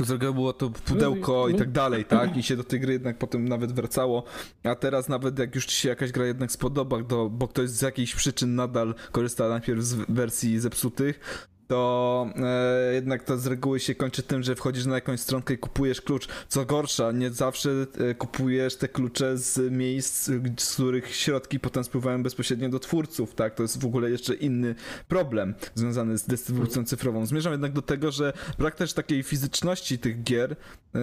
to 0.00 0.04
zrobiło 0.04 0.32
było 0.32 0.52
to 0.52 0.70
pudełko 0.70 1.48
i 1.48 1.54
tak 1.54 1.70
dalej, 1.70 2.04
tak? 2.04 2.36
I 2.36 2.42
się 2.42 2.56
do 2.56 2.64
tej 2.64 2.80
gry 2.80 2.92
jednak 2.92 3.18
potem 3.18 3.48
nawet 3.48 3.72
wracało. 3.72 4.24
A 4.64 4.74
teraz 4.74 5.08
nawet 5.08 5.38
jak 5.38 5.54
już 5.54 5.66
ci 5.66 5.76
się 5.76 5.88
jakaś 5.88 6.12
gra 6.12 6.26
jednak 6.26 6.52
spodoba, 6.52 7.02
to, 7.02 7.30
bo 7.30 7.48
ktoś 7.48 7.70
z 7.70 7.82
jakichś 7.82 8.14
przyczyn 8.14 8.54
nadal 8.54 8.94
korzysta 9.12 9.48
najpierw 9.48 9.82
z 9.82 9.94
wersji 9.94 10.60
zepsutych, 10.60 11.48
to 11.70 12.26
e, 12.36 12.94
jednak 12.94 13.24
to 13.24 13.38
z 13.38 13.46
reguły 13.46 13.80
się 13.80 13.94
kończy 13.94 14.22
tym, 14.22 14.42
że 14.42 14.56
wchodzisz 14.56 14.86
na 14.86 14.94
jakąś 14.94 15.20
stronkę 15.20 15.54
i 15.54 15.58
kupujesz 15.58 16.00
klucz. 16.00 16.28
Co 16.48 16.64
gorsza, 16.64 17.12
nie 17.12 17.30
zawsze 17.30 17.70
e, 17.98 18.14
kupujesz 18.14 18.76
te 18.76 18.88
klucze 18.88 19.38
z 19.38 19.72
miejsc, 19.72 20.30
z 20.58 20.74
których 20.74 21.14
środki 21.14 21.60
potem 21.60 21.84
spływają 21.84 22.22
bezpośrednio 22.22 22.68
do 22.68 22.78
twórców, 22.78 23.34
tak? 23.34 23.54
To 23.54 23.62
jest 23.62 23.80
w 23.80 23.86
ogóle 23.86 24.10
jeszcze 24.10 24.34
inny 24.34 24.74
problem 25.08 25.54
związany 25.74 26.18
z 26.18 26.26
dystrybucją 26.26 26.84
cyfrową. 26.84 27.26
Zmierzam 27.26 27.52
jednak 27.52 27.72
do 27.72 27.82
tego, 27.82 28.10
że 28.10 28.32
brak 28.58 28.74
też 28.74 28.92
takiej 28.92 29.22
fizyczności 29.22 29.98
tych 29.98 30.22
gier, 30.22 30.56
e, 30.94 30.98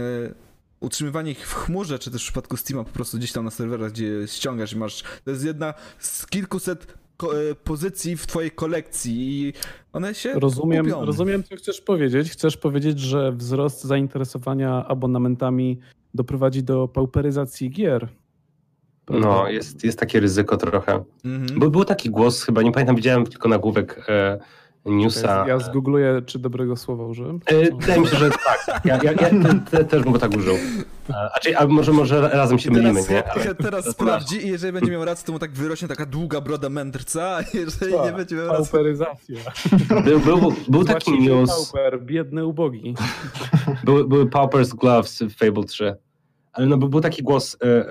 utrzymywanie 0.80 1.32
ich 1.32 1.48
w 1.48 1.54
chmurze, 1.54 2.00
czy 2.00 2.12
też 2.12 2.22
w 2.22 2.26
przypadku 2.26 2.58
Steama 2.58 2.84
po 2.84 2.92
prostu 2.92 3.18
gdzieś 3.18 3.32
tam 3.32 3.46
na 3.46 3.52
serwerach, 3.52 3.92
gdzie 3.92 4.28
ściągasz 4.28 4.74
i 4.74 4.78
masz, 4.78 5.04
to 5.24 5.32
jest 5.32 5.46
jedna 5.46 5.74
z 6.00 6.26
kilkuset 6.26 6.88
pozycji 7.64 8.18
w 8.18 8.28
twojej 8.28 8.52
kolekcji 8.52 9.42
i 9.42 9.54
one 9.94 10.16
się 10.16 10.34
Rozumiem, 10.34 10.86
gubią. 10.86 11.06
rozumiem, 11.06 11.44
co 11.44 11.56
chcesz 11.56 11.82
powiedzieć. 11.82 12.32
Chcesz 12.32 12.58
powiedzieć, 12.58 13.00
że 13.00 13.32
wzrost 13.32 13.84
zainteresowania 13.84 14.86
abonamentami 14.88 15.80
doprowadzi 16.14 16.64
do 16.64 16.88
pauperyzacji 16.88 17.70
gier. 17.70 18.08
Prawda? 19.06 19.28
No, 19.28 19.50
jest, 19.50 19.84
jest 19.84 20.00
takie 20.00 20.20
ryzyko 20.20 20.58
trochę. 20.58 21.04
Mhm. 21.26 21.60
Był, 21.60 21.72
był 21.72 21.86
taki 21.86 22.10
głos, 22.10 22.44
chyba 22.44 22.62
nie 22.62 22.72
pamiętam, 22.72 22.96
widziałem 22.96 23.26
tylko 23.26 23.50
nagłówek 23.50 24.06
e, 24.10 24.40
newsa. 24.88 25.46
Ja 25.48 25.60
zgoogluję, 25.60 26.22
czy 26.26 26.40
dobrego 26.40 26.76
słowa 26.76 27.04
użyłem. 27.06 27.40
E, 27.46 27.76
wydaje 27.76 28.02
mi 28.02 28.08
się, 28.08 28.18
że 28.18 28.30
tak. 28.30 28.82
Ja, 28.86 29.00
ja, 29.04 29.12
ja 29.12 29.18
te, 29.30 29.60
te, 29.72 29.86
też 29.86 30.04
bym 30.04 30.14
go 30.14 30.20
tak 30.20 30.36
użył. 30.38 30.56
E, 31.10 31.14
A, 31.36 31.40
czyli, 31.40 31.56
a 31.56 31.68
może, 31.68 31.92
może 31.94 32.22
razem 32.30 32.60
się 32.60 32.72
mylimy, 32.72 33.04
Teraz, 33.04 33.10
nie? 33.10 33.32
Ale, 33.32 33.56
teraz 33.56 33.86
sprawdzi 33.86 34.46
i 34.46 34.50
jeżeli 34.50 34.74
będzie 34.74 34.92
miał 34.92 35.06
rację, 35.06 35.26
to 35.26 35.32
mu 35.32 35.40
tak 35.40 35.52
wyrośnie 35.52 35.88
taka 35.88 36.06
długa 36.06 36.42
broda 36.42 36.70
mędrca, 36.70 37.24
a 37.38 37.42
jeżeli 37.58 37.94
Tak, 37.94 38.06
nie 38.06 38.12
będzie 38.12 38.36
miał 38.36 38.48
racji... 38.48 38.64
Pauperyzacja. 38.72 39.36
był, 40.06 40.20
był, 40.20 40.54
był 40.68 40.84
taki 40.84 41.20
news, 41.20 41.50
Pauper, 41.72 42.02
biedny, 42.04 42.46
ubogi. 42.46 42.96
były, 43.84 44.08
były 44.08 44.26
Pauper's 44.26 44.76
Gloves 44.76 45.22
w 45.22 45.36
Fable 45.38 45.64
3. 45.64 45.96
Ale 46.58 46.68
no, 46.68 46.78
był 46.78 47.02
taki 47.02 47.24
głos 47.24 47.58
e, 47.62 47.66
e, 47.66 47.86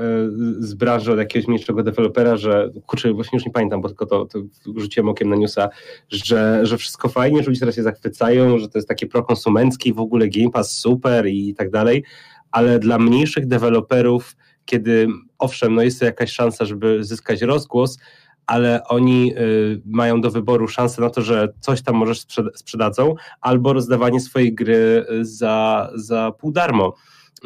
z 0.58 0.74
branży 0.74 1.12
od 1.12 1.18
jakiegoś 1.18 1.48
mniejszego 1.48 1.82
dewelopera, 1.82 2.36
że 2.36 2.70
kurczę, 2.86 3.12
właśnie 3.12 3.36
już 3.36 3.46
nie 3.46 3.52
pamiętam, 3.52 3.80
bo 3.80 3.88
tylko 3.88 4.06
to, 4.06 4.26
to 4.26 4.38
rzuciłem 4.76 5.08
okiem 5.08 5.28
na 5.28 5.36
newsa, 5.36 5.68
że, 6.08 6.60
że 6.66 6.78
wszystko 6.78 7.08
fajnie, 7.08 7.42
że 7.42 7.48
ludzie 7.48 7.60
teraz 7.60 7.74
się 7.74 7.82
zachwycają, 7.82 8.58
że 8.58 8.68
to 8.68 8.78
jest 8.78 8.88
takie 8.88 9.06
prokonsumenckie 9.06 9.90
i 9.90 9.92
w 9.92 10.00
ogóle 10.00 10.28
Game 10.28 10.50
Pass 10.50 10.78
super 10.78 11.26
i 11.26 11.54
tak 11.54 11.70
dalej, 11.70 12.04
ale 12.50 12.78
dla 12.78 12.98
mniejszych 12.98 13.46
deweloperów, 13.46 14.36
kiedy 14.64 15.08
owszem, 15.38 15.74
no 15.74 15.82
jest 15.82 15.98
to 15.98 16.04
jakaś 16.04 16.32
szansa, 16.32 16.64
żeby 16.64 17.04
zyskać 17.04 17.42
rozgłos, 17.42 17.98
ale 18.46 18.84
oni 18.84 19.34
y, 19.36 19.82
mają 19.84 20.20
do 20.20 20.30
wyboru 20.30 20.68
szansę 20.68 21.02
na 21.02 21.10
to, 21.10 21.22
że 21.22 21.48
coś 21.60 21.82
tam 21.82 21.96
może 21.96 22.12
sprzed- 22.12 22.50
sprzedadzą, 22.54 23.14
albo 23.40 23.72
rozdawanie 23.72 24.20
swojej 24.20 24.54
gry 24.54 25.06
za, 25.22 25.90
za 25.94 26.32
pół 26.40 26.52
darmo. 26.52 26.94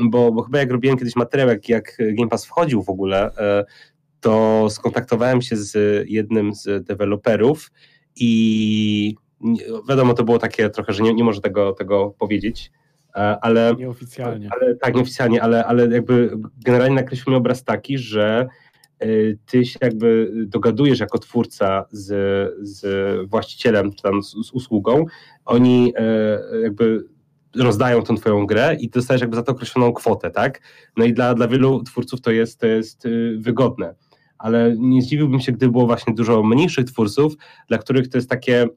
Bo, 0.00 0.32
bo 0.32 0.42
chyba 0.42 0.58
jak 0.58 0.70
robiłem 0.70 0.98
kiedyś 0.98 1.16
materiał, 1.16 1.48
jak, 1.68 1.96
Game 1.98 2.28
Pass 2.28 2.44
wchodził 2.44 2.82
w 2.82 2.88
ogóle, 2.88 3.30
e, 3.38 3.64
to 4.20 4.66
skontaktowałem 4.70 5.42
się 5.42 5.56
z 5.56 5.74
jednym 6.08 6.54
z 6.54 6.86
deweloperów 6.86 7.70
i 8.16 9.16
wiadomo, 9.88 10.14
to 10.14 10.24
było 10.24 10.38
takie 10.38 10.70
trochę, 10.70 10.92
że 10.92 11.02
nie, 11.02 11.14
nie 11.14 11.24
może 11.24 11.40
tego, 11.40 11.72
tego 11.72 12.14
powiedzieć, 12.18 12.72
e, 13.14 13.38
ale 13.40 13.74
Nieoficjalnie. 13.78 14.48
ale 14.60 14.74
tak, 14.74 14.94
nieoficjalnie, 14.94 15.42
ale, 15.42 15.64
ale 15.64 15.88
jakby 15.88 16.38
generalnie 16.64 16.94
nakreślił 16.94 17.30
mi 17.32 17.36
obraz 17.36 17.64
taki, 17.64 17.98
że 17.98 18.46
y, 19.02 19.38
ty 19.46 19.64
się 19.64 19.78
jakby 19.82 20.32
dogadujesz 20.46 21.00
jako 21.00 21.18
twórca 21.18 21.86
z, 21.90 22.08
z 22.62 22.84
właścicielem, 23.30 23.92
czy 23.92 24.02
tam 24.02 24.22
z, 24.22 24.30
z 24.30 24.52
usługą, 24.52 25.04
oni 25.44 25.94
jakby 26.62 27.04
rozdają 27.56 28.02
tą 28.02 28.16
twoją 28.16 28.46
grę 28.46 28.76
i 28.80 28.88
dostajesz 28.88 29.20
jakby 29.20 29.36
za 29.36 29.42
to 29.42 29.52
określoną 29.52 29.92
kwotę, 29.92 30.30
tak? 30.30 30.60
No 30.96 31.04
i 31.04 31.12
dla, 31.12 31.34
dla 31.34 31.48
wielu 31.48 31.82
twórców 31.82 32.20
to 32.20 32.30
jest, 32.30 32.60
to 32.60 32.66
jest 32.66 33.06
y, 33.06 33.36
wygodne. 33.38 33.94
Ale 34.38 34.74
nie 34.78 35.02
zdziwiłbym 35.02 35.40
się, 35.40 35.52
gdyby 35.52 35.72
było 35.72 35.86
właśnie 35.86 36.14
dużo 36.14 36.42
mniejszych 36.42 36.84
twórców, 36.84 37.34
dla 37.68 37.78
których 37.78 38.08
to 38.08 38.18
jest 38.18 38.30
takie 38.30 38.68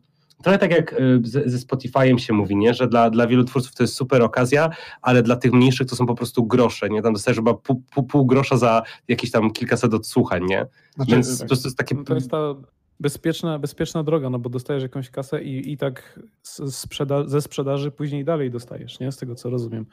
trochę 0.43 0.57
tak 0.57 0.71
jak 0.71 0.93
y, 0.93 1.21
ze, 1.23 1.49
ze 1.49 1.57
Spotify'em 1.57 2.17
się 2.17 2.33
mówi, 2.33 2.55
nie? 2.55 2.73
że 2.73 2.87
dla, 2.87 3.09
dla 3.09 3.27
wielu 3.27 3.43
twórców 3.43 3.75
to 3.75 3.83
jest 3.83 3.95
super 3.95 4.21
okazja, 4.21 4.69
ale 5.01 5.23
dla 5.23 5.35
tych 5.35 5.53
mniejszych 5.53 5.87
to 5.87 5.95
są 5.95 6.05
po 6.05 6.15
prostu 6.15 6.45
grosze, 6.45 6.89
nie? 6.89 7.01
Tam 7.01 7.13
dostajesz 7.13 7.37
chyba 7.37 7.53
pół, 7.53 7.83
pół, 7.93 8.03
pół 8.03 8.25
grosza 8.25 8.57
za 8.57 8.81
jakieś 9.07 9.31
tam 9.31 9.51
kilkaset 9.51 9.93
odsłuchań, 9.93 10.43
nie? 10.45 10.65
Znaczy, 10.95 11.11
Więc 11.11 11.39
tak. 11.39 11.49
to 11.49 11.55
jest 11.55 11.77
takie... 11.77 11.95
No 11.95 12.03
to 12.03 12.15
jest 12.15 12.31
ta 12.31 12.55
bezpieczna, 13.03 13.59
bezpieczna 13.59 14.03
droga, 14.03 14.29
no 14.29 14.39
bo 14.39 14.49
dostajesz 14.49 14.83
jakąś 14.83 15.09
kasę 15.09 15.43
i, 15.43 15.71
i 15.71 15.77
tak 15.77 16.19
sprzeda 16.69 17.27
ze 17.27 17.41
sprzedaży 17.41 17.91
później 17.91 18.25
dalej 18.25 18.51
dostajesz, 18.51 18.99
nie? 18.99 19.11
Z 19.11 19.17
tego 19.17 19.35
co 19.35 19.49
rozumiem. 19.49 19.85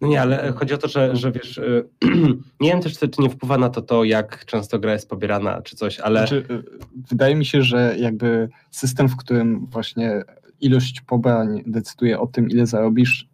No 0.00 0.08
nie, 0.08 0.20
ale 0.20 0.52
chodzi 0.52 0.74
o 0.74 0.78
to, 0.78 0.88
że, 0.88 1.16
że 1.16 1.32
wiesz, 1.32 1.58
y, 1.58 1.88
nie 2.60 2.70
wiem 2.70 2.80
też, 2.80 2.98
czy 2.98 3.08
nie 3.18 3.30
wpływa 3.30 3.58
na 3.58 3.70
to 3.70 3.82
to, 3.82 4.04
jak 4.04 4.44
często 4.44 4.78
gra 4.78 4.92
jest 4.92 5.08
pobierana, 5.08 5.62
czy 5.62 5.76
coś, 5.76 6.00
ale... 6.00 6.20
Znaczy, 6.20 6.44
y, 6.50 6.62
wydaje 7.10 7.34
mi 7.34 7.44
się, 7.44 7.62
że 7.62 7.94
jakby 7.98 8.48
system, 8.70 9.08
w 9.08 9.16
którym 9.16 9.66
właśnie 9.66 10.22
ilość 10.60 11.00
pobrań 11.00 11.62
decyduje 11.66 12.20
o 12.20 12.26
tym, 12.26 12.50
ile 12.50 12.66
zarobisz, 12.66 13.28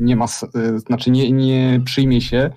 nie 0.00 0.16
ma, 0.16 0.24
y, 0.24 0.78
znaczy 0.78 1.10
nie, 1.10 1.32
nie 1.32 1.80
przyjmie 1.84 2.20
się, 2.20 2.50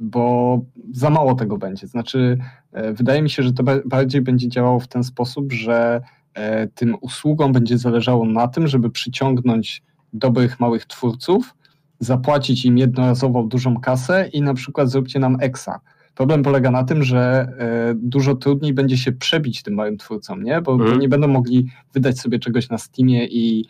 bo 0.00 0.60
za 0.92 1.10
mało 1.10 1.34
tego 1.34 1.58
będzie. 1.58 1.86
Znaczy, 1.86 2.38
e, 2.72 2.92
wydaje 2.92 3.22
mi 3.22 3.30
się, 3.30 3.42
że 3.42 3.52
to 3.52 3.62
ba- 3.62 3.80
bardziej 3.86 4.20
będzie 4.22 4.48
działało 4.48 4.80
w 4.80 4.88
ten 4.88 5.04
sposób, 5.04 5.52
że 5.52 6.00
e, 6.34 6.66
tym 6.66 6.96
usługom 7.00 7.52
będzie 7.52 7.78
zależało 7.78 8.24
na 8.26 8.48
tym, 8.48 8.66
żeby 8.66 8.90
przyciągnąć 8.90 9.82
dobrych, 10.12 10.60
małych 10.60 10.86
twórców, 10.86 11.54
zapłacić 12.00 12.64
im 12.64 12.78
jednorazowo 12.78 13.42
dużą 13.42 13.80
kasę 13.80 14.28
i 14.32 14.42
na 14.42 14.54
przykład 14.54 14.90
zróbcie 14.90 15.18
nam 15.18 15.36
exa. 15.40 15.80
Problem 16.14 16.42
polega 16.42 16.70
na 16.70 16.84
tym, 16.84 17.02
że 17.02 17.48
e, 17.58 17.94
dużo 17.96 18.34
trudniej 18.34 18.74
będzie 18.74 18.96
się 18.96 19.12
przebić 19.12 19.62
tym 19.62 19.74
małym 19.74 19.96
twórcom, 19.98 20.42
nie? 20.42 20.60
Bo, 20.62 20.72
Mhm. 20.72 20.98
nie 20.98 21.08
będą 21.08 21.28
mogli 21.28 21.66
wydać 21.94 22.18
sobie 22.20 22.38
czegoś 22.38 22.68
na 22.68 22.78
Steamie 22.78 23.26
i 23.26 23.64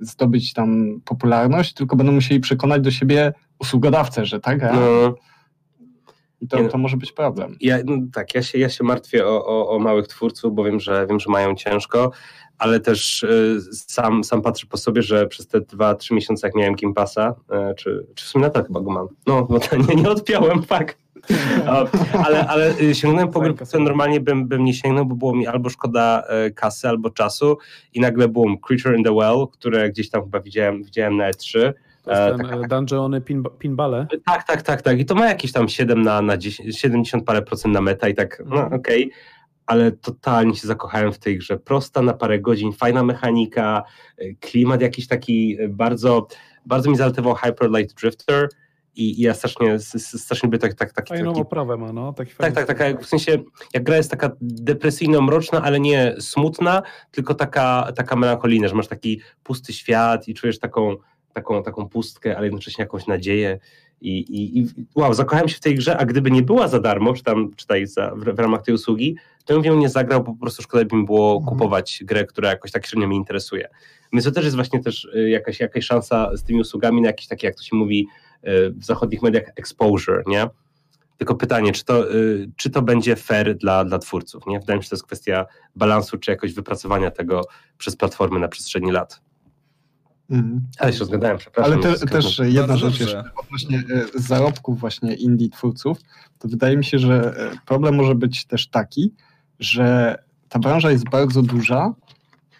zdobyć 0.00 0.52
tam 0.52 1.00
popularność, 1.04 1.74
tylko 1.74 1.96
będą 1.96 2.12
musieli 2.12 2.40
przekonać 2.40 2.82
do 2.82 2.90
siebie 2.90 3.32
usługodawcę, 3.58 4.26
że 4.26 4.40
tak, 4.40 4.62
a, 4.62 4.72
No, 4.72 5.14
i 6.40 6.48
to, 6.48 6.62
no. 6.62 6.68
to 6.68 6.78
może 6.78 6.96
być 6.96 7.12
problem. 7.12 7.56
Ja, 7.60 7.78
no 7.84 7.96
tak, 8.12 8.34
ja 8.34 8.42
się, 8.42 8.58
ja 8.58 8.68
się 8.68 8.84
martwię 8.84 9.26
o, 9.26 9.46
o, 9.46 9.68
o 9.68 9.78
małych 9.78 10.06
twórców, 10.06 10.54
bo 10.54 10.64
wiem, 10.64 10.80
że 10.80 11.06
wiem, 11.08 11.20
że 11.20 11.30
mają 11.30 11.54
ciężko, 11.54 12.10
ale 12.58 12.80
też 12.80 13.22
y, 13.22 13.60
sam, 13.72 14.24
sam 14.24 14.42
patrzę 14.42 14.66
po 14.66 14.76
sobie, 14.76 15.02
że 15.02 15.26
przez 15.26 15.46
te 15.46 15.60
dwa, 15.60 15.94
trzy 15.94 16.14
miesiące, 16.14 16.46
jak 16.46 16.54
miałem 16.54 16.74
Game 16.74 16.94
Passa, 16.94 17.34
y, 17.70 17.74
czy, 17.74 18.06
czy 18.14 18.24
w 18.24 18.28
sumie 18.28 18.44
nadal 18.44 18.64
chyba 18.64 18.80
go 18.80 18.90
mam, 18.90 19.08
no, 19.26 19.42
bo 19.42 19.60
to 19.60 19.76
nie, 19.76 19.94
nie 19.94 20.10
odpiąłem, 20.10 20.62
fakt. 20.62 21.05
Ale, 22.26 22.46
ale 22.46 22.78
y, 22.80 22.94
sięgnąłem 22.94 23.30
po 23.30 23.40
grę, 23.40 23.54
którą 23.54 23.84
normalnie 23.84 24.20
bym, 24.20 24.48
bym 24.48 24.64
nie 24.64 24.74
sięgnął, 24.74 25.06
bo 25.06 25.14
było 25.14 25.34
mi 25.34 25.46
albo 25.46 25.70
szkoda 25.70 26.22
y, 26.46 26.50
kasy, 26.50 26.88
albo 26.88 27.10
czasu 27.10 27.58
i 27.94 28.00
nagle 28.00 28.28
boom, 28.28 28.58
Creature 28.58 28.96
in 28.98 29.04
the 29.04 29.12
Well, 29.12 29.46
które 29.52 29.90
gdzieś 29.90 30.10
tam 30.10 30.22
chyba 30.22 30.40
widziałem, 30.40 30.82
widziałem 30.84 31.16
na 31.16 31.30
E3, 31.30 31.72
To 32.02 32.10
jest 32.10 32.22
E, 32.22 32.36
ten 32.38 32.64
e, 32.64 32.68
dungeony, 32.68 33.20
pin, 33.20 33.42
pinbale. 33.58 34.06
tak, 34.24 34.44
tak, 34.44 34.62
tak, 34.62 34.82
tak. 34.82 34.98
I 35.00 35.04
to 35.04 35.14
ma 35.14 35.26
jakieś 35.28 35.52
tam 35.52 35.68
7 35.68 36.02
na, 36.02 36.22
na 36.22 36.36
10, 36.36 36.78
70 36.80 37.24
parę 37.24 37.42
procent 37.42 37.74
na 37.74 37.80
meta 37.80 38.08
i 38.08 38.14
tak, 38.14 38.42
no 38.46 38.56
Mhm. 38.56 38.72
okej. 38.80 39.10
Ale 39.66 39.92
totalnie 39.92 40.54
się 40.56 40.66
zakochałem 40.66 41.12
w 41.12 41.18
tej 41.18 41.38
grze. 41.38 41.58
Prosta 41.58 42.02
na 42.02 42.12
parę 42.12 42.38
godzin, 42.40 42.72
fajna 42.72 43.02
mechanika, 43.02 43.82
y, 44.22 44.36
klimat 44.40 44.80
jakiś 44.82 45.06
taki 45.06 45.60
y, 45.60 45.68
bardzo, 45.68 46.26
bardzo 46.66 46.90
mi 46.90 46.96
zalatywał 46.96 47.34
Hyper 47.34 47.70
Light 47.70 48.00
Drifter 48.00 48.48
i, 48.96 49.20
i 49.20 49.22
ja 49.22 49.34
strasznie, 49.34 49.78
strasznie 49.98 50.48
by 50.48 50.58
tak, 50.58 50.74
tak, 50.74 50.92
taki, 50.92 51.08
Fajną 51.08 51.30
taki 51.30 51.42
oprawę 51.42 51.76
ma, 51.76 51.92
no. 51.92 52.12
Taki 52.12 52.32
tak, 52.38 52.52
tak, 52.54 52.66
taka, 52.66 52.84
jak- 52.86 53.02
w 53.02 53.06
sensie, 53.06 53.38
jak 53.74 53.82
gra 53.82 53.96
jest 53.96 54.10
taka 54.10 54.30
depresyjno-mroczna, 54.42 55.60
ale 55.62 55.80
nie 55.80 56.14
smutna, 56.20 56.82
tylko 57.10 57.34
taka, 57.34 57.92
taka 57.96 58.16
melancholijna, 58.16 58.68
że 58.68 58.74
masz 58.74 58.88
taki 58.88 59.20
pusty 59.42 59.72
świat 59.72 60.28
i 60.28 60.34
czujesz 60.34 60.58
taką, 60.58 60.96
taką, 61.32 61.62
taką 61.62 61.88
pustkę, 61.88 62.36
ale 62.36 62.46
jednocześnie 62.46 62.82
jakąś 62.82 63.06
nadzieję. 63.06 63.58
I, 64.00 64.18
i, 64.18 64.58
I 64.58 64.66
wow, 64.94 65.14
zakochałem 65.14 65.48
się 65.48 65.56
w 65.56 65.60
tej 65.60 65.74
grze, 65.74 65.96
a 65.96 66.04
gdyby 66.04 66.30
nie 66.30 66.42
była 66.42 66.68
za 66.68 66.80
darmo, 66.80 67.12
czy 67.14 67.22
tam 67.22 67.50
czytaj 67.56 67.86
za, 67.86 68.14
w, 68.14 68.24
w 68.24 68.38
ramach 68.38 68.62
tej 68.62 68.74
usługi, 68.74 69.16
to 69.44 69.54
bym 69.54 69.62
w 69.62 69.66
nią 69.66 69.76
nie 69.76 69.88
zagrał, 69.88 70.24
bo 70.24 70.32
po 70.32 70.40
prostu 70.40 70.62
szkoda 70.62 70.84
by 70.84 70.96
mi 70.96 71.06
było 71.06 71.32
Mhm. 71.36 71.48
kupować 71.48 72.02
grę, 72.04 72.24
która 72.24 72.48
jakoś 72.50 72.70
tak 72.72 72.86
średnio 72.86 73.08
mnie 73.08 73.16
interesuje. 73.16 73.68
Więc 74.12 74.24
to 74.24 74.30
też 74.30 74.44
jest 74.44 74.56
właśnie 74.56 74.80
też 74.82 75.04
y, 75.04 75.28
jakaś, 75.30 75.60
jakaś 75.60 75.84
szansa 75.84 76.36
z 76.36 76.42
tymi 76.42 76.60
usługami 76.60 77.00
na 77.00 77.06
jakieś 77.06 77.26
takie, 77.26 77.46
jak 77.46 77.56
to 77.56 77.62
się 77.62 77.76
mówi 77.76 78.08
w 78.70 78.84
zachodnich 78.84 79.22
mediach, 79.22 79.44
exposure, 79.56 80.22
nie? 80.26 80.46
Tylko 81.16 81.34
pytanie, 81.34 81.72
czy 81.72 81.84
to, 81.84 82.14
y, 82.14 82.50
czy 82.56 82.70
to 82.70 82.82
będzie 82.82 83.16
fair 83.16 83.56
dla, 83.56 83.84
dla 83.84 83.98
twórców? 83.98 84.46
Nie? 84.46 84.60
Wydaje 84.60 84.76
mi 84.76 84.82
się, 84.82 84.86
że 84.86 84.90
to 84.90 84.96
jest 84.96 85.06
kwestia 85.06 85.46
balansu, 85.76 86.18
czy 86.18 86.30
jakoś 86.30 86.52
wypracowania 86.52 87.10
tego 87.10 87.42
przez 87.78 87.96
platformy 87.96 88.40
na 88.40 88.48
przestrzeni 88.48 88.92
lat. 88.92 89.20
Mhm. 90.30 90.60
Ale 90.78 90.92
się 90.92 90.98
rozgadałem, 90.98 91.38
przepraszam. 91.38 91.72
Ale 91.72 91.82
te, 91.82 92.06
też 92.06 92.38
jedna 92.38 92.66
Bardzo 92.66 92.90
rzecz 92.90 93.00
jeszcze 93.00 93.24
odnośnie 93.36 93.78
e, 93.78 94.04
zarobków 94.14 94.80
właśnie 94.80 95.14
indie 95.14 95.48
twórców, 95.48 95.98
to 96.38 96.48
wydaje 96.48 96.76
mi 96.76 96.84
się, 96.84 96.98
że 96.98 97.34
e, 97.36 97.50
problem 97.66 97.94
może 97.94 98.14
być 98.14 98.46
też 98.46 98.68
taki, 98.68 99.12
że 99.58 100.18
ta 100.48 100.58
branża 100.58 100.90
jest 100.90 101.08
bardzo 101.10 101.42
duża, 101.42 101.94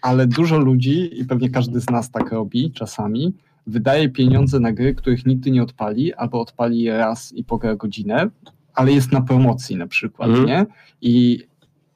ale 0.01 0.27
dużo 0.27 0.57
ludzi, 0.57 1.19
i 1.19 1.25
pewnie 1.25 1.49
każdy 1.49 1.79
z 1.79 1.89
nas 1.89 2.11
tak 2.11 2.31
robi 2.31 2.71
czasami, 2.71 3.33
wydaje 3.67 4.09
pieniądze 4.09 4.59
na 4.59 4.71
gry, 4.73 4.95
których 4.95 5.25
nigdy 5.25 5.51
nie 5.51 5.63
odpali, 5.63 6.13
albo 6.13 6.41
odpali 6.41 6.79
je 6.81 6.97
raz 6.97 7.33
i 7.33 7.43
pogra 7.43 7.75
godzinę, 7.75 8.29
ale 8.73 8.91
jest 8.91 9.11
na 9.11 9.21
promocji 9.21 9.75
na 9.75 9.87
przykład, 9.87 10.29
Mhm. 10.29 10.47
nie? 10.47 10.65
I 11.01 11.43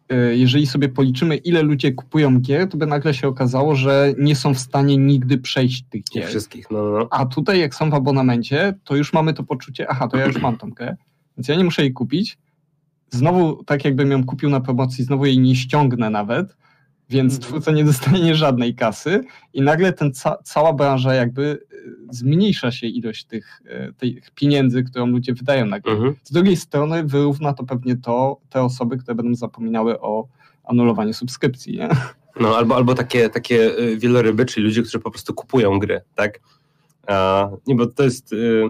e, 0.09 0.15
jeżeli 0.37 0.67
sobie 0.67 0.89
policzymy, 0.89 1.35
ile 1.35 1.61
ludzie 1.63 1.91
kupują 1.91 2.39
gier, 2.39 2.67
to 2.69 2.77
by 2.77 2.85
nagle 2.85 3.13
się 3.13 3.27
okazało, 3.27 3.75
że 3.75 4.13
nie 4.17 4.35
są 4.35 4.53
w 4.53 4.59
stanie 4.59 4.97
nigdy 4.97 5.37
przejść 5.37 5.83
tych 5.89 6.01
Nie 6.15 6.21
gier. 6.21 6.29
wszystkich, 6.29 6.71
no, 6.71 6.83
no, 6.83 6.91
no. 6.99 7.07
A 7.11 7.25
tutaj, 7.25 7.59
jak 7.59 7.75
są 7.75 7.89
w 7.89 7.93
abonamencie, 7.93 8.73
to 8.83 8.95
już 8.95 9.13
mamy 9.13 9.33
to 9.33 9.43
poczucie, 9.43 9.87
aha, 9.89 10.07
to 10.07 10.17
ja 10.17 10.25
już 10.25 10.41
mam 10.41 10.57
tą 10.57 10.69
grę, 10.69 10.95
więc 11.37 11.47
ja 11.47 11.55
nie 11.55 11.63
muszę 11.63 11.81
jej 11.81 11.93
kupić. 11.93 12.37
Znowu, 13.09 13.63
tak 13.63 13.85
jakbym 13.85 14.11
ją 14.11 14.23
kupił 14.23 14.49
na 14.49 14.61
promocji, 14.61 15.03
znowu 15.03 15.25
jej 15.25 15.39
nie 15.39 15.55
ściągnę 15.55 16.09
nawet, 16.09 16.55
więc 17.11 17.33
Mhm. 17.33 17.49
twórca 17.49 17.71
nie 17.71 17.83
dostanie 17.83 18.35
żadnej 18.35 18.75
kasy 18.75 19.23
i 19.53 19.61
nagle 19.61 19.93
ten 19.93 20.13
ca 20.13 20.37
cała 20.43 20.73
branża 20.73 21.13
jakby 21.13 21.41
y, 21.41 21.95
zmniejsza 22.09 22.71
się 22.71 22.87
ilość 22.87 23.25
tych, 23.25 23.61
y, 23.65 23.93
tych 23.97 24.31
pieniędzy, 24.31 24.83
którą 24.83 25.05
ludzie 25.05 25.33
wydają 25.33 25.65
na 25.65 25.79
grę. 25.79 25.93
Mhm. 25.93 26.15
Z 26.23 26.31
drugiej 26.31 26.57
strony 26.57 27.03
wyrówna 27.03 27.53
to 27.53 27.63
pewnie 27.63 27.95
to 27.97 28.37
te 28.49 28.61
osoby, 28.63 28.97
które 28.97 29.15
będą 29.15 29.35
zapominały 29.35 29.99
o 29.99 30.27
anulowaniu 30.63 31.13
subskrypcji, 31.13 31.77
nie? 31.77 31.89
No, 32.39 32.57
albo, 32.57 32.75
albo 32.75 32.93
takie, 32.93 33.29
takie 33.29 33.79
y, 33.79 33.97
wieloryby, 33.97 34.45
czyli 34.45 34.65
ludzie, 34.65 34.81
którzy 34.81 34.99
po 34.99 35.11
prostu 35.11 35.33
kupują 35.33 35.79
gry, 35.79 36.01
tak? 36.15 36.39
A, 37.07 37.49
nie, 37.67 37.75
bo 37.75 37.87
to 37.87 38.03
jest 38.03 38.33
y, 38.33 38.69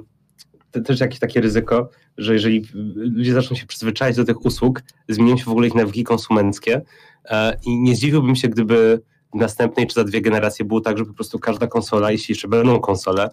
to 0.72 0.82
też 0.82 1.00
jakieś 1.00 1.20
takie 1.20 1.42
ryzyko, 1.42 1.90
że 2.18 2.34
jeżeli 2.34 2.66
ludzie 2.96 3.34
zaczną 3.34 3.56
się 3.56 3.66
przyzwyczaić 3.66 4.18
do 4.18 4.26
tych 4.26 4.46
usług, 4.46 4.82
zmienią 5.10 5.38
się 5.38 5.44
w 5.44 5.50
ogóle 5.50 5.68
ich 5.68 5.76
nawyki 5.76 6.04
konsumenckie 6.04 6.76
e, 6.76 6.82
i 7.66 7.80
nie 7.80 7.96
zdziwiłbym 7.96 8.36
się, 8.36 8.50
gdyby 8.50 9.02
w 9.34 9.38
następnej 9.38 9.88
czy 9.88 9.96
za 9.96 10.04
dwie 10.04 10.22
generacje 10.22 10.66
było 10.66 10.82
tak, 10.82 10.98
że 10.98 11.06
po 11.06 11.14
prostu 11.14 11.40
każda 11.40 11.68
konsola, 11.68 12.12
jeśli 12.12 12.32
jeszcze 12.32 12.48
będą 12.48 12.80
konsole, 12.80 13.30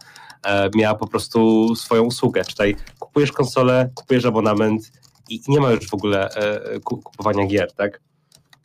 e, 0.46 0.70
miała 0.74 0.94
po 0.94 1.06
prostu 1.06 1.68
swoją 1.76 2.02
usługę. 2.02 2.44
Czytaj, 2.44 2.76
kupujesz 2.98 3.32
konsolę, 3.32 3.90
kupujesz 3.94 4.24
abonament 4.24 4.92
i, 5.30 5.40
nie 5.48 5.60
ma 5.60 5.70
już 5.70 5.88
w 5.88 5.94
ogóle 5.94 6.30
e, 6.30 6.80
ku- 6.80 6.98
kupowania 6.98 7.46
gier, 7.46 7.72
tak? 7.72 8.00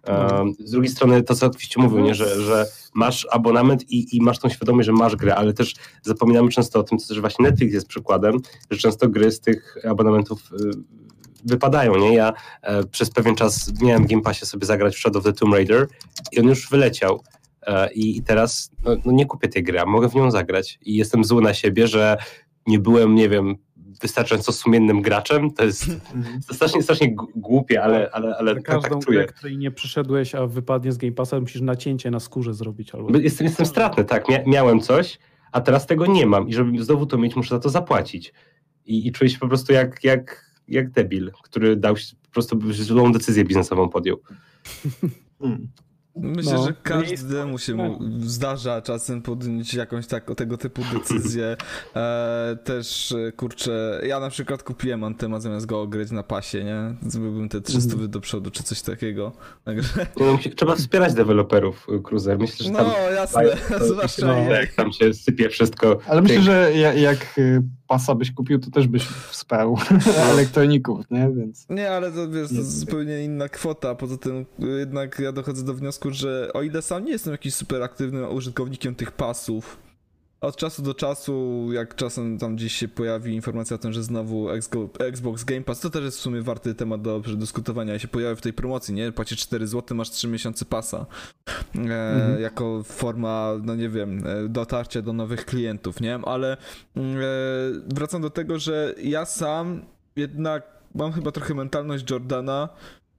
E, 0.07 0.45
z 0.59 0.71
drugiej 0.71 0.91
strony 0.91 1.23
to, 1.23 1.35
co 1.35 1.45
oczywiście 1.45 1.81
mówił, 1.81 1.99
nie, 1.99 2.15
że, 2.15 2.41
że 2.41 2.65
masz 2.93 3.27
abonament 3.31 3.91
i, 3.91 4.17
i 4.17 4.21
masz 4.21 4.39
tą 4.39 4.49
świadomość, 4.49 4.85
że 4.85 4.93
masz 4.93 5.15
grę, 5.15 5.35
ale 5.35 5.53
też 5.53 5.75
zapominamy 6.01 6.49
często 6.49 6.79
o 6.79 6.83
tym, 6.83 6.97
co 6.97 7.07
też 7.07 7.19
właśnie 7.21 7.43
Netflix 7.43 7.73
jest 7.73 7.87
przykładem, 7.87 8.37
że 8.71 8.77
często 8.77 9.09
gry 9.09 9.31
z 9.31 9.39
tych 9.39 9.77
abonamentów 9.89 10.51
y, 10.51 11.02
wypadają, 11.45 11.95
nie? 11.95 12.13
Ja 12.13 12.33
e, 12.61 12.83
przez 12.83 13.09
pewien 13.09 13.35
czas 13.35 13.81
miałem 13.81 14.03
w 14.03 14.09
Game 14.09 14.21
Passie 14.21 14.45
sobie 14.45 14.65
zagrać 14.65 14.95
w 14.95 14.99
Shadow 14.99 15.19
of 15.19 15.23
the 15.23 15.33
Tomb 15.39 15.53
Raider 15.53 15.87
i 16.31 16.39
on 16.39 16.47
już 16.47 16.69
wyleciał 16.69 17.23
e, 17.67 17.93
i, 17.93 18.23
teraz 18.23 18.71
no, 18.85 18.95
no 19.05 19.11
nie 19.11 19.25
kupię 19.25 19.47
tej 19.47 19.63
gry, 19.63 19.79
a 19.79 19.85
mogę 19.85 20.09
w 20.09 20.15
nią 20.15 20.31
zagrać 20.31 20.79
i 20.81 20.95
jestem 20.95 21.23
zły 21.23 21.41
na 21.41 21.53
siebie, 21.53 21.87
że 21.87 22.17
nie 22.67 22.79
byłem, 22.79 23.15
nie 23.15 23.29
wiem, 23.29 23.55
wystarczająco 24.01 24.51
sumiennym 24.51 25.01
graczem, 25.01 25.51
to 25.51 25.65
jest, 25.65 25.85
to 26.47 26.53
strasznie, 26.53 26.83
strasznie 26.83 27.15
głupie, 27.35 27.83
ale, 27.83 28.09
ale, 28.11 28.35
ale 28.37 28.53
Za 28.53 28.55
tak, 28.55 28.65
każdą 28.65 28.99
tak 28.99 29.05
czuję. 29.05 29.19
grę, 29.19 29.27
której 29.27 29.57
nie 29.57 29.71
przyszedłeś, 29.71 30.35
a 30.35 30.47
wypadnie 30.47 30.91
z 30.91 30.97
Game 30.97 31.13
Passa, 31.13 31.39
musisz 31.39 31.61
nacięcie 31.61 32.11
na 32.11 32.19
skórze 32.19 32.53
zrobić. 32.53 32.95
Albo... 32.95 33.09
Bo 33.09 33.17
Jestem, 33.17 33.47
jestem 33.47 33.65
stratny, 33.65 34.05
tak. 34.05 34.29
Mia 34.29 34.39
miałem 34.45 34.81
coś, 34.81 35.19
a 35.51 35.61
teraz 35.61 35.85
tego 35.85 36.05
nie 36.05 36.25
mam 36.25 36.49
i 36.49 36.53
żeby 36.53 36.83
znowu 36.83 37.05
to 37.05 37.17
mieć, 37.17 37.35
muszę 37.35 37.55
za 37.55 37.59
to 37.59 37.69
zapłacić. 37.69 38.33
I, 38.85 39.07
i 39.07 39.11
czuję 39.11 39.29
się 39.29 39.39
po 39.39 39.47
prostu 39.47 39.73
jak, 39.73 40.03
jak 40.03 40.52
jak 40.67 40.91
debil, 40.91 41.31
który 41.43 41.75
dał 41.75 41.97
się, 41.97 42.15
po 42.15 42.31
prostu 42.31 42.73
złą 42.73 43.11
decyzję 43.11 43.45
biznesową 43.45 43.89
podjął. 43.89 44.17
Hmm. 45.39 45.67
Myślę, 46.15 46.53
no, 46.53 46.65
że 46.65 46.73
każdemu 46.83 47.57
się 47.57 47.75
mu 47.75 47.99
zdarza 48.19 48.81
czasem 48.81 49.21
podjąć 49.21 49.73
jakąś 49.73 50.07
tak, 50.07 50.35
tego 50.35 50.57
typu 50.57 50.81
decyzję. 50.93 51.55
E, 51.95 52.57
też, 52.63 53.15
kurczę, 53.37 54.01
ja 54.07 54.19
na 54.19 54.29
przykład 54.29 54.63
kupiłem 54.63 55.03
Antema 55.03 55.39
zamiast 55.39 55.65
go 55.65 55.81
ogryć 55.81 56.11
na 56.11 56.23
pasie, 56.23 56.63
nie? 56.63 56.95
Zrobiłbym 57.09 57.49
te 57.49 57.61
300 57.61 57.97
do 58.07 58.19
przodu, 58.19 58.51
czy 58.51 58.63
coś 58.63 58.81
takiego. 58.81 59.31
Także... 59.63 59.89
No, 60.19 60.39
trzeba 60.55 60.75
wspierać 60.75 61.13
deweloperów 61.13 61.87
Cruiser. 62.03 62.39
Myślę, 62.39 62.65
że 62.65 62.71
tam... 62.71 62.87
No, 62.87 63.09
jasne, 63.09 63.43
zwłaszcza 63.91 64.25
no, 64.25 64.51
jak 64.51 64.73
tam 64.73 64.93
się 64.93 65.13
sypie 65.13 65.49
wszystko. 65.49 65.99
Ale 66.07 66.21
myślę, 66.21 66.41
że 66.41 66.73
jak 66.95 67.37
y, 67.37 67.63
pasa 67.93 68.15
byś 68.15 68.31
kupił, 68.31 68.59
to 68.59 68.71
też 68.71 68.87
byś 68.87 69.03
wsparł 69.05 69.77
elektroników, 70.33 71.11
nie? 71.11 71.31
Więc... 71.35 71.69
Nie, 71.69 71.91
ale 71.91 72.11
to 72.11 72.29
wiesz, 72.29 72.49
to 72.49 72.63
zupełnie 72.63 73.23
inna 73.23 73.49
kwota. 73.49 73.95
Poza 73.95 74.17
tym 74.17 74.45
jednak 74.59 75.19
ja 75.19 75.31
dochodzę 75.31 75.65
do 75.65 75.73
wniosku, 75.73 76.11
że 76.11 76.49
o 76.53 76.61
ile 76.61 76.81
sam 76.81 77.05
nie 77.05 77.11
jestem 77.11 77.31
jakimś 77.31 77.55
super 77.55 77.83
aktywnym 77.83 78.35
użytkownikiem 78.35 78.95
tych 78.95 79.11
pasów, 79.11 79.77
od 80.43 80.55
czasu 80.55 80.81
do 80.81 80.93
czasu, 80.93 81.67
jak 81.71 81.95
czasem 81.95 82.37
tam 82.37 82.55
gdzieś 82.55 82.73
się 82.73 82.87
pojawi 82.87 83.33
informacja 83.35 83.75
o 83.75 83.79
tym, 83.79 83.93
że 83.93 84.03
znowu 84.03 84.49
Xbox 84.99 85.43
Game 85.43 85.61
Pass, 85.61 85.79
to 85.79 85.89
też 85.89 86.03
jest 86.03 86.17
w 86.17 86.21
sumie 86.21 86.41
warty 86.41 86.75
temat 86.75 87.01
do 87.01 87.21
przedyskutowania. 87.21 87.99
Się 87.99 88.07
pojawi 88.07 88.35
w 88.35 88.41
tej 88.41 88.53
promocji, 88.53 88.93
nie? 88.93 89.11
Płacisz 89.11 89.39
4 89.39 89.67
zł, 89.67 89.97
masz 89.97 90.09
3 90.09 90.27
miesiące 90.27 90.65
pasa. 90.65 91.05
E, 91.75 91.79
mhm. 91.79 92.41
Jako 92.41 92.83
forma, 92.83 93.53
no 93.63 93.75
nie 93.75 93.89
wiem, 93.89 94.27
e, 94.27 94.49
dotarcia 94.49 95.01
do 95.01 95.13
nowych 95.13 95.45
klientów, 95.45 96.01
nie? 96.01 96.15
Ale 96.15 96.57
mm, 96.95 97.17
e, 97.17 97.21
wracam 97.87 98.21
do 98.21 98.29
tego, 98.29 98.59
że 98.59 98.95
ja 99.03 99.25
sam 99.25 99.81
jednak 100.15 100.63
mam 100.95 101.11
chyba 101.11 101.31
trochę 101.31 101.53
mentalność 101.53 102.11
Jordana, 102.11 102.69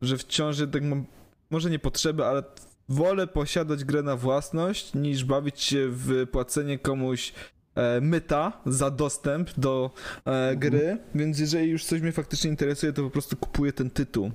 że 0.02 0.18
wciąż 0.18 0.58
jednak 0.58 0.82
mam, 0.82 1.04
może 1.50 1.70
nie 1.70 1.78
potrzeby, 1.78 2.24
ale 2.24 2.42
wolę 2.88 3.26
posiadać 3.26 3.84
grę 3.84 4.02
na 4.02 4.16
własność, 4.16 4.94
niż 4.94 5.24
bawić 5.24 5.60
się 5.60 5.86
w 5.90 6.26
płacenie 6.32 6.78
komuś 6.78 7.32
e, 7.74 8.00
myta 8.00 8.52
za 8.66 8.90
dostęp 8.90 9.50
do 9.56 9.90
e, 10.14 10.30
mhm. 10.30 10.58
gry, 10.58 10.80
mhm. 10.80 10.98
więc 11.14 11.38
jeżeli 11.38 11.70
już 11.70 11.84
coś 11.84 12.00
mnie 12.00 12.12
faktycznie 12.12 12.50
interesuje, 12.50 12.92
to 12.92 13.02
po 13.02 13.10
prostu 13.10 13.36
kupuję 13.36 13.72
ten 13.72 13.90
tytuł. 13.90 14.30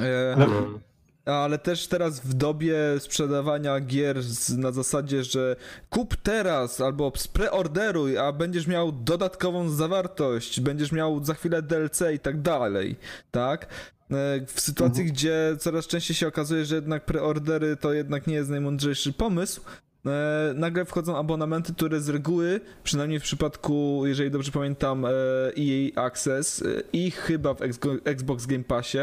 E, 0.00 0.32
mhm. 0.32 0.78
ale 1.24 1.58
też 1.58 1.88
teraz 1.88 2.20
w 2.20 2.34
dobie 2.34 2.76
sprzedawania 2.98 3.80
gier 3.80 4.22
z, 4.22 4.56
na 4.56 4.72
zasadzie, 4.72 5.24
że 5.24 5.56
kup 5.90 6.16
teraz 6.16 6.80
albo 6.80 7.12
preorderuj, 7.32 8.18
a 8.18 8.32
będziesz 8.32 8.66
miał 8.66 8.92
dodatkową 8.92 9.68
zawartość, 9.68 10.60
będziesz 10.60 10.92
miał 10.92 11.24
za 11.24 11.34
chwilę 11.34 11.62
DLC 11.62 12.02
i 12.14 12.18
tak 12.18 12.42
dalej, 12.42 12.96
tak? 13.30 13.66
E, 14.14 14.46
w 14.46 14.60
sytuacji, 14.60 15.02
mhm. 15.02 15.14
gdzie 15.14 15.56
coraz 15.58 15.86
częściej 15.86 16.16
się 16.16 16.28
okazuje, 16.28 16.64
że 16.64 16.74
jednak 16.74 17.04
preordery 17.04 17.76
to 17.76 17.92
jednak 17.92 18.26
nie 18.26 18.34
jest 18.34 18.50
najmądrzejszy 18.50 19.12
pomysł, 19.12 19.60
e, 20.06 20.52
nagle 20.56 20.84
wchodzą 20.84 21.16
abonamenty, 21.16 21.74
które 21.74 22.00
z 22.00 22.08
reguły, 22.08 22.60
przynajmniej 22.84 23.20
w 23.20 23.22
przypadku, 23.22 24.02
jeżeli 24.06 24.30
dobrze 24.30 24.52
pamiętam, 24.52 25.04
EA 25.04 25.10
e 25.56 25.98
Access 25.98 26.64
i 26.92 27.10
chyba 27.10 27.54
w 27.54 27.62
Xbox 28.04 28.46
Game 28.46 28.64
Passie, 28.64 28.98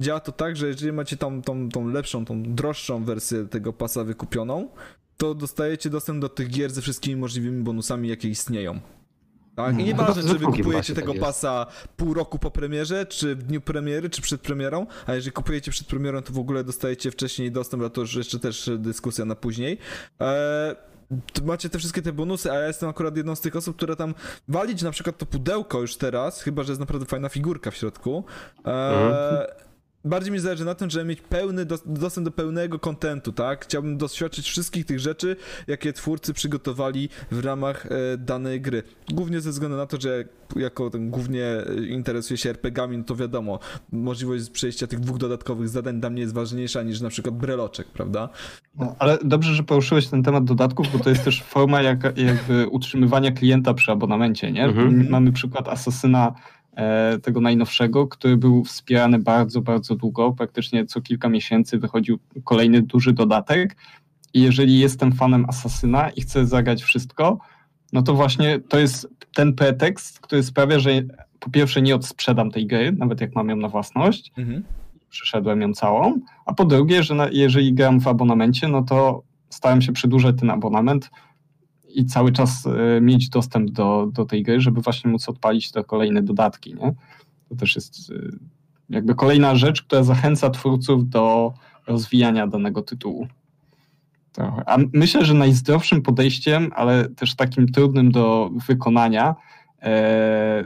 działa 0.00 0.20
to 0.20 0.32
tak, 0.32 0.56
że 0.56 0.66
jeżeli 0.66 0.92
macie 0.92 1.16
tą, 1.16 1.42
tą, 1.42 1.68
tą 1.68 1.88
lepszą, 1.88 2.24
tą 2.24 2.42
droższą 2.42 3.04
wersję 3.04 3.46
tego 3.46 3.72
pasa 3.72 4.04
wykupioną, 4.04 4.68
to 5.16 5.34
dostajecie 5.34 5.90
dostęp 5.90 6.20
do 6.20 6.28
tych 6.28 6.50
gier 6.50 6.70
ze 6.70 6.82
wszystkimi 6.82 7.16
możliwymi 7.16 7.62
bonusami, 7.62 8.08
jakie 8.08 8.28
istnieją. 8.28 8.80
Tak? 9.56 9.74
I 9.74 9.78
no, 9.78 9.84
nieważne, 9.84 10.22
czy 10.22 10.38
wy 10.38 10.44
kupujecie 10.44 10.94
tego 10.94 11.12
tak 11.12 11.20
pasa 11.20 11.66
pół 11.96 12.14
roku 12.14 12.38
po 12.38 12.50
premierze, 12.50 13.06
czy 13.06 13.36
w 13.36 13.42
dniu 13.42 13.60
premiery, 13.60 14.10
czy 14.10 14.22
przed 14.22 14.40
premierą, 14.40 14.86
a 15.06 15.14
jeżeli 15.14 15.32
kupujecie 15.32 15.70
przed 15.70 15.86
premierą, 15.86 16.22
to 16.22 16.32
w 16.32 16.38
ogóle 16.38 16.64
dostajecie 16.64 17.10
wcześniej 17.10 17.52
dostęp, 17.52 17.82
a 17.82 17.90
to 17.90 18.00
już 18.00 18.14
jeszcze 18.14 18.38
też 18.38 18.70
dyskusja 18.78 19.24
na 19.24 19.34
później. 19.34 19.78
Eee, 20.20 20.74
macie 21.44 21.68
te 21.68 21.78
wszystkie 21.78 22.02
te 22.02 22.12
bonusy, 22.12 22.52
a 22.52 22.54
ja 22.54 22.66
jestem 22.66 22.88
akurat 22.88 23.16
jedną 23.16 23.34
z 23.34 23.40
tych 23.40 23.56
osób, 23.56 23.76
która 23.76 23.96
tam 23.96 24.14
walić 24.48 24.82
na 24.82 24.90
przykład 24.90 25.18
to 25.18 25.26
pudełko 25.26 25.80
już 25.80 25.96
teraz, 25.96 26.42
chyba 26.42 26.62
że 26.62 26.72
jest 26.72 26.80
naprawdę 26.80 27.06
fajna 27.06 27.28
figurka 27.28 27.70
w 27.70 27.76
środku. 27.76 28.24
Eee, 28.64 28.72
mhm 28.94 29.63
bardziej 30.04 30.32
mi 30.32 30.38
zależy 30.38 30.64
na 30.64 30.74
tym, 30.74 30.90
żeby 30.90 31.04
mieć 31.04 31.20
pełny 31.20 31.66
dostęp 31.86 32.24
do 32.24 32.30
pełnego 32.30 32.78
kontentu, 32.78 33.32
tak? 33.32 33.64
Chciałbym 33.64 33.98
doświadczyć 33.98 34.48
wszystkich 34.48 34.86
tych 34.86 35.00
rzeczy, 35.00 35.36
jakie 35.66 35.92
twórcy 35.92 36.34
przygotowali 36.34 37.08
w 37.30 37.44
ramach 37.44 37.86
e, 37.86 38.18
danej 38.18 38.60
gry. 38.60 38.82
Głównie 39.12 39.40
ze 39.40 39.50
względu 39.50 39.76
na 39.76 39.86
to, 39.86 40.00
że 40.00 40.24
jako 40.56 40.90
ten 40.90 41.10
głównie 41.10 41.44
e, 41.44 41.86
interesuję 41.86 42.38
się 42.38 42.50
RPGami, 42.50 42.98
no 42.98 43.04
to 43.04 43.16
wiadomo, 43.16 43.58
możliwość 43.92 44.50
przejścia 44.50 44.86
tych 44.86 45.00
dwóch 45.00 45.18
dodatkowych 45.18 45.68
zadań 45.68 46.00
dla 46.00 46.10
mnie 46.10 46.22
jest 46.22 46.34
ważniejsza 46.34 46.82
niż 46.82 47.00
na 47.00 47.08
przykład 47.08 47.34
breloczek, 47.34 47.86
prawda? 47.86 48.28
No, 48.78 48.96
ale 48.98 49.18
dobrze, 49.24 49.54
że 49.54 49.62
poruszyłeś 49.62 50.06
ten 50.06 50.22
temat 50.22 50.44
dodatków, 50.44 50.86
bo 50.92 50.98
to 50.98 51.10
jest 51.10 51.24
też 51.24 51.42
forma 51.42 51.82
jak, 51.82 52.18
jakby 52.18 52.68
utrzymywania 52.68 53.32
klienta 53.32 53.74
przy 53.74 53.92
abonamencie, 53.92 54.52
nie? 54.52 54.64
Mhm. 54.64 55.08
Mamy 55.10 55.32
przykład 55.32 55.68
Asasyna 55.68 56.34
tego 57.22 57.40
najnowszego, 57.40 58.06
który 58.06 58.36
był 58.36 58.64
wspierany 58.64 59.18
bardzo, 59.18 59.60
bardzo 59.60 59.94
długo. 59.94 60.32
Praktycznie 60.32 60.86
co 60.86 61.00
kilka 61.00 61.28
miesięcy 61.28 61.78
wychodził 61.78 62.18
kolejny 62.44 62.82
duży 62.82 63.12
dodatek. 63.12 63.76
I 64.34 64.42
jeżeli 64.42 64.78
jestem 64.78 65.12
fanem 65.12 65.44
Asasyna 65.48 66.10
i 66.10 66.20
chcę 66.20 66.46
zagrać 66.46 66.82
wszystko, 66.82 67.38
no 67.92 68.02
to 68.02 68.14
właśnie 68.14 68.60
to 68.68 68.78
jest 68.78 69.08
ten 69.34 69.54
pretekst, 69.54 70.20
który 70.20 70.42
sprawia, 70.42 70.78
że 70.78 70.90
po 71.40 71.50
pierwsze 71.50 71.82
nie 71.82 71.94
odsprzedam 71.94 72.50
tej 72.50 72.66
gry, 72.66 72.92
nawet 72.92 73.20
jak 73.20 73.34
mam 73.34 73.48
ją 73.48 73.56
na 73.56 73.68
własność, 73.68 74.32
mhm. 74.36 74.64
przyszedłem 75.10 75.60
ją 75.60 75.72
całą, 75.72 76.20
a 76.46 76.54
po 76.54 76.64
drugie, 76.64 77.02
że 77.02 77.14
na, 77.14 77.28
jeżeli 77.32 77.74
gram 77.74 78.00
w 78.00 78.08
abonamencie, 78.08 78.68
no 78.68 78.82
to 78.82 79.22
staram 79.50 79.82
się 79.82 79.92
przedłużać 79.92 80.36
ten 80.40 80.50
abonament, 80.50 81.10
i 81.94 82.04
cały 82.04 82.32
czas 82.32 82.66
e, 82.66 83.00
mieć 83.00 83.28
dostęp 83.28 83.70
do, 83.70 84.08
do 84.12 84.24
tej 84.24 84.42
gry, 84.42 84.60
żeby 84.60 84.80
właśnie 84.80 85.10
móc 85.10 85.28
odpalić 85.28 85.70
te 85.70 85.84
kolejne 85.84 86.22
dodatki. 86.22 86.74
Nie? 86.74 86.94
To 87.48 87.56
też 87.56 87.74
jest 87.74 88.10
e, 88.10 88.14
jakby 88.90 89.14
kolejna 89.14 89.56
rzecz, 89.56 89.82
która 89.82 90.02
zachęca 90.02 90.50
twórców 90.50 91.08
do 91.08 91.54
rozwijania 91.86 92.46
danego 92.46 92.82
tytułu. 92.82 93.28
A 94.66 94.78
myślę, 94.92 95.24
że 95.24 95.34
najzdrowszym 95.34 96.02
podejściem, 96.02 96.70
ale 96.74 97.08
też 97.08 97.34
takim 97.36 97.68
trudnym 97.68 98.12
do 98.12 98.50
wykonania, 98.66 99.34
e, 99.82 100.64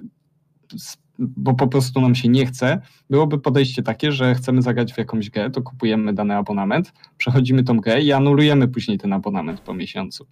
bo 1.19 1.55
po 1.55 1.69
prostu 1.69 2.01
nam 2.01 2.15
się 2.15 2.29
nie 2.29 2.47
chce, 2.47 2.81
byłoby 3.11 3.39
podejście 3.39 3.83
takie, 3.83 4.13
że 4.13 4.35
chcemy 4.35 4.63
zagrać 4.63 4.93
w 4.93 4.99
jakąś 4.99 5.31
grę, 5.31 5.51
to 5.51 5.63
kupujemy 5.63 6.13
dany 6.13 6.37
abonament, 6.37 6.93
przechodzimy 7.17 7.65
tą 7.65 7.81
grę 7.81 8.01
i 8.01 8.13
anulujemy 8.13 8.69
później 8.69 8.99
ten 8.99 9.13
abonament 9.13 9.61
po 9.61 9.75
miesiącu. 9.75 10.27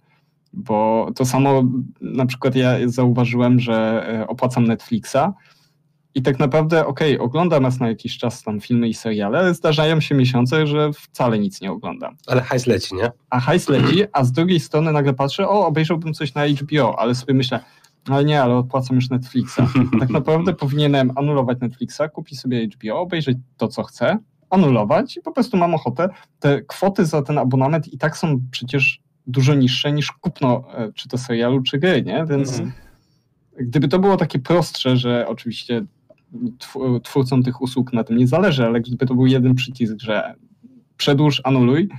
Bo 0.53 1.09
to 1.15 1.25
samo 1.25 1.63
na 2.01 2.25
przykład 2.25 2.55
ja 2.55 2.75
zauważyłem, 2.85 3.59
że 3.59 4.07
e, 4.09 4.27
opłacam 4.27 4.67
Netflixa 4.67 5.33
i 6.17 6.21
tak 6.21 6.39
naprawdę, 6.39 6.85
okej, 6.85 7.15
okay, 7.15 7.25
oglądam 7.25 7.63
raz 7.63 7.79
na 7.79 7.87
jakiś 7.87 8.17
czas 8.17 8.43
tam 8.43 8.59
filmy 8.59 8.87
i 8.87 8.93
seriale, 8.93 9.39
ale 9.39 9.53
zdarzają 9.53 10.01
się 10.01 10.15
miesiące, 10.15 10.67
że 10.67 10.93
wcale 10.93 11.39
nic 11.39 11.61
nie 11.61 11.71
oglądam. 11.71 12.15
Ale 12.27 12.41
hajs 12.41 12.67
leci, 12.67 12.95
nie? 12.95 13.11
A 13.29 13.39
hajs 13.39 13.69
leci, 13.69 14.03
a 14.13 14.23
z 14.23 14.31
drugiej 14.31 14.59
strony 14.59 14.91
nagle 14.91 15.13
patrzę, 15.13 15.49
o, 15.49 15.65
obejrzałbym 15.67 16.13
coś 16.13 16.33
na 16.33 16.47
HBO, 16.47 16.99
ale 16.99 17.15
sobie 17.15 17.33
myślę, 17.33 17.59
ale 18.09 18.25
nie, 18.25 18.41
ale 18.41 18.55
opłacam 18.55 18.95
już 18.95 19.09
Netflixa. 19.09 19.59
Tak 19.99 20.09
naprawdę 20.09 20.53
powinienem 20.53 21.11
anulować 21.15 21.59
Netflixa, 21.59 22.01
kupić 22.13 22.39
sobie 22.39 22.67
HBO, 22.67 22.99
obejrzeć 22.99 23.37
to, 23.57 23.67
co 23.67 23.83
chcę, 23.83 24.17
anulować 24.49 25.17
i 25.17 25.21
po 25.21 25.31
prostu 25.31 25.57
mam 25.57 25.75
ochotę. 25.75 26.09
Te 26.39 26.61
kwoty 26.61 27.05
za 27.05 27.21
ten 27.21 27.37
abonament 27.37 27.93
i 27.93 27.97
tak 27.97 28.17
są 28.17 28.41
przecież 28.51 28.99
dużo 29.27 29.55
niższe 29.55 29.91
niż 29.91 30.11
kupno 30.11 30.63
e, 30.73 30.91
czy 30.93 31.09
to 31.09 31.17
serialu, 31.17 31.61
czy 31.61 31.77
gry, 31.77 32.03
nie? 32.03 32.25
Więc 32.29 32.49
mhm. 32.49 32.71
gdyby 33.59 33.87
to 33.87 33.99
było 33.99 34.17
takie 34.17 34.39
prostsze, 34.39 34.97
że 34.97 35.27
oczywiście 35.27 35.85
twórcom 37.03 37.43
tych 37.43 37.61
usług 37.61 37.93
na 37.93 38.03
tym 38.03 38.17
nie 38.17 38.27
zależy, 38.27 38.65
ale 38.65 38.81
gdyby 38.81 39.05
to 39.05 39.15
był 39.15 39.25
jeden 39.25 39.55
przycisk, 39.55 39.95
że 39.99 40.35
przedłuż, 40.97 41.41
anuluj, 41.43 41.89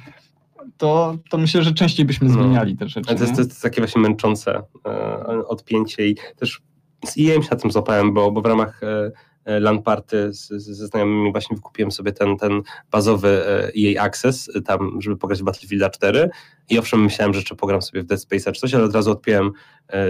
to, 0.76 1.18
to 1.30 1.38
myślę, 1.38 1.62
że 1.62 1.72
częściej 1.72 2.06
byśmy 2.06 2.28
no. 2.28 2.34
zmieniali 2.34 2.76
te 2.76 2.88
rzeczy. 2.88 3.16
To 3.16 3.24
jest, 3.24 3.34
to 3.34 3.40
jest, 3.40 3.62
takie 3.62 3.80
właśnie 3.80 4.00
męczące 4.02 4.62
e, 4.86 5.46
odpięcie 5.46 6.06
i 6.06 6.16
też 6.36 6.62
z 7.06 7.18
EA 7.18 7.42
się 7.42 7.48
na 7.50 7.56
tym 7.56 7.70
złapałem, 7.70 8.14
bo, 8.14 8.32
bo 8.32 8.42
w 8.42 8.46
ramach 8.46 8.82
e, 8.82 9.10
E, 9.48 9.60
LAN 9.60 9.82
party 9.82 10.28
ze 10.32 10.86
znajomymi 10.86 11.32
właśnie 11.32 11.56
wykupiłem 11.56 11.90
sobie 11.90 12.12
ten, 12.12 12.36
ten 12.36 12.62
bazowy 12.90 13.42
EA 13.76 13.92
e 13.92 14.00
Access 14.00 14.50
e, 14.56 14.60
tam, 14.60 15.00
żeby 15.00 15.16
pograć 15.16 15.40
w 15.40 15.44
Battlefield 15.44 15.92
4 15.92 16.30
i 16.70 16.78
owszem 16.78 17.02
myślałem, 17.02 17.34
że 17.34 17.38
jeszcze 17.40 17.54
pogram 17.54 17.82
sobie 17.82 18.02
w 18.02 18.06
Dead 18.06 18.20
Space 18.20 18.52
czy 18.52 18.60
coś, 18.60 18.74
ale 18.74 18.84
od 18.84 18.94
razu 18.94 19.10
odpiłem, 19.10 19.52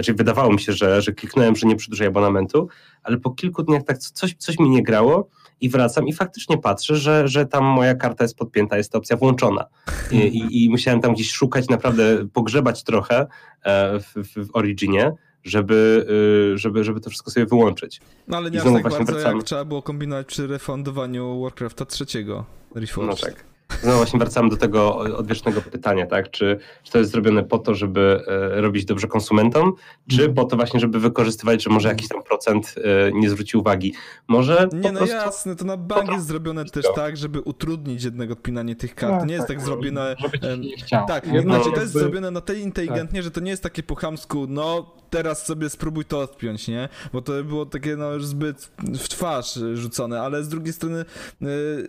czyli 0.03 0.17
wydawało 0.17 0.53
mi 0.53 0.59
się, 0.59 0.73
że, 0.73 1.01
że 1.01 1.11
kliknąłem, 1.11 1.55
że 1.55 1.67
nie 1.67 1.75
przedłużę 1.75 2.07
abonamentu, 2.07 2.67
ale 3.03 3.17
po 3.17 3.31
kilku 3.31 3.63
dniach 3.63 3.83
tak 3.83 3.97
coś, 3.97 4.35
coś 4.37 4.59
mi 4.59 4.69
nie 4.69 4.83
grało 4.83 5.29
i 5.61 5.69
wracam 5.69 6.07
i 6.07 6.13
faktycznie 6.13 6.57
patrzę, 6.57 6.95
że, 6.95 7.27
że 7.27 7.45
tam 7.45 7.65
moja 7.65 7.95
karta 7.95 8.23
jest 8.23 8.37
podpięta, 8.37 8.77
jest 8.77 8.91
ta 8.91 8.97
opcja 8.97 9.17
włączona. 9.17 9.65
I, 10.11 10.17
i, 10.17 10.65
i 10.65 10.69
musiałem 10.69 11.01
tam 11.01 11.13
gdzieś 11.13 11.31
szukać, 11.31 11.69
naprawdę 11.69 12.27
pogrzebać 12.33 12.83
trochę 12.83 13.27
w, 13.65 14.13
w, 14.15 14.47
w 14.47 14.55
Originie, 14.55 15.11
żeby, 15.43 16.05
y, 16.53 16.57
żeby, 16.57 16.83
żeby 16.83 16.99
to 16.99 17.09
wszystko 17.09 17.31
sobie 17.31 17.45
wyłączyć. 17.45 18.01
No 18.27 18.37
ale 18.37 18.51
nie 18.51 18.57
aż 18.57 18.63
tak 18.63 18.81
właśnie 18.81 18.97
bardzo 18.97 19.13
wracamy. 19.13 19.35
jak 19.35 19.45
trzeba 19.45 19.65
było 19.65 19.81
kombinować 19.81 20.27
przy 20.27 20.47
refundowaniu 20.47 21.41
Warcrafta 21.41 21.85
trzeciego 21.85 22.45
Reforged. 22.75 23.21
No 23.21 23.27
tak. 23.27 23.49
Znowu 23.81 23.97
właśnie 23.97 24.19
wracamy 24.19 24.49
do 24.49 24.57
tego 24.57 24.97
odwiecznego 24.97 25.61
pytania, 25.61 26.05
tak? 26.05 26.31
Czy, 26.31 26.59
czy 26.83 26.91
to 26.91 26.97
jest 26.97 27.11
zrobione 27.11 27.43
po 27.43 27.57
to, 27.57 27.75
żeby 27.75 28.23
e, 28.27 28.61
robić 28.61 28.85
dobrze 28.85 29.07
konsumentom, 29.07 29.73
czy 30.09 30.29
po 30.29 30.43
to 30.45 30.55
właśnie, 30.55 30.79
żeby 30.79 30.99
wykorzystywać, 30.99 31.63
że 31.63 31.69
może 31.69 31.89
jakiś 31.89 32.07
tam 32.07 32.23
procent 32.23 32.75
e, 32.77 33.11
nie 33.11 33.29
zwróci 33.29 33.57
uwagi? 33.57 33.93
Może 34.27 34.67
Nie 34.73 34.91
no 34.91 35.05
jasne, 35.05 35.55
to 35.55 35.65
na 35.65 35.77
bank 35.77 36.11
jest 36.11 36.27
zrobione 36.27 36.65
też 36.65 36.85
tak, 36.95 37.17
żeby 37.17 37.41
utrudnić 37.41 38.03
jednak 38.03 38.31
odpinanie 38.31 38.75
tych 38.75 38.95
kart. 38.95 39.25
nie 39.25 39.33
jest 39.33 39.47
tak, 39.47 39.61
zrobione... 39.61 40.15
Żeby 40.19 40.57
nie 40.57 40.77
chciało. 40.77 41.07
Tak, 41.07 41.27
nie? 41.27 41.33
jedno- 41.33 41.53
znaczy 41.53 41.69
No, 41.69 41.75
to 41.75 41.81
jest 41.81 41.93
jakby- 41.95 41.99
zrobione 42.09 42.31
na 42.31 42.41
tyle 42.41 42.59
inteligentnie, 42.59 43.23
że 43.23 43.31
to 43.31 43.39
nie 43.39 43.51
jest 43.51 43.63
takie 43.63 43.83
po 43.83 43.95
chamsku, 43.95 44.45
no 44.49 44.95
teraz 45.09 45.45
sobie 45.45 45.69
spróbuj 45.69 46.05
to 46.05 46.19
odpiąć, 46.19 46.67
nie? 46.67 46.89
Bo 47.13 47.21
to 47.21 47.43
było 47.43 47.65
takie 47.65 47.95
no 47.95 48.13
już 48.13 48.25
zbyt 48.25 48.71
w 48.99 49.07
twarz 49.09 49.59
rzucone, 49.73 50.21
ale 50.21 50.43
z 50.43 50.49
drugiej 50.49 50.73
strony 50.73 51.05
y, 51.41 51.45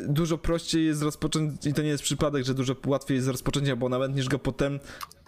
dużo 0.09 0.38
prościej 0.38 0.86
jest 0.86 1.02
rozpocząć, 1.02 1.66
i 1.66 1.74
to 1.74 1.82
nie 1.82 1.88
jest 1.88 2.02
przypadek, 2.02 2.44
że 2.44 2.55
dużo 2.55 2.76
łatwiej 2.86 3.16
jest 3.16 3.28
rozpocząć 3.28 3.68
abonament 3.68 4.16
niż 4.16 4.28
go 4.28 4.38
potem 4.38 4.80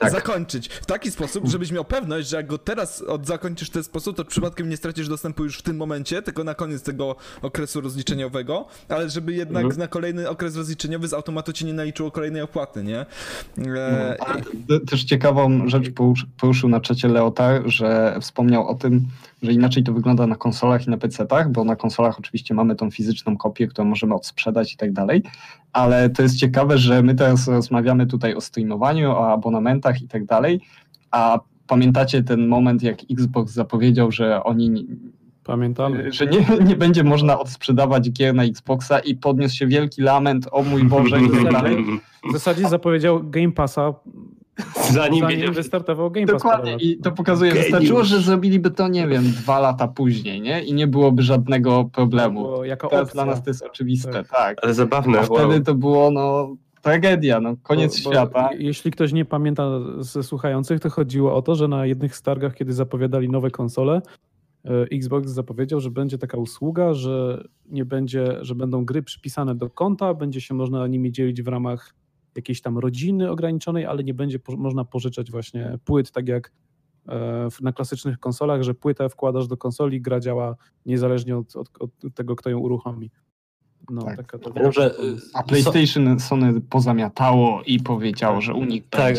Tak. 0.02 0.12
zakończyć. 0.12 0.68
W 0.68 0.86
taki 0.86 1.10
sposób, 1.10 1.46
żebyś 1.48 1.72
miał 1.72 1.84
pewność, 1.84 2.28
że 2.28 2.36
jak 2.36 2.46
go 2.46 2.58
teraz 2.58 3.02
od 3.02 3.26
zakończysz 3.26 3.68
w 3.68 3.72
ten 3.72 3.84
sposób, 3.84 4.16
to 4.16 4.24
przypadkiem 4.24 4.68
nie 4.68 4.76
stracisz 4.76 5.08
dostępu 5.08 5.44
już 5.44 5.58
w 5.58 5.62
tym 5.62 5.76
momencie, 5.76 6.22
tylko 6.22 6.44
na 6.44 6.54
koniec 6.54 6.82
tego 6.82 7.16
okresu 7.42 7.80
rozliczeniowego, 7.80 8.66
ale 8.88 9.10
żeby 9.10 9.32
jednak 9.32 9.62
Mhm. 9.64 9.78
na 9.80 9.88
kolejny 9.88 10.28
okres 10.28 10.56
rozliczeniowy 10.56 11.08
z 11.08 11.12
automatu 11.14 11.52
ci 11.52 11.64
nie 11.64 11.74
naliczyło 11.74 12.10
kolejnej 12.10 12.42
opłaty, 12.42 12.84
nie? 12.84 13.06
E, 13.76 14.16
Te- 14.68 14.80
Też 14.80 15.04
ciekawą 15.04 15.68
rzecz 15.68 15.90
porusz- 15.90 16.26
poruszył 16.40 16.68
na 16.68 16.80
czacie 16.80 17.08
Leotar, 17.08 17.62
że 17.66 18.16
wspomniał 18.20 18.68
o 18.68 18.74
tym, 18.74 19.06
że 19.42 19.52
inaczej 19.52 19.82
to 19.82 19.92
wygląda 19.92 20.26
na 20.26 20.36
konsolach 20.36 20.86
i 20.86 20.90
na 20.90 20.96
PC-tach, 20.96 21.52
bo 21.52 21.64
na 21.64 21.76
konsolach 21.76 22.18
oczywiście 22.18 22.54
mamy 22.54 22.76
tą 22.76 22.90
fizyczną 22.90 23.36
kopię, 23.36 23.66
którą 23.66 23.88
możemy 23.88 24.14
odsprzedać 24.14 24.72
i 24.72 24.76
tak 24.76 24.92
dalej, 24.92 25.22
ale 25.72 26.10
to 26.10 26.22
jest 26.22 26.36
ciekawe, 26.36 26.78
że 26.78 27.02
my 27.02 27.14
teraz 27.14 27.48
rozmawiamy 27.48 28.06
tutaj 28.06 28.34
o 28.34 28.40
streamowaniu, 28.40 29.10
o 29.10 29.32
abonamentach 29.32 30.02
i 30.02 30.08
tak 30.08 30.24
dalej, 30.24 30.60
a 31.10 31.40
pamiętacie 31.66 32.22
ten 32.22 32.48
moment, 32.48 32.82
jak 32.82 32.98
Xbox 33.10 33.52
zapowiedział, 33.52 34.12
że 34.12 34.44
oni 34.44 34.86
Pamiętamy. 35.44 36.12
że 36.12 36.26
nie, 36.26 36.46
nie 36.64 36.76
będzie 36.76 37.04
można 37.04 37.38
odsprzedawać 37.38 38.10
gier 38.10 38.34
na 38.34 38.44
Xboxa 38.44 38.98
i 38.98 39.14
podniósł 39.14 39.56
się 39.56 39.66
wielki 39.66 40.02
lament, 40.02 40.48
o 40.52 40.62
mój 40.62 40.84
Boże 40.84 41.20
i 41.22 41.30
tak 41.30 41.52
dalej. 41.52 41.84
W 42.28 42.32
zasadzie 42.32 42.68
zapowiedział 42.68 43.30
Game 43.30 43.52
Passa, 43.52 43.94
Zanim 44.90 45.20
zanim 45.20 45.52
wystartował 45.52 46.10
Game 46.10 46.26
Pass. 46.26 46.42
Dokładnie 46.42 46.76
i 46.80 46.96
to 46.98 47.12
pokazuje, 47.12 47.50
Geniusz. 47.50 47.64
wystarczyło, 47.70 48.04
że 48.04 48.20
zrobiliby 48.20 48.70
to, 48.70 48.88
nie 48.88 49.08
wiem, 49.08 49.24
dwa 49.24 49.60
lata 49.60 49.88
później, 49.88 50.40
nie? 50.40 50.62
I 50.64 50.74
nie 50.74 50.86
byłoby 50.86 51.22
żadnego 51.22 51.84
problemu. 51.92 52.42
Było 52.42 52.64
jako 52.64 52.88
Teraz 52.88 53.08
opcja. 53.08 53.24
dla 53.24 53.32
nas 53.32 53.44
to 53.44 53.50
jest 53.50 53.62
oczywiste, 53.62 54.12
Tak. 54.12 54.28
tak. 54.28 54.58
Ale 54.62 54.74
zabawne, 54.74 55.18
A 55.18 55.26
wow. 55.26 55.38
wtedy 55.48 55.64
to 55.64 55.74
było, 55.74 56.10
no, 56.10 56.56
tragedia, 56.82 57.40
no, 57.40 57.56
koniec 57.62 58.00
Bo- 58.02 58.10
bo 58.10 58.14
świata. 58.14 58.52
je- 58.52 58.66
Jeśli 58.66 58.90
ktoś 58.90 59.12
nie 59.12 59.24
pamięta 59.24 59.64
ze 59.98 60.22
słuchających, 60.22 60.80
to 60.80 60.90
chodziło 60.90 61.34
o 61.34 61.42
to, 61.42 61.54
że 61.54 61.68
na 61.68 61.86
jednych 61.86 62.16
z 62.16 62.22
targach, 62.22 62.54
kiedy 62.54 62.72
zapowiadali 62.72 63.28
nowe 63.30 63.50
konsole, 63.50 64.02
e, 64.64 64.70
Xbox 64.92 65.28
zapowiedział, 65.30 65.80
że 65.80 65.90
będzie 65.90 66.18
taka 66.18 66.36
usługa, 66.38 66.94
że 66.94 67.44
nie 67.70 67.84
będzie, 67.84 68.36
że 68.40 68.54
będą 68.54 68.84
gry 68.84 69.02
przypisane 69.02 69.54
do 69.54 69.70
konta, 69.70 70.14
będzie 70.14 70.40
się 70.40 70.54
można 70.54 70.86
nimi 70.86 71.12
dzielić 71.12 71.42
w 71.42 71.48
ramach 71.48 71.94
jakiejś 72.36 72.60
tam 72.60 72.78
rodziny 72.78 73.30
ograniczonej, 73.30 73.86
ale 73.86 74.04
nie 74.04 74.14
będzie 74.14 74.38
po, 74.38 74.56
można 74.56 74.84
pożyczać 74.84 75.30
właśnie 75.30 75.78
płyt, 75.84 76.10
tak 76.10 76.28
jak 76.28 76.52
e, 77.08 77.48
na 77.60 77.72
klasycznych 77.72 78.18
konsolach, 78.18 78.62
że 78.62 78.74
płytę 78.74 79.08
wkładasz 79.08 79.46
do 79.46 79.56
konsoli, 79.56 80.00
gra 80.00 80.20
działa 80.20 80.56
niezależnie 80.86 81.36
od, 81.36 81.56
od, 81.56 81.70
od 81.80 82.14
tego, 82.14 82.36
kto 82.36 82.50
ją 82.50 82.58
uruchomi. 82.58 83.10
No, 83.90 84.02
Tak. 84.02 84.16
taka 84.16 84.38
to 84.38 84.50
Pamiętam, 84.50 84.72
że 84.72 84.94
A 85.34 85.42
PlayStation 85.42 86.20
Sony 86.20 86.60
pozamiatało 86.60 87.62
i 87.66 87.80
powiedziało, 87.80 88.40
że 88.40 88.54
u 88.54 88.64
nich 88.64 88.82
Tak, 88.90 89.16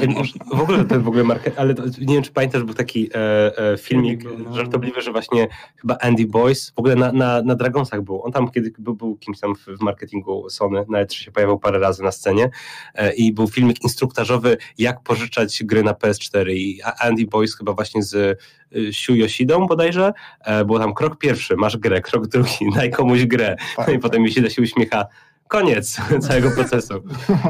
w 0.55 0.59
ogóle 0.61 0.85
ten 0.85 1.01
w 1.01 1.07
ogóle 1.07 1.23
market, 1.23 1.53
ale 1.57 1.73
to, 1.73 1.83
nie 2.01 2.13
wiem, 2.13 2.23
czy 2.23 2.31
pamiętasz, 2.31 2.63
był 2.63 2.73
taki 2.73 3.09
e, 3.13 3.57
e, 3.73 3.77
filmik 3.77 4.23
był, 4.23 4.39
no. 4.39 4.55
żartobliwy, 4.55 5.01
że 5.01 5.11
właśnie 5.11 5.47
chyba 5.75 5.97
Andy 5.97 6.25
Boyce, 6.25 6.71
w 6.75 6.79
ogóle 6.79 6.95
na, 6.95 7.11
na, 7.11 7.41
na 7.41 7.55
Dragonsach 7.55 8.01
był, 8.01 8.23
on 8.23 8.31
tam 8.31 8.51
kiedy 8.51 8.73
był, 8.79 8.95
był 8.95 9.17
kimś 9.17 9.39
tam 9.39 9.55
w, 9.55 9.65
w 9.65 9.81
marketingu 9.81 10.49
Sony, 10.49 10.85
na 10.89 11.05
E3 11.05 11.13
się 11.13 11.31
pojawiał 11.31 11.59
parę 11.59 11.79
razy 11.79 12.03
na 12.03 12.11
scenie 12.11 12.49
e, 12.95 13.13
i 13.13 13.33
był 13.33 13.47
filmik 13.47 13.83
instruktażowy, 13.83 14.57
jak 14.77 15.03
pożyczać 15.03 15.63
gry 15.63 15.83
na 15.83 15.93
PS4 15.93 16.51
i 16.51 16.81
Andy 16.99 17.25
Boyce 17.25 17.57
chyba 17.57 17.73
właśnie 17.73 18.03
z 18.03 18.39
e, 18.75 18.93
Shu 18.93 19.15
Yoshidą 19.15 19.67
bodajże, 19.67 20.13
e, 20.39 20.65
było 20.65 20.79
tam 20.79 20.93
krok 20.93 21.17
pierwszy, 21.17 21.55
masz 21.55 21.77
grę, 21.77 22.01
krok 22.01 22.27
drugi, 22.27 22.71
daj 22.75 22.91
komuś 22.91 23.25
grę, 23.25 23.55
Tak, 23.75 23.87
no 23.87 23.93
i 23.93 23.99
potem 23.99 24.25
Yoshida 24.25 24.49
się 24.49 24.61
uśmiecha, 24.61 25.05
koniec 25.47 26.01
całego 26.27 26.51
procesu 26.51 26.93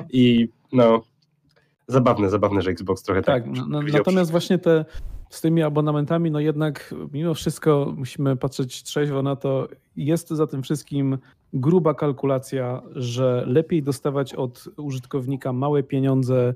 i 0.09 0.49
no 0.73 1.01
Zabawne, 1.87 2.29
zabawne, 2.29 2.61
że 2.61 2.71
Xbox 2.71 3.03
trochę 3.03 3.21
tak. 3.21 3.43
Tak, 3.43 3.53
no, 3.67 3.81
natomiast 3.81 4.31
właśnie 4.31 4.57
te 4.57 4.85
z 5.29 5.41
tymi 5.41 5.61
abonamentami, 5.61 6.31
no 6.31 6.39
jednak 6.39 6.95
mimo 7.13 7.33
wszystko 7.33 7.93
musimy 7.97 8.35
patrzeć 8.35 8.83
trzeźwo 8.83 9.21
na 9.21 9.35
to. 9.35 9.67
Jest 9.95 10.29
za 10.29 10.47
tym 10.47 10.63
wszystkim 10.63 11.17
gruba 11.53 11.93
kalkulacja, 11.93 12.81
że 12.95 13.43
lepiej 13.47 13.83
dostawać 13.83 14.33
od 14.33 14.65
użytkownika 14.77 15.53
małe 15.53 15.83
pieniądze 15.83 16.53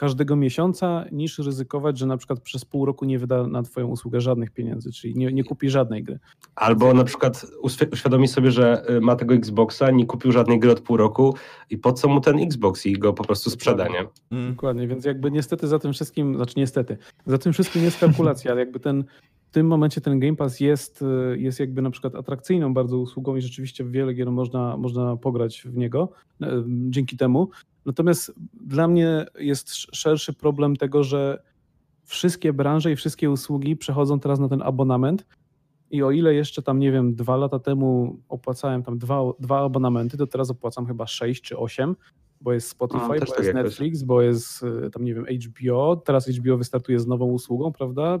każdego 0.00 0.36
miesiąca, 0.36 1.04
niż 1.12 1.38
ryzykować, 1.38 1.98
że 1.98 2.06
na 2.06 2.16
przykład 2.16 2.40
przez 2.40 2.64
pół 2.64 2.84
roku 2.84 3.04
nie 3.04 3.18
wyda 3.18 3.46
na 3.46 3.62
twoją 3.62 3.86
usługę 3.86 4.20
żadnych 4.20 4.50
pieniędzy, 4.50 4.92
czyli 4.92 5.14
nie, 5.14 5.32
nie 5.32 5.44
kupi 5.44 5.70
żadnej 5.70 6.02
gry. 6.02 6.18
Albo 6.54 6.94
na 6.94 7.04
przykład 7.04 7.46
uświ- 7.62 7.92
uświadomi 7.92 8.28
sobie, 8.28 8.50
że 8.50 8.90
y, 8.90 9.00
ma 9.00 9.16
tego 9.16 9.34
Xboxa, 9.34 9.90
nie 9.90 10.06
kupił 10.06 10.32
żadnej 10.32 10.60
gry 10.60 10.70
od 10.70 10.80
pół 10.80 10.96
roku 10.96 11.34
i 11.70 11.78
po 11.78 11.92
co 11.92 12.08
mu 12.08 12.20
ten 12.20 12.38
Xbox 12.38 12.86
i 12.86 12.92
go 12.92 13.12
po 13.12 13.24
prostu 13.24 13.50
sprzeda, 13.50 13.88
nie? 13.88 14.06
mm. 14.30 14.50
Dokładnie, 14.50 14.88
więc 14.88 15.04
jakby 15.04 15.30
niestety 15.30 15.68
za 15.68 15.78
tym 15.78 15.92
wszystkim, 15.92 16.34
znaczy 16.34 16.54
niestety, 16.56 16.98
za 17.26 17.38
tym 17.38 17.52
wszystkim 17.52 17.82
jest 17.82 18.00
kalkulacja, 18.00 18.50
ale 18.50 18.60
jakby 18.60 18.80
ten, 18.80 19.04
w 19.50 19.52
tym 19.52 19.66
momencie 19.66 20.00
ten 20.00 20.20
Game 20.20 20.36
Pass 20.36 20.60
jest, 20.60 21.02
y, 21.02 21.38
jest 21.38 21.60
jakby 21.60 21.82
na 21.82 21.90
przykład 21.90 22.14
atrakcyjną 22.14 22.74
bardzo 22.74 22.98
usługą 22.98 23.36
i 23.36 23.42
rzeczywiście 23.42 23.84
wiele 23.84 24.14
gier 24.14 24.30
można, 24.30 24.76
można 24.76 25.16
pograć 25.16 25.62
w 25.62 25.76
niego 25.76 26.08
y, 26.42 26.46
dzięki 26.90 27.16
temu. 27.16 27.50
Natomiast 27.86 28.34
dla 28.66 28.88
mnie 28.88 29.26
jest 29.38 29.68
sz- 29.68 29.96
szerszy 29.96 30.32
problem 30.32 30.76
tego, 30.76 31.04
że 31.04 31.42
wszystkie 32.04 32.52
branże 32.52 32.92
i 32.92 32.96
wszystkie 32.96 33.30
usługi 33.30 33.76
przechodzą 33.76 34.20
teraz 34.20 34.38
na 34.40 34.48
ten 34.48 34.62
abonament 34.62 35.26
i 35.90 36.02
o 36.02 36.10
ile 36.10 36.34
jeszcze 36.34 36.62
tam, 36.62 36.78
nie 36.78 36.92
wiem, 36.92 37.14
dwa 37.14 37.36
lata 37.36 37.58
temu 37.58 38.18
opłacałem 38.28 38.82
tam 38.82 38.98
dwa, 38.98 39.20
dwa 39.40 39.60
abonamenty, 39.64 40.16
to 40.16 40.26
teraz 40.26 40.50
opłacam 40.50 40.86
chyba 40.86 41.06
sześć 41.06 41.42
czy 41.42 41.58
osiem, 41.58 41.96
bo 42.40 42.52
jest 42.52 42.68
Spotify, 42.68 43.04
A, 43.04 43.08
bo 43.08 43.14
jest 43.14 43.26
tak 43.36 43.46
jakoś. 43.46 43.64
Netflix, 43.64 44.02
bo 44.02 44.22
jest 44.22 44.62
y, 44.86 44.90
tam, 44.90 45.04
nie 45.04 45.14
wiem, 45.14 45.24
HBO. 45.26 45.96
Teraz 45.96 46.28
HBO 46.28 46.56
wystartuje 46.56 47.00
z 47.00 47.06
nową 47.06 47.26
usługą, 47.26 47.72
prawda? 47.72 48.18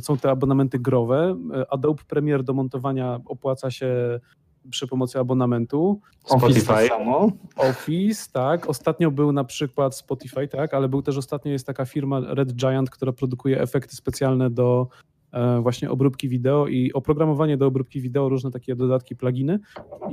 Są 0.00 0.16
te 0.16 0.30
abonamenty 0.30 0.78
growe. 0.78 1.36
Adobe 1.70 2.02
Premiere 2.08 2.42
do 2.42 2.52
montowania 2.52 3.20
opłaca 3.26 3.70
się 3.70 4.20
przy 4.70 4.86
pomocy 4.86 5.18
abonamentu. 5.18 6.00
Office 6.24 6.38
Spotify. 6.38 6.66
tak 6.66 6.88
samo. 6.88 7.30
Office, 7.56 8.30
tak. 8.32 8.68
Ostatnio 8.68 9.10
był 9.10 9.32
na 9.32 9.44
przykład 9.44 9.96
Spotify, 9.96 10.48
tak, 10.48 10.74
ale 10.74 10.88
był 10.88 11.02
też 11.02 11.16
ostatnio 11.16 11.52
jest 11.52 11.66
taka 11.66 11.84
firma 11.84 12.20
Red 12.20 12.52
Giant, 12.52 12.90
która 12.90 13.12
produkuje 13.12 13.60
efekty 13.60 13.96
specjalne 13.96 14.50
do 14.50 14.88
właśnie 15.62 15.90
obróbki 15.90 16.28
wideo 16.28 16.66
i 16.66 16.92
oprogramowanie 16.92 17.56
do 17.56 17.66
obróbki 17.66 18.00
wideo, 18.00 18.28
różne 18.28 18.50
takie 18.50 18.76
dodatki, 18.76 19.16
pluginy 19.16 19.58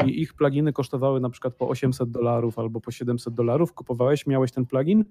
i 0.05 0.21
ich 0.21 0.33
pluginy 0.33 0.73
kosztowały 0.73 1.19
na 1.19 1.29
przykład 1.29 1.53
po 1.55 1.69
800 1.69 2.11
dolarów 2.11 2.59
albo 2.59 2.81
po 2.81 2.91
700 2.91 3.33
dolarów. 3.33 3.73
Kupowałeś, 3.73 4.27
miałeś 4.27 4.51
ten 4.51 4.65
plugin 4.65 5.05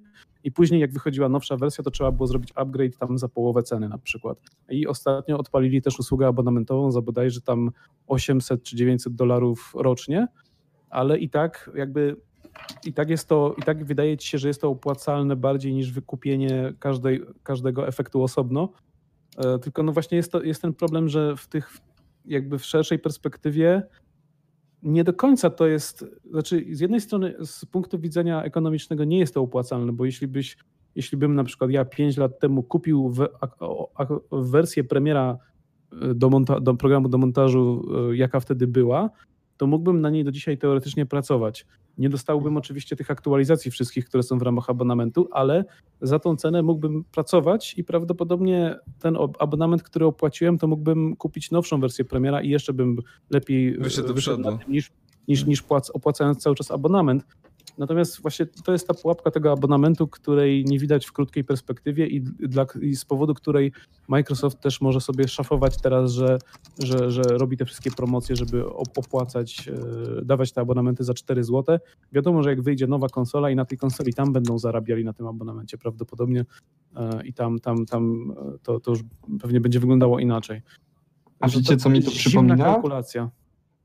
i 0.44 0.52
później 0.52 0.80
jak 0.80 0.92
wychodziła 0.92 1.28
nowsza 1.28 1.56
wersja, 1.56 1.84
to 1.84 1.90
trzeba 1.90 2.12
było 2.12 2.26
zrobić 2.26 2.52
upgrade 2.54 2.96
tam 2.96 3.18
za 3.18 3.28
połowę 3.28 3.62
ceny 3.62 3.88
na 3.88 3.98
przykład. 3.98 4.38
I 4.70 4.86
ostatnio 4.86 5.38
odpalili 5.38 5.82
też 5.82 5.98
usługę 5.98 6.26
abonamentową 6.26 6.90
za 6.90 7.02
bodajże 7.02 7.40
tam 7.40 7.70
800 8.06 8.62
czy 8.62 8.76
900 8.76 9.14
dolarów 9.14 9.72
rocznie, 9.76 10.28
ale 10.90 11.18
i 11.18 11.30
tak 11.30 11.70
jakby 11.74 12.16
i 12.84 12.92
tak 12.92 13.10
jest 13.10 13.28
to, 13.28 13.54
i 13.58 13.62
tak 13.62 13.84
wydaje 13.84 14.16
ci 14.16 14.28
się, 14.28 14.38
że 14.38 14.48
jest 14.48 14.60
to 14.60 14.68
opłacalne 14.68 15.36
bardziej 15.36 15.74
niż 15.74 15.92
wykupienie 15.92 16.72
każdej, 16.78 17.20
każdego 17.42 17.88
efektu 17.88 18.22
osobno. 18.22 18.68
E, 19.44 19.58
Tylko 19.58 19.82
no 19.82 19.92
właśnie 19.92 20.16
jest, 20.16 20.32
to, 20.32 20.42
jest 20.42 20.62
ten 20.62 20.74
problem, 20.74 21.08
że 21.08 21.36
w 21.36 21.46
tych 21.46 21.76
jakby 22.24 22.58
w 22.58 22.64
szerszej 22.64 22.98
perspektywie 22.98 23.82
nie 24.82 25.04
do 25.04 25.12
końca 25.12 25.50
to 25.50 25.66
jest, 25.66 26.04
znaczy 26.30 26.64
z 26.70 26.80
jednej 26.80 27.00
strony 27.00 27.34
z 27.44 27.64
punktu 27.64 27.98
widzenia 27.98 28.42
ekonomicznego 28.42 29.04
nie 29.04 29.18
jest 29.18 29.34
to 29.34 29.40
opłacalne, 29.40 29.92
bo 29.92 30.04
jeśli 30.04 30.28
byś, 30.28 30.56
jeśli 30.94 31.18
bym 31.18 31.34
na 31.34 31.44
przykład 31.44 31.70
ja 31.70 31.84
5 31.84 32.16
lat 32.16 32.38
temu 32.38 32.62
kupił 32.62 33.08
w, 33.10 33.20
a, 33.40 33.48
a, 33.94 34.06
wersję 34.32 34.84
premiera 34.84 35.38
e, 35.92 36.14
do, 36.14 36.28
monta- 36.28 36.62
do 36.62 36.74
programu 36.74 37.08
do 37.08 37.18
montażu, 37.18 37.82
e, 38.10 38.16
jaka 38.16 38.40
wtedy 38.40 38.66
była, 38.66 39.10
to 39.60 39.66
mógłbym 39.66 40.00
na 40.00 40.10
niej 40.10 40.24
do 40.24 40.32
dzisiaj 40.32 40.58
teoretycznie 40.58 41.06
pracować. 41.06 41.66
Nie 41.98 42.08
dostałbym 42.08 42.56
oczywiście 42.56 42.96
tych 42.96 43.10
aktualizacji 43.10 43.70
wszystkich, 43.70 44.04
które 44.04 44.22
są 44.22 44.38
w 44.38 44.42
ramach 44.42 44.70
abonamentu, 44.70 45.28
ale 45.32 45.64
za 46.00 46.18
tą 46.18 46.36
cenę 46.36 46.62
mógłbym 46.62 47.04
pracować 47.04 47.74
i 47.78 47.84
prawdopodobnie 47.84 48.76
ten 48.98 49.16
abonament, 49.38 49.82
który 49.82 50.06
opłaciłem, 50.06 50.58
to 50.58 50.66
mógłbym 50.66 51.16
kupić 51.16 51.50
nowszą 51.50 51.80
wersję 51.80 52.04
premiera 52.04 52.42
i 52.42 52.48
jeszcze 52.48 52.72
bym 52.72 52.96
lepiej 53.30 53.78
Wyszedł 53.78 54.14
wyszedł 54.14 54.42
na 54.42 54.58
tym 54.58 54.72
niż, 54.72 54.90
niż, 55.28 55.46
niż 55.46 55.62
płac, 55.62 55.90
opłacając 55.90 56.42
cały 56.42 56.56
czas 56.56 56.70
abonament. 56.70 57.24
Natomiast 57.80 58.22
właśnie 58.22 58.46
to 58.46 58.72
jest 58.72 58.88
ta 58.88 58.94
pułapka 58.94 59.30
tego 59.30 59.52
abonamentu, 59.52 60.08
której 60.08 60.64
nie 60.64 60.78
widać 60.78 61.06
w 61.06 61.12
krótkiej 61.12 61.44
perspektywie 61.44 62.06
i, 62.06 62.20
dla, 62.20 62.66
i 62.80 62.96
z 62.96 63.04
powodu 63.04 63.34
której 63.34 63.72
Microsoft 64.08 64.60
też 64.60 64.80
może 64.80 65.00
sobie 65.00 65.28
szafować 65.28 65.76
teraz, 65.82 66.12
że, 66.12 66.38
że, 66.78 67.10
że 67.10 67.22
robi 67.22 67.56
te 67.56 67.64
wszystkie 67.64 67.90
promocje, 67.90 68.36
żeby 68.36 68.62
op- 68.62 68.98
opłacać, 68.98 69.68
e, 69.68 70.24
dawać 70.24 70.52
te 70.52 70.60
abonamenty 70.60 71.04
za 71.04 71.14
4 71.14 71.44
zł. 71.44 71.78
Wiadomo, 72.12 72.42
że 72.42 72.50
jak 72.50 72.62
wyjdzie 72.62 72.86
nowa 72.86 73.08
konsola 73.08 73.50
i 73.50 73.56
na 73.56 73.64
tej 73.64 73.78
konsoli 73.78 74.14
tam 74.14 74.32
będą 74.32 74.58
zarabiali 74.58 75.04
na 75.04 75.12
tym 75.12 75.26
abonamencie 75.26 75.78
prawdopodobnie 75.78 76.44
e, 76.96 77.26
i 77.26 77.32
tam, 77.32 77.58
tam, 77.58 77.86
tam 77.86 78.34
e, 78.54 78.58
to, 78.62 78.80
to 78.80 78.90
już 78.90 79.00
pewnie 79.40 79.60
będzie 79.60 79.80
wyglądało 79.80 80.18
inaczej. 80.18 80.62
A 81.40 81.48
wiecie, 81.48 81.76
co 81.76 81.90
mi 81.90 82.02
to 82.02 82.10
zimna 82.10 82.20
przypomina? 82.20 82.64
kalkulacja. 82.64 83.30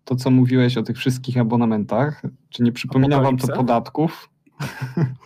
To, 0.05 0.15
co 0.15 0.31
mówiłeś 0.31 0.77
o 0.77 0.83
tych 0.83 0.97
wszystkich 0.97 1.37
abonamentach, 1.37 2.21
czy 2.49 2.63
nie 2.63 2.71
przypomina 2.71 3.21
wam 3.21 3.37
to 3.37 3.47
podatków? 3.47 4.29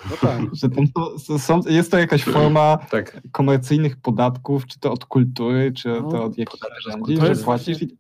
No 0.10 0.16
tak. 0.22 0.42
Że 0.62 0.70
tam 0.70 0.86
to, 0.88 1.20
są, 1.40 1.62
jest 1.70 1.92
to 1.92 1.98
jakaś 1.98 2.24
forma 2.24 2.78
Tak. 2.92 3.22
komercyjnych 3.32 3.98
podatków, 3.98 4.66
czy 4.68 4.80
to 4.80 4.92
od 4.94 5.06
kultury, 5.06 5.72
czy 5.72 5.90
No, 5.90 6.12
to 6.12 6.24
od 6.24 6.38
jakich 6.38 6.60
podatek 6.60 6.78
od 6.88 7.10
narzędzi, 7.10 7.36
że 7.40 7.44
płacisz. 7.46 7.82
I 7.82 7.98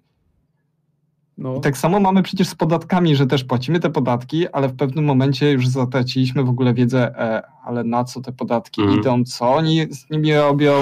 No, 1.38 1.56
i 1.56 1.62
tak 1.62 1.78
samo 1.78 2.00
mamy 2.00 2.24
przecież 2.24 2.48
z 2.48 2.56
podatkami, 2.56 3.16
że 3.16 3.28
też 3.28 3.44
płacimy 3.44 3.80
te 3.80 3.90
podatki, 3.90 4.48
ale 4.48 4.68
w 4.68 4.76
pewnym 4.76 5.06
momencie 5.06 5.52
już 5.52 5.68
zatraciliśmy 5.68 6.44
w 6.44 6.50
ogóle 6.50 6.74
wiedzę, 6.74 7.20
e, 7.20 7.42
ale 7.64 7.84
na 7.84 8.04
co 8.04 8.22
te 8.22 8.32
podatki 8.32 8.82
Mhm. 8.82 9.00
idą, 9.00 9.24
co 9.24 9.54
oni 9.54 9.94
z 9.94 10.10
nimi 10.10 10.34
robią, 10.34 10.74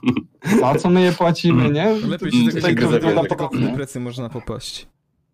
za 0.60 0.74
co 0.74 0.90
my 0.90 1.02
je 1.02 1.12
płacimy, 1.12 1.70
nie? 1.70 1.90
Lepiej 2.08 2.32
się 2.32 2.38
tego 2.52 2.60
tak 2.60 2.70
nie 2.70 2.76
tego 2.76 2.88
wygląda 2.88 3.22
podobnie. 3.24 3.68
imprezy 3.68 4.00
można 4.00 4.28
popaść. 4.28 4.86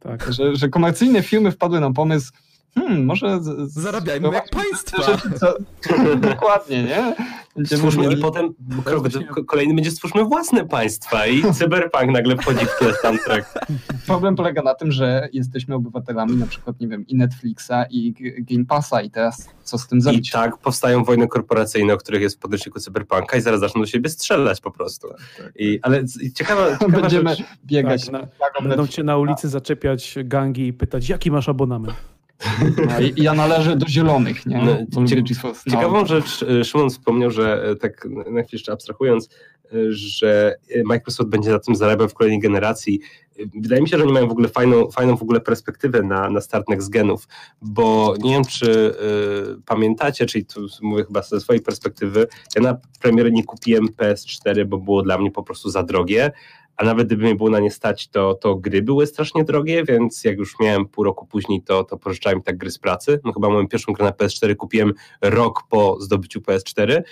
Tak. 0.05 0.32
że, 0.32 0.56
że 0.56 0.68
komercyjne 0.68 1.22
firmy 1.22 1.51
wpadły 1.51 1.81
na 1.81 1.93
pomysł, 1.93 2.32
hmm, 2.78 3.05
może... 3.05 3.42
Z, 3.42 3.72
Zarabiajmy 3.72 4.28
jak 4.32 4.51
państwa. 4.51 5.02
rzeczy, 5.12 5.30
co, 5.38 5.55
dokładnie, 6.16 6.82
nie? 6.82 7.14
Będziemy 7.56 7.78
Stwórzmy 7.78 8.05
i 8.05 8.09
mieli- 8.09 8.22
potem 8.22 8.55
krok 8.84 9.01
właśnie- 9.01 9.26
do- 9.36 9.44
kolejny 9.44 9.74
będzie 9.74 9.90
stwórzmy 9.90 10.24
własne 10.24 10.66
państwa 10.66 11.26
i 11.26 11.52
cyberpunk 11.52 12.10
nagle 12.12 12.36
wchodzi 12.36 12.66
w 12.66 12.78
tle 12.78 12.92
soundtrack. 13.02 13.66
Problem 14.06 14.36
polega 14.36 14.62
na 14.62 14.74
tym, 14.74 14.92
że 14.92 15.28
jesteśmy 15.32 15.74
obywatelami 15.74 16.36
na 16.36 16.46
przykład, 16.46 16.80
nie 16.80 16.88
wiem, 16.88 17.06
i 17.06 17.14
Netflixa, 17.16 17.70
i 17.90 18.14
Game 18.38 18.64
Passa 18.64 19.02
i 19.02 19.10
teraz 19.10 19.48
co 19.62 19.78
z 19.78 19.86
tym 19.88 19.98
I 19.98 20.02
zrobić? 20.02 20.30
tak 20.30 20.56
powstają 20.59 21.05
wojny 21.05 21.28
korporacyjne, 21.28 21.94
o 21.94 21.96
których 21.96 22.22
jest 22.22 22.36
w 22.36 22.38
podręczniku 22.38 22.80
cyberpunka 22.80 23.36
i 23.36 23.40
zaraz 23.40 23.60
zaczną 23.60 23.80
do 23.80 23.86
siebie 23.86 24.10
strzelać 24.10 24.60
po 24.60 24.70
prostu. 24.70 25.09
I, 25.56 25.78
ale 25.82 26.06
z- 26.06 26.22
i 26.22 26.32
ciekawa, 26.32 26.72
ciekawa 26.78 27.01
Będziemy 27.01 27.30
rzecz, 27.36 27.44
biegać 27.64 28.06
Tak, 28.10 28.12
na- 28.62 28.68
Będą 28.68 28.86
cię 28.86 29.02
na 29.02 29.16
ulicy 29.16 29.48
zaczepiać 29.48 30.14
gangi 30.24 30.66
i 30.66 30.72
pytać, 30.72 31.09
jaki 31.09 31.30
masz 31.30 31.48
abonament? 31.48 31.94
No, 32.61 32.93
ja 33.16 33.35
należę 33.35 33.77
do 33.77 33.89
zielonych, 33.89 34.47
nie? 34.47 34.86
No, 34.93 35.06
cie-. 35.06 35.23
Ciekawą 35.70 36.06
rzecz, 36.06 36.43
e, 36.43 36.65
Szymon 36.65 36.90
wspomniał, 36.90 37.31
że 37.31 37.65
e, 37.70 37.77
tak 37.77 38.09
na 38.11 38.23
chwilę 38.23 38.48
jeszcze 38.52 38.73
abstrahując, 38.73 39.28
e, 39.65 39.69
że 39.90 40.55
Microsoft 40.85 41.31
będzie 41.31 41.51
na 41.51 41.59
tym 41.59 41.77
zarabiał 41.77 42.09
w 42.09 42.15
kolejnej 42.15 42.40
generacji. 42.40 43.01
Wydaje 43.55 43.82
mi 43.82 43.89
się, 43.89 43.97
że 43.97 44.05
oni 44.05 44.12
mają 44.12 44.28
w 44.28 44.32
ogóle 44.32 44.48
fajną, 44.48 44.90
fajną 44.90 45.16
w 45.16 45.23
ogóle 45.23 45.40
perspektywę 45.40 46.02
na, 46.02 46.31
na 46.31 46.40
start 46.40 46.69
next 46.69 46.90
genów, 46.90 47.28
bo 47.62 48.15
nie 48.23 48.31
wiem, 48.31 48.44
czy 48.44 48.94
e, 49.51 49.62
pamiętacie, 49.66 50.27
czyli 50.27 50.47
tu 50.47 50.66
mówię 50.82 51.05
chyba 51.05 51.23
ze 51.23 51.40
swojej 51.40 51.62
perspektywy, 51.62 52.27
ja 52.56 52.62
na 52.62 52.77
premierę 53.01 53.31
nie 53.31 53.44
kupiłem 53.44 53.89
PS4, 53.89 54.65
bo 54.65 54.78
było 54.78 55.02
dla 55.02 55.19
mnie 55.19 55.31
po 55.31 55.43
prostu 55.43 55.70
za 55.70 55.82
drogie, 55.82 56.32
a 56.76 56.84
nawet 56.84 57.06
gdyby 57.06 57.22
mnie 57.22 57.34
było 57.34 57.51
na 57.51 57.59
nie 57.59 57.70
stać, 57.70 58.09
to, 58.09 58.34
to 58.34 58.56
gry 58.56 58.82
były 58.82 59.06
strasznie 59.06 59.44
drogie, 59.44 59.84
więc 59.84 60.24
jak 60.24 60.38
już 60.38 60.59
miałem 60.60 60.86
pół 60.86 61.05
roku 61.05 61.26
później, 61.26 61.62
to, 61.62 61.84
to 61.84 61.98
pożyczałem 61.98 62.42
tak 62.42 62.56
gry 62.56 62.70
z 62.70 62.78
pracy. 62.78 63.20
No 63.24 63.32
chyba 63.32 63.48
moją 63.48 63.68
pierwszą 63.68 63.92
grę 63.92 64.05
na 64.05 64.10
PS4 64.10 64.56
kupiłem 64.56 64.92
rok 65.22 65.62
po 65.70 66.01
zdobyciu 66.01 66.40
PS4. 66.40 67.02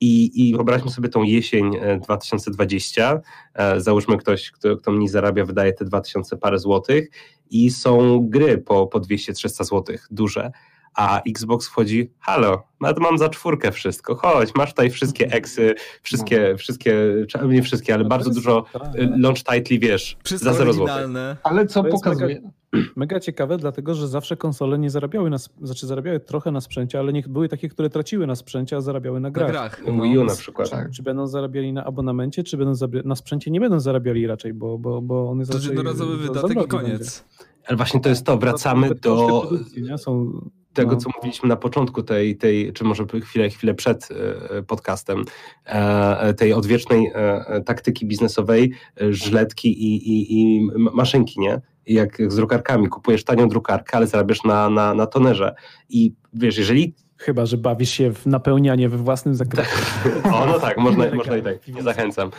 I, 0.00 0.48
I 0.48 0.54
wyobraźmy 0.54 0.90
sobie 0.90 1.08
tą 1.08 1.22
jesień 1.22 1.76
e, 1.76 1.98
2020. 1.98 3.20
E, 3.54 3.80
Załóżmy 3.80 4.16
ktoś, 4.16 4.50
kto, 4.50 4.76
kto 4.76 4.92
mniej 4.92 5.08
zarabia, 5.08 5.44
wydaje 5.44 5.72
te 5.72 5.84
2000 5.84 6.36
parę 6.36 6.58
złotych 6.58 7.08
i 7.50 7.70
są 7.70 8.20
gry 8.28 8.58
po, 8.58 8.86
po 8.86 9.00
200-300 9.00 9.64
złotych, 9.64 10.06
duże. 10.10 10.50
A 10.96 11.20
Xbox 11.28 11.68
wchodzi, 11.68 12.10
halo, 12.18 12.62
nawet 12.80 12.98
mam 12.98 13.18
za 13.18 13.28
czwórkę 13.28 13.72
wszystko, 13.72 14.14
chodź, 14.14 14.54
masz 14.54 14.70
tutaj 14.70 14.90
wszystkie 14.90 15.32
eksy, 15.32 15.74
wszystkie, 16.02 16.56
wszystkie, 16.58 16.94
czy- 17.28 17.38
nie 17.48 17.62
wszystkie, 17.62 17.94
ale 17.94 18.02
No 18.02 18.08
bardzo 18.08 18.30
jest- 18.30 18.38
dużo 18.38 18.64
tak. 18.72 18.94
y, 18.96 19.12
launch 19.18 19.42
titli, 19.42 19.78
wiesz, 19.78 20.16
Wszystko 20.24 20.50
za 20.52 20.58
0 20.58 20.72
złotych. 20.72 20.94
oryginalne. 20.94 21.36
Ale 21.42 21.66
co 21.66 21.84
pokazuje? 21.84 22.50
Mega 22.96 23.20
ciekawe, 23.20 23.58
dlatego 23.58 23.94
że 23.94 24.08
zawsze 24.08 24.36
konsole 24.36 24.78
nie 24.78 24.90
zarabiały 24.90 25.30
na, 25.30 25.36
znaczy 25.62 25.86
zarabiały 25.86 26.20
trochę 26.20 26.50
na 26.50 26.60
sprzęcie, 26.60 26.98
ale 26.98 27.12
nie, 27.12 27.22
były 27.22 27.48
takie, 27.48 27.68
które 27.68 27.90
traciły 27.90 28.26
na 28.26 28.34
sprzęcie, 28.36 28.76
a 28.76 28.80
zarabiały 28.80 29.20
na 29.20 29.28
Na 29.28 29.30
grach. 29.32 29.50
grach. 29.50 29.80
Wii 29.84 30.18
U 30.18 30.24
no. 30.24 30.24
na 30.24 30.34
przykład. 30.36 30.70
Tak. 30.70 30.90
Czy 30.90 31.02
będą 31.02 31.26
zarabiali 31.26 31.72
na 31.72 31.84
abonamencie, 31.84 32.42
czy 32.42 32.56
będą 32.56 32.86
na 33.04 33.16
sprzęcie 33.16 33.50
nie 33.50 33.60
będą 33.60 33.80
zarabiali 33.80 34.26
raczej, 34.26 34.54
bo, 34.54 34.78
bo, 34.78 35.02
bo 35.02 35.30
on 35.30 35.38
jest 35.38 35.52
To 35.52 35.58
jednorazowy 35.58 36.16
wydatek 36.16 36.62
i 36.64 36.68
koniec. 36.68 37.24
Ale 37.66 37.76
właśnie 37.76 38.00
to 38.00 38.08
jest 38.08 38.26
to, 38.26 38.36
wracamy 38.38 38.94
do? 38.94 39.50
Są, 39.98 40.40
tego, 40.76 40.92
no. 40.92 40.96
co 40.96 41.10
mówiliśmy 41.16 41.48
na 41.48 41.56
początku 41.56 42.02
tej, 42.02 42.36
tej 42.36 42.72
czy 42.72 42.84
może 42.84 43.06
chwilę, 43.22 43.50
chwilę 43.50 43.74
przed 43.74 44.08
e, 44.10 44.62
podcastem, 44.62 45.24
e, 45.64 46.34
tej 46.34 46.52
odwiecznej 46.52 47.10
e, 47.14 47.62
taktyki 47.66 48.06
biznesowej, 48.06 48.72
e, 49.00 49.12
żletki 49.12 49.68
i, 49.68 49.96
i, 50.10 50.40
i 50.40 50.68
maszynki, 50.76 51.40
nie? 51.40 51.60
Jak 51.86 52.32
z 52.32 52.36
drukarkami, 52.36 52.88
kupujesz 52.88 53.24
tanią 53.24 53.48
drukarkę, 53.48 53.96
ale 53.96 54.06
zarabiasz 54.06 54.44
na, 54.44 54.70
na, 54.70 54.94
na 54.94 55.06
tonerze. 55.06 55.54
I 55.88 56.12
wiesz, 56.32 56.58
jeżeli 56.58 56.94
Chyba, 57.18 57.46
że 57.46 57.56
bawisz 57.56 57.90
się 57.90 58.12
w 58.12 58.26
napełnianie 58.26 58.88
we 58.88 58.96
własnym 58.96 59.34
zakresie. 59.34 59.70
O, 60.34 60.46
no 60.46 60.60
tak, 60.60 60.78
można, 60.78 61.14
można 61.14 61.36
i 61.36 61.42
tak, 61.42 61.60
piwnicy. 61.60 61.84
zachęcam. 61.84 62.30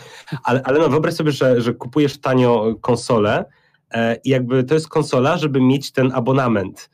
Ale, 0.44 0.62
ale 0.64 0.78
no, 0.78 0.88
wyobraź 0.88 1.14
sobie, 1.14 1.32
że, 1.32 1.60
że 1.60 1.74
kupujesz 1.74 2.18
tanio 2.18 2.74
konsolę 2.80 3.44
e, 3.90 4.16
i 4.24 4.30
jakby 4.30 4.64
to 4.64 4.74
jest 4.74 4.88
konsola, 4.88 5.38
żeby 5.38 5.60
mieć 5.60 5.92
ten 5.92 6.12
abonament. 6.12 6.90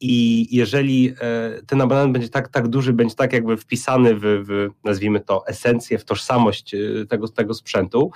I 0.00 0.46
jeżeli 0.56 1.14
e, 1.20 1.62
ten 1.66 1.80
abonament 1.80 2.12
będzie 2.12 2.28
tak, 2.28 2.48
tak 2.48 2.68
duży, 2.68 2.92
będzie 2.92 3.14
tak 3.14 3.32
jakby 3.32 3.56
wpisany 3.56 4.14
w, 4.14 4.20
w 4.22 4.68
nazwijmy 4.84 5.20
to, 5.20 5.46
esencję, 5.46 5.98
w 5.98 6.04
tożsamość 6.04 6.74
e, 6.74 6.78
tego, 7.08 7.28
tego 7.28 7.54
sprzętu 7.54 8.10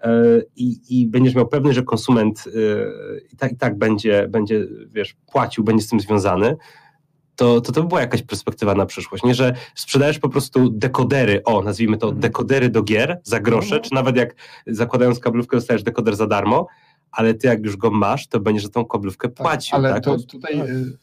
e, 0.00 0.10
i, 0.56 0.76
i 0.88 1.06
będziesz 1.06 1.34
miał 1.34 1.48
pewność, 1.48 1.76
że 1.76 1.82
konsument 1.82 2.44
i 3.32 3.36
tak, 3.36 3.52
i 3.52 3.56
tak 3.56 3.78
będzie, 3.78 4.28
będzie, 4.28 4.66
wiesz, 4.90 5.16
płacił, 5.32 5.64
będzie 5.64 5.84
z 5.84 5.88
tym 5.88 6.00
związany, 6.00 6.56
to, 7.36 7.60
to 7.60 7.72
to 7.72 7.82
by 7.82 7.88
była 7.88 8.00
jakaś 8.00 8.22
perspektywa 8.22 8.74
na 8.74 8.86
przyszłość. 8.86 9.24
Nie, 9.24 9.34
że 9.34 9.54
sprzedajesz 9.74 10.18
po 10.18 10.28
prostu 10.28 10.70
dekodery, 10.70 11.42
o, 11.44 11.62
nazwijmy 11.62 11.98
to 11.98 12.06
Mhm. 12.06 12.20
dekodery 12.20 12.68
do 12.68 12.82
gier 12.82 13.20
za 13.24 13.40
grosze, 13.40 13.74
No. 13.76 13.80
czy 13.80 13.94
nawet 13.94 14.16
jak 14.16 14.34
zakładając 14.66 15.18
kablówkę 15.20 15.56
dostajesz 15.56 15.82
dekoder 15.82 16.16
za 16.16 16.26
darmo, 16.26 16.66
ale 17.12 17.34
ty 17.34 17.46
jak 17.46 17.64
już 17.64 17.76
go 17.76 17.90
masz, 17.90 18.26
to 18.26 18.40
będziesz 18.40 18.64
za 18.64 18.70
tą 18.70 18.84
kablówkę 18.84 19.28
płacił. 19.28 19.76
Ale 19.76 19.88
tak? 19.94 20.04
to 20.04 20.18
tutaj 20.18 20.60
y, 20.60 20.96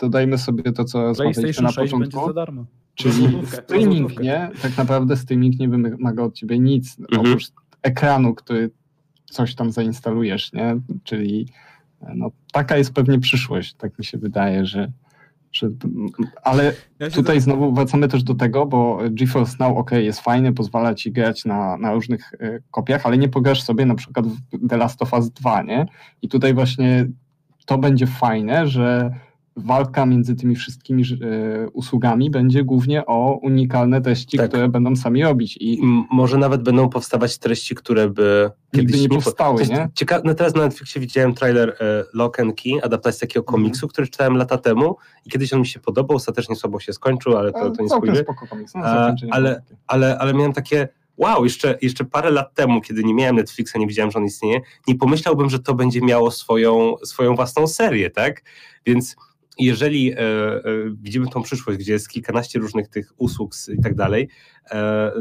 dodajmy 0.00 0.38
sobie 0.38 0.72
to, 0.72 0.84
co 0.84 1.02
rozmawialiśmy 1.02 1.62
na 1.62 1.68
6 1.72 1.92
będzie 1.92 2.06
początku. 2.06 2.28
za 2.28 2.34
darmo. 2.34 2.64
Czyli 2.94 3.28
streaming, 3.46 4.20
nie? 4.20 4.50
Tak 4.62 4.76
naprawdę 4.76 5.16
streaming 5.16 5.58
nie 5.58 5.68
wymaga 5.68 6.22
od 6.22 6.34
ciebie 6.34 6.58
nic, 6.58 6.98
Mhm. 6.98 7.20
oprócz 7.20 7.44
ekranu, 7.82 8.34
który 8.34 8.70
coś 9.24 9.54
tam 9.54 9.72
zainstalujesz, 9.72 10.52
nie? 10.52 10.80
Czyli 11.04 11.48
no, 12.14 12.30
taka 12.52 12.76
jest 12.76 12.92
pewnie 12.92 13.18
przyszłość, 13.20 13.74
tak 13.74 13.98
mi 13.98 14.04
się 14.04 14.18
wydaje, 14.18 14.66
że 14.66 14.92
ale 16.42 16.72
tutaj 17.14 17.40
znowu 17.40 17.74
wracamy 17.74 18.08
też 18.08 18.22
do 18.22 18.34
tego, 18.34 18.66
bo 18.66 18.98
GeForce 19.10 19.56
Now 19.60 19.78
ok, 19.78 19.90
jest 19.90 20.20
fajny, 20.20 20.52
pozwala 20.52 20.94
ci 20.94 21.12
grać 21.12 21.44
na, 21.44 21.76
na 21.76 21.92
różnych 21.92 22.34
e, 22.40 22.58
kopiach, 22.70 23.06
ale 23.06 23.18
nie 23.18 23.28
pograsz 23.28 23.62
sobie 23.62 23.86
na 23.86 23.94
przykład 23.94 24.26
w 24.26 24.68
The 24.68 24.76
Last 24.76 25.02
of 25.02 25.12
Us 25.12 25.30
2, 25.30 25.62
nie? 25.62 25.86
I 26.22 26.28
tutaj 26.28 26.54
właśnie 26.54 27.06
to 27.66 27.78
będzie 27.78 28.06
fajne, 28.06 28.66
że 28.66 29.14
walka 29.56 30.06
między 30.06 30.36
tymi 30.36 30.56
wszystkimi 30.56 31.02
e, 31.02 31.68
usługami 31.70 32.30
będzie 32.30 32.64
głównie 32.64 33.06
o 33.06 33.38
unikalne 33.42 34.00
treści, 34.00 34.36
Tak. 34.38 34.48
które 34.48 34.68
będą 34.68 34.96
sami 34.96 35.22
robić 35.22 35.56
i 35.60 35.80
M- 35.82 36.04
może 36.10 36.38
nawet 36.38 36.62
będą 36.62 36.88
powstawać 36.88 37.38
treści, 37.38 37.74
które 37.74 38.08
by 38.10 38.50
Nigdy 38.72 38.86
kiedyś 38.86 39.02
nie 39.02 39.08
po- 39.08 39.14
powstały, 39.14 39.60
jest 39.60 39.72
nie? 39.72 39.88
Cieka- 39.94 40.20
no 40.24 40.34
teraz 40.34 40.54
na 40.54 40.62
Netflixie 40.62 41.00
widziałem 41.00 41.34
trailer 41.34 41.68
e, 41.80 42.04
Lock 42.14 42.40
and 42.40 42.62
Key, 42.62 42.72
adaptacji 42.82 43.20
takiego 43.20 43.40
Mhm. 43.46 43.54
komiksu, 43.62 43.88
który 43.88 44.06
czytałem 44.08 44.36
lata 44.36 44.58
temu 44.58 44.96
i 45.26 45.30
kiedyś 45.30 45.52
on 45.52 45.60
mi 45.60 45.66
się 45.66 45.80
podobał, 45.80 46.16
ostatecznie 46.16 46.56
słabo 46.56 46.80
się 46.80 46.92
skończył, 46.92 47.36
ale 47.36 47.52
to, 47.52 47.70
to 47.70 47.82
nie 47.82 47.88
komiks. 48.48 48.74
No, 48.74 48.80
ale- 48.84 49.12
takie. 49.14 49.62
ale, 49.86 50.18
ale 50.18 50.34
miałem 50.34 50.52
takie, 50.52 50.88
wow, 51.16 51.44
jeszcze, 51.44 51.78
jeszcze 51.82 52.04
parę 52.04 52.30
lat 52.30 52.54
temu, 52.54 52.80
kiedy 52.80 53.04
nie 53.04 53.14
miałem 53.14 53.36
Netflixa, 53.36 53.74
nie 53.78 53.86
wiedziałem, 53.86 54.10
że 54.10 54.18
on 54.18 54.24
istnieje, 54.24 54.60
nie 54.88 54.94
pomyślałbym, 54.94 55.50
że 55.50 55.58
to 55.58 55.74
będzie 55.74 56.00
miało 56.00 56.30
swoją, 56.30 56.94
swoją 57.04 57.34
własną 57.36 57.66
serię, 57.66 58.10
tak? 58.10 58.42
Więc 58.86 59.16
jeżeli 59.58 60.12
e, 60.12 60.18
e, 60.18 60.60
widzimy 61.02 61.28
tą 61.28 61.42
przyszłość, 61.42 61.78
gdzie 61.78 61.92
jest 61.92 62.08
kilkanaście 62.08 62.58
różnych 62.58 62.88
tych 62.88 63.12
usług 63.16 63.54
i 63.78 63.82
tak 63.82 63.94
dalej, 63.94 64.28
e, 64.70 65.12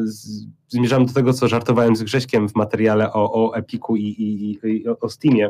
zmierzamy 0.67 1.05
do 1.05 1.13
tego, 1.13 1.33
co 1.33 1.47
żartowałem 1.47 1.95
z 1.95 2.03
Grześkiem 2.03 2.49
w 2.49 2.55
materiale 2.55 3.13
o, 3.13 3.33
o 3.33 3.55
Epiku 3.55 3.95
i, 3.95 4.03
i, 4.03 4.59
i 4.67 4.87
o 4.87 5.09
Steamie, 5.09 5.49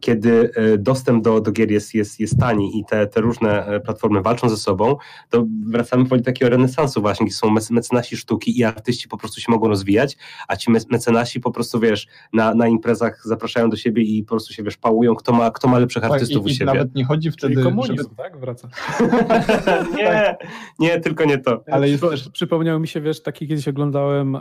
kiedy 0.00 0.50
e, 0.54 0.78
dostęp 0.78 1.24
do, 1.24 1.40
do 1.40 1.52
gier 1.52 1.70
jest, 1.70 1.94
jest, 1.94 2.20
jest 2.20 2.38
tani 2.38 2.78
i 2.78 2.84
te, 2.84 3.06
te 3.06 3.20
różne 3.20 3.66
e, 3.66 3.80
platformy 3.80 4.22
walczą 4.22 4.48
ze 4.48 4.56
sobą, 4.56 4.96
to 5.30 5.46
wracamy 5.66 6.04
do 6.04 6.20
takiego 6.20 6.50
renesansu 6.50 7.00
właśnie, 7.00 7.26
gdzie 7.26 7.34
są 7.34 7.50
mecenasi 7.50 8.16
sztuki 8.16 8.58
i 8.58 8.64
artyści 8.64 9.08
po 9.08 9.16
prostu 9.16 9.40
się 9.40 9.52
mogą 9.52 9.68
rozwijać, 9.68 10.16
a 10.48 10.56
ci 10.56 10.70
mecenasi 10.70 11.40
po 11.40 11.50
prostu, 11.50 11.80
wiesz, 11.80 12.06
na, 12.32 12.54
na 12.54 12.68
imprezach 12.68 13.22
zapraszają 13.24 13.70
do 13.70 13.76
siebie 13.76 14.02
i 14.02 14.22
po 14.22 14.28
prostu 14.28 14.52
się, 14.52 14.62
wiesz, 14.62 14.76
pałują, 14.76 15.14
kto 15.14 15.32
ma, 15.32 15.50
kto 15.50 15.68
ma 15.68 15.78
lepszych 15.78 16.02
tak, 16.02 16.12
artystów 16.12 16.46
i, 16.46 16.46
u 16.46 16.54
siebie. 16.54 16.64
nawet 16.64 16.94
nie 16.94 17.04
chodzi 17.04 17.30
wtedy... 17.30 17.54
Czyli 17.54 17.64
komunizm, 17.64 17.96
żeby... 17.96 18.14
tak? 18.16 18.40
Wraca. 18.40 18.68
nie, 19.98 20.36
nie, 20.78 21.00
tylko 21.00 21.24
nie 21.24 21.38
to. 21.38 21.64
Ale 21.70 21.88
jest 21.88 22.02
też... 22.02 22.28
Przypomniał 22.28 22.80
mi 22.80 22.88
się, 22.88 23.00
wiesz, 23.00 23.22
taki 23.22 23.48
kiedyś 23.48 23.68
oglądałem, 23.68 24.36
e, 24.36 24.40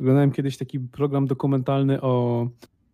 oglądałem 0.00 0.32
kiedyś 0.32 0.56
taki 0.56 0.80
program 0.80 1.26
dokumentalny 1.26 2.00
o 2.00 2.46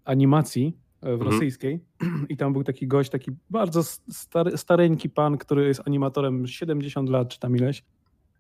animacji 0.05 0.88
w 1.03 1.07
mhm. 1.07 1.31
rosyjskiej 1.31 1.81
i 2.29 2.37
tam 2.37 2.53
był 2.53 2.65
taki 2.65 2.87
gość, 2.87 3.11
taki 3.11 3.31
bardzo 3.51 3.83
stary, 3.83 4.57
stareńki 4.57 5.11
pan, 5.11 5.39
który 5.39 5.66
jest 5.69 5.81
animatorem 5.87 6.47
70 6.47 7.11
lat 7.11 7.29
czy 7.29 7.41
tam 7.41 7.57
ileś 7.57 7.85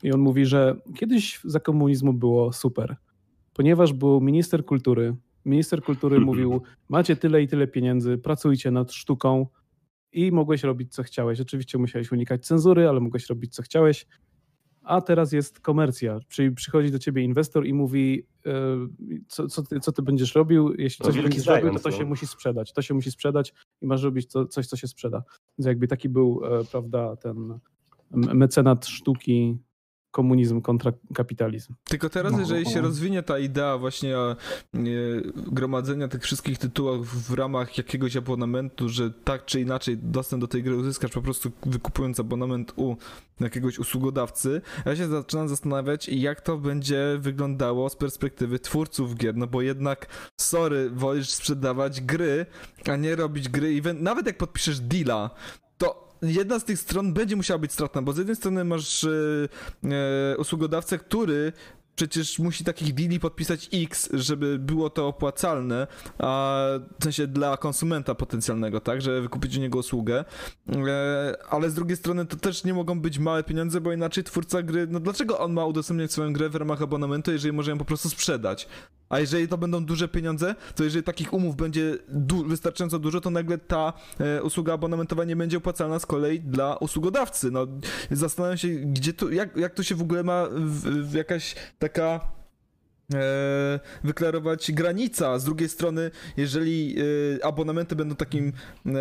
i 0.02 0.12
on 0.12 0.20
mówi, 0.20 0.46
że 0.46 0.76
kiedyś 0.96 1.40
za 1.44 1.60
komunizmu 1.60 2.12
było 2.12 2.52
super, 2.52 2.96
ponieważ 3.54 3.92
był 3.92 4.20
minister 4.20 4.64
kultury, 4.64 5.16
minister 5.44 5.82
kultury 5.82 6.20
mówił, 6.30 6.62
macie 6.88 7.16
tyle 7.16 7.42
i 7.42 7.48
tyle 7.48 7.66
pieniędzy, 7.66 8.18
pracujcie 8.18 8.70
nad 8.70 8.92
sztuką 8.92 9.46
i 10.12 10.32
mogłeś 10.32 10.62
robić 10.62 10.94
co 10.94 11.02
chciałeś. 11.02 11.40
Oczywiście 11.40 11.78
musiałeś 11.78 12.12
unikać 12.12 12.46
cenzury, 12.46 12.88
ale 12.88 13.00
mogłeś 13.00 13.28
robić 13.28 13.54
co 13.54 13.62
chciałeś 13.62 14.06
a 14.88 15.00
teraz 15.00 15.32
jest 15.32 15.60
komercja, 15.60 16.20
czyli 16.28 16.50
przychodzi 16.50 16.90
do 16.90 16.98
ciebie 16.98 17.22
inwestor 17.22 17.66
i 17.66 17.74
mówi, 17.74 18.26
e, 18.46 18.52
co, 19.28 19.48
co, 19.48 19.62
ty, 19.62 19.80
co 19.80 19.92
ty 19.92 20.02
będziesz 20.02 20.34
robił, 20.34 20.74
jeśli 20.78 21.06
no, 21.06 21.12
coś 21.12 21.22
będziesz 21.22 21.46
robił, 21.46 21.72
to 21.72 21.78
to 21.78 21.90
się 21.90 22.02
no. 22.02 22.08
musi 22.08 22.26
sprzedać, 22.26 22.72
to 22.72 22.82
się 22.82 22.94
musi 22.94 23.10
sprzedać 23.10 23.54
i 23.82 23.86
masz 23.86 24.02
robić 24.02 24.28
to, 24.28 24.46
coś, 24.46 24.66
co 24.66 24.76
się 24.76 24.88
sprzeda. 24.88 25.22
Więc 25.58 25.66
jakby 25.66 25.88
taki 25.88 26.08
był, 26.08 26.40
e, 26.44 26.64
prawda, 26.64 27.16
ten 27.16 27.58
mecenat 28.10 28.86
sztuki 28.86 29.58
komunizm 30.18 30.60
kontra 30.60 30.92
kapitalizm. 31.14 31.74
Tylko 31.84 32.08
teraz, 32.08 32.32
no, 32.32 32.40
jeżeli 32.40 32.66
się 32.66 32.80
rozwinie 32.80 33.22
ta 33.22 33.38
idea 33.38 33.78
właśnie 33.78 34.16
e, 34.16 34.36
gromadzenia 35.36 36.08
tych 36.08 36.22
wszystkich 36.22 36.58
tytułów 36.58 37.28
w 37.28 37.34
ramach 37.34 37.78
jakiegoś 37.78 38.16
abonamentu, 38.16 38.88
że 38.88 39.10
tak 39.10 39.44
czy 39.44 39.60
inaczej 39.60 39.98
dostęp 39.98 40.40
do 40.40 40.48
tej 40.48 40.62
gry 40.62 40.76
uzyskasz 40.76 41.10
po 41.10 41.22
prostu 41.22 41.50
wykupując 41.66 42.20
abonament 42.20 42.72
u 42.76 42.96
jakiegoś 43.40 43.78
usługodawcy, 43.78 44.60
ja 44.86 44.96
się 44.96 45.08
zaczynam 45.08 45.48
zastanawiać, 45.48 46.08
jak 46.08 46.40
to 46.40 46.56
będzie 46.56 47.16
wyglądało 47.18 47.88
z 47.88 47.96
perspektywy 47.96 48.58
twórców 48.58 49.14
gier, 49.14 49.36
no 49.36 49.46
bo 49.46 49.62
jednak, 49.62 50.06
sorry, 50.40 50.90
wolisz 50.90 51.30
sprzedawać 51.30 52.00
gry, 52.00 52.46
a 52.90 52.96
nie 52.96 53.16
robić 53.16 53.48
gry, 53.48 53.74
i 53.74 53.82
nawet 53.94 54.26
jak 54.26 54.38
podpiszesz 54.38 54.80
deala, 54.80 55.30
jedna 56.22 56.58
z 56.58 56.64
tych 56.64 56.78
stron 56.78 57.12
będzie 57.12 57.36
musiała 57.36 57.58
być 57.58 57.72
stratna, 57.72 58.02
bo 58.02 58.12
z 58.12 58.18
jednej 58.18 58.36
strony 58.36 58.64
masz 58.64 59.04
e, 59.04 59.08
e, 59.84 60.36
usługodawcę, 60.36 60.98
który 60.98 61.52
przecież 61.98 62.38
musi 62.38 62.64
takich 62.64 62.94
deali 62.94 63.20
podpisać 63.20 63.68
X, 63.72 64.08
żeby 64.12 64.58
było 64.58 64.90
to 64.90 65.06
opłacalne, 65.06 65.86
a 66.18 66.64
w 67.00 67.04
sensie 67.04 67.26
dla 67.26 67.56
konsumenta 67.56 68.14
potencjalnego, 68.14 68.80
tak, 68.80 69.02
żeby 69.02 69.22
wykupić 69.22 69.56
u 69.56 69.60
niego 69.60 69.78
usługę, 69.78 70.24
e, 70.68 71.36
ale 71.50 71.70
z 71.70 71.74
drugiej 71.74 71.96
strony 71.96 72.26
to 72.26 72.36
też 72.36 72.64
nie 72.64 72.74
mogą 72.74 73.00
być 73.00 73.18
małe 73.18 73.44
pieniądze, 73.44 73.80
bo 73.80 73.92
inaczej 73.92 74.24
twórca 74.24 74.62
gry, 74.62 74.86
no 74.86 75.00
dlaczego 75.00 75.38
on 75.38 75.52
ma 75.52 75.64
udostępniać 75.64 76.12
swoją 76.12 76.32
grę 76.32 76.48
w 76.48 76.54
ramach 76.54 76.82
abonamentu, 76.82 77.32
jeżeli 77.32 77.52
może 77.52 77.70
ją 77.70 77.78
po 77.78 77.84
prostu 77.84 78.08
sprzedać? 78.08 78.68
A 79.08 79.20
jeżeli 79.20 79.48
to 79.48 79.58
będą 79.58 79.84
duże 79.84 80.08
pieniądze, 80.08 80.54
to 80.74 80.84
jeżeli 80.84 81.04
takich 81.04 81.32
umów 81.32 81.56
będzie 81.56 81.98
du 82.08 82.44
wystarczająco 82.44 82.98
dużo, 82.98 83.20
to 83.20 83.30
nagle 83.30 83.58
ta 83.58 83.92
e, 84.20 84.42
usługa 84.42 84.72
abonamentowa 84.72 85.24
nie 85.24 85.36
będzie 85.36 85.58
opłacalna 85.58 85.98
z 85.98 86.06
kolei 86.06 86.40
dla 86.40 86.76
usługodawcy. 86.76 87.50
No, 87.50 87.66
zastanawiam 88.10 88.58
się, 88.58 88.68
gdzie 88.68 89.12
to, 89.12 89.30
jak, 89.30 89.56
jak 89.56 89.74
to 89.74 89.82
się 89.82 89.94
w 89.94 90.02
ogóle 90.02 90.22
ma 90.22 90.46
w, 90.50 91.10
w 91.10 91.14
jakaś 91.14 91.54
taka 91.78 92.20
e, 93.14 93.80
wyklarować 94.04 94.72
granica. 94.72 95.38
Z 95.38 95.44
drugiej 95.44 95.68
strony, 95.68 96.10
jeżeli 96.36 96.96
e, 97.40 97.44
abonamenty 97.44 97.96
będą 97.96 98.14
takim 98.14 98.52
e, 98.86 98.92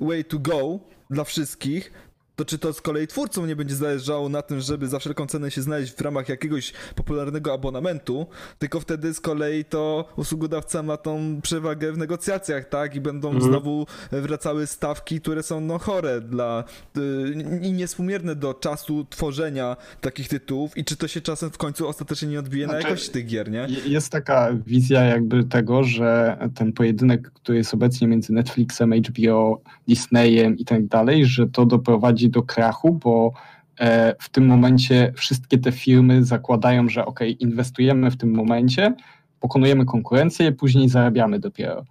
way 0.00 0.24
to 0.24 0.38
go 0.38 0.80
dla 1.10 1.24
wszystkich, 1.24 1.92
to 2.36 2.44
czy 2.44 2.58
to 2.58 2.72
z 2.72 2.80
kolei 2.80 3.06
twórcom 3.06 3.46
nie 3.46 3.56
będzie 3.56 3.74
zależało 3.74 4.28
na 4.28 4.42
tym, 4.42 4.60
żeby 4.60 4.88
za 4.88 4.98
wszelką 4.98 5.26
cenę 5.26 5.50
się 5.50 5.62
znaleźć 5.62 5.92
w 5.92 6.00
ramach 6.00 6.28
jakiegoś 6.28 6.72
popularnego 6.94 7.52
abonamentu, 7.52 8.26
tylko 8.58 8.80
wtedy 8.80 9.14
z 9.14 9.20
kolei 9.20 9.64
to 9.64 10.08
usługodawca 10.16 10.82
ma 10.82 10.96
tą 10.96 11.40
przewagę 11.42 11.92
w 11.92 11.98
negocjacjach, 11.98 12.68
tak? 12.68 12.94
I 12.94 13.00
będą 13.00 13.28
mhm. 13.28 13.50
znowu 13.50 13.86
wracały 14.12 14.66
stawki, 14.66 15.20
które 15.20 15.42
są 15.42 15.60
no 15.60 15.78
chore 15.78 16.20
dla 16.20 16.64
y, 16.96 17.60
i 17.62 17.72
niespółmierne 17.72 18.34
do 18.34 18.54
czasu 18.54 19.06
tworzenia 19.10 19.76
takich 20.00 20.28
tytułów 20.28 20.76
i 20.76 20.84
czy 20.84 20.96
to 20.96 21.08
się 21.08 21.20
czasem 21.20 21.50
w 21.50 21.58
końcu 21.58 21.88
ostatecznie 21.88 22.28
nie 22.28 22.38
odbije 22.38 22.64
znaczy, 22.64 22.82
na 22.82 22.88
jakości 22.88 23.10
tych 23.10 23.26
gier, 23.26 23.50
nie? 23.50 23.66
Jest 23.86 24.12
taka 24.12 24.50
wizja 24.66 25.02
jakby 25.02 25.44
tego, 25.44 25.84
że 25.84 26.38
ten 26.54 26.72
pojedynek, 26.72 27.30
który 27.30 27.58
jest 27.58 27.74
obecnie 27.74 28.08
między 28.08 28.32
Netflixem, 28.32 28.92
HBO, 28.92 29.60
Disneyem 29.88 30.58
i 30.58 30.64
tak 30.64 30.86
dalej, 30.86 31.26
że 31.26 31.46
to 31.46 31.66
doprowadzi 31.66 32.25
dochodzi 32.26 32.30
do 32.30 32.42
krachu, 32.42 32.92
bo 32.92 33.32
e, 33.80 34.14
w 34.18 34.28
tym 34.28 34.46
momencie 34.46 35.12
wszystkie 35.16 35.58
te 35.58 35.72
firmy 35.72 36.24
zakładają, 36.24 36.88
że 36.88 37.06
ok, 37.06 37.20
inwestujemy 37.38 38.10
w 38.10 38.16
tym 38.16 38.34
momencie, 38.34 38.94
pokonujemy 39.40 39.84
konkurencję, 39.84 40.52
później 40.52 40.88
zarabiamy 40.88 41.38
dopiero. 41.38 41.84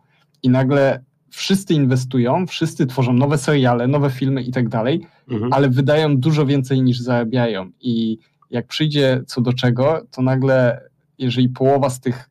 I 0.43 0.49
nagle 0.49 1.03
wszyscy 1.29 1.73
inwestują, 1.73 2.47
wszyscy 2.47 2.85
tworzą 2.85 3.13
nowe 3.13 3.37
seriale, 3.37 3.87
nowe 3.87 4.09
filmy 4.09 4.41
i 4.43 4.51
tak 4.51 4.69
dalej, 4.69 5.01
mhm. 5.29 5.53
ale 5.53 5.69
wydają 5.69 6.17
dużo 6.17 6.45
więcej 6.45 6.81
niż 6.81 6.99
zarabiają. 6.99 7.71
I 7.81 8.17
jak 8.49 8.67
przyjdzie 8.67 9.23
co 9.27 9.41
do 9.41 9.53
czego, 9.53 10.05
to 10.11 10.21
nagle, 10.21 10.81
jeżeli 11.17 11.49
połowa 11.49 11.89
z 11.89 11.99
tych 11.99 12.29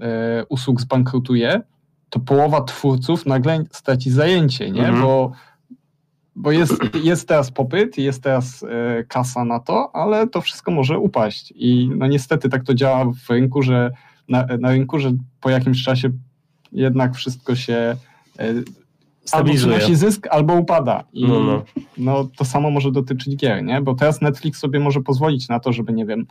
e, 0.00 0.44
usług 0.48 0.80
zbankrutuje, 0.80 1.62
to 2.10 2.20
połowa 2.20 2.64
twórców 2.64 3.26
nagle 3.26 3.64
straci 3.70 4.10
zajęcie, 4.10 4.70
nie? 4.70 4.86
Mhm. 4.88 5.02
Bo 5.02 5.32
bo 6.36 6.52
jest, 6.52 6.74
jest 7.02 7.28
teraz 7.28 7.50
popyt, 7.50 7.98
jest 7.98 8.22
teraz 8.22 8.62
e, 8.62 9.04
kasa 9.04 9.44
na 9.44 9.60
to, 9.60 9.96
ale 9.96 10.26
to 10.26 10.40
wszystko 10.40 10.70
może 10.70 10.98
upaść. 10.98 11.52
I 11.56 11.90
no 11.96 12.06
niestety 12.06 12.48
tak 12.48 12.64
to 12.64 12.74
działa 12.74 13.04
w 13.04 13.30
rynku, 13.30 13.62
że 13.62 13.90
na, 14.28 14.46
na 14.60 14.70
rynku, 14.70 14.98
że 14.98 15.12
po 15.40 15.50
jakimś 15.50 15.84
czasie 15.84 16.10
jednak 16.72 17.14
wszystko 17.14 17.54
się 17.56 17.96
e, 18.38 18.54
stabilizuje. 19.24 19.76
Albo 19.76 19.96
zysk, 19.96 20.26
albo 20.30 20.54
upada. 20.54 21.04
I 21.12 21.28
no, 21.28 21.40
no. 21.40 21.64
no, 21.98 22.28
to 22.36 22.44
samo 22.44 22.70
może 22.70 22.92
dotyczyć 22.92 23.36
gier, 23.36 23.64
nie? 23.64 23.80
Bo 23.80 23.94
teraz 23.94 24.20
Netflix 24.20 24.58
sobie 24.58 24.80
może 24.80 25.00
pozwolić 25.00 25.48
na 25.48 25.60
to, 25.60 25.72
żeby, 25.72 25.92
nie 25.92 26.06
wiem, 26.06 26.26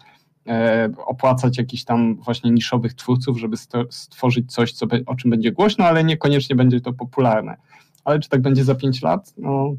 e, 0.47 0.89
opłacać 1.05 1.57
jakichś 1.57 1.83
tam 1.83 2.15
właśnie 2.15 2.51
niszowych 2.51 2.93
twórców, 2.93 3.39
żeby 3.39 3.57
stworzyć 3.89 4.53
coś, 4.53 4.71
co, 4.71 4.85
o 5.05 5.15
czym 5.15 5.31
będzie 5.31 5.51
głośno, 5.51 5.85
ale 5.85 6.03
niekoniecznie 6.03 6.55
będzie 6.55 6.81
to 6.81 6.93
popularne. 6.93 7.57
Ale 8.05 8.19
czy 8.19 8.29
tak 8.29 8.41
będzie 8.41 8.63
za 8.63 8.75
5 8.75 9.01
lat? 9.01 9.33
No, 9.37 9.75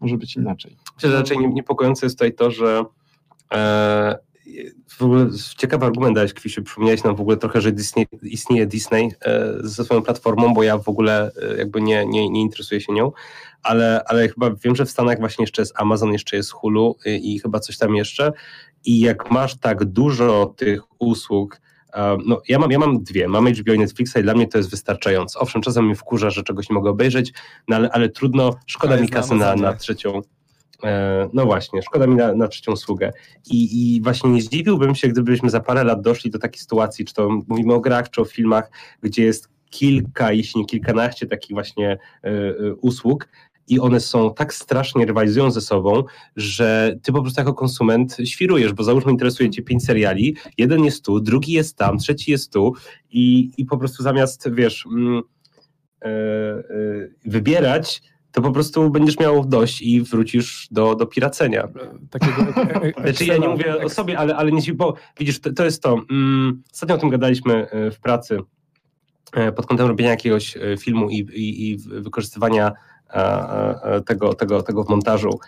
może 0.00 0.16
być 0.16 0.36
inaczej. 0.36 0.76
Myślę, 0.94 1.10
że 1.10 1.16
raczej 1.16 1.38
niepokojące 1.38 2.06
jest 2.06 2.16
tutaj 2.16 2.34
to, 2.34 2.50
że 2.50 2.84
e, 3.52 4.18
w 4.88 5.02
ogóle 5.02 5.28
ciekawy 5.56 5.86
argument 5.86 6.14
dałeś, 6.14 6.34
Kwisiu, 6.34 6.62
przypomniałeś 6.62 7.04
nam 7.04 7.16
w 7.16 7.20
ogóle 7.20 7.36
trochę, 7.36 7.60
że 7.60 7.72
Disney, 7.72 8.06
istnieje 8.22 8.66
Disney 8.66 9.10
e, 9.24 9.52
ze 9.60 9.84
swoją 9.84 10.02
platformą, 10.02 10.54
bo 10.54 10.62
ja 10.62 10.78
w 10.78 10.88
ogóle 10.88 11.30
e, 11.42 11.56
jakby 11.56 11.80
nie, 11.80 12.06
nie, 12.06 12.30
nie 12.30 12.40
interesuję 12.40 12.80
się 12.80 12.92
nią, 12.92 13.12
ale, 13.62 14.02
ale 14.06 14.28
chyba 14.28 14.50
wiem, 14.50 14.76
że 14.76 14.84
w 14.84 14.90
Stanach 14.90 15.18
właśnie 15.18 15.42
jeszcze 15.42 15.62
jest 15.62 15.80
Amazon, 15.80 16.12
jeszcze 16.12 16.36
jest 16.36 16.50
Hulu 16.50 16.96
i, 17.06 17.34
i 17.34 17.38
chyba 17.38 17.60
coś 17.60 17.78
tam 17.78 17.94
jeszcze. 17.94 18.32
I 18.84 19.00
jak 19.00 19.30
masz 19.30 19.56
tak 19.56 19.84
dużo 19.84 20.54
tych 20.56 20.82
usług, 20.98 21.60
no, 22.26 22.42
ja 22.48 22.58
mam, 22.58 22.70
ja 22.70 22.78
mam 22.78 23.02
dwie. 23.02 23.28
Mam 23.28 23.46
HBO 23.46 23.72
i 23.72 23.78
Netflixa 23.78 24.16
i 24.20 24.22
dla 24.22 24.34
mnie 24.34 24.48
to 24.48 24.58
jest 24.58 24.70
wystarczające. 24.70 25.38
Owszem, 25.38 25.62
czasem 25.62 25.88
mi 25.88 25.94
wkurza, 25.94 26.30
że 26.30 26.42
czegoś 26.42 26.68
nie 26.68 26.74
mogę 26.74 26.90
obejrzeć, 26.90 27.32
no 27.68 27.76
ale, 27.76 27.90
ale 27.90 28.08
trudno, 28.08 28.56
szkoda 28.66 28.96
mi 28.96 29.08
kasy 29.08 29.34
na, 29.34 29.56
na 29.56 29.74
trzecią. 29.74 30.22
E, 30.84 31.28
no 31.32 31.44
właśnie, 31.44 31.82
szkoda 31.82 32.06
mi 32.06 32.14
na, 32.14 32.34
na 32.34 32.48
trzecią 32.48 32.72
usługę. 32.72 33.12
I, 33.50 33.94
I 33.96 34.02
właśnie 34.02 34.30
nie 34.30 34.42
zdziwiłbym 34.42 34.94
się, 34.94 35.08
gdybyśmy 35.08 35.50
za 35.50 35.60
parę 35.60 35.84
lat 35.84 36.00
doszli 36.00 36.30
do 36.30 36.38
takiej 36.38 36.60
sytuacji, 36.60 37.04
czy 37.04 37.14
to 37.14 37.28
mówimy 37.48 37.74
o 37.74 37.80
grach, 37.80 38.10
czy 38.10 38.20
o 38.20 38.24
filmach, 38.24 38.70
gdzie 39.02 39.24
jest 39.24 39.48
kilka, 39.70 40.32
jeśli 40.32 40.60
nie 40.60 40.66
kilkanaście 40.66 41.26
takich 41.26 41.54
właśnie 41.54 41.98
y, 42.24 42.28
y, 42.28 42.74
usług 42.74 43.28
i 43.68 43.80
one 43.80 44.00
są 44.00 44.34
tak 44.34 44.54
strasznie 44.54 45.06
rywalizują 45.06 45.50
ze 45.50 45.60
sobą, 45.60 46.04
że 46.36 46.96
ty 47.02 47.12
po 47.12 47.22
prostu 47.22 47.40
jako 47.40 47.54
konsument 47.54 48.16
świrujesz, 48.24 48.72
bo 48.72 48.84
załóżmy 48.84 49.12
interesuje 49.12 49.50
cię 49.50 49.62
pięć 49.62 49.84
seriali, 49.84 50.36
jeden 50.58 50.84
jest 50.84 51.04
tu, 51.04 51.20
drugi 51.20 51.52
jest 51.52 51.76
tam, 51.76 51.98
trzeci 51.98 52.30
jest 52.30 52.52
tu 52.52 52.74
i, 53.10 53.50
i 53.56 53.64
po 53.64 53.78
prostu 53.78 54.02
zamiast, 54.02 54.50
wiesz, 54.52 54.86
mm, 54.86 55.22
e, 56.02 56.08
e, 56.08 56.62
wybierać, 57.24 58.02
to 58.32 58.42
po 58.42 58.52
prostu 58.52 58.90
będziesz 58.90 59.18
miał 59.18 59.44
dość 59.44 59.82
i 59.82 60.02
wrócisz 60.02 60.68
do, 60.70 60.94
do 60.94 61.06
piracenia. 61.06 61.68
Takiego 62.10 62.52
Znaczy 63.02 63.24
ja 63.24 63.36
nie 63.36 63.48
mówię 63.48 63.84
o 63.84 63.88
sobie, 63.88 64.18
ale, 64.18 64.36
ale 64.36 64.52
nie 64.52 64.74
bo 64.74 64.94
widzisz, 65.18 65.40
to, 65.40 65.52
to 65.52 65.64
jest 65.64 65.82
to. 65.82 66.00
Mm, 66.10 66.62
ostatnio 66.72 66.96
o 66.96 66.98
tym 66.98 67.08
gadaliśmy 67.08 67.70
e, 67.70 67.90
w 67.90 68.00
pracy 68.00 68.38
pod 69.56 69.66
kątem 69.66 69.86
robienia 69.86 70.10
jakiegoś 70.10 70.58
filmu 70.78 71.10
i, 71.10 71.14
i, 71.14 71.70
i 71.70 71.78
wykorzystywania 71.78 72.72
tego, 74.06 74.34
tego, 74.34 74.62
tego 74.62 74.84
w 74.84 74.88
montażu, 74.88 75.40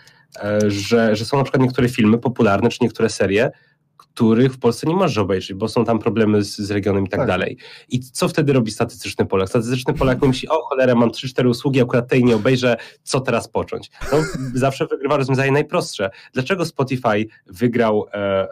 e, 0.43 0.59
że, 0.67 1.15
że 1.15 1.25
są 1.25 1.37
na 1.37 1.43
przykład 1.43 1.63
niektóre 1.63 1.89
filmy 1.89 2.17
popularne, 2.17 2.69
czy 2.69 2.77
niektóre 2.81 3.09
serie, 3.09 3.51
których 3.99 4.53
w 4.53 4.59
Polsce 4.59 4.87
nie 4.87 4.95
możesz 4.95 5.17
obejrzeć, 5.17 5.53
bo 5.53 5.67
są 5.67 5.85
tam 5.85 5.99
problemy 5.99 6.43
z, 6.43 6.57
z 6.57 6.71
regionem 6.71 7.05
i 7.05 7.09
tak, 7.09 7.19
Tak. 7.19 7.27
dalej. 7.27 7.57
I 7.89 7.99
co 7.99 8.27
wtedy 8.27 8.53
robi 8.53 8.71
statystyczny 8.71 9.25
Polak? 9.25 9.49
Statystyczny 9.49 9.93
Polak 9.93 10.21
myśli, 10.21 10.49
o 10.49 10.61
cholera, 10.61 10.95
mam 10.95 11.09
3-4 11.09 11.49
usługi, 11.49 11.81
akurat 11.81 12.07
tej 12.07 12.23
nie 12.23 12.35
obejrzę, 12.35 12.77
co 13.03 13.19
teraz 13.19 13.47
począć? 13.47 13.91
No, 14.11 14.17
zawsze 14.53 14.85
wygrywa 14.87 15.17
rozwiązanie 15.17 15.51
najprostsze. 15.51 16.09
Dlaczego 16.33 16.65
Spotify 16.65 17.27
wygrał 17.47 18.05
e, 18.13 18.15
e, 18.15 18.49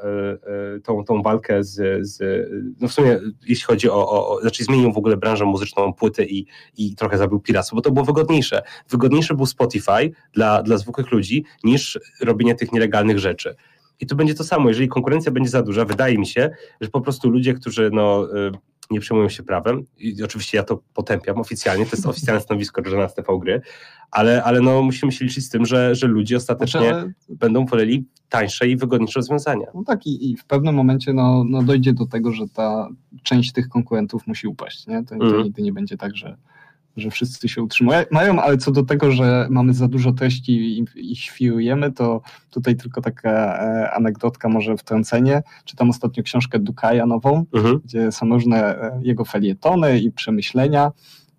e, 0.76 0.80
tą, 0.84 1.04
tą 1.04 1.22
walkę 1.22 1.64
z, 1.64 2.08
z, 2.08 2.48
no 2.82 2.88
w 2.88 2.94
sumie 2.94 3.20
jeśli 3.48 3.66
chodzi 3.66 3.90
o, 3.90 4.10
o, 4.10 4.30
o, 4.30 4.42
znaczy 4.42 4.64
zmienił 4.64 4.94
w 4.94 4.98
ogóle 4.98 5.18
branżę 5.18 5.46
muzyczną, 5.46 5.94
płyty 5.94 6.26
i, 6.26 6.46
i 6.78 6.96
trochę 6.96 7.18
zabił 7.18 7.40
piractwo, 7.40 7.76
bo 7.76 7.82
to 7.82 7.92
było 7.92 8.06
wygodniejsze. 8.06 8.62
Wygodniejsze 8.90 9.34
był 9.34 9.46
Spotify 9.46 10.12
dla, 10.34 10.64
dla 10.64 10.78
zwykłych 10.78 11.12
ludzi 11.12 11.44
niż 11.64 12.00
robienie 12.22 12.56
tych 12.56 12.72
nielegalnych 12.72 13.20
rzeczy. 13.20 13.56
I 14.00 14.08
tu 14.08 14.16
będzie 14.16 14.34
to 14.34 14.44
samo, 14.44 14.70
jeżeli 14.70 14.88
konkurencja 14.88 15.32
będzie 15.32 15.50
za 15.50 15.62
duża, 15.64 15.86
wydaje 15.86 16.18
mi 16.18 16.28
się, 16.28 16.50
że 16.82 16.90
po 16.90 17.02
prostu 17.02 17.30
ludzie, 17.30 17.54
którzy 17.54 17.90
no, 17.94 18.28
y, 18.48 18.52
nie 18.92 19.00
przejmują 19.00 19.30
się 19.30 19.44
prawem, 19.44 19.84
i 19.98 20.24
oczywiście 20.24 20.58
ja 20.58 20.64
to 20.64 20.84
potępiam 20.94 21.38
oficjalnie, 21.38 21.86
to 21.86 21.92
jest 21.96 22.06
oficjalne 22.16 22.42
stanowisko 22.42 22.82
Żona 22.86 23.10
z 23.10 23.16
TV 23.16 23.40
Gry, 23.40 23.62
ale, 24.12 24.44
ale 24.44 24.62
no, 24.62 24.82
musimy 24.82 25.12
się 25.12 25.26
liczyć 25.26 25.46
z 25.46 25.50
tym, 25.50 25.66
że, 25.66 25.96
że 25.96 26.08
ludzie 26.08 26.38
ostatecznie 26.38 26.80
Znaczy, 26.80 26.96
ale- 26.96 27.14
będą 27.30 27.66
woleli 27.66 28.06
tańsze 28.30 28.68
i 28.68 28.78
wygodniejsze 28.78 29.20
rozwiązania. 29.20 29.68
No 29.74 29.84
tak, 29.84 30.06
i, 30.08 30.32
i 30.32 30.38
w 30.38 30.46
pewnym 30.46 30.76
momencie 30.76 31.14
no, 31.14 31.44
no 31.50 31.64
dojdzie 31.64 31.94
do 31.94 32.06
tego, 32.06 32.32
że 32.34 32.48
ta 32.48 32.90
część 33.24 33.52
tych 33.52 33.70
konkurentów 33.70 34.28
musi 34.28 34.48
upaść. 34.48 34.88
Nie? 34.88 35.04
To, 35.04 35.16
to 35.16 35.26
Mhm. 35.26 35.44
nigdy 35.44 35.62
nie 35.62 35.74
będzie 35.74 35.98
tak, 35.98 36.16
że, 36.16 36.38
że 36.98 37.12
wszyscy 37.12 37.50
się 37.50 37.62
utrzymują. 37.64 38.00
Mają, 38.12 38.42
ale 38.42 38.58
co 38.58 38.72
do 38.72 38.84
tego, 38.84 39.12
że 39.12 39.48
mamy 39.50 39.74
za 39.74 39.88
dużo 39.88 40.12
treści 40.12 40.86
i, 40.96 41.16
świrujemy, 41.16 41.92
to 41.92 42.22
tutaj 42.50 42.76
tylko 42.76 43.02
taka 43.02 43.30
e, 43.30 43.92
anegdotka, 43.92 44.50
może 44.50 44.78
wtrącenie. 44.78 45.44
Czytam 45.66 45.90
ostatnio 45.90 46.24
książkę 46.24 46.60
Dukaja 46.60 47.06
nową, 47.06 47.46
Mhm. 47.56 47.80
gdzie 47.86 48.12
są 48.12 48.30
różne 48.30 48.82
e, 48.82 49.00
jego 49.04 49.26
felietony 49.26 50.00
i 50.00 50.12
przemyślenia. 50.12 50.92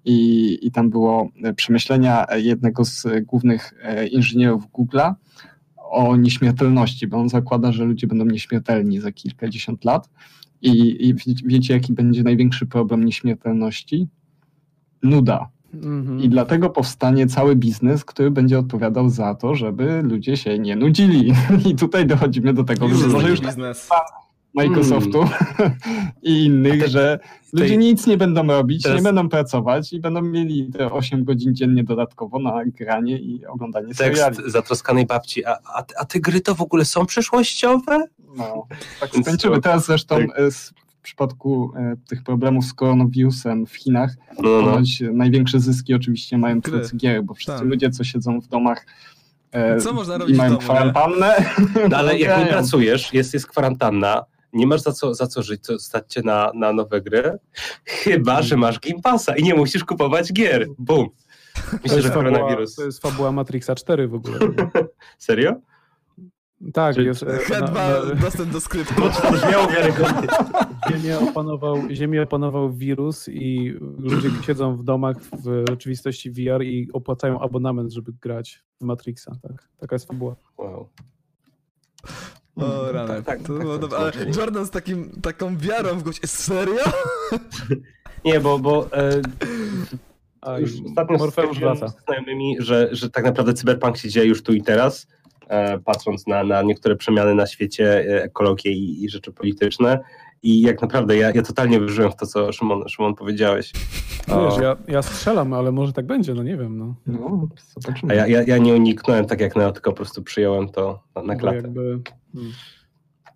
I, 0.04 0.58
I 0.62 0.70
tam 0.70 0.90
było 0.90 1.28
e, 1.44 1.54
przemyślenia 1.54 2.26
jednego 2.36 2.84
z 2.84 3.06
głównych 3.26 3.74
inżynierów 4.10 4.64
Google'a 4.72 5.14
o 5.90 6.16
nieśmiertelności, 6.16 7.06
bo 7.06 7.16
on 7.16 7.28
zakłada, 7.28 7.72
że 7.72 7.84
ludzie 7.84 8.06
będą 8.06 8.24
nieśmiertelni 8.24 9.00
za 9.00 9.12
kilkadziesiąt 9.12 9.84
lat. 9.84 10.10
I, 10.62 11.06
i 11.08 11.14
wie- 11.14 11.34
wiecie, 11.44 11.74
jaki 11.74 11.92
będzie 11.92 12.22
największy 12.22 12.66
problem 12.66 13.04
nieśmiertelności? 13.04 14.08
Nuda. 15.02 15.48
Mhm. 15.74 16.20
I 16.20 16.28
dlatego 16.28 16.70
powstanie 16.70 17.26
cały 17.26 17.56
biznes, 17.56 18.04
który 18.04 18.30
będzie 18.30 18.58
odpowiadał 18.58 19.08
za 19.08 19.34
to, 19.34 19.54
żeby 19.54 20.02
ludzie 20.02 20.36
się 20.36 20.58
nie 20.58 20.76
nudzili. 20.76 21.32
I 21.70 21.74
tutaj 21.74 22.06
dochodzimy 22.06 22.54
do 22.54 22.64
tego, 22.64 22.88
Już 22.88 22.98
że 22.98 23.06
może 23.08 23.30
już 23.30 23.40
biznes. 23.40 23.88
Microsoftu 24.54 25.24
i 26.22 26.44
innych, 26.44 26.82
te- 26.82 26.88
że 26.88 27.18
ludzie 27.52 27.68
tej- 27.68 27.78
nic 27.78 28.06
nie 28.06 28.16
będą 28.16 28.46
robić, 28.46 28.82
teraz- 28.82 28.98
nie 28.98 29.02
będą 29.02 29.28
pracować 29.28 29.92
i 29.92 30.00
będą 30.00 30.22
mieli 30.22 30.70
te 30.72 30.92
8 30.92 31.24
godzin 31.24 31.54
dziennie 31.54 31.84
dodatkowo 31.84 32.38
na 32.38 32.64
granie 32.64 33.18
i 33.18 33.46
oglądanie 33.46 33.94
seriali. 33.94 34.36
Tekst 34.36 34.52
zatroskanej 34.52 35.06
babci, 35.06 35.44
a, 35.44 35.50
a, 35.74 35.84
a 35.98 36.04
te 36.04 36.20
gry 36.20 36.40
to 36.40 36.54
w 36.54 36.60
ogóle 36.62 36.84
są 36.84 37.06
przyszłościowe? 37.06 38.04
No, 38.36 38.66
tak 39.00 39.10
skończymy. 39.22 39.60
Teraz 39.60 39.86
zresztą 39.86 40.16
tak. 40.16 40.38
Przypadku 41.08 41.72
e, 41.76 41.94
tych 42.08 42.22
problemów 42.22 42.64
z 42.64 42.74
koronawirusem 42.74 43.66
w 43.66 43.72
Chinach, 43.76 44.10
No, 44.42 44.62
no. 44.62 44.78
największe 45.12 45.60
zyski 45.60 45.94
oczywiście 45.94 46.38
mają 46.38 46.60
twórcy 46.60 46.96
gier, 46.96 47.22
bo 47.24 47.34
wszyscy 47.34 47.58
Tak. 47.60 47.68
ludzie, 47.68 47.90
co 47.90 48.04
siedzą 48.04 48.40
w 48.40 48.46
domach 48.48 48.86
e, 49.52 49.76
Co 49.80 49.92
można 49.92 50.14
i 50.16 50.18
robić 50.18 50.34
w 50.34 50.38
mają 50.38 50.50
domu, 50.50 50.60
kwarantannę, 50.62 51.34
No, 51.90 51.96
ale 51.96 52.18
jak 52.18 52.38
nie 52.40 52.46
pracujesz, 52.56 53.12
jest, 53.12 53.34
jest 53.34 53.46
kwarantanna, 53.46 54.24
nie 54.52 54.66
masz 54.66 54.80
za 54.80 54.92
co, 54.92 55.14
za 55.14 55.26
co 55.26 55.42
żyć, 55.42 55.62
to 55.66 55.78
stać 55.78 56.04
cię 56.12 56.22
na, 56.22 56.50
na 56.54 56.72
nowe 56.72 57.00
gry, 57.00 57.38
chyba, 57.84 58.42
że 58.42 58.56
masz 58.56 58.78
Game 58.80 59.02
Passa 59.02 59.36
i 59.36 59.42
nie 59.42 59.54
musisz 59.54 59.84
kupować 59.84 60.32
gier. 60.32 60.66
Bum. 60.78 61.08
To 61.54 61.76
Myślę, 61.82 61.96
jest, 61.96 62.06
że 62.08 62.12
fabuła, 62.14 62.30
koronawirus. 62.32 62.74
to 62.74 62.84
jest 62.84 63.02
fabuła 63.02 63.32
Matrixa 63.32 63.74
4 63.74 64.08
w 64.08 64.14
ogóle. 64.14 64.38
Serio? 65.18 65.52
Tak, 66.72 66.94
Czy- 66.96 67.02
jest. 67.04 67.22
e, 67.22 67.26
na- 67.60 67.70
na- 67.70 68.14
dostęp 68.14 68.50
do 68.50 68.60
skryptu. 68.60 69.02
Brzmiało 69.32 69.66
wiarygodnie. 69.68 70.28
Ziemię 70.90 71.18
opanował, 71.30 71.76
Ziemię 71.90 72.22
opanował 72.22 72.72
wirus 72.72 73.28
i 73.28 73.74
ludzie 73.98 74.28
siedzą 74.46 74.76
w 74.76 74.84
domach 74.84 75.16
w 75.44 75.64
rzeczywistości 75.68 76.30
VR 76.30 76.62
i 76.62 76.88
opłacają 76.92 77.40
abonament, 77.40 77.92
żeby 77.92 78.12
grać 78.20 78.62
w 78.80 78.84
Matrixa. 78.84 79.32
Tak, 79.42 79.68
taka 79.80 79.94
jest 79.94 80.06
fabuła. 80.06 80.36
Wow. 80.58 80.88
O, 82.56 82.92
rany. 82.92 83.08
Tak, 83.08 83.24
tak, 83.24 83.42
to 83.42 83.52
tak, 83.52 83.62
było 83.62 83.72
tak, 83.72 83.80
dobre. 83.80 83.98
Ale. 83.98 84.12
Jordan 84.36 84.66
z 84.66 84.70
takim, 84.70 85.10
taką 85.22 85.56
wiarą 85.56 85.98
w 85.98 86.02
gość. 86.02 86.20
Serio? 86.30 86.82
Nie, 88.24 88.40
bo, 88.40 88.58
bo 88.58 88.92
e, 88.92 89.20
A 90.40 90.58
już 90.58 90.70
ostatnio 90.88 91.18
Morfeusz 91.18 91.58
wraca. 91.60 91.88
z 91.88 92.04
znajomymi, 92.04 92.56
że, 92.60 92.88
że 92.92 93.10
tak 93.10 93.24
naprawdę 93.24 93.54
cyberpunk 93.54 93.96
się 93.96 94.08
dzieje 94.08 94.26
już 94.26 94.42
tu 94.42 94.52
i 94.52 94.62
teraz, 94.62 95.06
patrząc 95.84 96.26
na, 96.26 96.44
na 96.44 96.62
niektóre 96.62 96.96
przemiany 96.96 97.34
na 97.34 97.46
świecie, 97.46 97.98
e, 97.98 98.22
ekologię 98.22 98.72
i, 98.72 99.04
i 99.04 99.08
rzeczy 99.08 99.32
polityczne. 99.32 100.00
I 100.42 100.60
jak 100.60 100.82
naprawdę 100.82 101.16
ja, 101.16 101.30
ja 101.34 101.42
totalnie 101.42 101.80
wierzyłem 101.80 102.12
w 102.12 102.16
to, 102.16 102.26
co 102.26 102.52
Szymon, 102.52 102.88
Szymon 102.88 103.14
powiedziałeś. 103.14 103.72
Wiesz, 104.28 104.62
ja, 104.62 104.76
ja 104.88 105.02
strzelam, 105.02 105.52
ale 105.52 105.72
może 105.72 105.92
tak 105.92 106.06
będzie, 106.06 106.34
no 106.34 106.42
nie 106.42 106.56
wiem. 106.56 106.78
No. 106.78 106.94
No. 107.06 107.48
A 108.08 108.14
ja, 108.14 108.26
ja, 108.26 108.42
ja 108.42 108.58
nie 108.58 108.74
uniknąłem 108.74 109.26
tak 109.26 109.40
jak 109.40 109.56
Neo, 109.56 109.72
tylko 109.72 109.90
po 109.90 109.96
prostu 109.96 110.22
przyjąłem 110.22 110.68
to 110.68 111.02
na, 111.16 111.22
na 111.22 111.36
klatę. 111.36 111.56
jakby 111.56 112.00
hmm, 112.34 112.52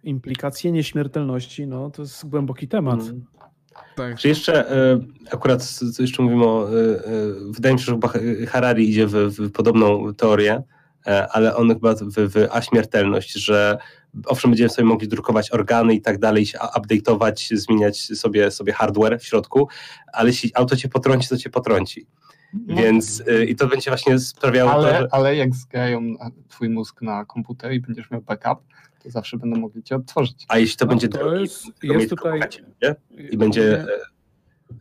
implikacje 0.03 0.73
nieśmiertelności, 0.73 1.67
no 1.67 1.91
to 1.91 2.03
jest 2.03 2.29
głęboki 2.29 2.69
temat. 2.69 3.01
Mm. 3.01 3.25
Tak. 3.97 4.19
Czy 4.19 4.29
jeszcze 4.29 4.71
e, 4.71 5.01
akurat 5.33 5.65
co 5.65 6.03
jeszcze 6.03 6.23
mówimy 6.23 6.45
o. 6.45 6.69
e, 6.69 6.75
e, 6.75 7.01
wydaje 7.51 7.75
mi 7.75 7.81
się, 7.81 7.85
że 7.85 8.47
Harari 8.47 8.91
idzie 8.91 9.07
w, 9.07 9.13
w 9.13 9.53
podobną 9.53 10.15
teorię, 10.15 10.55
e, 10.55 10.63
ale 11.31 11.57
on 11.57 11.69
chyba 11.69 11.95
w, 11.95 12.05
w 12.17 12.49
aśmiertelność, 12.51 13.33
że 13.33 13.79
owszem, 14.27 14.51
będziemy 14.51 14.71
sobie 14.71 14.89
mogli 14.89 15.09
drukować 15.09 15.51
organy 15.51 15.95
i 15.95 16.01
tak 16.01 16.19
dalej, 16.19 16.47
się 16.47 16.59
update'ować, 16.59 17.57
zmieniać 17.57 18.01
sobie, 18.01 18.51
sobie 18.51 18.73
hardware 18.73 19.19
w 19.19 19.25
środku, 19.25 19.69
ale 20.13 20.29
jeśli 20.29 20.51
auto 20.55 20.77
cię 20.77 20.89
potrąci, 20.89 21.29
to 21.29 21.37
cię 21.37 21.51
potrąci. 21.51 22.07
No, 22.67 22.77
Więc 22.77 23.23
e, 23.29 23.45
i 23.45 23.57
to 23.57 23.67
będzie 23.67 23.91
właśnie 23.91 24.19
sprawiało 24.19 24.71
to, 24.71 24.77
ale, 24.77 24.99
że. 24.99 25.09
ale 25.11 25.37
jak 25.37 25.55
zgrają 25.55 26.01
twój 26.49 26.69
mózg 26.69 27.03
na 27.03 27.25
komputer 27.25 27.73
i 27.73 27.81
będziesz 27.81 28.11
miał 28.11 28.23
backup, 28.23 28.59
to 29.03 29.11
zawsze 29.11 29.37
będą 29.39 29.61
mogli 29.61 29.83
cię 29.83 29.97
odtworzyć. 29.97 30.45
A 30.49 30.59
jeśli 30.59 30.77
to 30.77 30.85
No, 30.85 30.89
będzie 30.89 31.09
to 31.09 31.19
drogi, 31.19 31.41
jest- 31.41 31.65
to 31.65 31.93
jest 31.93 32.11
tutaj- 32.11 32.41
i 33.31 33.37
będzie 33.37 33.81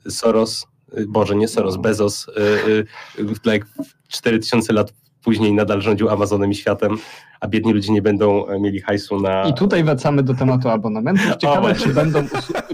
e, 0.06 0.12
Soros, 0.12 0.68
e, 0.94 1.06
Boże, 1.08 1.36
nie 1.36 1.48
Soros, 1.48 1.78
Bezos, 1.78 2.28
e, 2.30 2.32
e, 3.22 3.52
like 3.54 3.66
4000 4.08 4.74
lat 4.74 4.94
później 5.24 5.54
nadal 5.54 5.82
rządził 5.82 6.10
Amazonem 6.10 6.52
i 6.52 6.56
światem, 6.56 6.98
a 7.40 7.48
biedni 7.48 7.74
ludzie 7.74 7.94
nie 7.94 8.02
będą 8.02 8.48
e, 8.48 8.60
mieli 8.60 8.82
hajsu 8.82 9.20
na... 9.20 9.44
I 9.44 9.54
tutaj 9.54 9.84
wracamy 9.84 10.24
do 10.24 10.34
tematu 10.34 10.70
abonamentów. 10.70 11.36
Ciekawe, 11.42 11.76
czy 11.76 11.94
będą, 11.94 12.28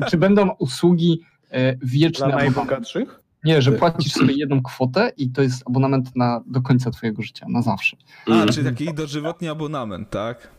czy 0.09 0.17
będą 0.17 0.49
usługi 0.49 1.21
e, 1.51 1.77
wieczne 1.83 2.27
Dla 2.27 2.35
najbogatszych? 2.35 3.19
Nie, 3.43 3.61
że 3.61 3.71
płacisz 3.71 4.13
sobie 4.13 4.33
jedną 4.33 4.61
kwotę 4.61 5.11
i 5.17 5.29
to 5.29 5.41
jest 5.41 5.63
abonament 5.69 6.15
na, 6.15 6.43
do 6.47 6.61
końca 6.61 6.91
twojego 6.91 7.21
życia, 7.21 7.45
na 7.49 7.61
zawsze. 7.61 7.97
A, 8.27 8.31
Mm. 8.31 8.47
czyli 8.47 8.65
taki 8.65 8.93
dożywotni 8.93 9.47
abonament, 9.47 10.09
tak? 10.09 10.57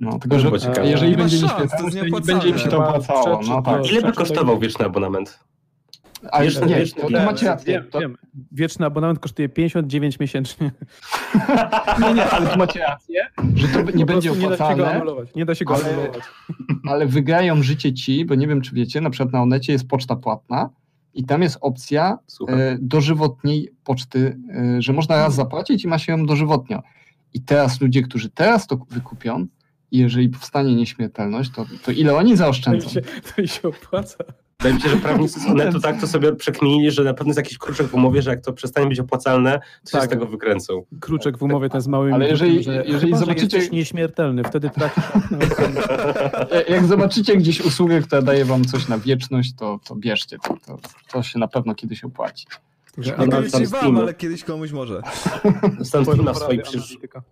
No, 0.00 0.18
tylko, 0.18 0.38
że 0.38 0.50
jeżeli 0.84 1.10
Nie 1.10 1.16
będzie 1.16 1.38
szans, 1.38 1.70
to 1.70 1.76
to 1.78 1.88
nie 1.88 2.20
będzie 2.20 2.48
im 2.48 2.58
się 2.58 2.68
to 2.68 2.78
opłacało. 2.78 3.40
No 3.48 3.62
tak. 3.62 3.92
Ile 3.92 4.02
by 4.02 4.12
kosztował 4.12 4.58
wieczny 4.58 4.84
abonament? 4.84 5.40
Ale 6.30 6.44
Wieczny- 6.44 6.66
nie, 6.66 6.74
wieczny 6.76 7.02
to, 7.02 7.10
to 7.10 7.24
macie 7.24 7.46
rację. 7.46 7.72
Wiem, 7.72 7.90
To, 7.90 8.00
wiem. 8.00 8.16
Wieczny 8.52 8.86
abonament 8.86 9.18
kosztuje 9.18 9.48
59 9.48 10.18
miesięcznie. 10.20 10.70
nie, 12.02 12.14
nie, 12.14 12.30
ale 12.30 12.46
tu 12.46 12.58
macie 12.58 12.80
rację, 12.80 13.26
że 13.54 13.68
to 13.68 13.82
nie 13.82 14.06
Po 14.06 14.12
będzie 14.12 14.30
prostu 14.30 14.42
Nie 14.42 14.48
da 14.48 14.56
się 14.56 14.58
go 14.58 14.64
opłacalne, 14.64 14.90
anulować. 14.90 15.34
Nie 15.34 15.44
da 15.44 15.54
się 15.54 15.64
go 15.64 15.74
ale- 15.74 15.84
anulować. 15.94 16.22
ale 16.88 17.06
wygrają 17.06 17.62
życie 17.62 17.94
ci, 17.94 18.24
bo 18.24 18.34
nie 18.34 18.46
wiem, 18.48 18.60
czy 18.60 18.74
wiecie, 18.74 19.00
na 19.00 19.10
przykład 19.10 19.32
na 19.32 19.42
Onecie 19.42 19.72
jest 19.72 19.88
poczta 19.88 20.16
płatna 20.16 20.70
i 21.14 21.24
tam 21.24 21.42
jest 21.42 21.58
opcja 21.60 22.18
e, 22.48 22.78
dożywotniej 22.80 23.68
poczty, 23.84 24.38
e, 24.76 24.82
że 24.82 24.92
można 24.92 25.16
raz 25.16 25.34
zapłacić 25.34 25.84
i 25.84 25.88
ma 25.88 25.98
się 25.98 26.12
ją 26.12 26.26
dożywotnio. 26.26 26.82
I 27.34 27.40
teraz 27.42 27.80
ludzie, 27.80 28.02
którzy 28.02 28.30
teraz 28.30 28.66
to 28.66 28.76
wykupią, 28.90 29.46
i 29.90 29.98
jeżeli 29.98 30.28
powstanie 30.28 30.74
nieśmiertelność, 30.74 31.50
to, 31.50 31.66
to 31.84 31.90
ile 31.92 32.14
oni 32.16 32.28
To 32.28 32.30
im, 32.32 32.36
zaoszczędzą? 32.36 32.88
się, 32.88 33.00
to 33.02 33.40
im 33.40 33.46
się 33.46 33.68
opłaca. 33.68 34.24
Wydaje 34.60 34.74
mi 34.74 34.80
się, 34.82 34.88
że 34.88 34.96
prawnicy 34.96 35.40
z 35.44 35.46
Onetu 35.46 35.80
tak 35.80 36.00
to 36.00 36.06
sobie 36.06 36.32
przekminili, 36.32 36.90
że 36.90 37.04
na 37.04 37.14
pewno 37.14 37.30
jest 37.30 37.36
jakiś 37.36 37.58
kruczek 37.58 37.86
w 37.86 37.94
umowie, 37.94 38.22
że 38.22 38.30
jak 38.30 38.40
to 38.40 38.52
przestanie 38.52 38.86
być 38.86 39.00
opłacalne, 39.00 39.52
to 39.84 39.90
się 39.90 39.98
Tak. 39.98 40.04
z 40.04 40.08
tego 40.08 40.26
wykręcą. 40.26 40.82
Kruczek 41.00 41.38
w 41.38 41.42
umowie 41.42 41.68
ten 41.68 41.80
z 41.80 41.88
małymi. 41.88 42.14
Ale 42.14 42.28
jeżeli- 42.28 42.62
że 42.62 42.84
jeżeli 42.86 43.00
chyba, 43.00 43.16
że 43.18 43.24
zobaczycie- 43.24 43.56
jesteś 43.56 43.72
nieśmiertelny, 43.72 44.44
wtedy 44.44 44.70
tracisz 44.70 45.04
Jak 46.68 46.84
zobaczycie 46.86 47.36
gdzieś 47.36 47.60
usługę, 47.60 48.00
która 48.00 48.22
daje 48.22 48.44
wam 48.44 48.64
coś 48.64 48.88
na 48.88 48.98
wieczność, 48.98 49.52
to, 49.58 49.80
to 49.84 49.94
bierzcie 49.96 50.38
to, 50.38 50.56
to. 50.66 50.78
To 51.12 51.22
się 51.22 51.38
na 51.38 51.48
pewno 51.48 51.74
kiedyś 51.74 52.04
opłaci. 52.04 52.46
Że 52.98 53.16
Niekoniecznie 53.18 53.66
wam, 53.66 53.96
ale 53.96 54.14
kiedyś 54.14 54.44
komuś 54.44 54.72
może. 54.72 55.02
Stan 55.84 56.04
Steam 56.04 56.34
w 56.34 56.36
swoich 56.36 56.60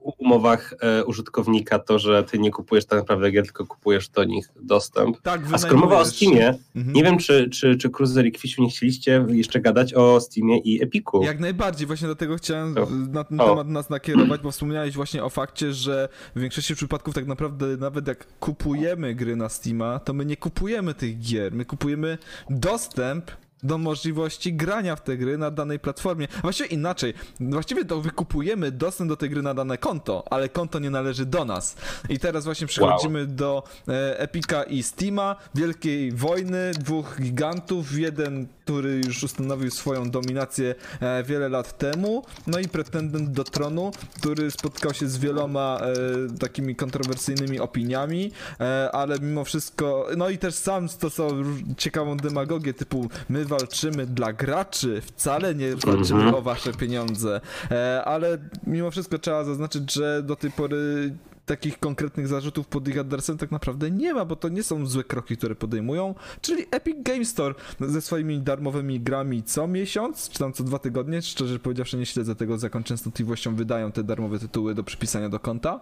umowach 0.03 0.75
e, 0.81 1.05
użytkownika 1.05 1.79
to, 1.79 1.99
że 1.99 2.25
ty 2.25 2.39
nie 2.39 2.51
kupujesz 2.51 2.85
tak 2.85 2.99
naprawdę 2.99 3.31
gier, 3.31 3.45
tylko 3.45 3.67
kupujesz 3.67 4.09
do 4.09 4.25
nich 4.25 4.49
dostęp. 4.63 5.21
Tak, 5.23 5.41
A 5.53 5.59
skoro 5.59 5.79
mowa 5.79 5.99
o 5.99 6.05
Steamie, 6.05 6.55
Mhm. 6.77 6.95
nie 6.95 7.03
wiem, 7.03 7.19
czy, 7.19 7.51
czy, 7.51 7.77
czy 7.77 7.91
Cruiser 7.91 8.27
i 8.27 8.33
Kwisiu 8.33 8.63
nie 8.63 8.69
chcieliście 8.71 9.25
jeszcze 9.29 9.61
gadać 9.61 9.95
o 9.95 10.21
Steamie 10.21 10.59
i 10.59 10.83
Epiku. 10.83 11.23
Jak 11.23 11.41
najbardziej, 11.41 11.87
właśnie 11.87 12.07
dlatego 12.07 12.37
chciałem 12.37 12.75
To- 12.75 12.89
na 12.91 13.25
ten 13.25 13.39
temat 13.39 13.69
nas 13.69 13.91
nakierować, 13.91 14.41
bo 14.41 14.51
wspomniałeś 14.51 14.95
właśnie 14.95 15.25
o 15.25 15.31
fakcie, 15.31 15.73
że 15.73 16.09
w 16.37 16.41
większości 16.41 16.75
przypadków 16.77 17.15
tak 17.15 17.27
naprawdę 17.27 17.67
nawet 17.77 18.09
jak 18.09 18.27
kupujemy 18.41 19.15
gry 19.15 19.37
na 19.37 19.49
Steama, 19.49 19.99
to 19.99 20.13
my 20.13 20.25
nie 20.25 20.37
kupujemy 20.37 20.95
tych 20.95 21.19
gier, 21.21 21.53
my 21.53 21.65
kupujemy 21.65 22.19
dostęp 22.51 23.31
do 23.65 23.79
możliwości 23.79 24.55
grania 24.55 24.97
w 24.97 25.03
te 25.03 25.17
gry 25.17 25.39
na 25.39 25.51
danej 25.51 25.79
platformie. 25.79 26.29
A 26.39 26.41
Właściwie 26.41 26.69
inaczej, 26.69 27.15
właściwie 27.41 27.85
to 27.85 28.01
wykupujemy 28.01 28.71
dostęp 28.73 29.09
do 29.09 29.17
tej 29.17 29.31
gry 29.31 29.43
na 29.43 29.55
dane 29.55 29.79
konto, 29.79 30.25
ale 30.31 30.49
konto 30.49 30.79
nie 30.79 30.91
należy 30.91 31.27
do 31.27 31.45
nas. 31.45 31.77
I 32.09 32.19
teraz 32.19 32.45
właśnie 32.45 32.67
przechodzimy 32.67 33.27
do 33.27 33.63
e, 33.89 34.19
Epika 34.19 34.63
i 34.63 34.83
Steama, 34.83 35.37
wielkiej 35.55 36.13
wojny, 36.13 36.73
dwóch 36.79 37.17
gigantów, 37.21 37.99
jeden, 37.99 38.47
który 38.65 39.01
już 39.07 39.23
ustanowił 39.23 39.71
swoją 39.71 40.11
dominację 40.11 40.75
e, 41.01 41.23
wiele 41.23 41.49
lat 41.49 41.79
temu, 41.79 42.25
no 42.47 42.59
i 42.59 42.69
pretendent 42.69 43.31
do 43.31 43.45
tronu, 43.45 43.93
który 44.17 44.51
spotkał 44.51 44.95
się 44.95 45.09
z 45.09 45.19
wieloma 45.19 45.81
e, 45.81 46.39
takimi 46.39 46.77
kontrowersyjnymi 46.77 47.61
opiniami, 47.61 48.33
e, 48.61 48.91
ale 48.93 49.19
mimo 49.19 49.45
wszystko, 49.45 50.07
no 50.17 50.29
i 50.29 50.39
też 50.39 50.55
sam 50.55 50.89
stosował 50.89 51.45
ciekawą 51.77 52.17
demagogię 52.17 52.75
typu 52.75 53.09
my 53.29 53.45
walczymy 53.59 54.07
dla 54.07 54.33
graczy, 54.33 55.01
wcale 55.01 55.55
nie 55.55 55.77
walczymy 55.77 56.21
Mhm. 56.21 56.35
o 56.35 56.43
wasze 56.43 56.73
pieniądze, 56.73 57.41
e, 57.71 58.05
ale 58.05 58.39
mimo 58.67 58.91
wszystko 58.91 59.19
trzeba 59.19 59.45
zaznaczyć, 59.45 59.93
że 59.93 60.23
do 60.23 60.37
tej 60.37 60.51
pory 60.51 61.13
takich 61.47 61.79
konkretnych 61.79 62.29
zarzutów 62.29 62.67
pod 62.67 62.89
ich 62.89 62.99
adresem 62.99 63.39
tak 63.39 63.51
naprawdę 63.51 63.91
nie 63.91 64.15
ma, 64.15 64.25
bo 64.25 64.37
to 64.37 64.49
nie 64.49 64.63
są 64.63 64.87
złe 64.87 65.05
kroki, 65.05 65.37
które 65.37 65.55
podejmują, 65.55 66.15
czyli 66.41 66.65
Epic 66.71 66.97
Game 67.03 67.25
Store 67.25 67.55
ze 67.81 68.01
swoimi 68.01 68.41
darmowymi 68.41 69.01
grami 69.01 69.43
co 69.43 69.67
miesiąc, 69.69 70.29
czy 70.29 70.39
tam 70.39 70.53
co 70.53 70.65
dwa 70.65 70.79
tygodnie, 70.79 71.23
szczerze 71.23 71.59
powiedziawszy 71.59 71.97
nie 71.97 72.07
śledzę 72.07 72.35
tego 72.35 72.59
z 72.59 72.63
jaką 72.63 72.83
częstotliwością 72.83 73.55
wydają 73.57 73.93
te 73.93 74.05
darmowe 74.05 74.39
tytuły 74.39 74.75
do 74.75 74.85
przypisania 74.85 75.29
do 75.29 75.41
konta, 75.41 75.81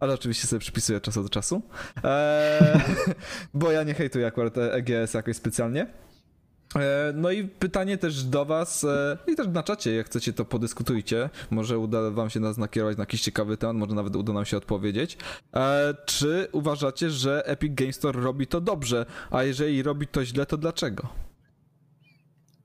ale 0.00 0.14
oczywiście 0.14 0.46
sobie 0.46 0.60
przypisuję 0.60 0.98
od 0.98 1.04
czasu 1.04 1.22
do 1.22 1.28
czasu, 1.28 1.62
eee, 2.04 2.80
bo 3.54 3.72
ja 3.72 3.82
nie 3.82 3.94
hejtuję 3.94 4.26
akurat 4.26 4.58
EGS 4.58 5.14
jakoś 5.14 5.36
specjalnie. 5.36 5.86
E, 6.76 7.12
No 7.16 7.30
i 7.30 7.44
pytanie 7.44 7.98
też 7.98 8.24
do 8.24 8.44
was 8.44 8.84
e, 8.84 9.18
i 9.32 9.36
też 9.36 9.46
na 9.48 9.62
czacie, 9.62 9.94
jak 9.94 10.06
chcecie 10.06 10.32
to 10.32 10.44
podyskutujcie, 10.44 11.30
może 11.50 11.78
uda 11.78 12.10
wam 12.10 12.30
się 12.30 12.40
nas 12.40 12.58
nakierować 12.58 12.96
na 12.96 13.02
jakiś 13.02 13.20
ciekawy 13.22 13.56
temat, 13.56 13.76
może 13.76 13.94
nawet 13.94 14.16
uda 14.16 14.32
nam 14.32 14.44
się 14.44 14.56
odpowiedzieć. 14.56 15.18
E, 15.54 15.94
Czy 16.06 16.48
uważacie, 16.52 17.10
że 17.10 17.46
Epic 17.46 17.74
Game 17.74 17.92
Store 17.92 18.20
robi 18.20 18.46
to 18.46 18.60
dobrze, 18.60 19.06
a 19.30 19.42
jeżeli 19.42 19.82
robi 19.82 20.06
to 20.06 20.24
źle, 20.24 20.46
to 20.46 20.56
dlaczego? 20.56 21.08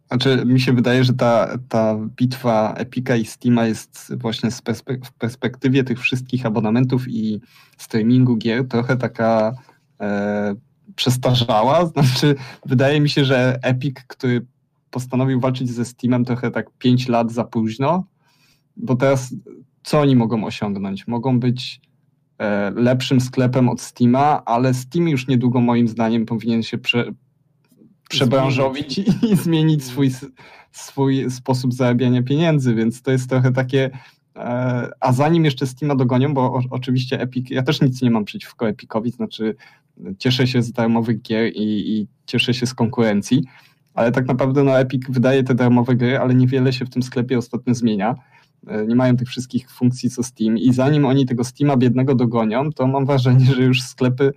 Znaczy, 0.07 0.43
mi 0.45 0.59
się 0.59 0.73
wydaje, 0.73 1.03
że 1.03 1.13
ta, 1.13 1.57
ta 1.69 1.95
bitwa 1.95 2.73
Epika 2.77 3.15
i 3.15 3.25
Steama 3.25 3.65
jest 3.65 4.13
właśnie 4.17 4.51
z 4.51 4.61
perspek- 4.63 5.05
w 5.05 5.11
perspektywie 5.13 5.83
tych 5.83 5.99
wszystkich 5.99 6.45
abonamentów 6.45 7.07
i 7.07 7.41
streamingu 7.77 8.35
gier 8.37 8.67
trochę 8.67 8.97
taka 8.97 9.53
e, 10.01 10.55
przestarzała. 10.95 11.85
Znaczy, 11.93 12.35
wydaje 12.65 13.01
mi 13.01 13.09
się, 13.09 13.25
że 13.25 13.59
Epic, 13.61 13.95
który 14.07 14.45
postanowił 14.91 15.39
walczyć 15.39 15.69
ze 15.69 15.85
Steamem 15.85 16.25
trochę 16.25 16.51
tak 16.51 16.69
5 16.77 17.07
lat 17.07 17.31
za 17.31 17.43
późno, 17.43 18.03
bo 18.77 18.95
teraz 18.95 19.35
co 19.83 19.99
oni 19.99 20.15
mogą 20.15 20.45
osiągnąć? 20.45 21.07
Mogą 21.07 21.39
być 21.39 21.81
e, 22.37 22.71
lepszym 22.75 23.21
sklepem 23.21 23.69
od 23.69 23.81
Steama, 23.81 24.45
ale 24.45 24.73
Steam 24.73 25.07
już 25.07 25.27
niedługo 25.27 25.61
moim 25.61 25.87
zdaniem 25.87 26.25
powinien 26.25 26.63
się 26.63 26.77
prze, 26.77 27.13
przebranżowić 28.09 28.97
i, 28.97 29.05
i 29.31 29.35
zmienić 29.35 29.83
swój, 29.83 30.11
swój 30.71 31.31
sposób 31.31 31.73
zarabiania 31.73 32.23
pieniędzy, 32.23 32.75
więc 32.75 33.01
to 33.01 33.11
jest 33.11 33.29
trochę 33.29 33.51
takie. 33.51 33.89
E, 34.35 34.89
a 34.99 35.13
zanim 35.13 35.45
jeszcze 35.45 35.67
Steama 35.67 35.95
dogonią, 35.95 36.33
bo 36.33 36.59
oczywiście 36.69 37.21
Epic, 37.21 37.49
ja 37.49 37.63
też 37.63 37.81
nic 37.81 38.01
nie 38.01 38.11
mam 38.11 38.25
przeciwko 38.25 38.69
Epicowi, 38.69 39.11
znaczy 39.11 39.55
cieszę 40.17 40.47
się 40.47 40.61
z 40.61 40.71
darmowych 40.71 41.21
gier 41.21 41.51
i, 41.55 41.97
i 41.97 42.07
cieszę 42.25 42.53
się 42.53 42.65
z 42.65 42.73
konkurencji, 42.73 43.43
ale 43.93 44.11
tak 44.11 44.27
naprawdę 44.27 44.63
no, 44.63 44.79
Epic 44.79 45.03
wydaje 45.09 45.43
te 45.43 45.55
darmowe 45.55 45.95
gry, 45.95 46.19
ale 46.19 46.35
niewiele 46.35 46.73
się 46.73 46.85
w 46.85 46.89
tym 46.89 47.03
sklepie 47.03 47.37
ostatnio 47.37 47.75
zmienia. 47.75 48.15
E, 48.67 48.85
Nie 48.85 48.95
mają 48.95 49.17
tych 49.17 49.27
wszystkich 49.27 49.71
funkcji 49.71 50.09
co 50.09 50.23
Steam 50.23 50.57
i 50.57 50.73
zanim 50.73 51.05
oni 51.05 51.25
tego 51.25 51.43
Steama 51.43 51.77
biednego 51.77 52.15
dogonią, 52.15 52.71
to 52.71 52.87
mam 52.87 53.05
wrażenie, 53.05 53.45
że 53.45 53.63
już 53.63 53.81
sklepy 53.81 54.33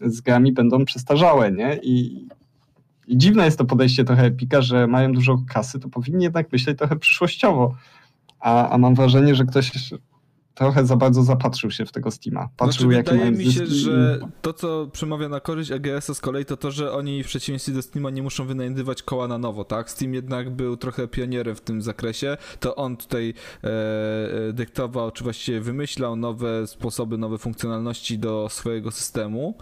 z 0.00 0.20
grami 0.20 0.52
będą 0.52 0.84
przestarzałe, 0.84 1.52
nie? 1.52 1.80
I, 1.82 2.26
i 3.06 3.18
dziwne 3.18 3.44
jest 3.44 3.58
to 3.58 3.64
podejście 3.64 4.04
trochę 4.04 4.24
Epika, 4.24 4.62
że 4.62 4.86
mają 4.86 5.12
dużo 5.12 5.38
kasy, 5.48 5.80
to 5.80 5.88
powinni 5.88 6.24
jednak 6.24 6.52
myśleć 6.52 6.78
trochę 6.78 6.96
przyszłościowo. 6.96 7.74
A, 8.40 8.68
a 8.68 8.78
mam 8.78 8.94
wrażenie, 8.94 9.34
że 9.34 9.44
ktoś 9.44 9.92
trochę 10.54 10.86
za 10.86 10.96
bardzo 10.96 11.22
zapatrzył 11.22 11.70
się 11.70 11.86
w 11.86 11.92
tego 11.92 12.10
Steama. 12.10 12.48
Patrzył, 12.56 12.90
znaczy, 12.92 12.96
jakie 12.96 13.12
wydaje 13.12 13.30
mi 13.30 13.52
się, 13.52 13.66
że 13.66 14.20
to, 14.42 14.52
co 14.52 14.88
przemawia 14.92 15.28
na 15.28 15.40
korzyść 15.40 15.70
EGS-a 15.70 16.14
z 16.14 16.20
kolei, 16.20 16.44
to 16.44 16.56
to, 16.56 16.70
że 16.70 16.92
oni 16.92 17.22
w 17.24 17.26
przeciwieństwie 17.26 17.72
do 17.72 17.82
Steama 17.82 18.10
nie 18.10 18.22
muszą 18.22 18.46
wynajdywać 18.46 19.02
koła 19.02 19.28
na 19.28 19.38
nowo, 19.38 19.64
tak? 19.64 19.90
Steam 19.90 20.14
jednak 20.14 20.50
był 20.50 20.76
trochę 20.76 21.08
pionierem 21.08 21.56
w 21.56 21.60
tym 21.60 21.82
zakresie, 21.82 22.36
to 22.60 22.76
on 22.76 22.96
tutaj 22.96 23.34
e, 23.64 23.68
e, 24.48 24.52
dyktował, 24.52 25.10
czy 25.10 25.24
właściwie 25.24 25.60
wymyślał 25.60 26.16
nowe 26.16 26.66
sposoby, 26.66 27.18
nowe 27.18 27.38
funkcjonalności 27.38 28.18
do 28.18 28.48
swojego 28.50 28.90
systemu. 28.90 29.54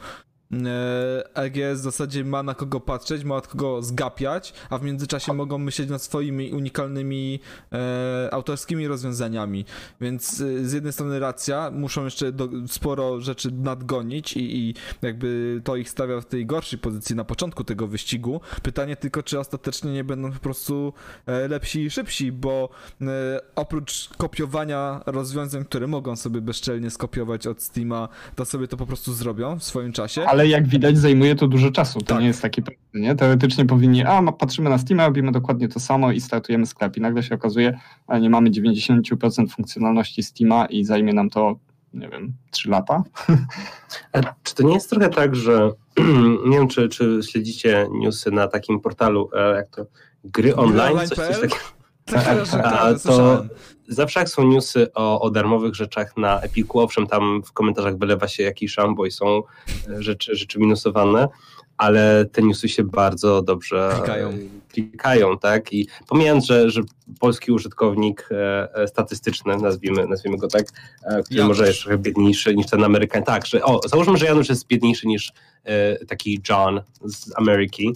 E, 0.53 1.37
EGS 1.37 1.81
w 1.81 1.83
zasadzie 1.83 2.25
ma 2.25 2.43
na 2.43 2.55
kogo 2.55 2.81
patrzeć, 2.81 3.25
ma 3.25 3.37
od 3.37 3.49
kogo 3.49 3.83
zgapiać, 3.83 4.53
a 4.71 4.79
w 4.79 4.83
międzyczasie 4.83 5.33
mogą 5.33 5.59
myśleć 5.59 5.91
nad 5.91 6.03
swoimi 6.03 6.53
unikalnymi 6.53 7.41
e, 7.73 8.29
autorskimi 8.33 8.89
rozwiązaniami. 8.89 9.65
Więc 10.01 10.41
y, 10.41 10.69
z 10.69 10.73
jednej 10.73 10.93
strony 10.93 11.19
racja, 11.19 11.71
muszą 11.71 12.05
jeszcze 12.05 12.33
do, 12.33 12.49
sporo 12.67 13.21
rzeczy 13.21 13.51
nadgonić 13.53 14.37
i, 14.37 14.57
i 14.59 14.75
jakby 15.03 15.61
to 15.65 15.77
ich 15.77 15.91
stawia 15.91 16.21
w 16.21 16.25
tej 16.25 16.47
gorszej 16.47 16.79
pozycji 16.79 17.17
na 17.17 17.25
początku 17.25 17.65
tego 17.65 17.87
wyścigu. 17.87 18.41
Pytanie 18.63 18.97
tylko, 18.97 19.23
czy 19.23 19.39
ostatecznie 19.39 19.93
nie 19.93 20.05
będą 20.05 20.33
po 20.33 20.39
prostu 20.39 20.93
e, 21.27 21.49
lepsi 21.49 21.81
i 21.81 21.91
szybsi, 21.91 22.33
bo 22.33 22.69
e, 23.01 23.07
oprócz 23.55 24.09
kopiowania 24.17 25.01
rozwiązań, 25.07 25.65
które 25.65 25.87
mogą 25.87 26.17
sobie 26.17 26.41
bezczelnie 26.41 26.91
skopiować 26.91 27.47
od 27.47 27.63
Steama, 27.63 28.09
to 28.37 28.45
sobie 28.45 28.69
to 28.69 28.77
po 28.77 28.87
prostu 28.87 29.13
zrobią 29.13 29.59
w 29.59 29.65
swoim 29.65 29.93
czasie. 29.93 30.27
Ale 30.38 30.38
jak 30.47 30.69
widać, 30.69 30.99
zajmuje 30.99 31.35
to 31.35 31.49
dużo 31.49 31.71
czasu. 31.71 31.99
To 31.99 32.05
Tak. 32.05 32.21
nie 32.21 32.27
jest 32.27 32.43
takie 32.43 32.63
proste, 32.63 32.83
nie? 32.95 33.15
Teoretycznie 33.15 33.65
powinni, 33.67 34.05
a 34.05 34.33
patrzymy 34.33 34.71
na 34.71 34.79
Steam, 34.79 35.01
robimy 35.01 35.33
dokładnie 35.33 35.69
to 35.69 35.81
samo 35.81 36.13
i 36.13 36.21
startujemy 36.21 36.67
sklep. 36.67 36.97
I 36.97 37.01
nagle 37.01 37.23
się 37.23 37.35
okazuje, 37.35 37.79
a 38.07 38.19
nie 38.19 38.31
mamy 38.31 38.51
90% 38.51 39.49
funkcjonalności 39.49 40.23
Steama 40.23 40.67
i 40.67 40.85
zajmie 40.85 41.13
nam 41.13 41.31
to, 41.31 41.59
nie 41.95 42.09
wiem, 42.09 42.33
3 42.51 42.71
lata. 42.71 43.03
A 44.13 44.21
czy 44.43 44.55
to 44.55 44.63
nie 44.63 44.75
jest 44.75 44.91
trochę 44.91 45.09
tak, 45.09 45.37
że 45.37 45.71
nie 46.49 46.59
wiem, 46.59 46.69
czy, 46.69 46.89
czy 46.89 47.21
śledzicie 47.31 47.89
newsy 47.93 48.31
na 48.31 48.49
takim 48.49 48.81
portalu, 48.81 49.31
e, 49.37 49.55
jak 49.55 49.69
to 49.69 49.87
gry 50.25 50.57
online, 50.57 50.99
coś, 50.99 51.19
coś 51.19 51.41
takiego. 51.41 51.55
Tak, 52.05 52.25
tak, 52.51 52.67
A 52.67 52.71
tak, 52.71 53.03
to. 53.03 53.45
Zawsze 53.89 54.21
jak 54.21 54.29
są 54.29 54.45
newsy 54.45 54.93
o, 54.95 55.21
o 55.21 55.31
darmowych 55.31 55.75
rzeczach 55.75 56.17
na 56.17 56.41
Epiku, 56.41 56.81
owszem, 56.81 57.07
tam 57.07 57.43
w 57.43 57.53
komentarzach 57.53 57.99
wylewa 57.99 58.29
się 58.29 58.43
jakiś 58.43 58.73
szambo 58.73 59.07
i 59.07 59.11
są 59.11 59.43
e, 59.89 60.03
rzeczy, 60.03 60.37
rzeczy 60.37 60.59
minusowane, 60.59 61.29
ale 61.77 62.27
te 62.33 62.43
newsy 62.43 62.69
się 62.69 62.85
bardzo 62.85 63.43
dobrze 63.43 63.91
e, 63.93 63.97
Klikają. 63.97 64.33
klikają 64.69 65.39
tak? 65.39 65.73
I 65.73 65.89
pomijając, 66.09 66.47
że, 66.47 66.71
że 66.71 66.83
polski 67.21 67.53
użytkownik 67.53 68.29
e, 68.31 68.69
e, 68.75 68.89
statystyczny, 68.89 69.57
nazwijmy, 69.57 70.07
nazwijmy 70.07 70.39
go 70.39 70.49
tak, 70.49 70.67
e, 71.05 71.23
który 71.23 71.39
Janusz. 71.39 71.49
może 71.59 71.67
jest 71.69 71.81
trochę 71.81 71.99
biedniejszy 71.99 72.55
niż 72.55 72.67
ten 72.67 72.85
Amerykan. 72.85 73.23
Tak, 73.23 73.47
że 73.47 73.65
o, 73.65 73.81
załóżmy, 73.89 74.17
że 74.17 74.27
Janusz 74.27 74.49
jest 74.49 74.67
biedniejszy 74.67 75.07
niż 75.07 75.33
e, 75.65 76.05
taki 76.05 76.41
John 76.49 76.81
z 77.05 77.39
Ameryki, 77.39 77.95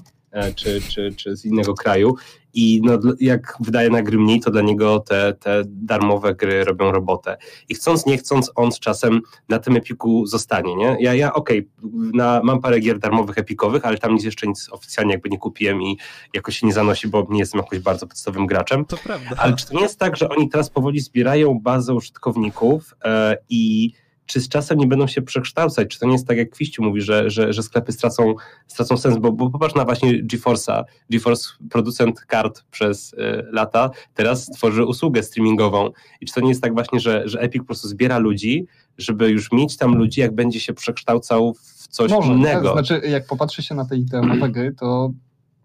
czy, 0.54 0.80
czy, 0.88 1.14
czy 1.16 1.36
z 1.36 1.44
innego 1.44 1.74
kraju. 1.74 2.14
I 2.54 2.80
no, 2.84 2.98
jak 3.20 3.56
wydaje 3.60 3.90
na 3.90 4.02
gry 4.02 4.18
mniej, 4.18 4.40
to 4.40 4.50
dla 4.50 4.62
niego 4.62 5.00
te, 5.00 5.34
te 5.34 5.62
darmowe 5.66 6.34
gry 6.34 6.64
robią 6.64 6.92
robotę. 6.92 7.36
I 7.68 7.74
chcąc, 7.74 8.06
nie 8.06 8.18
chcąc, 8.18 8.52
on 8.54 8.72
z 8.72 8.78
czasem 8.78 9.20
na 9.48 9.58
tym 9.58 9.76
Epiku 9.76 10.26
zostanie, 10.26 10.76
nie? 10.76 10.96
Ja, 11.00 11.14
ja 11.14 11.32
okej, 11.32 11.68
na 12.14 12.40
mam 12.44 12.60
parę 12.60 12.80
gier 12.80 12.98
darmowych, 12.98 13.38
epikowych, 13.38 13.84
ale 13.84 13.98
tam 13.98 14.14
nic 14.14 14.24
jeszcze 14.24 14.46
nic 14.46 14.68
oficjalnie 14.70 15.12
jakby 15.12 15.28
nie 15.28 15.38
kupiłem 15.38 15.82
i 15.82 15.98
jakoś 16.34 16.58
się 16.58 16.66
nie 16.66 16.72
zanosi, 16.72 17.08
bo 17.08 17.26
nie 17.30 17.38
jestem 17.38 17.60
jakoś 17.60 17.78
bardzo 17.78 18.06
podstawowym 18.06 18.46
graczem. 18.46 18.84
To 18.84 18.96
prawda. 18.96 19.36
Ale 19.38 19.56
czy 19.56 19.66
to 19.66 19.74
nie 19.74 19.82
jest 19.82 19.98
tak, 19.98 20.16
że 20.16 20.28
oni 20.28 20.48
teraz 20.48 20.70
powoli 20.70 21.00
zbierają 21.00 21.60
bazę 21.60 21.94
użytkowników 21.94 22.94
e, 23.04 23.36
i 23.48 23.92
czy 24.26 24.40
z 24.40 24.48
czasem 24.48 24.78
nie 24.78 24.86
będą 24.86 25.06
się 25.06 25.22
przekształcać? 25.22 25.88
Czy 25.88 25.98
to 25.98 26.06
nie 26.06 26.12
jest 26.12 26.26
tak, 26.26 26.36
jak 26.36 26.50
Kwiściu 26.50 26.82
mówi, 26.82 27.00
że, 27.00 27.30
że, 27.30 27.52
że 27.52 27.62
sklepy 27.62 27.92
stracą, 27.92 28.34
stracą 28.66 28.96
sens? 28.96 29.18
Bo, 29.18 29.32
bo 29.32 29.50
popatrz 29.50 29.74
na 29.74 29.84
właśnie 29.84 30.24
GeForce'a. 30.24 30.84
GeForce, 31.10 31.48
producent 31.70 32.20
kart 32.20 32.64
przez 32.70 33.14
e, 33.18 33.42
lata, 33.52 33.90
teraz 34.14 34.46
tworzy 34.46 34.84
usługę 34.84 35.22
streamingową. 35.22 35.90
I 36.20 36.26
czy 36.26 36.34
to 36.34 36.40
nie 36.40 36.48
jest 36.48 36.62
tak 36.62 36.74
właśnie, 36.74 37.00
że, 37.00 37.22
że 37.28 37.40
Epic 37.40 37.62
po 37.62 37.66
prostu 37.66 37.88
zbiera 37.88 38.18
ludzi, 38.18 38.66
żeby 38.98 39.30
już 39.30 39.52
mieć 39.52 39.76
tam 39.76 39.94
ludzi, 39.94 40.20
jak 40.20 40.34
będzie 40.34 40.60
się 40.60 40.72
przekształcał 40.72 41.54
w 41.54 41.88
coś 41.88 42.10
Może, 42.10 42.32
innego? 42.32 42.68
To 42.68 42.72
znaczy, 42.72 43.08
jak 43.08 43.26
popatrzy 43.26 43.62
się 43.62 43.74
na 43.74 43.84
te 43.84 43.96
darmowe 43.98 44.48
gry, 44.56 44.74
to 44.78 45.12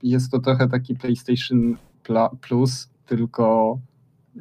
jest 0.03 0.31
to 0.31 0.39
trochę 0.39 0.69
taki 0.69 0.95
PlayStation 0.95 1.77
Pla- 2.03 2.35
Plus, 2.41 2.89
tylko 3.05 3.77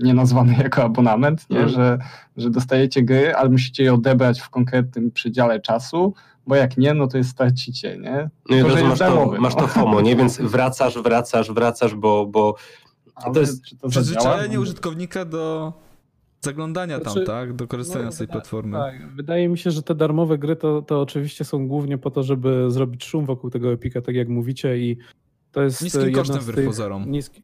nie 0.00 0.14
nazwany 0.14 0.56
jako 0.62 0.82
abonament, 0.82 1.50
nie? 1.50 1.60
Mhm. 1.60 1.74
Że, 1.74 1.98
że 2.36 2.50
dostajecie 2.50 3.02
gry, 3.02 3.34
ale 3.34 3.48
musicie 3.48 3.82
je 3.82 3.94
odebrać 3.94 4.40
w 4.40 4.50
konkretnym 4.50 5.10
przedziale 5.10 5.60
czasu, 5.60 6.14
bo 6.46 6.54
jak 6.54 6.76
nie, 6.76 6.94
no 6.94 7.06
to 7.06 7.18
je 7.18 7.24
stracicie, 7.24 7.98
nie? 7.98 8.30
No 8.48 8.56
i 8.56 8.58
jest 8.58 8.82
masz 8.82 8.98
to, 8.98 9.34
masz 9.38 9.54
no. 9.54 9.60
to 9.60 9.66
FOMO, 9.66 10.00
nie? 10.00 10.16
Więc 10.16 10.40
wracasz, 10.40 10.98
wracasz, 10.98 11.52
wracasz, 11.52 11.94
bo, 11.94 12.26
bo 12.26 12.54
Ale 13.14 13.34
to 13.34 13.40
jest 13.40 13.64
czy 13.64 13.76
to? 13.76 13.88
Przyzwyczajenie 13.88 14.54
No, 14.54 14.60
użytkownika 14.60 15.24
do 15.24 15.72
zaglądania 16.40 17.00
tam, 17.00 17.12
Znaczy, 17.12 17.26
tak? 17.26 17.52
Do 17.52 17.66
korzystania 17.66 18.04
No, 18.04 18.12
z 18.12 18.18
tej 18.18 18.28
platformy. 18.28 18.78
Tak, 18.78 19.14
wydaje 19.14 19.48
mi 19.48 19.58
się, 19.58 19.70
że 19.70 19.82
te 19.82 19.94
darmowe 19.94 20.38
gry 20.38 20.56
to, 20.56 20.82
to 20.82 21.00
oczywiście 21.00 21.44
są 21.44 21.68
głównie 21.68 21.98
po 21.98 22.10
to, 22.10 22.22
żeby 22.22 22.70
zrobić 22.70 23.04
szum 23.04 23.26
wokół 23.26 23.50
tego 23.50 23.72
Epika, 23.72 24.00
tak 24.00 24.14
jak 24.14 24.28
mówicie 24.28 24.78
i 24.78 24.98
to 25.52 25.62
jest 25.62 25.82
Niskim 25.82 26.12
kosztem 26.12 26.40
wbrew 26.40 26.56
tych- 26.56 26.66
pozorom. 26.66 27.10
Niski... 27.10 27.42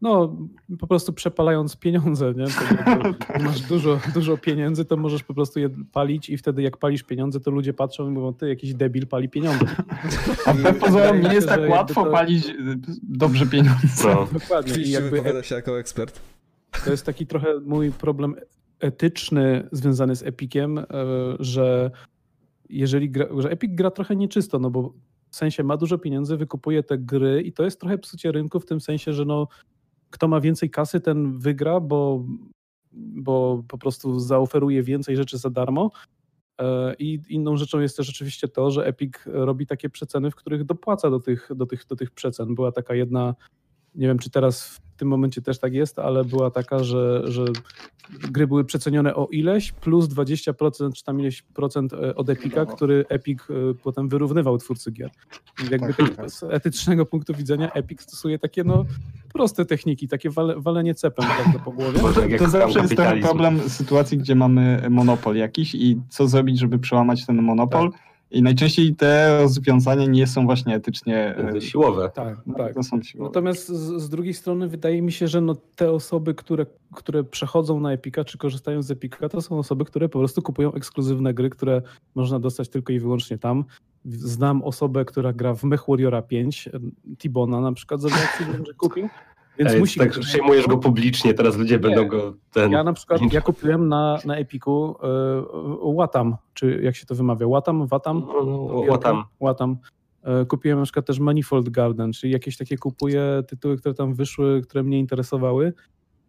No, 0.00 0.36
po 0.78 0.86
prostu 0.86 1.12
przepalając 1.12 1.76
pieniądze, 1.76 2.34
nie? 2.36 2.44
To, 2.46 3.14
to, 3.32 3.42
masz 3.42 3.60
dużo, 3.60 4.00
dużo 4.14 4.36
pieniędzy, 4.36 4.84
to 4.84 4.96
możesz 4.96 5.22
po 5.22 5.34
prostu 5.34 5.60
je 5.60 5.68
palić 5.92 6.30
i 6.30 6.38
wtedy 6.38 6.62
jak 6.62 6.76
palisz 6.76 7.02
pieniądze, 7.02 7.40
to 7.40 7.50
ludzie 7.50 7.74
patrzą 7.74 8.08
i 8.08 8.10
mówią, 8.10 8.34
ty 8.34 8.48
jakiś 8.48 8.74
debil 8.74 9.06
pali 9.06 9.28
pieniądze. 9.28 9.66
A 10.46 10.52
wbrew 10.52 10.78
pozorom 10.78 11.20
nie 11.20 11.28
mi 11.28 11.34
jest 11.34 11.48
tak 11.48 11.70
łatwo 11.70 12.04
to- 12.04 12.10
palić 12.10 12.46
y, 12.46 12.54
dobrze 13.02 13.46
pieniądze. 13.46 14.04
no. 14.04 14.28
Dokładnie. 14.40 14.82
I 14.82 14.90
jakby 14.90 15.10
wypowiada 15.10 15.42
się 15.42 15.54
jako 15.54 15.78
ekspert. 15.78 16.20
To 16.84 16.90
jest 16.90 17.06
taki 17.06 17.26
trochę 17.26 17.60
mój 17.60 17.92
problem 17.92 18.34
etyczny 18.80 19.68
związany 19.72 20.16
z 20.16 20.22
Epikiem, 20.22 20.78
e, 20.78 20.84
że 21.40 21.90
jeżeli 22.68 23.10
gra, 23.10 23.26
że 23.38 23.50
Epic 23.50 23.70
gra 23.74 23.90
trochę 23.90 24.16
nieczysto, 24.16 24.58
no 24.58 24.70
bo 24.70 24.92
w 25.30 25.36
sensie 25.36 25.64
ma 25.64 25.76
dużo 25.76 25.98
pieniędzy, 25.98 26.36
wykupuje 26.36 26.82
te 26.82 26.98
gry 26.98 27.42
i 27.42 27.52
to 27.52 27.64
jest 27.64 27.80
trochę 27.80 27.98
psucie 27.98 28.32
rynku 28.32 28.60
w 28.60 28.66
tym 28.66 28.80
sensie, 28.80 29.12
że 29.12 29.24
no 29.24 29.48
kto 30.10 30.28
ma 30.28 30.40
więcej 30.40 30.70
kasy, 30.70 31.00
ten 31.00 31.38
wygra, 31.38 31.80
bo, 31.80 32.24
bo 32.92 33.62
po 33.68 33.78
prostu 33.78 34.20
zaoferuje 34.20 34.82
więcej 34.82 35.16
rzeczy 35.16 35.38
za 35.38 35.50
darmo. 35.50 35.90
E, 36.60 36.94
I 36.98 37.20
inną 37.28 37.56
rzeczą 37.56 37.80
jest 37.80 37.96
też 37.96 38.10
oczywiście 38.10 38.48
to, 38.48 38.70
że 38.70 38.86
Epic 38.86 39.14
robi 39.26 39.66
takie 39.66 39.90
przeceny, 39.90 40.30
w 40.30 40.34
których 40.34 40.64
dopłaca 40.64 41.10
do 41.10 41.20
tych, 41.20 41.50
do 41.54 41.66
tych, 41.66 41.86
do 41.86 41.96
tych 41.96 42.10
przecen. 42.10 42.54
Była 42.54 42.72
taka 42.72 42.94
jedna, 42.94 43.34
nie 43.94 44.06
wiem 44.06 44.18
czy 44.18 44.30
teraz 44.30 44.80
tym 44.98 45.08
momencie 45.08 45.42
też 45.42 45.58
tak 45.58 45.74
jest, 45.74 45.98
ale 45.98 46.24
była 46.24 46.50
taka, 46.50 46.84
że, 46.84 47.22
że 47.24 47.44
gry 48.10 48.46
były 48.46 48.64
przecenione 48.64 49.14
o 49.14 49.26
ileś, 49.26 49.72
plus 49.72 50.06
20% 50.06 50.92
czy 50.92 51.04
tam 51.04 51.20
ileś 51.20 51.42
procent 51.42 51.92
e, 51.92 52.14
od 52.14 52.30
Epica, 52.30 52.66
który 52.66 53.04
Epic 53.08 53.40
e, 53.40 53.54
potem 53.82 54.08
wyrównywał 54.08 54.58
twórcy 54.58 54.90
gier. 54.92 55.10
I 55.66 55.72
jakby 55.72 55.94
Tak, 55.94 55.96
tak, 55.96 56.16
tak. 56.16 56.30
z 56.30 56.42
etycznego 56.42 57.06
punktu 57.06 57.34
widzenia 57.34 57.72
Epic 57.72 58.00
stosuje 58.02 58.38
takie 58.38 58.64
no 58.64 58.84
proste 59.32 59.64
techniki, 59.64 60.08
takie 60.08 60.30
wale, 60.30 60.60
walenie 60.60 60.94
cepem 60.94 61.26
tak 61.26 61.52
to 61.52 61.58
po 61.58 61.72
głowie. 61.72 62.00
Jak 62.28 62.38
To 62.38 62.44
tam 62.44 62.50
zawsze 62.50 62.80
jest 62.80 62.96
ten 62.96 63.20
problem 63.20 63.60
sytuacji, 63.68 64.18
gdzie 64.18 64.34
mamy 64.34 64.86
monopol 64.90 65.36
jakiś 65.36 65.74
i 65.74 66.00
co 66.08 66.28
zrobić, 66.28 66.58
żeby 66.58 66.78
przełamać 66.78 67.26
ten 67.26 67.42
monopol. 67.42 67.90
I 68.30 68.42
najczęściej 68.42 68.96
te 68.96 69.38
rozwiązania 69.42 70.06
nie 70.06 70.26
są 70.26 70.44
właśnie 70.44 70.74
etycznie. 70.74 71.36
e, 71.56 71.60
Siłowe. 71.60 72.10
Tak, 72.14 72.38
tak. 72.56 72.74
To 72.74 72.82
są 72.82 73.02
siłowe. 73.02 73.28
Natomiast 73.30 73.68
z, 73.68 74.02
z 74.02 74.08
drugiej 74.08 74.34
strony 74.34 74.68
wydaje 74.68 75.02
mi 75.02 75.12
się, 75.12 75.28
że 75.28 75.40
no 75.40 75.54
te 75.76 75.90
osoby, 75.90 76.34
które, 76.34 76.66
które 76.94 77.24
przechodzą 77.24 77.80
na 77.80 77.92
Epika 77.92 78.24
czy 78.24 78.38
korzystają 78.38 78.82
z 78.82 78.90
Epika, 78.90 79.28
to 79.28 79.40
są 79.40 79.58
osoby, 79.58 79.84
które 79.84 80.08
po 80.08 80.18
prostu 80.18 80.42
kupują 80.42 80.72
ekskluzywne 80.72 81.34
gry, 81.34 81.50
które 81.50 81.82
można 82.14 82.38
dostać 82.38 82.68
tylko 82.68 82.92
i 82.92 83.00
wyłącznie 83.00 83.38
tam. 83.38 83.64
Znam 84.04 84.62
osobę, 84.62 85.04
która 85.04 85.32
gra 85.32 85.54
w 85.54 85.64
MechWarriora 85.64 86.22
5, 86.22 86.68
Tibona 87.18 87.60
na 87.60 87.72
przykład, 87.72 88.00
za 88.00 88.08
że 88.08 88.74
kupił. 88.76 89.08
Więc 89.58 89.70
Ej, 89.70 89.80
musi 89.80 90.00
tak 90.00 90.18
przejmujesz 90.18 90.66
go 90.66 90.78
publicznie, 90.78 91.34
teraz 91.34 91.56
ludzie 91.56 91.78
będą 91.78 92.08
go 92.08 92.34
ten... 92.52 92.72
Ja 92.72 92.84
na 92.84 92.92
przykład, 92.92 93.32
ja 93.32 93.40
kupiłem 93.40 93.88
na, 93.88 94.18
na 94.24 94.36
Epiku 94.36 94.96
y, 95.92 95.96
Watam, 95.96 96.36
czy 96.54 96.80
jak 96.82 96.96
się 96.96 97.06
to 97.06 97.14
wymawia, 97.14 97.48
Watam, 97.48 97.86
Watam? 97.86 98.26
Łatam. 98.88 99.24
Łatam. 99.40 99.76
E, 100.22 100.44
Kupiłem 100.44 100.78
na 100.78 100.84
przykład 100.84 101.06
też 101.06 101.18
Manifold 101.18 101.68
Garden, 101.68 102.12
czyli 102.12 102.32
jakieś 102.32 102.56
takie 102.56 102.76
kupuję 102.76 103.42
tytuły, 103.48 103.76
które 103.76 103.94
tam 103.94 104.14
wyszły, 104.14 104.62
które 104.62 104.82
mnie 104.82 104.98
interesowały 104.98 105.72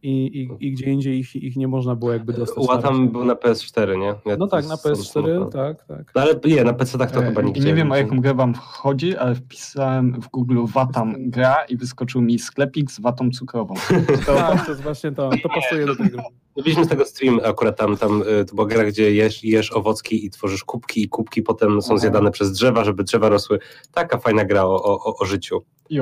i, 0.04 0.40
i, 0.60 0.68
i 0.68 0.72
gdzie 0.72 0.86
indziej 0.86 1.20
ich, 1.20 1.36
ich 1.36 1.56
nie 1.56 1.68
można 1.68 1.96
było 1.96 2.14
jakby 2.14 2.34
dostać. 2.34 2.68
Łatam 2.68 3.10
był 3.10 3.26
na 3.26 3.34
PS4, 3.36 3.98
nie? 3.98 4.16
Ja 4.26 4.38
No 4.38 4.48
tak, 4.48 4.68
na 4.68 4.78
są- 4.78 4.90
PS4, 4.90 5.40
są- 5.44 5.50
tak, 5.50 5.86
tak. 5.86 6.12
No 6.16 6.22
ale 6.22 6.40
nie, 6.46 6.64
na 6.64 6.74
PC 6.74 6.98
tak 6.98 7.12
to 7.12 7.24
E, 7.24 7.26
chyba 7.26 7.42
nigdzie. 7.42 7.62
Nie 7.62 7.74
wiem 7.74 7.92
o 7.92 7.96
jaką 7.96 8.20
grę 8.20 8.34
wam 8.34 8.54
chodzi, 8.54 9.18
ale 9.18 9.36
wpisałem 9.36 10.22
w 10.22 10.28
Google 10.30 10.66
Watam 10.74 11.16
gra 11.18 11.56
i 11.70 11.78
wyskoczył 11.78 12.22
mi 12.22 12.40
sklepik 12.40 12.92
z 12.92 13.00
watą 13.00 13.30
cukrową. 13.32 13.74
To, 14.26 14.56
to 14.66 14.72
jest 14.72 14.82
właśnie 14.82 15.12
to, 15.12 15.30
to 15.44 15.50
pasuje 15.50 15.86
do 15.86 15.96
tego. 15.96 16.22
Mieliśmy 16.58 16.86
z 16.86 16.88
tego 16.88 17.06
stream 17.06 17.40
akurat 17.46 17.78
tam, 17.78 17.98
tam 17.98 18.22
y, 18.42 18.46
to 18.46 18.56
była 18.56 18.68
gra, 18.68 18.86
gdzie 18.86 19.14
jesz, 19.14 19.44
jesz 19.44 19.72
owocki 19.72 20.26
i 20.26 20.30
tworzysz 20.30 20.64
kubki 20.64 21.02
i 21.04 21.10
kubki 21.10 21.42
potem 21.42 21.82
są 21.82 21.98
zjadane 21.98 22.32
przez 22.32 22.52
drzewa, 22.52 22.84
żeby 22.84 23.04
drzewa 23.04 23.30
rosły. 23.30 23.60
Taka 23.94 24.18
fajna 24.18 24.46
gra 24.46 24.64
o, 24.66 24.84
o, 24.84 25.16
o 25.18 25.26
życiu. 25.26 25.62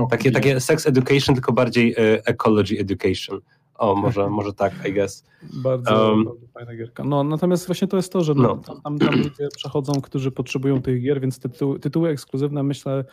Takie, 0.09 0.31
takie 0.31 0.59
sex 0.59 0.87
education, 0.87 1.35
tylko 1.35 1.53
bardziej 1.53 1.91
y, 1.91 2.23
ecology 2.25 2.79
education. 2.79 3.39
O, 3.77 3.95
może, 3.95 4.29
może 4.29 4.53
tak, 4.53 4.73
I 4.89 4.93
guess. 4.93 5.25
Bardzo, 5.63 6.11
Um, 6.11 6.25
bardzo 6.25 6.47
fajna 6.47 6.75
gierka. 6.75 7.03
No, 7.03 7.23
natomiast 7.23 7.67
właśnie 7.67 7.87
to 7.87 7.97
jest 7.97 8.13
to, 8.13 8.23
że 8.23 8.33
no, 8.33 8.57
tam, 8.57 8.81
tam, 8.81 8.99
tam 8.99 9.15
ludzie 9.15 9.47
przechodzą, 9.55 9.93
którzy 10.01 10.31
potrzebują 10.31 10.81
tych 10.81 11.01
gier, 11.01 11.21
więc 11.21 11.39
tytuły, 11.39 11.79
tytuły 11.79 12.09
ekskluzywne 12.09 12.63
myślę 12.63 13.05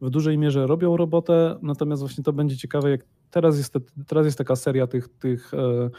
w 0.00 0.10
dużej 0.10 0.38
mierze 0.38 0.66
robią 0.66 0.96
robotę, 0.96 1.58
natomiast 1.62 2.02
właśnie 2.02 2.24
to 2.24 2.32
będzie 2.32 2.56
ciekawe, 2.56 2.90
jak 2.90 3.04
teraz 3.30 3.58
jest, 3.58 3.72
te, 3.72 3.80
teraz 4.06 4.26
jest 4.26 4.38
taka 4.38 4.56
seria 4.56 4.86
tych, 4.86 5.08
tych 5.08 5.54
e, 5.54 5.90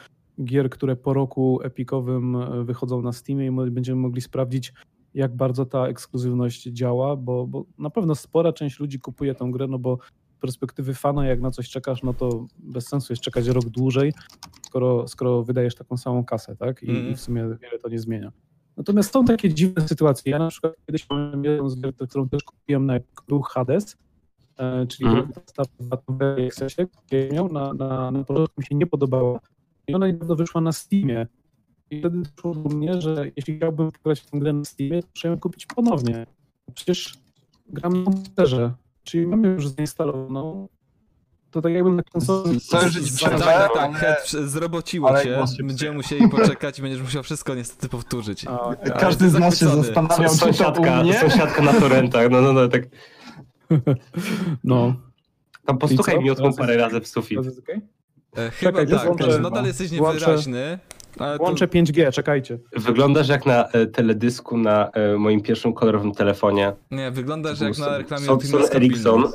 gier, 0.44 0.70
które 0.70 0.96
po 0.96 1.14
roku 1.14 1.60
epikowym 1.64 2.36
e, 2.36 2.64
wychodzą 2.64 3.02
na 3.02 3.12
Steamie 3.12 3.48
i 3.68 3.72
będziemy 3.72 4.02
mogli 4.02 4.22
sprawdzić, 4.22 4.74
jak 5.14 5.36
bardzo 5.36 5.66
ta 5.66 5.88
ekskluzywność 5.88 6.64
działa, 6.64 7.16
bo, 7.16 7.48
bo 7.48 7.66
na 7.78 7.90
pewno 7.90 8.16
spora 8.16 8.54
część 8.54 8.80
ludzi 8.80 9.00
kupuje 9.00 9.36
tę 9.36 9.50
grę, 9.52 9.68
no 9.68 9.80
bo 9.80 9.98
perspektywy 10.44 10.94
fana, 10.94 11.26
jak 11.26 11.42
na 11.42 11.52
coś 11.52 11.70
czekasz, 11.70 12.04
no 12.04 12.14
to 12.14 12.48
bez 12.60 12.88
sensu 12.88 13.14
jest 13.14 13.24
czekać 13.24 13.48
rok 13.48 13.66
dłużej, 13.66 14.14
skoro, 14.66 15.08
skoro 15.08 15.44
wydajesz 15.44 15.76
taką 15.76 15.98
samą 15.98 16.26
kasę, 16.26 16.56
tak? 16.56 16.84
I, 16.84 16.90
Mhm. 16.90 17.12
I 17.12 17.16
w 17.16 17.22
sumie 17.22 17.42
wiele 17.62 17.80
to 17.80 17.90
nie 17.90 18.00
zmienia. 18.00 18.32
Natomiast 18.78 19.14
są 19.14 19.26
takie 19.26 19.54
dziwne 19.54 19.88
sytuacje. 19.88 20.32
Ja 20.32 20.40
na 20.40 20.48
przykład 20.48 20.74
kiedyś 20.86 21.10
miałem 21.10 21.44
jedną 21.44 21.70
z 21.70 21.82
gier, 21.82 21.94
którą 21.96 22.30
też 22.30 22.44
kupiłem 22.44 22.86
na 22.86 22.94
był 23.28 23.42
Hades, 23.42 23.98
e, 24.58 24.88
czyli 24.88 25.10
gra 25.10 25.66
w 25.80 25.94
Accessie, 26.48 26.82
miał 27.32 27.54
na, 27.54 27.74
na, 27.74 28.12
na 28.12 28.24
początku 28.24 28.62
mi 28.62 28.66
się 28.66 28.76
nie 28.76 28.88
podobała. 28.88 29.40
I 29.88 29.94
ona 29.94 30.08
niedawno 30.08 30.36
wyszła 30.36 30.62
na 30.62 30.72
Steamie. 30.72 31.28
I 31.90 32.00
wtedy 32.00 32.18
doszło 32.36 32.56
do 32.56 32.70
mnie, 32.70 33.02
że 33.02 33.32
jeśli 33.36 33.58
chciałbym 33.58 33.90
grać 34.04 34.20
w 34.20 34.26
tę 34.26 34.40
grę 34.40 34.54
na 34.54 34.66
Steamie, 34.66 35.02
to 35.02 35.08
muszę 35.16 35.28
ją 35.28 35.40
kupić 35.40 35.66
ponownie. 35.66 36.26
Przecież 36.74 37.18
gram 37.70 37.94
na 37.94 38.04
komputerze, 38.04 38.74
czyli 39.04 39.28
mam 39.28 39.44
ją 39.44 39.52
już 39.52 39.68
zainstalowaną. 39.68 40.68
To 41.52 41.62
tak 41.62 41.74
jakbym 41.74 41.96
na 41.96 42.04
konsoli... 42.04 42.60
Chcę 42.60 42.90
żyć 42.90 43.08
Tak, 43.10 43.16
przerwę, 43.16 43.46
tak, 43.46 43.74
tak, 43.74 43.92
het, 43.94 44.30
zrobociło 44.30 45.10
ale 45.10 45.24
cię. 45.24 45.36
głos 45.38 45.58
się 45.58 45.64
Będziemy 45.64 45.96
musieli 45.98 46.30
poczekać 46.30 46.80
i 46.80 46.82
będziesz 46.82 47.02
musiał 47.02 47.24
wszystko 47.24 47.56
niestety 47.56 47.90
powtórzyć. 47.90 48.46
Każdy 49.00 49.26
ty 49.26 49.32
z 49.32 49.34
nas 49.34 49.60
się 49.60 49.66
zachwycony. 49.66 49.84
zastanawiał, 50.08 50.34
czy 50.34 50.40
to 50.40 50.50
u 50.50 50.54
Sąsiadka, 50.54 51.04
mnie. 51.04 51.20
sąsiadka 51.20 51.62
na 51.62 51.74
torrentach, 51.74 52.30
no, 52.32 52.42
no, 52.42 52.54
no, 52.54 52.68
tak. 52.68 52.84
No, 54.64 54.96
Tam 55.66 55.78
postukaj 55.78 56.16
co? 56.28 56.36
Teraz 56.36 56.56
parę 56.58 56.78
razy 56.78 57.02
w 57.02 57.08
sufit. 57.08 57.30
teraz 57.38 57.46
jest 57.46 57.60
okej? 57.60 57.82
E, 58.38 58.52
Chyba 58.52 58.72
Czekaj, 58.82 58.98
tak, 58.98 59.08
włączę- 59.08 59.42
nadal 59.42 59.66
jesteś 59.66 59.90
włączę- 59.92 60.14
niewyraźny. 60.14 60.80
Ale 61.20 61.38
to, 61.38 61.44
Włączę 61.44 61.68
5G, 61.68 62.12
czekajcie. 62.12 62.60
Wyglądasz 62.76 63.28
jak 63.30 63.46
na 63.46 63.68
e, 63.68 63.86
teledysku 63.88 64.58
na 64.58 64.90
e, 64.90 65.18
moim 65.18 65.42
pierwszym 65.42 65.74
kolorowym 65.74 66.12
telefonie. 66.12 66.74
nie, 66.92 67.12
wyglądasz 67.12 67.62
jak 67.62 67.78
na 67.78 67.98
reklamie 67.98 68.26
Samsung 68.26 68.76
Ericsson. 68.76 69.28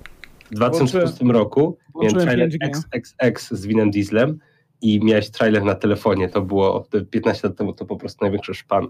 W 0.51 0.55
2006 0.55 1.21
roku 1.21 1.61
miałem 1.61 2.15
włączyłem 2.15 2.27
trailer 2.27 2.49
5G. 2.49 2.83
XXX 2.95 3.51
z 3.51 3.67
Winem 3.67 3.91
Dieslem 3.91 4.39
i 4.81 5.05
miałeś 5.05 5.31
trailer 5.31 5.65
na 5.65 5.75
telefonie. 5.75 6.29
To 6.29 6.43
było 6.43 6.87
te 6.91 7.05
15 7.05 7.49
lat 7.49 7.57
temu, 7.57 7.73
to 7.73 7.85
po 7.85 7.97
prostu 7.97 8.25
największy 8.25 8.55
szpan. 8.55 8.87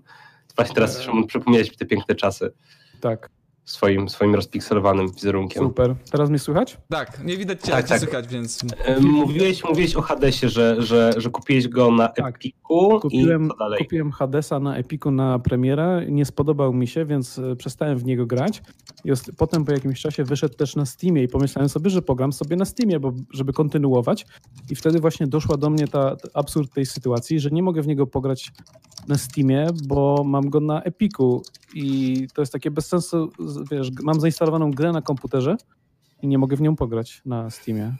Właśnie 0.57 0.75
teraz 0.75 1.01
Szymon, 1.01 1.27
przypomniałeś 1.27 1.71
mi 1.71 1.77
te 1.77 1.87
piękne 1.87 2.15
czasy 2.15 2.53
Tak, 3.01 3.31
swoim, 3.71 4.09
swoim 4.09 4.35
rozpikselowanym 4.35 5.09
wizerunkiem. 5.13 5.63
super. 5.63 5.95
Teraz 6.11 6.31
mnie 6.31 6.39
słychać? 6.39 6.79
Tak, 6.89 7.25
nie 7.25 7.37
widać 7.37 7.61
cię, 7.63 7.73
Tak, 7.73 7.89
tak, 7.89 8.01
słychać, 8.01 8.27
więc... 8.29 8.65
E, 8.85 9.01
Mówiłeś, 9.01 9.65
mówiłeś 9.65 9.97
o 9.97 10.03
Hadesie, 10.03 10.49
że, 10.49 10.83
że, 10.83 11.13
że 11.17 11.31
kupiłeś 11.31 11.69
go 11.69 11.91
na 11.91 12.09
Tak. 12.09 12.37
Epiku 12.37 12.99
Kupiłem, 13.01 13.47
i 13.47 13.49
co 13.49 13.57
dalej? 13.57 13.79
kupiłem 13.79 14.11
Hadesa 14.13 14.61
na 14.61 14.77
Epiku 14.77 15.11
na 15.11 15.39
premierę, 15.39 16.07
nie 16.09 16.25
spodobał 16.25 16.73
mi 16.73 16.87
się, 16.87 17.05
więc 17.05 17.39
e, 17.39 17.57
przestałem 17.57 17.99
w 17.99 18.05
niego 18.05 18.27
grać. 18.27 18.63
I 19.05 19.11
potem 19.37 19.65
po 19.65 19.73
jakimś 19.73 20.01
czasie 20.01 20.25
wyszedł 20.25 20.55
też 20.55 20.77
na 20.77 20.87
Steamie 20.87 21.23
i 21.23 21.29
pomyślałem 21.29 21.69
sobie, 21.69 21.91
że 21.91 22.03
pogram 22.03 22.33
sobie 22.33 22.57
na 22.57 22.65
Steamie, 22.65 23.01
bo, 23.01 23.13
żeby 23.33 23.53
kontynuować. 23.53 24.27
I 24.71 24.75
wtedy 24.75 25.01
właśnie 25.01 25.27
doszła 25.27 25.57
do 25.57 25.71
mnie 25.71 25.89
ta, 25.89 26.17
ta 26.17 26.29
absurd 26.35 26.73
tej 26.75 26.87
sytuacji, 26.87 27.41
że 27.41 27.51
nie 27.51 27.63
mogę 27.63 27.83
w 27.83 27.87
niego 27.87 28.07
pograć 28.07 28.53
na 29.09 29.19
Steamie, 29.19 29.67
bo 29.87 30.23
mam 30.27 30.51
go 30.51 30.61
na 30.61 30.83
Epiku 30.83 31.43
i 31.75 32.27
to 32.35 32.43
jest 32.43 32.53
takie 32.53 32.71
bez 32.71 32.87
sensu, 32.87 33.31
z- 33.39 33.58
wiesz, 33.71 33.91
mam 34.03 34.21
zainstalowaną 34.21 34.71
grę 34.71 34.93
na 34.93 35.03
komputerze 35.03 35.57
i 36.23 36.29
nie 36.29 36.39
mogę 36.39 36.57
w 36.57 36.61
nią 36.61 36.77
pograć 36.77 37.23
na 37.25 37.51
Steamie. 37.51 37.95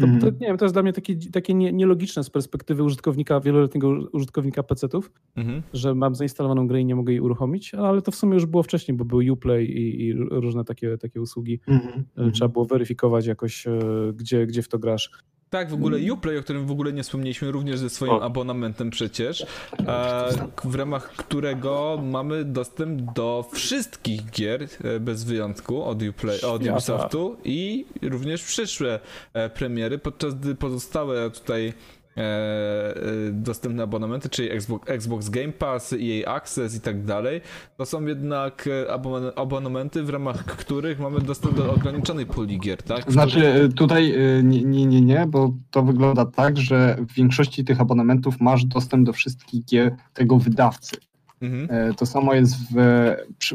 To, 0.00 0.06
Mhm. 0.06 0.20
to, 0.20 0.30
nie 0.30 0.46
wiem, 0.46 0.56
to 0.58 0.64
jest 0.64 0.74
dla 0.74 0.82
mnie 0.82 0.92
takie, 0.92 1.16
takie 1.32 1.54
nie, 1.54 1.72
nielogiczne 1.72 2.24
z 2.24 2.30
perspektywy 2.30 2.82
użytkownika, 2.82 3.40
wieloletniego 3.40 3.88
użytkownika 4.12 4.62
PC-ów, 4.62 5.12
Mhm. 5.36 5.62
że 5.72 5.94
mam 5.94 6.14
zainstalowaną 6.14 6.66
grę 6.66 6.80
i 6.80 6.84
nie 6.84 6.94
mogę 6.96 7.12
jej 7.12 7.20
uruchomić, 7.20 7.74
ale 7.74 8.02
to 8.02 8.10
w 8.10 8.14
sumie 8.14 8.34
już 8.34 8.46
było 8.46 8.62
wcześniej, 8.62 8.96
bo 8.96 9.04
był 9.04 9.32
Uplay 9.32 9.64
i, 9.64 10.06
i 10.06 10.12
różne 10.14 10.64
takie, 10.64 10.98
takie 10.98 11.20
usługi. 11.20 11.60
Mhm. 11.68 12.04
E, 12.16 12.30
Trzeba 12.30 12.48
było 12.48 12.64
weryfikować 12.64 13.26
jakoś, 13.26 13.66
e, 13.66 13.78
gdzie, 14.14 14.46
gdzie 14.46 14.62
w 14.62 14.68
to 14.68 14.78
grasz. 14.78 15.10
Tak, 15.50 15.70
w 15.70 15.74
ogóle 15.74 16.12
Uplay, 16.12 16.38
o 16.38 16.42
którym 16.42 16.66
w 16.66 16.70
ogóle 16.70 16.92
nie 16.92 17.02
wspomnieliśmy, 17.02 17.50
również 17.50 17.78
ze 17.78 17.90
swoim 17.90 18.12
O. 18.12 18.22
abonamentem 18.22 18.90
przecież, 18.90 19.46
e, 19.86 20.28
w 20.64 20.74
ramach 20.74 21.12
którego 21.12 21.98
mamy 22.02 22.44
dostęp 22.44 23.12
do 23.14 23.48
wszystkich 23.52 24.30
gier 24.30 24.62
e, 24.84 25.00
bez 25.00 25.24
wyjątku 25.24 25.84
od, 25.84 26.02
Uplay, 26.02 26.40
od. 26.42 26.66
Ubisoftu 26.66 27.36
i 27.44 27.86
również 28.02 28.42
przyszłe 28.42 29.00
e, 29.32 29.50
premiery, 29.50 29.98
podczas 29.98 30.34
gdy 30.34 30.54
pozostałe 30.54 31.30
tutaj 31.30 31.72
dostępne 33.32 33.82
abonamenty, 33.82 34.28
czyli 34.28 34.50
Xbox, 34.50 34.90
Xbox 34.90 35.28
Game 35.28 35.52
Pass, 35.52 35.92
EA 35.92 36.34
Access 36.34 36.76
i 36.76 36.80
tak 36.80 37.04
dalej, 37.04 37.40
to 37.76 37.86
są 37.86 38.06
jednak 38.06 38.66
e, 38.66 38.92
abon- 38.92 39.32
abonamenty, 39.36 40.02
w 40.02 40.10
ramach 40.10 40.44
których 40.44 41.00
mamy 41.00 41.20
dostęp 41.20 41.56
do 41.56 41.74
ograniczonej 41.74 42.26
puli 42.26 42.60
gier, 42.60 42.82
tak? 42.82 43.12
Znaczy 43.12 43.68
tutaj 43.76 44.14
nie, 44.42 44.62
nie, 44.64 44.86
nie, 44.86 45.00
nie, 45.00 45.26
bo 45.28 45.52
to 45.70 45.82
wygląda 45.82 46.24
tak, 46.26 46.58
że 46.58 46.96
w 47.08 47.14
większości 47.14 47.64
tych 47.64 47.80
abonamentów 47.80 48.40
masz 48.40 48.64
dostęp 48.64 49.06
do 49.06 49.12
wszystkich 49.12 49.64
gier 49.64 49.96
tego 50.14 50.38
wydawcy. 50.38 50.96
Mhm. 51.42 51.90
E, 51.90 51.94
To 51.94 52.06
samo 52.06 52.34
jest 52.34 52.54
w, 52.56 52.74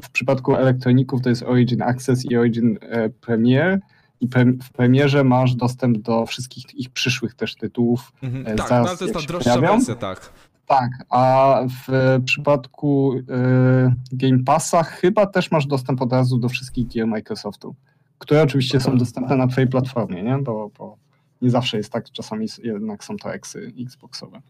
w 0.03 0.09
przypadku 0.09 0.55
elektroników, 0.55 1.21
to 1.21 1.29
jest 1.29 1.43
Origin 1.43 1.81
Access 1.81 2.25
i 2.31 2.37
Origin 2.37 2.77
e, 2.81 3.09
Premier. 3.09 3.79
I 4.21 4.27
w 4.63 4.69
premierze 4.69 5.23
masz 5.23 5.55
dostęp 5.55 5.97
do 5.97 6.25
wszystkich 6.25 6.75
ich 6.75 6.89
przyszłych 6.89 7.35
też 7.35 7.55
tytułów. 7.55 8.11
Mhm. 8.23 8.47
E, 8.47 8.55
Tak, 8.55 8.69
zaraz 8.69 8.91
no, 8.91 8.97
to 8.97 9.05
jest 9.05 9.19
ta 9.19 9.27
droższa 9.27 9.59
wersja, 9.59 9.95
tak. 9.95 10.31
Tak, 10.67 10.91
a 11.09 11.55
w 11.87 12.19
przypadku 12.25 13.13
e, 13.29 13.95
Game 14.11 14.43
Passa 14.45 14.83
chyba 14.83 15.25
też 15.25 15.51
masz 15.51 15.65
dostęp 15.65 16.01
od 16.01 16.11
razu 16.11 16.37
do 16.37 16.49
wszystkich 16.49 16.87
gier 16.87 17.07
Microsoftu, 17.07 17.75
które 18.17 18.43
oczywiście 18.43 18.79
są 18.79 18.97
dostępne 18.97 19.35
na 19.35 19.47
twojej 19.47 19.69
platformie, 19.69 20.23
nie? 20.23 20.37
Bo, 20.37 20.71
bo 20.77 20.97
nie 21.41 21.49
zawsze 21.49 21.77
jest 21.77 21.91
tak, 21.91 22.11
czasami 22.11 22.47
jednak 22.63 23.03
są 23.03 23.17
to 23.17 23.33
eksy 23.33 23.73
Xboxowe. 23.79 24.41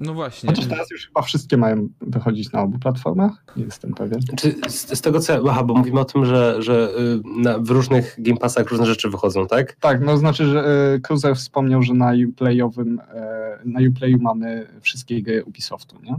No 0.00 0.14
właśnie. 0.14 0.48
Chociaż 0.50 0.66
teraz 0.66 0.90
już 0.90 1.06
chyba 1.06 1.22
wszystkie 1.22 1.56
mają 1.56 1.88
wychodzić 2.00 2.52
na 2.52 2.62
obu 2.62 2.78
platformach, 2.78 3.44
nie 3.56 3.64
jestem 3.64 3.94
pewien. 3.94 4.20
Czy 4.36 4.54
z, 4.68 4.98
z 4.98 5.00
tego 5.00 5.20
co, 5.20 5.50
aha, 5.50 5.64
bo 5.64 5.74
mówimy 5.74 6.00
o 6.00 6.04
tym, 6.04 6.24
że, 6.24 6.62
że 6.62 6.90
y, 6.98 7.40
na, 7.42 7.58
w 7.58 7.70
różnych 7.70 8.16
Game 8.18 8.38
Passach 8.38 8.70
różne 8.70 8.86
rzeczy 8.86 9.10
wychodzą, 9.10 9.46
tak? 9.46 9.76
Tak, 9.80 10.00
no 10.00 10.16
znaczy, 10.16 10.46
że 10.46 10.64
e, 10.94 11.00
Cruiser 11.00 11.36
wspomniał, 11.36 11.82
że 11.82 11.94
na 11.94 12.12
Uplayowym, 12.28 13.00
e, 13.08 13.58
na 13.64 13.80
Uplayu 13.88 14.18
mamy 14.18 14.66
wszystkie 14.80 15.22
gry 15.22 15.44
Ubisoftu, 15.44 15.96
nie? 16.02 16.16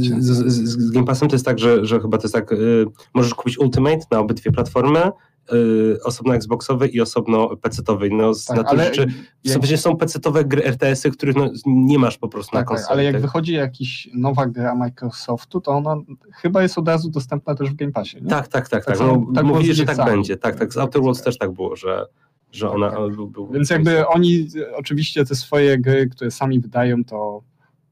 Z, 0.00 0.24
z, 0.24 0.52
z, 0.52 0.68
z 0.68 0.90
Game 0.90 1.06
Passem 1.06 1.28
to 1.28 1.34
jest 1.34 1.44
tak, 1.44 1.58
że, 1.58 1.86
że 1.86 2.00
chyba 2.00 2.18
to 2.18 2.24
jest 2.24 2.34
tak, 2.34 2.52
y, 2.52 2.86
możesz 3.14 3.34
kupić 3.34 3.58
Ultimate 3.58 4.00
na 4.10 4.18
obydwie 4.18 4.52
platformy, 4.52 5.10
y, 5.52 5.98
osobno 6.04 6.34
Xboxowy 6.34 6.88
i 6.88 7.00
osobno 7.00 7.48
PC-towy. 7.56 8.10
No, 8.12 8.34
z 8.34 8.44
Tak, 8.44 8.56
natury 8.56 8.80
ale 8.80 8.84
rzeczy, 8.94 9.06
jak- 9.44 9.62
w 9.62 9.76
są 9.76 9.92
PC-towe 9.96 10.44
gry 10.44 10.64
RTS-y, 10.64 11.10
których 11.10 11.36
no, 11.36 11.50
nie 11.66 11.98
masz 11.98 12.18
po 12.18 12.28
prostu 12.28 12.56
na 12.56 12.60
Tak, 12.60 12.68
tak, 12.68 12.76
konsoli. 12.76 12.92
ale 12.92 13.04
jak 13.04 13.14
tak? 13.14 13.22
wychodzi 13.22 13.52
jakaś 13.52 14.08
nowa 14.14 14.46
gra 14.46 14.74
Microsoftu, 14.74 15.60
to 15.60 15.70
ona 15.70 15.96
chyba 16.34 16.62
jest 16.62 16.78
od 16.78 16.88
razu 16.88 17.10
dostępna 17.10 17.54
też 17.54 17.70
w 17.70 17.74
Game 17.74 17.92
Passie, 17.92 18.22
nie? 18.22 18.28
Tak, 18.30 18.48
tak, 18.48 18.68
tak. 18.68 18.84
Tak 18.84 18.98
tak. 18.98 19.06
No, 19.06 19.26
tak 19.34 19.44
mówili, 19.44 19.74
że 19.74 19.84
tak 19.84 19.96
będzie. 19.96 20.36
Tak, 20.36 20.56
tak. 20.58 20.72
Z 20.72 20.76
Outer 20.76 21.02
Worlds 21.02 21.22
też 21.22 21.38
tak 21.38 21.50
było, 21.50 21.76
że, 21.76 22.06
że 22.52 22.70
ona 22.70 22.90
tak. 22.90 22.98
był, 23.14 23.28
był, 23.28 23.48
Więc 23.52 23.70
jakby 23.70 24.06
oni 24.06 24.48
oczywiście 24.76 25.24
te 25.24 25.34
swoje 25.34 25.78
gry, 25.78 26.08
które 26.08 26.30
sami 26.30 26.60
wydają, 26.60 27.04
to, 27.04 27.42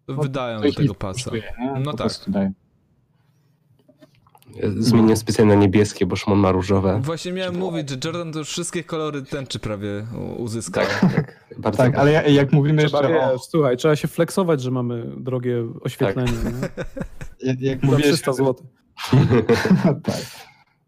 no, 0.09 0.15
Wydają 0.15 0.61
to 0.61 0.67
do 0.69 0.73
tego 0.73 0.95
pasa. 0.95 1.13
kosztuje? 1.15 1.43
No 1.85 1.91
po 1.91 1.97
tak. 1.97 2.13
dają. 2.29 2.53
Zmienię 4.79 5.17
specjalnie 5.17 5.55
na 5.55 5.61
niebieskie, 5.61 6.07
bo 6.07 6.17
Szymon 6.17 6.39
ma 6.39 6.53
różowe. 6.53 7.01
Właśnie 7.03 7.33
miałem 7.33 7.59
mówić, 7.59 7.91
że 7.91 7.97
Jordan 8.05 8.33
to 8.33 8.39
już 8.39 8.49
wszystkie 8.49 8.85
kolory 8.85 9.23
tęczy 9.23 9.59
prawie 9.59 9.89
uzyskał. 10.37 10.85
Tak, 10.85 11.01
tak. 11.15 11.47
Bardzo 11.59 11.77
Tak, 11.79 11.95
ale 11.95 12.13
ja- 12.13 12.27
jak 12.29 12.53
mówimy 12.53 12.85
Trzeba, 12.87 13.03
jeszcze 13.09 13.27
o, 13.27 13.33
wiesz, 13.33 13.43
słuchaj, 13.43 13.77
trzeba 13.77 13.97
się 13.97 14.09
flexować, 14.09 14.63
że 14.63 14.71
mamy 14.71 15.07
drogie 15.17 15.65
oświetlenie. 15.81 16.33
nie? 16.33 16.69
jak, 17.49 17.61
jak 17.61 17.81
Za 17.81 17.87
mówiłeś, 17.87 18.07
300 18.13 18.33
zł. 18.33 18.55
tak. 20.05 20.17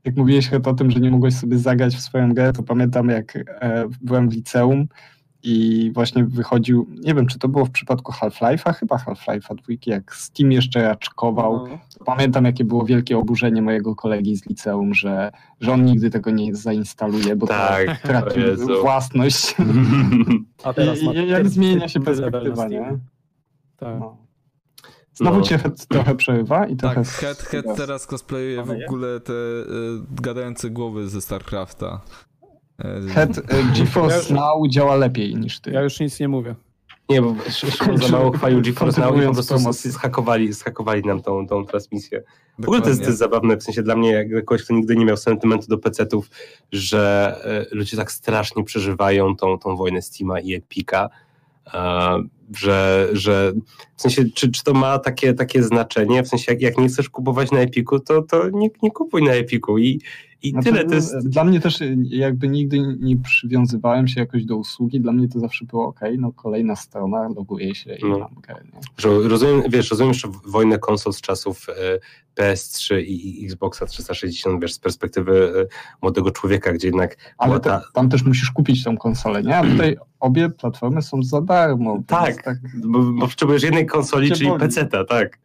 Jak 0.05 0.17
mówiłeś 0.17 0.49
chyba 0.49 0.71
o 0.71 0.75
tym, 0.75 0.91
że 0.91 1.01
nie 1.01 1.11
mogłeś 1.11 1.35
sobie 1.35 1.59
zagrać 1.59 1.97
w 1.97 2.01
swoją 2.01 2.35
grę, 2.35 2.53
to 2.53 2.63
pamiętam 2.63 3.09
jak 3.09 3.37
e, 3.37 3.89
byłem 4.01 4.29
w 4.29 4.33
liceum 4.35 4.87
i 5.43 5.91
właśnie 5.95 6.25
wychodził, 6.25 6.87
nie 7.01 7.15
wiem 7.15 7.27
czy 7.27 7.39
to 7.39 7.49
było 7.49 7.65
w 7.65 7.71
przypadku 7.71 8.13
Half-Life'a, 8.13 8.75
chyba 8.75 8.97
Half-Life'a 8.97 9.55
dwójki, 9.55 9.91
jak 9.91 10.15
Steam 10.17 10.53
jeszcze 10.53 10.83
raczkował. 10.83 11.67
No. 11.69 11.79
Pamiętam 12.05 12.45
jakie 12.45 12.65
było 12.65 12.85
wielkie 12.85 13.19
oburzenie 13.19 13.63
mojego 13.63 13.95
kolegi 13.95 14.37
z 14.37 14.47
liceum, 14.47 14.95
że, 14.95 15.31
że 15.61 15.73
on 15.73 15.85
nigdy 15.85 16.11
tego 16.11 16.31
nie 16.31 16.55
zainstaluje, 16.57 17.37
bo 17.37 17.47
Tak, 17.47 17.87
to 18.03 18.09
traci 18.09 18.41
własność. 18.83 19.55
A 20.65 20.73
teraz 20.73 21.03
I- 21.03 21.05
ma 21.07 21.13
i- 21.13 21.29
jak 21.29 21.49
zmienia 21.49 21.89
się 21.89 22.01
perspektywa, 22.01 22.69
nie? 22.69 22.99
Tak. 23.77 24.01
No. 24.01 24.17
Znowu 25.15 25.37
No. 25.39 25.43
cię 25.43 25.59
het 25.59 25.87
trochę 25.87 26.15
przerywa 26.15 26.67
i 26.67 26.77
trochę... 26.77 26.95
Tak, 27.03 27.07
Head, 27.13 27.39
head 27.39 27.65
teraz 27.77 28.07
cosplayuje 28.07 28.63
w 28.65 28.71
ogóle 28.71 29.21
te 29.21 29.33
y, 29.33 29.65
gadające 30.23 30.71
głowy 30.71 31.09
ze 31.09 31.21
StarCrafta. 31.21 32.01
Y, 32.85 33.09
Head 33.09 33.39
e, 33.39 33.43
GeForce 33.79 34.35
Now 34.35 34.69
działa 34.69 34.97
lepiej 34.97 35.35
niż 35.35 35.61
ty. 35.61 35.71
Ja 35.71 35.83
już 35.83 36.01
nic 36.01 36.21
nie 36.21 36.29
mówię. 36.29 36.55
Nie, 37.09 37.23
bo 37.23 37.35
za 37.97 38.09
mało 38.09 38.33
chwalił 38.33 38.63
GeForce 38.63 39.01
Now 39.01 39.17
i 39.17 39.27
po 39.27 39.35
prostu 39.35 39.73
zhakowali, 39.73 40.53
zhakowali 40.53 41.03
nam 41.03 41.23
tą, 41.23 41.47
tą 41.47 41.67
transmisję. 41.67 42.23
W 42.59 42.65
ogóle 42.65 42.81
to 42.81 42.89
jest, 42.89 43.01
to 43.01 43.05
dokładnie. 43.05 43.07
jest 43.07 43.19
zabawne, 43.19 43.57
w 43.57 43.63
sensie 43.63 43.83
dla 43.83 43.97
mnie, 43.97 44.11
jak 44.11 44.45
kogoś, 44.45 44.65
kto 44.65 44.75
nigdy 44.75 44.97
nie 44.97 45.05
miał 45.05 45.17
sentymentu 45.17 45.67
do 45.69 45.79
PC-ów, 45.79 46.31
że 46.73 47.35
e, 47.45 47.77
ludzie 47.77 47.97
tak 47.97 48.13
strasznie 48.13 48.65
przeżywają 48.65 49.37
tą, 49.37 49.59
tą 49.59 49.77
wojnę 49.77 50.03
Steama 50.03 50.41
i 50.41 50.55
Epica, 50.55 51.09
e, 51.75 52.23
że, 52.57 53.09
że 53.13 53.53
w 53.97 54.03
sensie, 54.03 54.25
czy, 54.35 54.51
czy 54.51 54.65
to 54.65 54.75
ma 54.75 54.99
takie, 54.99 55.35
takie 55.35 55.63
znaczenie, 55.63 56.23
w 56.23 56.29
sensie 56.29 56.53
jak, 56.53 56.61
jak 56.63 56.79
nie 56.79 56.89
chcesz 56.89 57.09
kupować 57.09 57.51
na 57.51 57.59
Epiku, 57.59 58.01
to, 58.01 58.23
to 58.23 58.51
nie, 58.51 58.69
nie 58.83 58.91
kupuj 58.91 59.23
na 59.23 59.33
Epiku 59.33 59.79
i, 59.79 60.01
i 60.43 60.51
Znaczy, 60.51 60.69
tyle, 60.69 60.85
to 60.85 60.95
jest... 60.95 61.29
Dla 61.29 61.45
mnie 61.45 61.61
też 61.61 61.79
jakby 62.05 62.49
nigdy 62.49 62.97
nie 63.01 63.17
przywiązywałem 63.17 64.09
się 64.09 64.21
jakoś 64.21 64.45
do 64.45 64.57
usługi, 64.57 65.01
dla 65.01 65.13
mnie 65.13 65.29
to 65.29 65.41
zawsze 65.41 65.65
było 65.65 65.87
ok, 65.87 66.01
no 66.19 66.33
kolejna 66.33 66.77
strona, 66.77 67.29
loguję 67.37 67.75
się 67.75 67.95
i 67.95 68.05
No. 68.05 68.19
mam 68.19 68.35
grę. 68.35 68.55
Nie? 68.65 68.81
Że 68.99 69.09
rozumiem, 69.29 69.63
wiesz, 69.71 69.91
rozumiem 69.91 70.13
jeszcze 70.13 70.29
wojnę 70.47 70.79
konsol 70.79 71.13
z 71.13 71.21
czasów 71.21 71.67
e, 71.69 71.99
PS3 72.43 73.01
i, 73.01 73.45
Xboxa 73.45 73.87
360, 73.87 74.63
wiesz, 74.63 74.75
z 74.75 74.79
perspektywy 74.79 75.53
e, 75.61 75.67
młodego 76.03 76.31
człowieka, 76.31 76.73
gdzie 76.73 76.89
jednak 76.89 77.35
Ale 77.39 77.61
ta, 77.61 77.83
tam 77.95 78.09
też 78.09 78.23
musisz 78.25 78.51
kupić 78.51 78.85
tą 78.85 78.97
konsolę, 78.97 79.43
nie? 79.43 79.57
A 79.57 79.63
tutaj 79.63 79.97
obie 80.21 80.51
platformy 80.51 81.03
są 81.03 81.23
za 81.23 81.41
darmo. 81.41 81.95
więc 81.95 82.07
Tak. 82.43 82.61
tak 82.63 82.81
bo, 82.87 83.03
bo 83.03 83.21
potrzebujesz 83.21 83.63
jednej 83.63 83.87
konsoli, 83.87 84.31
czyli. 84.31 84.51
PC-ta, 84.59 85.05
tak. 85.05 85.39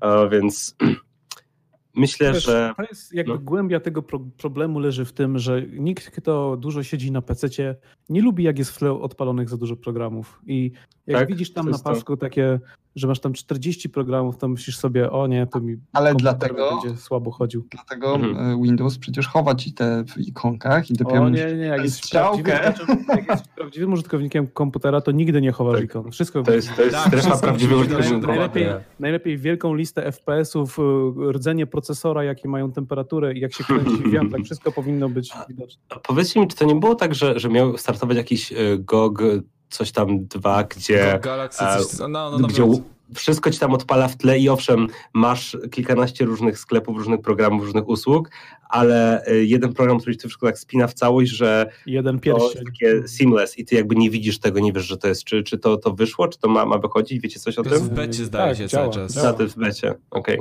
A, 0.00 0.26
więc 0.26 0.76
myślę, 1.94 2.32
Wiesz, 2.32 2.44
że 2.44 2.74
to 2.76 2.82
jest 2.82 3.14
jakby 3.14 3.32
no. 3.32 3.38
głębia 3.38 3.80
tego 3.80 4.02
pro 4.02 4.20
problemu 4.20 4.78
leży 4.78 5.04
w 5.04 5.12
tym, 5.12 5.38
że 5.38 5.62
nikt, 5.62 6.10
kto 6.10 6.56
dużo 6.56 6.82
siedzi 6.82 7.12
na 7.12 7.22
PC-cie, 7.22 7.76
nie 8.08 8.22
lubi, 8.22 8.44
jak 8.44 8.58
jest 8.58 8.70
w 8.70 8.78
tle 8.78 8.92
odpalonych 8.92 9.48
za 9.48 9.56
dużo 9.56 9.76
programów. 9.76 10.40
I 10.46 10.72
jak 11.06 11.18
Tak, 11.20 11.28
widzisz 11.28 11.52
tam 11.52 11.64
na 11.66 11.70
jest 11.70 11.84
to. 11.84 11.90
pasku 11.90 12.16
takie, 12.16 12.60
że 12.96 13.06
masz 13.08 13.20
tam 13.20 13.32
40 13.32 13.88
programów, 13.88 14.36
to 14.36 14.48
myślisz 14.48 14.78
sobie, 14.78 15.10
o 15.10 15.26
nie, 15.26 15.46
to 15.46 15.60
mi 15.60 15.76
Ale 15.92 16.14
dlatego- 16.14 16.80
będzie 16.82 16.96
słabo 17.00 17.30
chodził. 17.30 17.66
Dlatego 17.70 18.14
Mhm. 18.14 18.36
e, 18.60 18.62
Windows 18.62 18.98
przecież 18.98 19.26
chowa 19.28 19.54
ci 19.54 19.72
te 19.72 20.04
w 20.04 20.18
ikonkach 20.18 20.90
i 20.90 20.94
dopiero 20.94 21.22
O 21.22 21.28
nie, 21.28 21.54
nie, 21.54 21.64
jak 21.64 21.82
jest, 21.82 21.96
strzałkę. 21.96 22.50
jak 23.16 23.28
jest 23.28 23.48
prawdziwym 23.56 23.92
użytkownikiem 23.92 24.46
komputera, 24.46 25.00
to 25.00 25.10
nigdy 25.10 25.40
nie 25.40 25.52
chowasz 25.52 25.74
Tak. 25.76 25.84
ikon. 25.84 26.10
Wszystko 26.10 26.42
To 26.42 26.52
jest, 26.52 26.76
to 26.76 26.82
jest 26.82 26.94
Tak, 26.96 27.06
strefa 27.06 27.38
prawdziwego 27.38 27.80
użytkownika. 27.80 28.26
najlepiej, 28.26 28.64
Nie. 28.64 28.80
najlepiej 29.00 29.38
wielką 29.38 29.74
listę 29.74 30.06
FPS-ów, 30.12 30.78
y, 30.78 31.32
rdzenie 31.32 31.66
procesora, 31.66 32.24
jakie 32.24 32.48
mają 32.48 32.72
temperaturę 32.72 33.34
i 33.34 33.40
jak 33.40 33.52
się 33.54 33.64
kręci 33.64 34.10
wiatrak, 34.10 34.42
wszystko 34.44 34.72
powinno 34.72 35.08
być 35.08 35.32
widoczne. 35.48 35.82
A 35.90 35.98
Powiedzcie 35.98 36.40
mi, 36.40 36.48
czy 36.48 36.56
to 36.56 36.64
nie 36.64 36.74
było 36.74 36.94
tak, 36.94 37.14
że, 37.14 37.38
że 37.40 37.48
miał 37.48 37.76
startować 37.78 38.16
jakiś 38.16 38.52
y, 38.52 38.78
GOG 38.78 39.22
coś 39.70 39.92
tam 39.92 40.26
dwa, 40.26 40.64
gdzie, 40.64 41.18
Galaxy, 41.22 41.64
a, 41.64 41.78
coś, 41.78 41.98
no, 41.98 42.08
no, 42.08 42.38
no, 42.38 42.48
gdzie 42.48 42.64
u- 42.64 42.82
wszystko 43.14 43.50
ci 43.50 43.58
tam 43.58 43.72
odpala 43.74 44.08
w 44.08 44.16
tle 44.16 44.38
i 44.38 44.48
owszem, 44.48 44.86
masz 45.14 45.56
kilkanaście 45.70 46.24
różnych 46.24 46.58
sklepów, 46.58 46.96
różnych 46.98 47.20
programów, 47.20 47.64
różnych 47.64 47.88
usług, 47.88 48.30
ale 48.68 49.26
y, 49.28 49.44
jeden 49.46 49.72
program, 49.72 49.98
który 49.98 50.16
ci 50.16 50.22
to 50.22 50.28
wszystko 50.28 50.46
tak 50.46 50.58
spina 50.58 50.86
w 50.86 50.94
całość, 50.94 51.30
że 51.30 51.70
Jeden 51.86 52.20
to 52.20 52.30
jest 52.38 52.58
takie 52.66 53.08
seamless 53.08 53.58
i 53.58 53.64
ty 53.64 53.74
jakby 53.76 53.94
nie 53.96 54.10
widzisz 54.10 54.38
tego, 54.38 54.60
nie 54.60 54.72
wiesz, 54.72 54.86
że 54.86 54.96
to 54.96 55.08
jest, 55.08 55.24
czy, 55.24 55.42
czy 55.42 55.58
to, 55.58 55.76
to 55.76 55.92
wyszło, 55.92 56.28
czy 56.28 56.38
to 56.38 56.48
ma, 56.48 56.66
ma 56.66 56.78
wychodzić, 56.78 57.20
wiecie 57.22 57.40
coś 57.40 57.58
o 57.58 57.62
To 57.62 57.70
jest 57.70 57.82
tym? 57.82 57.90
w 57.90 57.94
becie 57.96 58.24
zdaje 58.24 58.48
Tak, 58.48 58.58
się 58.58 58.66
działa, 58.68 58.90
cały 58.90 58.94
czas. 59.08 59.14
działa. 59.14 59.32
W 59.32 59.54
becie, 59.56 59.94
okej. 60.10 60.38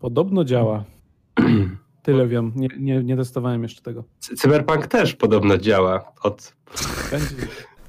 Podobno 0.00 0.44
działa. 0.44 0.84
Tyle 2.02 2.26
wiem. 2.28 2.52
Nie, 2.56 2.68
nie, 2.78 3.04
nie 3.04 3.16
testowałem 3.16 3.62
jeszcze 3.62 3.82
tego. 3.82 4.04
Cyberpunk 4.38 4.86
też 4.86 5.14
podobno 5.14 5.58
działa 5.58 6.12
od... 6.22 6.54
Będzie, 7.10 7.26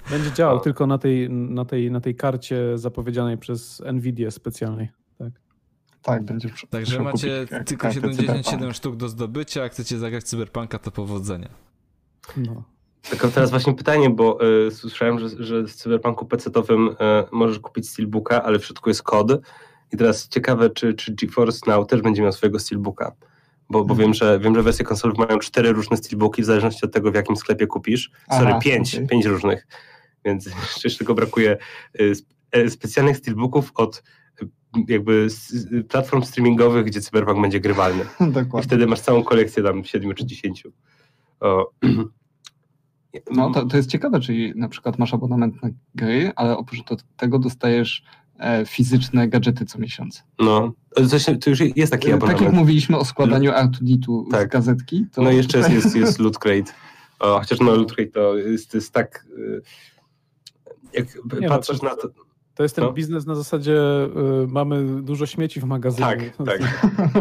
będzie 0.09 0.31
działał 0.31 0.59
tylko 0.59 0.88
na 0.88 0.97
tej, 0.97 1.30
na, 1.30 1.65
tej, 1.65 1.91
na 1.91 2.01
tej 2.01 2.15
karcie 2.15 2.77
zapowiedzianej 2.77 3.38
przez 3.38 3.81
Nvidia 3.93 4.31
specjalnej. 4.31 4.89
Tak. 5.17 5.30
Tak, 6.01 6.23
będziesz 6.23 6.51
przy- 6.51 6.67
Także 6.67 6.99
macie 6.99 7.45
tylko 7.65 7.89
Cyberpunk. 7.89 8.15
77 8.15 8.73
sztuk 8.73 8.95
do 8.95 9.09
zdobycia, 9.09 9.63
jak 9.63 9.71
chcecie 9.71 9.97
zagrać 9.99 10.23
w 10.23 10.27
Cyberpunka, 10.27 10.80
to 10.80 10.91
powodzenia. 10.91 11.49
No. 12.38 12.63
Tylko 13.09 13.27
teraz 13.27 13.49
właśnie 13.49 13.73
pytanie, 13.73 14.09
bo 14.09 14.39
y, 14.67 14.71
słyszałem, 14.71 15.19
że, 15.19 15.30
że 15.43 15.67
z 15.67 15.75
Cyberpunku 15.75 16.25
PC-owym 16.25 16.89
y, 16.89 16.95
możesz 17.31 17.59
kupić 17.59 17.89
Steelbooka, 17.89 18.43
ale 18.43 18.59
w 18.59 18.65
środku 18.65 18.89
jest 18.89 19.03
kod. 19.03 19.31
I 19.93 19.97
teraz 19.97 20.27
ciekawe, 20.27 20.69
czy, 20.69 20.93
czy 20.93 21.13
GeForce 21.13 21.71
Now 21.71 21.88
też 21.88 22.01
będzie 22.01 22.21
miał 22.21 22.31
swojego 22.31 22.59
Steelbooka. 22.59 23.11
Bo, 23.69 23.85
bo 23.85 23.95
wiem, 23.95 24.13
że 24.13 24.39
wiem, 24.39 24.55
że 24.55 24.63
wersje 24.63 24.85
konsolowe 24.85 25.25
mają 25.25 25.39
cztery 25.39 25.71
różne 25.73 25.97
Steelbooki 25.97 26.41
w 26.41 26.45
zależności 26.45 26.85
od 26.85 26.93
tego, 26.93 27.11
w 27.11 27.15
jakim 27.15 27.35
sklepie 27.35 27.67
kupisz. 27.67 28.11
Sorry, 28.31 28.47
Aha, 28.49 28.59
pięć, 28.59 28.95
okej. 28.95 29.07
pięć 29.07 29.25
różnych. 29.25 29.67
Więc 30.25 30.45
jeszcze 30.83 30.97
tylko 30.97 31.13
brakuje 31.13 31.57
y, 31.99 32.13
e, 32.51 32.69
specjalnych 32.69 33.17
Steelbooków 33.17 33.71
od 33.75 34.03
y, 34.41 34.47
jakby 34.87 35.27
y, 35.73 35.83
platform 35.83 36.23
streamingowych, 36.23 36.85
gdzie 36.85 37.01
Cyberpunk 37.01 37.41
będzie 37.41 37.59
grywalny. 37.59 38.03
I 38.19 38.31
Dokładnie. 38.31 38.61
wtedy 38.61 38.87
masz 38.87 38.99
całą 38.99 39.23
kolekcję 39.23 39.63
tam 39.63 39.83
siedmiu 39.83 40.13
czy 40.13 40.25
dziesięciu. 40.25 40.71
O. 41.39 41.69
No 43.31 43.51
to, 43.51 43.65
to 43.65 43.77
jest 43.77 43.89
ciekawe, 43.89 44.19
czyli 44.19 44.53
na 44.55 44.69
przykład 44.69 44.99
masz 44.99 45.13
abonament 45.13 45.63
na 45.63 45.69
gry, 45.95 46.31
ale 46.35 46.57
oprócz 46.57 46.79
tego 47.17 47.39
dostajesz 47.39 48.03
e, 48.39 48.65
fizyczne 48.65 49.27
gadżety 49.27 49.65
co 49.65 49.79
miesiąc. 49.79 50.23
No, 50.39 50.73
coś, 51.09 51.25
to 51.25 51.49
już 51.49 51.59
jest 51.75 51.91
taki 51.91 52.09
E, 52.09 52.13
abonament. 52.13 52.39
tak 52.39 52.45
jak 52.47 52.55
mówiliśmy 52.55 52.97
o 52.97 53.05
składaniu 53.05 53.51
R2D2 53.51 54.27
z 54.27 54.31
Tak. 54.31 54.49
gazetki, 54.49 55.05
to 55.11 55.21
No 55.21 55.31
i 55.31 55.35
jeszcze 55.35 55.57
jest, 55.57 55.69
tutaj- 55.69 55.83
jest, 55.83 55.95
jest 55.95 56.19
Loot 56.19 56.37
Crate. 56.39 56.71
O, 57.19 57.39
chociaż 57.39 57.59
no 57.59 57.75
Loot 57.75 57.93
Crate 57.93 58.11
to 58.11 58.37
jest, 58.37 58.73
jest 58.73 58.91
tak... 58.93 59.25
y, 59.37 59.61
Jak 60.94 61.15
Nie 61.41 61.48
no, 61.48 61.49
patrzysz 61.56 61.80
to- 61.80 61.86
na 61.86 61.95
to... 61.95 62.10
To 62.56 62.64
jest 62.64 62.76
ten 62.76 62.86
No. 62.86 62.94
biznes 62.94 63.26
na 63.26 63.36
zasadzie 63.36 63.78
y, 64.44 64.48
mamy 64.48 65.02
dużo 65.02 65.26
śmieci 65.26 65.60
w 65.60 65.64
magazynie. 65.64 66.06
Tak, 66.07 66.38
tak. 66.48 66.61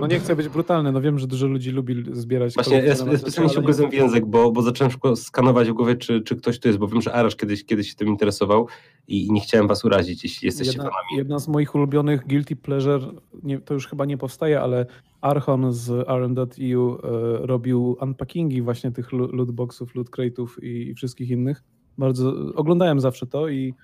No 0.01 0.07
nie 0.07 0.19
chcę 0.21 0.37
być 0.37 0.49
brutalny, 0.49 0.93
no 0.93 1.01
wiem, 1.01 1.19
że 1.19 1.27
dużo 1.27 1.47
ludzi 1.47 1.71
lubi 1.71 2.05
zbierać. 2.13 2.55
Właśnie 2.55 2.77
ja, 2.83 2.97
specjalnie 2.97 3.53
się 3.53 3.61
ugryzłem 3.61 3.91
w 3.91 3.95
język, 3.95 4.27
bo, 4.27 4.53
bo 4.53 4.63
zacząłem 4.63 4.91
szybko 4.91 5.17
skanować 5.17 5.69
w 5.69 5.73
głowie, 5.73 5.97
czy, 5.97 6.21
czy 6.21 6.37
ktoś 6.37 6.59
tu 6.59 6.69
jest, 6.69 6.79
bo 6.79 6.89
wiem, 6.89 7.03
że 7.03 7.13
Arash 7.13 7.37
kiedyś, 7.37 7.65
kiedyś 7.65 7.89
się 7.91 7.95
tym 7.97 8.09
interesował 8.09 8.67
i, 9.09 9.33
nie 9.33 9.41
chciałem 9.41 9.69
was 9.69 9.85
urazić, 9.85 10.25
jeśli 10.25 10.47
jesteście 10.47 10.73
Jedna, 10.73 10.85
fanami. 10.85 11.17
jedna 11.17 11.39
z 11.39 11.49
moich 11.49 11.75
ulubionych 11.75 12.27
guilty 12.27 12.57
pleasure, 12.57 13.01
nie, 13.43 13.59
to 13.61 13.75
już 13.75 13.87
chyba 13.89 14.05
nie 14.05 14.19
powstaje, 14.19 14.61
ale 14.61 14.87
Archon 15.21 15.73
z 15.73 15.91
rm.eu 16.09 16.95
e, 16.95 16.99
robił 17.47 17.97
unpackingi 18.01 18.63
właśnie 18.63 18.91
tych 18.93 19.13
lo- 19.13 19.27
lootboxów, 19.33 19.95
loot 19.95 20.11
crate'ów 20.11 20.47
i, 20.63 20.89
i 20.89 20.95
wszystkich 20.95 21.31
innych. 21.31 21.63
Bardzo 21.99 22.35
oglądałem 22.55 23.01
zawsze 23.01 23.27
to 23.27 23.49
i, 23.49 23.75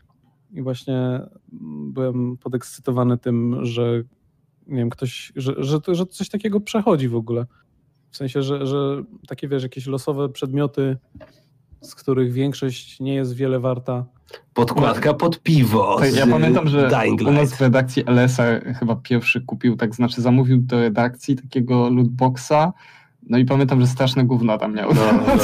i 0.50 0.62
właśnie 0.62 1.20
byłem 1.92 2.36
podekscytowany 2.36 3.18
tym, 3.18 3.64
że 3.64 4.02
nie 4.66 4.76
wiem, 4.76 4.90
ktoś, 4.90 5.32
że, 5.36 5.54
że, 5.58 5.78
że 5.88 6.06
coś 6.06 6.28
takiego 6.28 6.60
przechodzi 6.60 7.08
w 7.08 7.16
ogóle. 7.16 7.46
W 8.10 8.16
sensie, 8.16 8.42
że, 8.42 8.66
że 8.66 9.02
takie 9.28 9.48
wiesz, 9.48 9.62
jakieś 9.62 9.86
losowe 9.86 10.28
przedmioty, 10.28 10.96
z 11.80 11.94
których 11.94 12.32
większość 12.32 13.00
nie 13.00 13.14
jest 13.14 13.34
wiele 13.34 13.60
warta. 13.60 14.06
Podkładka 14.54 15.14
pod 15.14 15.42
piwo 15.42 16.00
ja 16.14 16.26
pamiętam, 16.26 16.68
że 16.68 16.88
Dying 16.88 17.20
u 17.20 17.32
nas 17.32 17.54
w 17.54 17.60
redakcji 17.60 18.02
LS-a 18.06 18.74
chyba 18.74 18.96
pierwszy 18.96 19.40
kupił, 19.40 19.76
tak 19.76 19.94
znaczy 19.94 20.22
zamówił 20.22 20.58
do 20.58 20.80
redakcji 20.80 21.36
takiego 21.36 21.90
lootboxa, 21.90 22.72
no 23.28 23.38
i 23.38 23.44
pamiętam, 23.44 23.80
że 23.80 23.86
straszne 23.86 24.24
gówna 24.24 24.58
tam 24.58 24.74
miał. 24.74 24.94
No, 24.94 25.00
no. 25.26 25.42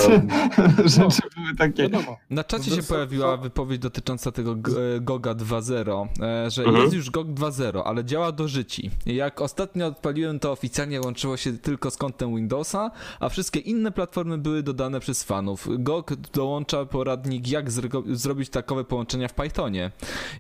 Rzeczy 0.89 1.23
były 1.37 1.55
takie... 1.59 1.83
Wiadomo. 1.83 2.17
Na 2.31 2.45
czacie 2.45 2.71
No 2.71 2.77
się 2.77 2.83
pojawiła 2.83 3.37
wypowiedź 3.37 3.79
dotycząca 3.79 4.33
tego 4.33 4.57
GOGA 5.01 5.35
2.0, 5.35 6.07
e, 6.47 6.51
że 6.51 6.63
Mhm. 6.65 6.83
jest 6.83 6.95
już 6.97 7.11
GOG 7.11 7.29
2.0, 7.29 7.83
ale 7.85 8.05
działa 8.05 8.33
do 8.33 8.49
życi. 8.49 8.91
Jak 9.07 9.41
ostatnio 9.41 9.87
odpaliłem, 9.87 10.39
to 10.39 10.53
oficjalnie 10.53 11.01
łączyło 11.01 11.37
się 11.37 11.53
tylko 11.53 11.91
z 11.91 11.97
kontem 11.97 12.37
Windowsa, 12.37 12.91
a 13.21 13.29
wszystkie 13.29 13.61
inne 13.61 13.93
platformy 13.93 14.39
były 14.39 14.63
dodane 14.63 15.01
przez 15.01 15.23
fanów. 15.23 15.69
GOG 15.79 16.15
dołącza 16.15 16.85
poradnik, 16.87 17.49
jak 17.49 17.71
zrobić 18.07 18.49
takowe 18.49 18.85
połączenia 18.85 19.29
w 19.29 19.35
Pythonie. 19.35 19.91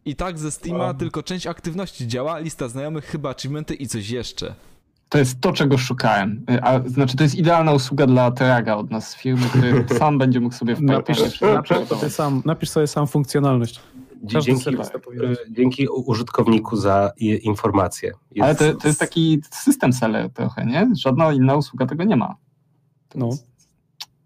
I 0.04 0.16
tak 0.16 0.38
ze 0.38 0.50
Steama 0.50 0.84
Wow. 0.84 0.94
tylko 0.94 1.22
część 1.22 1.46
aktywności 1.46 2.08
działa, 2.08 2.38
lista 2.38 2.68
znajomych, 2.68 3.04
chyba 3.04 3.30
achievementy 3.30 3.74
i 3.74 3.86
coś 3.88 4.10
jeszcze. 4.10 4.54
To 5.14 5.18
jest 5.18 5.40
to, 5.40 5.52
czego 5.52 5.78
szukałem. 5.78 6.44
A, 6.62 6.80
znaczy, 6.86 7.16
to 7.16 7.22
jest 7.22 7.34
idealna 7.34 7.72
usługa 7.72 8.06
dla 8.06 8.30
Teraga 8.30 8.76
od 8.76 8.90
nas 8.90 9.08
z 9.10 9.16
firmy, 9.16 9.46
który 9.48 9.84
sam 9.98 10.18
będzie 10.18 10.40
mógł 10.40 10.54
sobie 10.54 10.74
w 10.74 10.82
Napisz, 10.82 11.40
napisz, 11.40 11.88
sobie 11.88 12.10
sam, 12.10 12.42
napisz 12.44 12.70
sobie 12.70 12.86
sam 12.86 13.06
funkcjonalność. 13.06 13.80
Dzięki, 14.24 14.50
e, 14.52 15.36
dzięki 15.50 15.88
użytkowniku 15.88 16.76
za 16.76 17.12
informację. 17.42 18.12
Jest- 18.34 18.44
Ale 18.44 18.54
to, 18.72 18.80
to 18.80 18.88
jest 18.88 19.00
taki 19.00 19.40
system 19.50 19.92
seller 19.92 20.30
trochę, 20.30 20.66
nie? 20.66 20.88
Żadna 20.96 21.32
inna 21.32 21.56
usługa 21.56 21.86
tego 21.86 22.04
nie 22.04 22.16
ma. 22.16 22.34
No. 23.14 23.26
jest- 23.26 23.46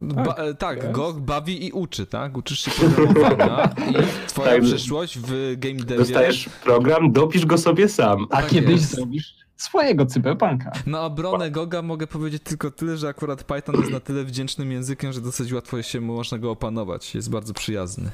Ba- 0.00 0.34
e, 0.34 0.54
tak. 0.54 0.92
GOG 0.92 1.20
bawi 1.20 1.66
i 1.66 1.72
uczy, 1.72 2.06
tak? 2.06 2.36
Uczysz 2.36 2.60
się 2.60 2.70
programowania 2.70 3.70
i 3.90 3.94
twoja 4.28 4.50
Tak. 4.52 4.62
przyszłość 4.62 5.18
w 5.18 5.54
game 5.58 5.74
devie. 5.74 5.96
Dostajesz 5.98 6.48
program, 6.64 7.12
dopisz 7.12 7.46
go 7.46 7.58
sobie 7.58 7.88
sam. 7.88 8.26
A 8.30 8.36
Tak 8.36 8.46
kiedyś 8.50 8.70
jest. 8.70 8.90
zrobisz 8.94 9.47
swojego 9.58 10.06
cyberpunka. 10.06 10.72
Na 10.86 11.02
obronę 11.02 11.50
Goga 11.50 11.82
mogę 11.82 12.06
powiedzieć 12.06 12.42
tylko 12.42 12.70
tyle, 12.70 12.96
że 12.96 13.08
akurat 13.08 13.44
Python 13.44 13.74
jest 13.78 13.90
na 13.90 14.00
tyle 14.00 14.24
wdzięcznym 14.24 14.72
językiem, 14.72 15.12
że 15.12 15.20
dosyć 15.20 15.52
łatwo 15.52 15.82
się 15.82 16.00
można 16.00 16.38
go 16.38 16.50
opanować. 16.50 17.14
Jest 17.14 17.30
bardzo 17.30 17.54
przyjazny. 17.54 18.10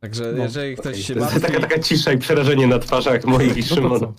Także 0.00 0.32
No, 0.36 0.42
jeżeli 0.42 0.76
ktoś 0.76 1.04
się 1.06 1.14
To 1.14 1.20
jest 1.20 1.32
martwi... 1.34 1.52
taka, 1.52 1.68
taka 1.68 1.82
cisza 1.82 2.12
i 2.12 2.18
przerażenie 2.18 2.66
na 2.66 2.78
twarzach 2.78 3.24
moich 3.24 3.56
i 3.56 3.60
No 3.70 3.76
Szymona. 3.76 4.12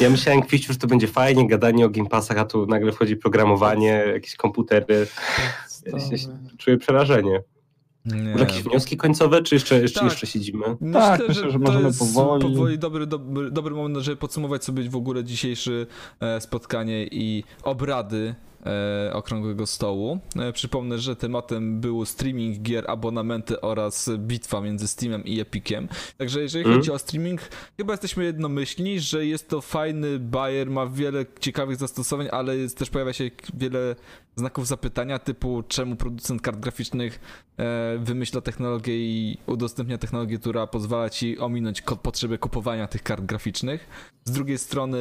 Ja 0.00 0.10
myślałem, 0.10 0.42
Kwiściu, 0.42 0.72
że 0.72 0.78
to 0.78 0.86
będzie 0.86 1.06
fajnie, 1.06 1.48
gadanie 1.48 1.86
o 1.86 1.88
Game 1.88 2.08
Passach, 2.08 2.38
a 2.38 2.44
tu 2.44 2.66
nagle 2.66 2.92
wchodzi 2.92 3.16
programowanie, 3.16 4.04
jakieś 4.14 4.36
komputery. 4.36 5.06
Ja 5.86 6.00
się, 6.00 6.18
się, 6.18 6.28
czuję 6.58 6.76
przerażenie. 6.76 7.42
Nie. 8.04 8.30
Jakieś 8.30 8.62
wnioski 8.62 8.96
końcowe, 8.96 9.42
czy 9.42 9.54
jeszcze, 9.54 9.80
jeszcze, 9.82 10.00
Tak. 10.00 10.10
jeszcze 10.10 10.26
siedzimy? 10.26 10.64
Myślę, 10.80 11.00
Tak, 11.00 11.20
że, 11.20 11.28
myślę, 11.28 11.44
że 11.50 11.52
to 11.52 11.58
możemy 11.64 11.86
jest 11.86 11.98
powoli. 11.98 12.78
dobry, 12.78 13.06
dobry, 13.06 13.50
dobry 13.50 13.74
moment, 13.74 13.96
żeby 14.04 14.16
podsumować 14.16 14.64
sobie 14.64 14.90
w 14.90 14.96
ogóle 14.96 15.24
dzisiejsze 15.24 15.86
e, 16.20 16.40
spotkanie 16.40 17.06
i 17.06 17.44
obrady 17.62 18.34
e, 18.66 19.12
okrągłego 19.12 19.66
stołu. 19.66 20.18
E, 20.36 20.52
przypomnę, 20.52 20.98
że 20.98 21.16
tematem 21.16 21.80
był 21.80 22.04
streaming 22.04 22.58
gier, 22.62 22.84
abonamenty 22.90 23.60
oraz 23.60 24.10
bitwa 24.18 24.60
między 24.60 24.88
Steamem 24.88 25.24
i 25.24 25.40
Epiciem. 25.40 25.88
Także 26.18 26.40
jeżeli 26.42 26.64
Mm. 26.64 26.76
chodzi 26.78 26.90
o 26.92 26.98
streaming, 26.98 27.40
chyba 27.76 27.92
jesteśmy 27.92 28.24
jednomyślni, 28.24 29.00
że 29.00 29.26
jest 29.26 29.48
to 29.48 29.60
fajny 29.60 30.18
bajer, 30.18 30.70
ma 30.70 30.86
wiele 30.86 31.26
ciekawych 31.40 31.76
zastosowań, 31.76 32.28
ale 32.32 32.56
jest, 32.56 32.78
też 32.78 32.90
pojawia 32.90 33.12
się 33.12 33.30
wiele 33.54 33.96
znaków 34.36 34.66
zapytania 34.66 35.18
typu 35.18 35.62
czemu 35.68 35.96
producent 35.96 36.42
kart 36.42 36.58
graficznych 36.58 37.20
e, 37.56 37.98
wymyśla 37.98 38.40
technologię 38.40 38.96
i 38.96 39.38
udostępnia 39.46 39.98
technologię, 39.98 40.38
która 40.38 40.66
pozwala 40.66 41.10
ci 41.10 41.38
ominąć 41.38 41.82
potrzebę 41.82 42.38
kupowania 42.38 42.86
tych 42.86 43.02
kart 43.02 43.24
graficznych. 43.24 43.88
Z 44.24 44.32
drugiej 44.32 44.58
strony 44.58 44.98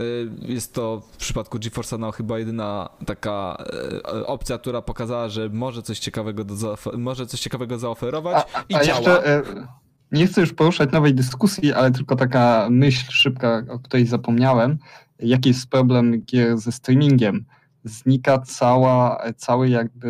y, 0.00 0.30
jest 0.42 0.74
to 0.74 1.02
w 1.12 1.16
przypadku 1.16 1.58
GeForce'a 1.58 1.98
Now 1.98 2.16
chyba 2.16 2.38
jedyna 2.38 2.88
taka 3.06 3.64
y, 4.14 4.26
opcja, 4.26 4.58
która 4.58 4.82
pokazała, 4.82 5.28
że 5.28 5.48
może 5.48 5.82
coś 5.82 5.98
ciekawego, 5.98 6.44
do 6.44 6.76
może 6.98 7.26
coś 7.26 7.40
ciekawego 7.40 7.78
zaoferować 7.78 8.46
i 8.68 8.74
a 8.74 8.84
działa. 8.84 8.98
jeszcze 8.98 9.26
e, 9.26 9.42
nie 10.12 10.26
chcę 10.26 10.40
już 10.40 10.52
poruszać 10.52 10.92
nowej 10.92 11.14
dyskusji, 11.14 11.72
ale 11.72 11.90
tylko 11.90 12.16
taka 12.16 12.68
myśl 12.70 13.10
szybka, 13.10 13.62
o 13.68 13.78
której 13.78 14.06
zapomniałem. 14.06 14.78
Jaki 15.18 15.48
jest 15.48 15.70
problem 15.70 16.22
gier 16.22 16.58
ze 16.58 16.72
streamingiem? 16.72 17.44
Znika 17.84 18.38
cała, 18.38 19.22
cały 19.36 19.68
jakby, 19.68 20.08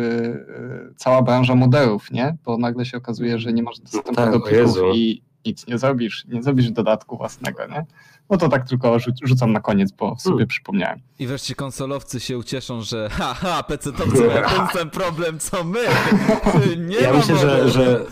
e, 0.89 0.93
cała 0.95 1.21
branża 1.21 1.55
modelów, 1.55 2.11
nie? 2.11 2.37
Bo 2.45 2.57
nagle 2.57 2.85
się 2.85 2.97
okazuje, 2.97 3.39
że 3.39 3.53
nie 3.53 3.63
masz 3.63 3.79
dostępu 3.79 4.13
tak, 4.15 4.31
do 4.31 4.39
plików 4.39 4.77
i 4.95 5.21
nic 5.45 5.67
nie 5.67 5.77
zrobisz, 5.77 6.25
nie 6.27 6.43
zrobisz 6.43 6.71
dodatku 6.71 7.17
własnego, 7.17 7.67
nie? 7.67 7.85
No 8.29 8.37
to 8.37 8.49
tak 8.49 8.67
tylko 8.69 8.95
rzu- 8.99 9.11
rzucam 9.23 9.51
na 9.51 9.59
koniec, 9.59 9.91
bo 9.91 10.15
sobie 10.19 10.33
Hmm. 10.33 10.47
przypomniałem. 10.47 10.99
I 11.19 11.27
wreszcie 11.27 11.55
konsolowcy 11.55 12.19
się 12.19 12.37
ucieszą, 12.37 12.81
że 12.81 13.09
haha, 13.11 13.63
PC-towcy 13.69 14.27
mają 14.27 14.43
ten 14.67 14.67
sam 14.73 14.89
problem 14.89 15.39
co 15.39 15.63
my. 15.63 15.79
Nie 16.77 16.95
Ja 16.95 17.13
myślę, 17.13 17.37
że, 17.37 17.69
że 17.69 18.05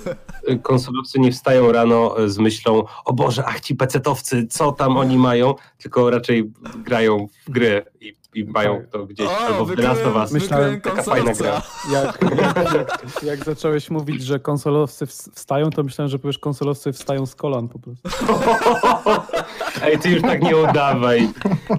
konsolowcy 0.64 1.20
nie 1.20 1.32
wstają 1.32 1.72
rano 1.72 2.16
z 2.28 2.38
myślą 2.38 2.84
o 3.06 3.14
Boże, 3.14 3.44
ach 3.46 3.60
ci 3.60 3.76
pecetowcy, 3.76 4.48
co 4.48 4.72
tam 4.72 4.98
oni 4.98 5.18
mają, 5.18 5.56
tylko 5.78 6.10
raczej 6.10 6.52
grają 6.86 7.28
w 7.48 7.52
gry 7.52 7.86
i, 8.02 8.14
i 8.36 8.44
mają 8.44 8.78
Tak. 8.82 8.90
to 8.90 9.06
gdzieś 9.06 9.28
O, 9.28 9.38
albo 9.38 9.66
w 9.66 9.76
The 9.76 9.82
Last 9.82 10.06
of 10.06 10.16
Us. 10.16 10.32
Myślałem, 10.32 10.82
taka 10.82 11.04
fajna 11.04 11.26
konsolowca. 11.26 11.68
Jak, 11.92 12.20
jak, 12.38 13.24
jak, 13.24 13.46
zacząłeś 13.46 13.90
mówić, 13.90 14.24
że 14.24 14.40
konsolowcy 14.40 15.06
ws- 15.06 15.30
wstają, 15.36 15.70
to 15.70 15.84
myślałem, 15.84 16.10
że 16.10 16.20
powiesz 16.20 16.40
konsolowcy 16.40 16.94
wstają 16.94 17.26
z 17.26 17.36
kolan 17.36 17.68
po 17.70 17.80
prostu. 17.80 18.10
Ej, 19.84 20.00
ty 20.00 20.10
już 20.10 20.22
tak 20.22 20.42
nie 20.42 20.58
udawaj. 20.58 21.30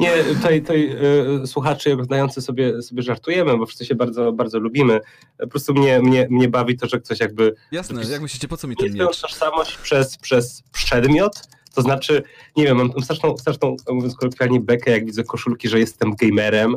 Nie, 0.01 0.25
tutaj, 0.35 0.61
tutaj 0.61 0.97
y, 1.43 1.47
słuchacze 1.47 1.91
i 1.91 1.93
oglądający 1.93 2.41
sobie, 2.43 2.83
sobie 2.83 3.03
żartujemy, 3.03 3.59
bo 3.59 3.67
wszyscy 3.67 3.85
się 3.87 3.95
bardzo, 3.95 4.33
bardzo 4.33 4.59
lubimy. 4.59 5.01
Po 5.39 5.47
prostu 5.47 5.75
mnie, 5.75 6.01
mnie, 6.01 6.27
mnie 6.31 6.49
bawi 6.49 6.77
to, 6.77 6.87
że 6.87 7.01
ktoś 7.01 7.21
jakby 7.21 7.55
Jasne, 7.73 8.03
jak 8.05 8.23
myślicie, 8.23 8.49
po 8.49 8.57
co 8.57 8.69
mi 8.69 8.77
ten 8.77 8.93
miecz? 8.95 9.21
tożsamość 9.21 9.77
przez, 9.79 10.17
przez 10.19 10.63
przedmiot, 10.73 11.43
to 11.73 11.83
znaczy, 11.83 12.23
nie 12.57 12.65
wiem, 12.65 12.77
mam 12.77 12.89
mam 12.89 13.03
straszną, 13.03 13.37
straszną, 13.37 13.77
mówiąc 13.91 14.17
kolokwialnie, 14.17 14.61
bekę, 14.61 14.91
jak 14.91 15.05
widzę 15.05 15.25
koszulki, 15.25 15.69
że 15.69 15.79
jestem 15.79 16.15
gamerem. 16.15 16.75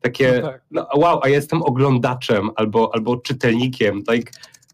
Takie, 0.00 0.40
No 0.42 0.48
tak. 0.48 0.62
no, 0.70 0.86
wow, 0.96 1.20
a 1.22 1.28
ja 1.28 1.34
jestem 1.34 1.62
oglądaczem 1.62 2.50
albo, 2.56 2.94
albo 2.94 3.16
czytelnikiem. 3.16 4.02
Tak, 4.02 4.20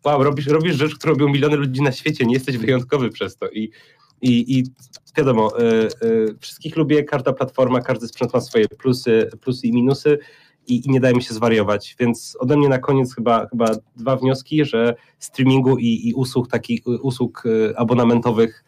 wow, 0.05 0.23
robisz, 0.23 0.47
robisz 0.47 0.77
rzecz, 0.77 0.95
którą 0.95 1.13
robią 1.13 1.29
miliony 1.29 1.57
ludzi 1.57 1.83
na 1.83 1.93
świecie, 1.93 2.27
nie 2.27 2.35
jesteś 2.35 2.59
wyjątkowy 2.59 3.11
przez 3.11 3.37
to. 3.37 3.49
I, 3.51 3.71
i, 4.23 4.59
i 4.59 4.65
wiadomo, 5.17 5.61
y, 5.61 5.89
y, 6.07 6.37
wszystkich 6.41 6.77
lubię, 6.77 7.05
każda 7.05 7.33
platforma, 7.33 7.81
każdy 7.81 8.09
sprzęt 8.09 8.35
ma 8.35 8.41
swoje 8.41 8.69
plusy, 8.69 9.31
plusy 9.41 9.67
i 9.67 9.73
minusy 9.73 10.19
i, 10.67 10.87
i 10.87 10.91
nie 10.91 11.01
daje 11.01 11.15
mi 11.15 11.23
się 11.23 11.35
zwariować. 11.35 11.97
Więc 12.01 12.37
ode 12.41 12.57
mnie 12.57 12.69
na 12.69 12.79
koniec 12.79 13.15
chyba, 13.15 13.47
chyba 13.47 13.71
dwa 13.97 14.17
wnioski, 14.17 14.65
że 14.65 14.95
streamingu 15.19 15.79
i, 15.79 16.09
i 16.09 16.15
usług 16.15 16.49
takich 16.49 16.87
usług 16.87 17.47
y, 17.47 17.77
abonamentowych, 17.77 18.65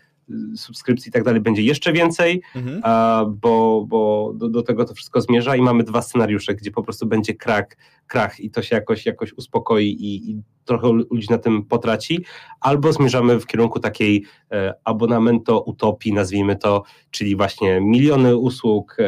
subskrypcji 0.56 1.08
i 1.08 1.12
tak 1.12 1.24
dalej 1.24 1.40
będzie 1.40 1.62
jeszcze 1.62 1.92
więcej, 1.92 2.42
Mhm. 2.56 2.80
a, 2.84 3.24
bo, 3.28 3.84
bo 3.88 4.32
do, 4.36 4.48
do 4.48 4.62
tego 4.62 4.84
to 4.84 4.94
wszystko 4.94 5.20
zmierza 5.20 5.56
i 5.56 5.60
mamy 5.62 5.84
dwa 5.84 6.02
scenariusze, 6.02 6.54
gdzie 6.54 6.70
po 6.70 6.82
prostu 6.82 7.06
będzie 7.06 7.34
krak, 7.34 7.76
krach 8.06 8.40
i 8.40 8.50
to 8.50 8.62
się 8.62 8.76
jakoś, 8.76 9.06
jakoś 9.06 9.32
uspokoi 9.32 9.86
i, 9.86 10.30
i 10.30 10.42
trochę 10.64 10.88
lu- 10.88 11.06
ludzi 11.10 11.26
na 11.30 11.38
tym 11.38 11.62
potraci, 11.64 12.24
albo 12.60 12.92
zmierzamy 12.92 13.40
w 13.40 13.46
kierunku 13.46 13.80
takiej 13.80 14.24
e, 14.52 14.74
abonamento 14.84 15.60
utopii, 15.62 16.12
nazwijmy 16.12 16.56
to, 16.56 16.82
czyli 17.10 17.36
właśnie 17.36 17.80
miliony 17.80 18.36
usług 18.36 18.96
e, 18.98 19.04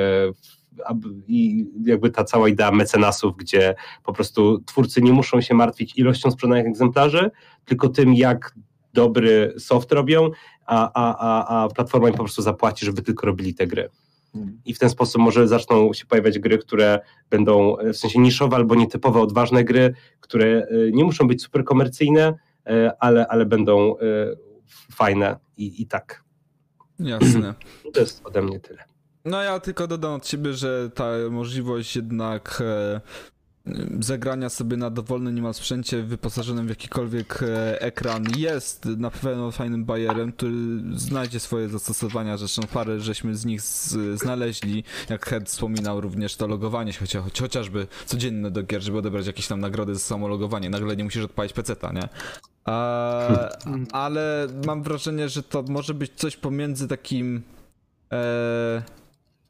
i 1.29 1.67
jakby 1.85 2.11
ta 2.11 2.25
cała 2.25 2.49
idea 2.49 2.71
mecenasów, 2.71 3.37
gdzie 3.37 3.75
po 4.05 4.13
prostu 4.13 4.61
twórcy 4.67 5.03
nie 5.03 5.13
muszą 5.13 5.41
się 5.41 5.55
martwić 5.55 5.99
ilością 5.99 6.31
sprzedanych 6.31 6.67
egzemplarzy, 6.67 7.31
tylko 7.65 7.89
tym, 7.89 8.15
jak 8.15 8.55
dobry 8.95 9.55
soft 9.59 9.93
robią, 9.93 10.31
a, 10.71 10.93
a, 10.95 11.17
a, 11.19 11.65
a 11.65 11.69
platforma 11.69 12.09
im 12.09 12.15
po 12.15 12.25
prostu 12.25 12.43
zapłaci, 12.43 12.87
żeby 12.87 13.03
tylko 13.03 13.27
robili 13.27 13.55
te 13.55 13.67
gry. 13.67 13.89
I 14.65 14.75
w 14.75 14.79
ten 14.79 14.91
sposób 14.91 15.23
może 15.23 15.49
zaczną 15.49 15.93
się 15.93 16.07
pojawiać 16.07 16.39
gry, 16.39 16.59
które 16.59 17.01
będą 17.31 17.79
e, 17.79 17.93
w 17.93 17.97
sensie 17.97 18.21
niszowe 18.21 18.57
albo 18.57 18.75
nietypowe, 18.75 19.21
odważne 19.21 19.65
gry, 19.65 19.95
które 20.21 20.47
e, 20.47 20.67
nie 20.93 21.05
muszą 21.05 21.29
być 21.29 21.43
super 21.43 21.65
komercyjne, 21.65 22.35
e, 22.67 22.93
ale, 23.01 23.27
ale 23.29 23.47
będą 23.47 23.95
fajne 24.93 25.37
i, 25.57 25.83
i 25.83 25.87
tak. 25.87 26.25
Jasne. 26.99 27.55
To 27.95 28.01
jest 28.01 28.27
ode 28.27 28.43
mnie 28.43 28.61
tyle. 28.61 28.85
No 29.25 29.43
ja 29.43 29.61
tylko 29.61 29.87
dodam 29.87 30.13
od 30.13 30.27
siebie, 30.27 30.53
że 30.53 30.91
ta 30.95 31.05
możliwość 31.31 31.97
jednak 31.97 32.63
zagrania 34.01 34.49
sobie 34.49 34.77
na 34.77 34.91
dowolnym 34.91 35.35
niemal 35.35 35.55
sprzęcie 35.55 36.03
wyposażonym 36.03 36.67
w 36.67 36.69
jakikolwiek 36.69 37.43
e, 37.43 37.81
ekran. 37.81 38.25
Jest 38.37 38.85
na 38.85 39.11
pewno 39.11 39.51
fajnym 39.51 39.85
bajerem, 39.85 40.33
który 40.33 40.55
znajdzie 40.95 41.41
swoje 41.41 41.69
zastosowania, 41.69 42.37
zresztą 42.37 42.63
parę 42.63 43.01
żeśmy 43.01 43.37
z 43.37 43.45
nich 43.45 43.63
z, 43.63 43.97
znaleźli, 44.21 44.85
jak 45.09 45.27
Head 45.27 45.49
wspominał 45.49 46.01
również 46.01 46.37
to 46.37 46.47
logowanie 46.47 46.93
się, 46.93 47.01
chocia, 47.01 47.23
choć, 47.23 47.41
chociażby 47.41 47.87
codzienne 48.07 48.51
do 48.51 48.63
gier, 48.63 48.83
żeby 48.83 48.99
odebrać 48.99 49.27
jakieś 49.27 49.47
tam 49.47 49.61
nagrody 49.61 49.95
za 49.95 50.01
samo 50.01 50.29
logowanie, 50.29 50.71
nagle 50.71 50.97
nie 50.97 51.05
musisz 51.05 51.25
odpalić 51.25 51.53
peceta, 51.53 51.93
nie? 51.93 52.09
Ale 53.93 54.47
mam 54.67 54.83
wrażenie, 54.83 55.29
że 55.29 55.43
to 55.43 55.63
może 55.63 55.95
być 55.95 56.13
coś 56.15 56.37
pomiędzy 56.37 56.89
takim 56.89 57.43
e, 58.13 58.83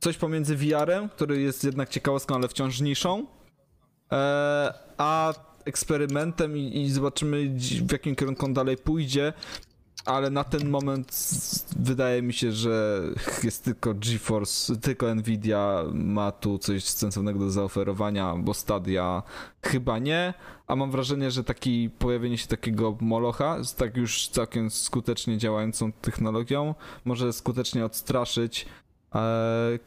coś 0.01 0.16
pomiędzy 0.16 0.57
VR-em, 0.57 1.09
który 1.09 1.41
jest 1.41 1.65
jednak 1.65 1.89
ciekawostką, 1.89 2.35
ale 2.35 2.49
wciąż 2.49 2.81
niszą, 2.81 3.27
a 4.99 5.35
eksperymentem 5.65 6.57
i, 6.57 6.81
i 6.81 6.91
zobaczymy 6.91 7.51
w 7.87 7.93
jakim 7.93 8.16
kierunku 8.16 8.47
on 8.47 8.55
dalej 8.55 8.77
pójdzie, 8.77 9.32
ale 10.05 10.31
na 10.31 10.45
ten 10.45 10.69
moment 10.69 11.31
wydaje 11.77 12.23
mi 12.23 12.32
się, 12.32 12.53
że 12.53 13.03
jest 13.43 13.65
tylko 13.65 13.95
GeForce, 13.95 14.77
tylko 14.77 15.15
Nvidia 15.15 15.85
ma 15.93 16.32
tu 16.32 16.59
coś 16.59 16.85
sensownego 16.85 17.39
do 17.39 17.51
zaoferowania, 17.51 18.35
bo 18.39 18.55
Stadia 18.55 19.23
chyba 19.62 19.99
nie, 19.99 20.35
a 20.66 20.77
mam 20.77 20.91
wrażenie, 20.91 21.31
że 21.31 21.45
taki 21.45 21.91
pojawienie 21.99 22.39
się 22.39 22.47
takiego 22.47 22.97
molocha 23.01 23.65
z 23.65 23.74
tak 23.74 23.97
już 23.97 24.28
całkiem 24.28 24.70
skutecznie 24.70 25.39
działającą 25.39 25.93
technologią 25.93 26.74
może 27.05 27.32
skutecznie 27.32 27.85
odstraszyć 27.85 28.66
e, 28.66 28.69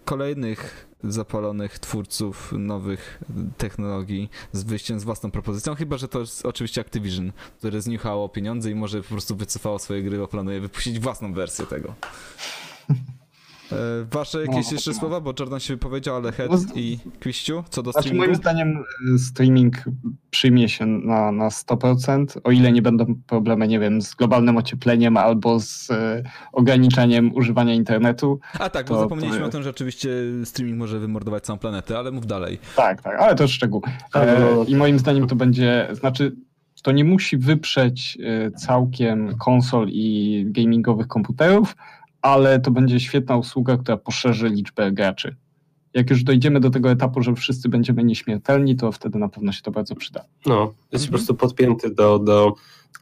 kolejnych 0.06 0.88
zapalonych 1.04 1.80
twórców 1.80 2.54
nowych 2.58 3.22
technologii 3.58 4.30
z 4.52 4.64
wyjściem 4.64 5.00
z 5.00 5.04
własną 5.04 5.32
propozycją, 5.32 5.76
chyba 5.76 5.98
że 5.98 6.08
to 6.08 6.20
jest 6.20 6.46
oczywiście 6.46 6.82
Activision, 6.82 7.32
które 7.58 7.82
zniuchało 7.82 8.30
pieniądze 8.30 8.72
i 8.72 8.76
może 8.76 9.02
po 9.02 9.10
prostu 9.10 9.36
wycofało 9.36 9.80
swoje 9.80 10.04
gry, 10.04 10.18
bo 10.18 10.28
planuje 10.28 10.62
wypuścić 10.62 11.00
własną 11.00 11.34
wersję 11.34 11.66
tego. 11.66 11.96
E, 13.74 14.06
Wasze 14.12 14.42
jakieś 14.42 14.66
No, 14.66 14.72
jeszcze 14.72 14.92
no. 14.92 14.98
słowa, 14.98 15.22
bo 15.22 15.34
Jordan 15.40 15.60
się 15.60 15.74
wypowiedział, 15.74 16.16
ale 16.16 16.32
Head 16.32 16.52
No 16.52 16.58
i 16.76 17.00
Kwiściu, 17.20 17.64
co 17.70 17.84
do 17.84 17.92
Znaczy 17.92 18.04
streamingu? 18.08 18.26
moim 18.28 18.36
zdaniem 18.36 18.84
y, 19.16 19.20
streaming 19.20 19.76
przyjmie 20.30 20.70
się 20.70 20.86
na, 20.86 21.32
na 21.32 21.50
100%, 21.50 22.26
o 22.44 22.52
ile 22.52 22.72
nie 22.72 22.82
będą 22.82 23.06
problemy, 23.28 23.68
nie 23.68 23.80
wiem, 23.80 24.02
z 24.02 24.16
globalnym 24.16 24.58
ociepleniem 24.58 25.18
albo 25.18 25.60
z 25.60 25.90
y, 25.90 26.24
ograniczeniem 26.54 27.36
używania 27.36 27.74
internetu. 27.74 28.40
A 28.60 28.70
tak, 28.70 28.88
bo 28.88 28.96
to- 28.96 29.02
zapomnieliśmy 29.02 29.40
to 29.42 29.46
o 29.46 29.50
tym, 29.50 29.64
że 29.64 29.70
oczywiście 29.70 30.10
streaming 30.46 30.78
może 30.80 31.00
wymordować 31.00 31.44
całą 31.44 31.60
planetę, 31.60 31.98
ale 31.98 32.12
mów 32.12 32.28
dalej. 32.28 32.60
Tak, 32.76 33.02
tak, 33.02 33.20
ale 33.20 33.36
to 33.36 33.44
jest 33.44 33.54
szczegół. 33.54 33.82
Tak, 34.12 34.30
E, 34.30 34.40
no, 34.40 34.64
I 34.64 34.76
moim 34.76 35.00
zdaniem 35.00 35.28
to 35.28 35.36
będzie, 35.36 35.88
znaczy 35.92 36.36
to 36.84 36.92
nie 36.92 37.04
musi 37.04 37.38
wyprzeć 37.38 38.18
e, 38.24 38.52
całkiem 38.52 39.38
konsol 39.38 39.88
i 39.90 40.44
gamingowych 40.48 41.08
komputerów, 41.08 41.76
ale 42.24 42.60
to 42.60 42.72
będzie 42.72 43.00
świetna 43.00 43.38
usługa, 43.38 43.78
która 43.78 43.98
poszerzy 43.98 44.50
liczbę 44.50 44.92
graczy. 44.92 45.36
Jak 45.94 46.10
już 46.10 46.24
dojdziemy 46.24 46.60
do 46.60 46.70
tego 46.70 46.92
etapu, 46.92 47.22
że 47.22 47.36
wszyscy 47.36 47.70
będziemy 47.70 48.04
nieśmiertelni, 48.04 48.76
to 48.76 48.92
wtedy 48.92 49.20
na 49.20 49.30
pewno 49.30 49.52
się 49.52 49.62
to 49.62 49.72
bardzo 49.72 49.96
przyda. 49.96 50.26
No, 50.46 50.74
jest 50.92 51.04
Mhm. 51.06 51.06
po 51.06 51.12
prostu 51.12 51.36
podpięty 51.36 51.90
do, 51.96 52.20
do 52.20 52.54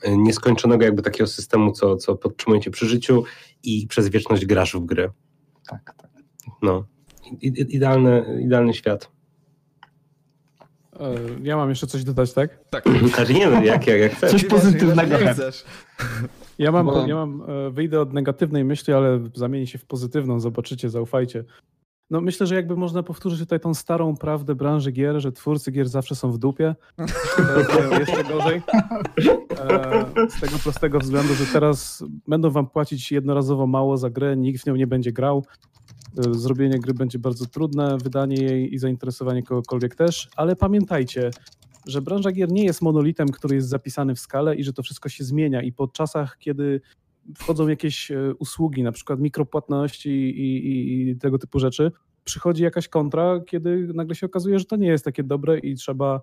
e, 0.03 0.17
nieskończonego 0.17 0.85
jakby 0.85 1.01
takiego 1.01 1.27
systemu, 1.27 1.71
co, 1.71 1.95
co 1.95 2.15
podtrzymuje 2.15 2.61
cię 2.61 2.71
przy 2.71 2.85
życiu 2.87 3.23
i 3.63 3.87
przez 3.87 4.09
wieczność 4.09 4.45
grasz 4.45 4.73
w 4.75 4.85
gry. 4.85 5.09
Tak, 5.67 5.93
tak. 5.97 6.11
No, 6.61 6.85
idealny, 7.41 8.41
idealny 8.45 8.73
świat. 8.73 9.11
E, 10.99 11.15
Ja 11.43 11.57
mam 11.57 11.69
jeszcze 11.69 11.87
coś 11.87 12.03
dodać, 12.03 12.33
tak? 12.33 12.59
Tak. 12.69 12.83
Znaczy 13.15 13.33
nie 13.33 13.47
no, 13.49 13.63
jak, 13.63 13.87
jak, 13.87 13.99
jak 13.99 14.15
chcesz. 14.15 14.31
Coś 14.31 14.45
pozytywnego. 14.45 15.19
Jak 15.19 15.33
chcesz. 15.33 15.63
Ja 16.59 16.71
mam, 16.71 16.85
Bo- 16.85 17.07
ja 17.07 17.15
mam 17.15 17.43
e, 17.47 17.71
wyjdę 17.71 18.01
od 18.01 18.13
negatywnej 18.13 18.65
myśli, 18.65 18.93
ale 18.93 19.19
zamieni 19.35 19.67
się 19.67 19.77
w 19.77 19.85
pozytywną, 19.85 20.39
zobaczycie, 20.39 20.89
zaufajcie. 20.89 21.43
No 22.09 22.21
myślę, 22.21 22.47
że 22.47 22.55
jakby 22.55 22.75
można 22.75 23.03
powtórzyć 23.03 23.39
tutaj 23.39 23.59
tą 23.59 23.73
starą 23.73 24.17
prawdę 24.17 24.55
branży 24.55 24.91
gier, 24.91 25.21
że 25.21 25.31
twórcy 25.31 25.71
gier 25.71 25.89
zawsze 25.89 26.15
są 26.15 26.31
w 26.31 26.37
dupie. 26.37 26.75
Jeszcze 27.99 28.23
gorzej. 28.23 28.61
E, 29.59 30.05
Z 30.29 30.39
tego 30.41 30.57
prostego 30.63 30.99
względu, 30.99 31.33
że 31.33 31.45
teraz 31.45 32.03
będą 32.27 32.49
wam 32.49 32.67
płacić 32.69 33.11
jednorazowo 33.11 33.67
mało 33.67 33.97
za 33.97 34.09
grę, 34.09 34.37
nikt 34.37 34.63
w 34.63 34.65
nią 34.65 34.75
nie 34.75 34.87
będzie 34.87 35.11
grał. 35.11 35.45
E, 36.17 36.33
Zrobienie 36.33 36.79
gry 36.79 36.93
będzie 36.93 37.19
bardzo 37.19 37.45
trudne, 37.45 37.97
wydanie 38.03 38.35
jej 38.35 38.73
i 38.73 38.77
zainteresowanie 38.77 39.43
kogokolwiek 39.43 39.95
też, 39.95 40.29
ale 40.35 40.55
pamiętajcie, 40.55 41.31
że 41.87 42.01
branża 42.01 42.31
gier 42.31 42.51
nie 42.51 42.63
jest 42.63 42.81
monolitem, 42.81 43.27
który 43.27 43.55
jest 43.55 43.69
zapisany 43.69 44.15
w 44.15 44.19
skale 44.19 44.55
i 44.55 44.63
że 44.63 44.73
to 44.73 44.83
wszystko 44.83 45.09
się 45.09 45.23
zmienia 45.23 45.61
i 45.61 45.71
po 45.71 45.87
czasach, 45.87 46.37
kiedy 46.39 46.81
wchodzą 47.37 47.67
jakieś 47.67 48.11
e, 48.11 48.33
usługi, 48.39 48.83
na 48.83 48.91
przykład 48.91 49.19
mikropłatności 49.19 50.09
i, 50.09 50.67
i, 50.67 51.09
i 51.09 51.15
tego 51.15 51.37
typu 51.37 51.59
rzeczy, 51.59 51.91
przychodzi 52.23 52.63
jakaś 52.63 52.87
kontra, 52.87 53.39
kiedy 53.47 53.87
nagle 53.93 54.15
się 54.15 54.25
okazuje, 54.25 54.59
że 54.59 54.65
to 54.65 54.75
nie 54.75 54.87
jest 54.87 55.05
takie 55.05 55.23
dobre 55.23 55.59
i 55.59 55.75
trzeba, 55.75 56.21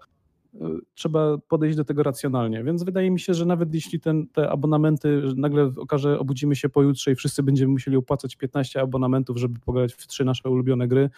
e, 0.54 0.78
trzeba 0.94 1.38
podejść 1.38 1.76
do 1.76 1.84
tego 1.84 2.02
racjonalnie. 2.02 2.64
Więc 2.64 2.82
wydaje 2.82 3.10
mi 3.10 3.20
się, 3.20 3.34
że 3.34 3.46
nawet 3.46 3.74
jeśli 3.74 4.00
ten, 4.00 4.26
te 4.26 4.50
abonamenty 4.50 5.22
nagle 5.36 5.72
okaże, 5.76 6.18
obudzimy 6.18 6.56
się 6.56 6.68
pojutrze 6.68 7.12
i 7.12 7.14
wszyscy 7.14 7.42
będziemy 7.42 7.72
musieli 7.72 7.96
opłacać 7.96 8.36
15 8.36 8.80
abonamentów, 8.80 9.36
żeby 9.36 9.60
pograć 9.60 9.92
w 9.92 10.06
trzy 10.06 10.24
nasze 10.24 10.50
ulubione 10.50 10.88
gry, 10.88 11.10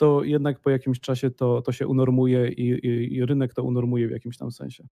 to 0.00 0.24
jednak 0.24 0.60
po 0.60 0.70
jakimś 0.70 1.00
czasie 1.00 1.30
to, 1.30 1.62
to 1.62 1.72
się 1.72 1.86
unormuje 1.86 2.48
i, 2.48 2.68
i, 2.70 3.14
i 3.14 3.26
rynek 3.26 3.54
to 3.54 3.62
unormuje 3.62 4.08
w 4.08 4.10
jakimś 4.10 4.36
tam 4.36 4.52
sensie. 4.52 4.86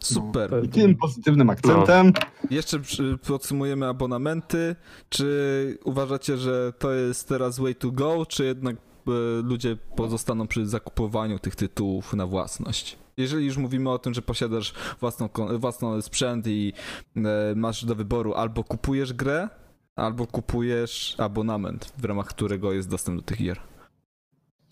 Super. 0.00 0.50
No, 0.50 0.58
I 0.58 0.68
tym 0.68 0.96
pozytywnym 0.96 1.50
akcentem 1.50 2.12
Jeszcze 2.50 2.80
przy- 2.80 3.18
podsumujemy 3.26 3.86
abonamenty. 3.86 4.76
Czy 5.08 5.78
uważacie, 5.84 6.36
że 6.36 6.72
to 6.78 6.92
jest 6.92 7.28
teraz 7.28 7.58
way 7.58 7.74
to 7.74 7.90
go, 7.90 8.26
czy 8.26 8.44
jednak 8.44 8.76
e, 8.76 9.10
ludzie 9.42 9.76
pozostaną 9.96 10.46
przy 10.46 10.66
zakupowaniu 10.66 11.38
tych 11.38 11.56
tytułów 11.56 12.14
na 12.14 12.26
własność? 12.26 12.98
Jeżeli 13.16 13.46
już 13.46 13.56
mówimy 13.56 13.90
o 13.90 13.98
tym, 13.98 14.14
że 14.14 14.22
posiadasz 14.22 14.72
własną, 15.00 15.28
własną 15.58 16.02
sprzęt 16.02 16.46
i 16.46 16.72
e, 17.16 17.20
masz 17.56 17.84
do 17.84 17.94
wyboru 17.94 18.34
albo 18.34 18.64
kupujesz 18.64 19.12
grę, 19.12 19.48
albo 19.96 20.26
kupujesz 20.26 21.14
abonament, 21.18 21.92
w 21.98 22.04
ramach 22.04 22.26
którego 22.26 22.72
jest 22.72 22.88
dostęp 22.88 23.16
do 23.16 23.22
tych 23.22 23.38
gier. 23.38 23.60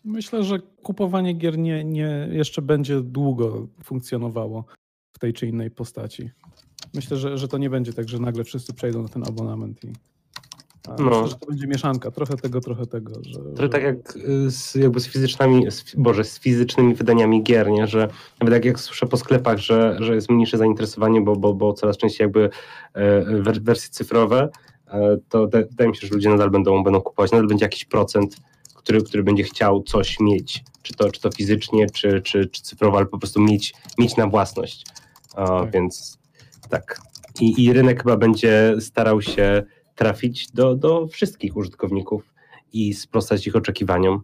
Myślę, 0.09 0.45
że 0.45 0.59
kupowanie 0.83 1.33
gier 1.33 1.59
nie, 1.59 1.85
nie 1.85 2.29
jeszcze 2.33 2.63
będzie 2.63 3.01
długo 3.01 3.67
funkcjonowało 3.85 4.65
w 5.13 5.19
tej 5.19 5.33
czy 5.33 5.47
innej 5.47 5.71
postaci. 5.71 6.31
Myślę, 6.95 7.17
że, 7.17 7.39
że 7.39 7.49
to 7.49 7.59
nie 7.59 7.71
będzie 7.71 7.93
tak, 7.93 8.09
że 8.09 8.19
nagle 8.19 8.45
wszyscy 8.45 8.75
przejdą 8.75 9.03
na 9.03 9.09
ten 9.09 9.23
abonament 9.29 9.85
i 9.85 9.93
No. 10.99 11.05
myślę, 11.05 11.29
że 11.29 11.35
to 11.35 11.47
będzie 11.47 11.67
mieszanka, 11.67 12.11
trochę 12.11 12.37
tego, 12.37 12.61
trochę 12.61 12.87
tego. 12.87 13.13
Że, 13.23 13.41
że... 13.57 13.69
tak 13.69 13.83
jak 13.83 14.17
y, 14.17 14.51
z, 14.51 14.75
jakby 14.75 15.01
z 15.01 15.09
fizycznymi, 15.09 15.71
z, 15.71 15.95
Boże, 15.95 16.25
z 16.25 16.39
fizycznymi 16.39 16.95
wydaniami 16.95 17.43
gier, 17.43 17.71
nie? 17.71 17.87
że 17.87 18.09
nawet 18.41 18.55
jak, 18.55 18.65
jak 18.65 18.81
słyszę 18.81 19.07
po 19.07 19.17
sklepach, 19.17 19.59
że, 19.59 19.97
że 20.01 20.15
jest 20.15 20.31
mniejsze 20.31 20.59
zainteresowanie, 20.59 21.21
bo, 21.21 21.37
bo, 21.37 21.55
bo 21.55 21.73
coraz 21.73 21.97
częściej 21.97 22.25
jakby 22.25 22.51
e, 22.95 23.25
wer- 23.43 23.63
wersje 23.63 23.91
cyfrowe, 23.91 24.49
e, 24.87 25.19
to 25.29 25.49
wydaje 25.49 25.91
mi 25.91 25.97
się, 25.97 26.07
że 26.07 26.15
ludzie 26.15 26.29
nadal 26.29 26.51
będą, 26.51 26.85
będą 26.85 27.01
kupować, 27.01 27.31
nadal 27.33 27.47
będzie 27.47 27.65
jakiś 27.65 27.85
procent, 27.85 28.37
który, 28.89 29.03
który 29.03 29.23
będzie 29.23 29.43
chciał 29.45 29.83
coś 29.83 30.21
mieć, 30.21 30.65
czy 30.83 30.95
to, 30.95 31.11
czy 31.11 31.21
to 31.21 31.31
fizycznie, 31.31 31.91
czy, 31.91 32.23
czy, 32.23 32.47
czy 32.47 32.63
cyfrowo, 32.63 32.97
ale 32.97 33.07
po 33.07 33.19
prostu 33.19 33.41
mieć, 33.41 33.75
mieć 33.99 34.17
na 34.17 34.27
własność. 34.27 34.87
A, 35.37 35.47
Tak. 35.47 35.71
Więc 35.71 36.19
tak. 36.69 37.01
I, 37.41 37.65
I 37.65 37.73
rynek 37.73 38.03
chyba 38.03 38.17
będzie 38.17 38.75
starał 38.81 39.23
się 39.23 39.63
trafić 39.95 40.51
do, 40.51 40.75
do 40.75 41.07
wszystkich 41.07 41.57
użytkowników 41.57 42.35
i 42.73 42.95
sprostać 42.95 43.47
ich 43.47 43.57
oczekiwaniom. 43.57 44.23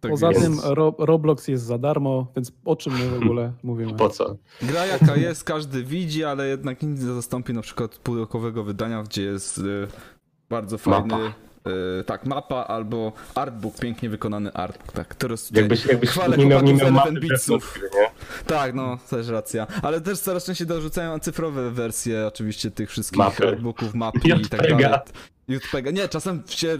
Tak 0.00 0.10
Poza 0.10 0.30
więc- 0.30 0.42
tym 0.42 0.72
Ro, 0.74 0.94
Roblox 0.98 1.48
jest 1.48 1.64
za 1.64 1.78
darmo, 1.78 2.26
więc 2.36 2.52
o 2.64 2.76
czym 2.76 2.92
my 2.92 3.08
w 3.08 3.22
ogóle 3.22 3.52
mówimy? 3.62 3.94
Po 3.94 4.08
co? 4.08 4.36
Gra 4.62 4.86
jaka 4.86 5.16
jest, 5.16 5.44
każdy 5.44 5.84
widzi, 5.84 6.24
ale 6.24 6.48
jednak 6.48 6.82
nic 6.82 7.00
nie 7.00 7.06
zastąpi 7.06 7.52
na 7.52 7.62
przykład 7.62 7.96
pudełkowego 7.98 8.64
wydania, 8.64 9.02
gdzie 9.02 9.22
jest 9.22 9.58
y, 9.58 9.88
bardzo 10.48 10.78
fajny. 10.78 11.08
Mapa. 11.08 11.51
Y, 12.00 12.04
tak, 12.04 12.26
mapa 12.26 12.56
albo 12.64 13.12
artbook, 13.34 13.78
pięknie 13.78 14.08
wykonany 14.10 14.52
artbook, 14.52 14.92
tak. 14.92 15.14
Teraz 15.14 15.50
Jakbyś, 15.50 15.84
jakbyś 15.86 16.10
Chwalę 16.10 16.36
nie 16.36 16.46
miał, 16.46 16.62
nie 16.62 16.74
miał 16.74 16.92
mapy 16.92 17.12
Beatsów. 17.12 17.78
Tak, 18.46 18.74
no, 18.74 18.98
też 19.10 19.28
racja. 19.28 19.66
Ale 19.82 20.00
też 20.00 20.18
coraz 20.20 20.44
częściej 20.44 20.66
dorzucają 20.66 21.18
cyfrowe 21.18 21.70
wersje 21.70 22.26
oczywiście 22.26 22.70
tych 22.70 22.90
wszystkich 22.90 23.18
Mapy. 23.18 23.48
artbooków, 23.48 23.94
mapy 23.94 24.20
i 24.42 24.48
tak 24.48 24.60
dalej. 24.60 24.86
JPEGa. 25.48 25.90
Nie, 25.90 26.08
czasem 26.08 26.42
się 26.46 26.78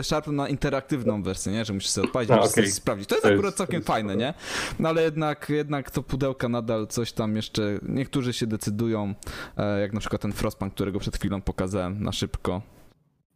y, 0.00 0.04
szarpią 0.04 0.32
na 0.32 0.48
interaktywną 0.48 1.22
wersję, 1.22 1.52
nie? 1.52 1.64
Że 1.64 1.72
musisz 1.72 1.90
sobie 1.90 2.06
odpalić, 2.06 2.30
A, 2.30 2.36
musisz 2.36 2.52
sobie 2.54 2.70
sprawdzić. 2.70 3.08
To 3.08 3.14
jest 3.14 3.22
To 3.22 3.28
jest- 3.28 3.38
akurat 3.38 3.54
to 3.54 3.58
całkiem 3.58 3.74
jest 3.76 3.86
fajne, 3.86 4.16
nie? 4.16 4.34
No 4.78 4.88
ale 4.88 5.02
jednak, 5.02 5.46
jednak 5.48 5.90
to 5.90 6.02
pudełka 6.02 6.48
nadal 6.48 6.86
coś 6.86 7.12
tam 7.12 7.36
jeszcze, 7.36 7.62
niektórzy 7.82 8.32
się 8.32 8.46
decydują, 8.46 9.14
e, 9.56 9.80
jak 9.80 9.92
na 9.92 10.00
przykład 10.00 10.22
ten 10.22 10.32
Frostpunk, 10.32 10.74
którego 10.74 10.98
przed 10.98 11.16
chwilą 11.16 11.42
pokazałem 11.42 12.02
na 12.02 12.12
szybko. 12.12 12.62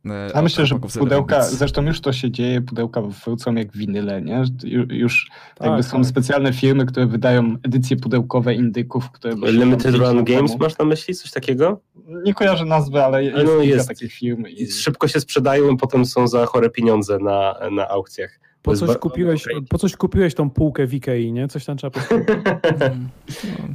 E, 0.07 0.33
od 0.33 0.43
myślę, 0.43 0.67
że 0.67 0.79
pudełka, 0.99 1.43
zresztą 1.43 1.83
już 1.83 2.01
to 2.01 2.13
się 2.13 2.31
dzieje, 2.31 2.63
pudełka 2.63 3.03
wrócą 3.03 3.55
jak 3.55 3.73
winyle, 3.77 4.23
nie? 4.23 4.43
Ju- 4.65 4.93
Już 4.93 5.31
Tak, 5.55 5.67
jakby 5.67 5.83
są 5.83 5.97
tak. 5.97 6.07
specjalne 6.07 6.53
firmy, 6.53 6.87
które 6.87 7.07
wydają 7.07 7.57
edycje 7.63 7.97
pudełkowe 7.97 8.55
indyków, 8.55 9.11
które... 9.11 9.35
Limited 9.53 9.95
Run 9.95 10.25
Games 10.25 10.51
temu. 10.51 10.63
masz 10.65 10.79
na 10.79 10.85
myśli? 10.85 11.15
Coś 11.15 11.31
takiego? 11.31 11.81
Nie 12.25 12.35
kojarzę 12.35 12.65
nazwy, 12.65 13.03
ale 13.05 13.25
jest, 13.25 13.45
no 13.45 13.63
jest. 13.63 13.89
takich 13.89 14.13
firm. 14.13 14.47
I... 14.47 14.63
I 14.63 14.73
szybko 14.73 15.09
się 15.09 15.21
sprzedają 15.21 15.71
i 15.71 15.77
potem 15.77 16.07
są 16.07 16.29
za 16.29 16.47
chore 16.47 16.71
pieniądze 16.71 17.19
na, 17.19 17.55
na 17.71 17.89
aukcjach. 17.89 18.41
To 18.65 18.71
Po 18.71 18.77
coś, 18.77 18.97
kupiłeś, 18.97 19.45
po 19.69 19.79
coś 19.79 19.97
kupiłeś 19.97 20.35
tą 20.35 20.51
półkę 20.51 20.87
w 20.87 20.95
Ikei, 20.95 21.33
nie? 21.33 21.49
Coś 21.49 21.65
tam 21.65 21.77
trzeba 21.77 21.91
postawić. 22.01 22.27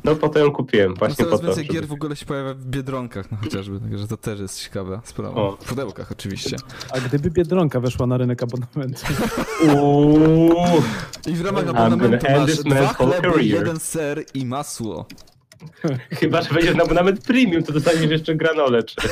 No 0.04 0.16
potem 0.16 0.44
ją 0.44 0.52
kupiłem 0.52 0.90
No 0.90 0.96
właśnie 1.00 1.26
po 1.26 1.32
coraz 1.32 1.42
to. 1.42 1.48
więcej 1.48 1.64
żeby- 1.66 1.74
gier 1.80 1.88
w 1.88 1.92
ogóle 1.94 2.16
się 2.16 2.26
pojawia 2.26 2.54
w 2.54 2.66
Biedronkach, 2.66 3.32
no 3.32 3.38
chociażby, 3.44 3.80
także 3.80 4.08
to 4.08 4.18
też 4.18 4.40
jest 4.40 4.64
ciekawa 4.64 5.02
sprawa. 5.04 5.36
O. 5.42 5.58
W 5.62 5.66
pudełkach 5.66 6.12
oczywiście. 6.12 6.56
A 6.94 7.00
gdyby 7.00 7.32
Biedronka 7.32 7.80
weszła 7.80 8.08
na 8.08 8.18
rynek 8.18 8.44
abonamentu? 8.44 9.02
I 11.32 11.34
w 11.34 11.46
ramach 11.46 11.68
abonamentu 11.68 12.26
masz 12.40 12.58
dwa 12.64 12.88
chleby, 12.88 13.44
jeden 13.44 13.80
ser 13.80 14.24
i 14.34 14.46
masło. 14.46 15.06
chyba, 16.12 16.42
że 16.42 16.50
wejdziesz 16.54 16.76
na 16.76 16.84
abonament 16.84 17.22
premium, 17.26 17.64
to 17.64 17.74
dostaniesz 17.74 18.12
jeszcze 18.12 18.36
granole. 18.36 18.84
Czy... 18.84 18.96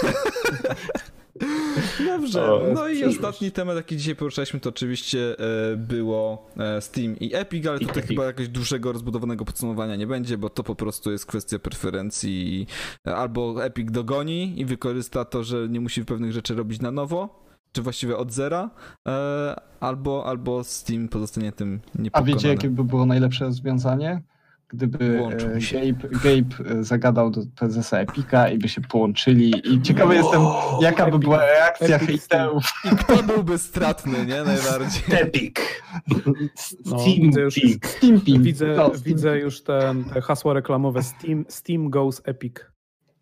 Dobrze. 2.06 2.52
O, 2.54 2.62
no 2.74 2.88
i 2.88 2.92
przyszłość. 2.94 3.18
ostatni 3.18 3.52
temat, 3.52 3.76
jaki 3.76 3.98
dzisiaj 3.98 4.16
poruszaliśmy, 4.16 4.60
to 4.60 4.70
oczywiście 4.70 5.36
e, 5.40 5.76
było 5.78 6.48
e, 6.58 6.82
Steam 6.82 7.20
i 7.20 7.36
Epic, 7.36 7.68
ale 7.68 7.78
I 7.78 7.80
tutaj 7.80 7.98
Epic. 7.98 8.08
chyba 8.08 8.26
jakiegoś 8.26 8.48
dłuższego, 8.50 8.92
rozbudowanego 8.92 9.46
podsumowania 9.46 9.96
nie 9.96 10.08
będzie, 10.08 10.38
bo 10.38 10.50
to 10.50 10.64
po 10.64 10.76
prostu 10.76 11.12
jest 11.12 11.26
kwestia 11.26 11.60
preferencji. 11.60 12.62
i, 12.62 12.68
e, 13.08 13.16
Albo 13.16 13.66
Epic 13.66 13.92
dogoni 13.92 14.60
i 14.60 14.66
wykorzysta 14.66 15.26
to, 15.26 15.44
że 15.44 15.70
nie 15.70 15.80
musi 15.80 16.06
pewnych 16.06 16.32
rzeczy 16.32 16.56
robić 16.56 16.82
na 16.82 16.92
nowo, 16.92 17.48
czy 17.72 17.82
właściwie 17.82 18.18
od 18.18 18.32
zera, 18.34 18.70
albo, 19.80 20.26
albo 20.26 20.64
Steam 20.64 21.08
pozostanie 21.08 21.52
tym 21.52 21.80
A 21.96 22.02
niepokonany. 22.02 22.34
wiecie, 22.34 22.48
jakie 22.48 22.70
by 22.70 22.84
było 22.84 23.06
najlepsze 23.06 23.46
rozwiązanie? 23.46 24.22
Gdyby 24.70 25.22
e, 25.56 25.62
się. 25.62 25.80
Gabe, 25.80 26.10
Gabe 26.10 26.80
e, 26.80 26.84
zagadał 26.84 27.32
do 27.32 27.42
prezesa 27.56 28.00
Epika 28.00 28.50
i 28.50 28.58
by 28.58 28.70
się 28.70 28.82
połączyli. 28.82 29.54
I 29.74 29.82
ciekawy 29.82 30.16
jestem, 30.16 30.42
jaka 30.82 31.12
by 31.12 31.20
była 31.20 31.46
reakcja 31.46 32.00
hejterów. 32.00 32.64
I 32.86 32.96
kto 32.96 33.24
byłby 33.24 33.58
stratny, 33.58 34.26
nie? 34.26 34.44
Najbardziej. 34.44 35.04
Epic. 35.22 35.56
No, 36.86 37.00
Steam 37.00 37.22
widzę 37.22 37.42
już- 37.42 37.56
Peak. 37.56 37.88
Steamping. 37.88 38.44
Widzę, 38.44 38.76
No, 38.78 38.92
widzę 39.06 39.40
już 39.40 39.64
ten, 39.64 40.04
te 40.04 40.22
hasła 40.22 40.54
reklamowe 40.54 41.04
Steam, 41.04 41.46
Steam 41.50 41.90
Goes 41.90 42.22
Epic. 42.26 42.54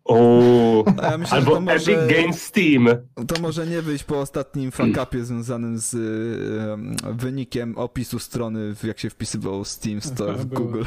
Uuu. 0.08 0.84
A 1.02 1.06
ja 1.10 1.18
myślę, 1.18 1.36
Albo 1.36 1.60
może... 1.60 1.92
Epic 1.92 2.16
Games 2.16 2.42
Steam. 2.42 2.88
To 3.26 3.40
może 3.42 3.66
nie 3.66 3.82
wyjść 3.82 4.04
po 4.04 4.20
ostatnim 4.20 4.70
fuck-upie 4.70 5.24
związanym 5.24 5.78
z 5.78 5.94
y, 5.94 6.72
em, 6.72 6.96
wynikiem 7.16 7.78
opisu 7.78 8.18
strony, 8.18 8.74
w- 8.74 8.84
jak 8.84 8.98
się 8.98 9.10
wpisywał 9.10 9.64
Steam 9.64 10.00
Store 10.00 10.32
w. 10.34 10.46
Google, 10.46 10.82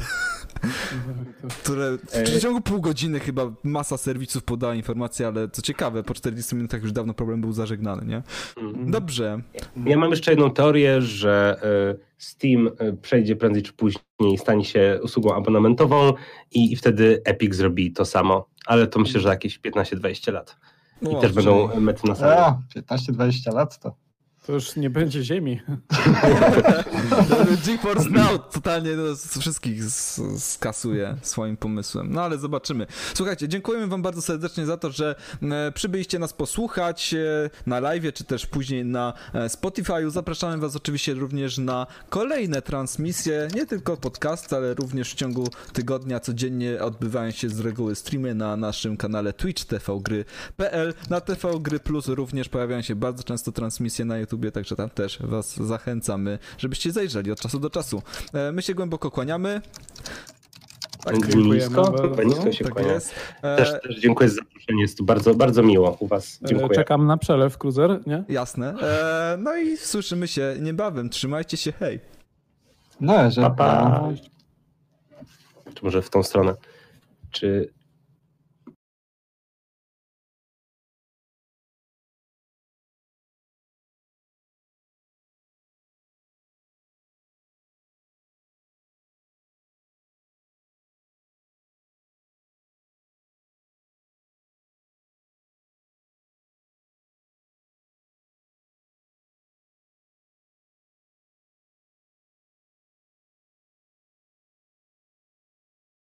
które 1.64 1.98
w 1.98 2.16
Ej. 2.16 2.24
przeciągu 2.26 2.62
pół 2.62 2.82
godziny 2.82 3.20
chyba 3.20 3.52
masa 3.64 3.98
serwisów 3.98 4.44
podała 4.44 4.76
informację, 4.76 5.28
ale 5.28 5.50
co 5.50 5.62
ciekawe, 5.62 6.04
po 6.04 6.14
40 6.14 6.56
minutach 6.56 6.82
już 6.82 6.92
dawno 6.92 7.14
problem 7.14 7.42
był 7.42 7.52
zażegnany, 7.54 8.06
nie? 8.06 8.22
Mm. 8.58 8.92
Dobrze. 8.92 9.42
Ja 9.86 9.98
mam 9.98 10.10
jeszcze 10.12 10.32
jedną 10.32 10.52
teorię, 10.52 11.02
że 11.02 11.60
e, 11.96 12.09
Steam 12.20 12.70
e, 12.80 12.94
przejdzie 12.94 13.36
prędzej 13.36 13.64
czy 13.64 13.74
później, 13.74 14.38
stanie 14.38 14.66
się 14.66 15.00
usługą 15.04 15.36
abonamentową 15.36 16.14
i, 16.52 16.72
i 16.74 16.76
wtedy 16.76 17.22
Epic 17.26 17.56
zrobi 17.56 17.92
to 17.94 18.06
samo. 18.06 18.50
Ale 18.66 18.88
to 18.88 19.00
myślę, 19.00 19.22
że 19.22 19.30
jakieś 19.30 19.60
15-20 19.60 20.34
lat. 20.34 20.58
I 21.02 21.08
O, 21.08 21.20
też 21.20 21.32
będą 21.34 21.70
czyli- 21.70 21.82
mety 21.82 22.08
na 22.08 22.16
sali. 22.16 22.40
A, 22.40 22.60
15-20 22.96 23.54
lat 23.54 23.80
to. 23.80 23.96
To 24.50 24.54
już 24.54 24.76
nie 24.76 24.90
będzie 24.90 25.24
ziemi. 25.24 25.62
GeForce 27.66 28.10
Now 28.10 28.50
totalnie 28.52 28.92
no, 28.96 29.04
wszystkich 29.40 29.84
skasuje 30.38 31.18
swoim 31.22 31.58
pomysłem. 31.58 32.14
No 32.14 32.22
ale 32.22 32.38
zobaczymy. 32.38 32.88
Słuchajcie, 33.14 33.48
dziękujemy 33.48 33.88
wam 33.88 34.02
bardzo 34.02 34.22
serdecznie 34.22 34.66
za 34.66 34.78
to, 34.78 34.92
że 34.92 35.16
e, 35.42 35.72
przybyliście 35.72 36.20
nas 36.20 36.34
posłuchać 36.34 37.14
e, 37.14 37.50
na 37.66 37.80
live, 37.80 38.14
czy 38.14 38.24
też 38.24 38.46
później 38.46 38.86
na 38.86 39.14
e, 39.34 39.48
Spotify'u. 39.48 40.10
Zapraszamy 40.10 40.58
was 40.58 40.76
oczywiście 40.76 41.14
również 41.14 41.58
na 41.58 41.88
kolejne 42.10 42.62
transmisje, 42.62 43.48
nie 43.56 43.66
tylko 43.66 43.98
podcast, 43.98 44.54
ale 44.54 44.74
również 44.74 45.12
w 45.12 45.16
ciągu 45.16 45.48
tygodnia 45.74 46.20
codziennie 46.20 46.84
odbywają 46.84 47.32
się 47.32 47.50
z 47.50 47.60
reguły 47.60 47.96
streamy 47.96 48.36
na 48.36 48.58
naszym 48.58 48.98
kanale 48.98 49.34
Twitch 49.34 49.64
tvgry.pl. 49.64 50.94
Na 51.10 51.22
TV 51.22 51.60
Gry 51.60 51.80
Plus 51.80 52.08
również 52.08 52.50
pojawiają 52.50 52.82
się 52.82 52.96
bardzo 52.96 53.24
często 53.24 53.52
transmisje 53.52 54.06
na 54.06 54.18
YouTubie, 54.40 54.52
także 54.52 54.76
tam 54.76 54.90
też 54.90 55.20
was 55.22 55.56
zachęcamy, 55.58 56.40
żebyście 56.58 56.92
zajrzeli 56.92 57.32
od 57.32 57.40
czasu 57.42 57.60
do 57.60 57.70
czasu. 57.70 58.02
E, 58.34 58.52
My 58.52 58.62
się 58.62 58.74
głęboko 58.76 59.12
kłaniamy. 59.12 59.62
Tak, 61.04 61.36
nisko, 61.36 62.24
nisko 62.26 62.52
się 62.52 62.64
Tak 62.64 62.74
kłania. 62.74 62.94
jest. 62.94 63.14
E, 63.42 63.58
Też, 63.58 63.74
też 63.84 64.00
dziękuję 64.00 64.30
za 64.30 64.36
zaproszenie, 64.36 64.82
jest 64.82 64.98
to 64.98 65.04
bardzo, 65.04 65.36
bardzo 65.36 65.64
miło 65.64 65.98
u 66.00 66.08
was. 66.08 66.40
E, 66.44 66.48
Dziękuję. 66.48 66.70
Czekam 66.76 67.08
na 67.08 67.18
przelew, 67.18 67.58
Cruiser, 67.58 68.00
nie? 68.08 68.24
Jasne. 68.30 68.76
No 69.38 69.58
i 69.58 69.78
słyszymy 69.78 70.28
się 70.28 70.56
niebawem. 70.62 71.10
Trzymajcie 71.10 71.58
się, 71.58 71.72
hej. 71.72 72.00
Na 73.02 73.14
razie. 73.16 73.42
Pa, 73.42 73.50
pa. 73.50 74.10
Czy 75.74 75.86
może 75.86 76.02
w 76.02 76.10
tą 76.10 76.24
stronę? 76.24 76.54
Czy 77.32 77.74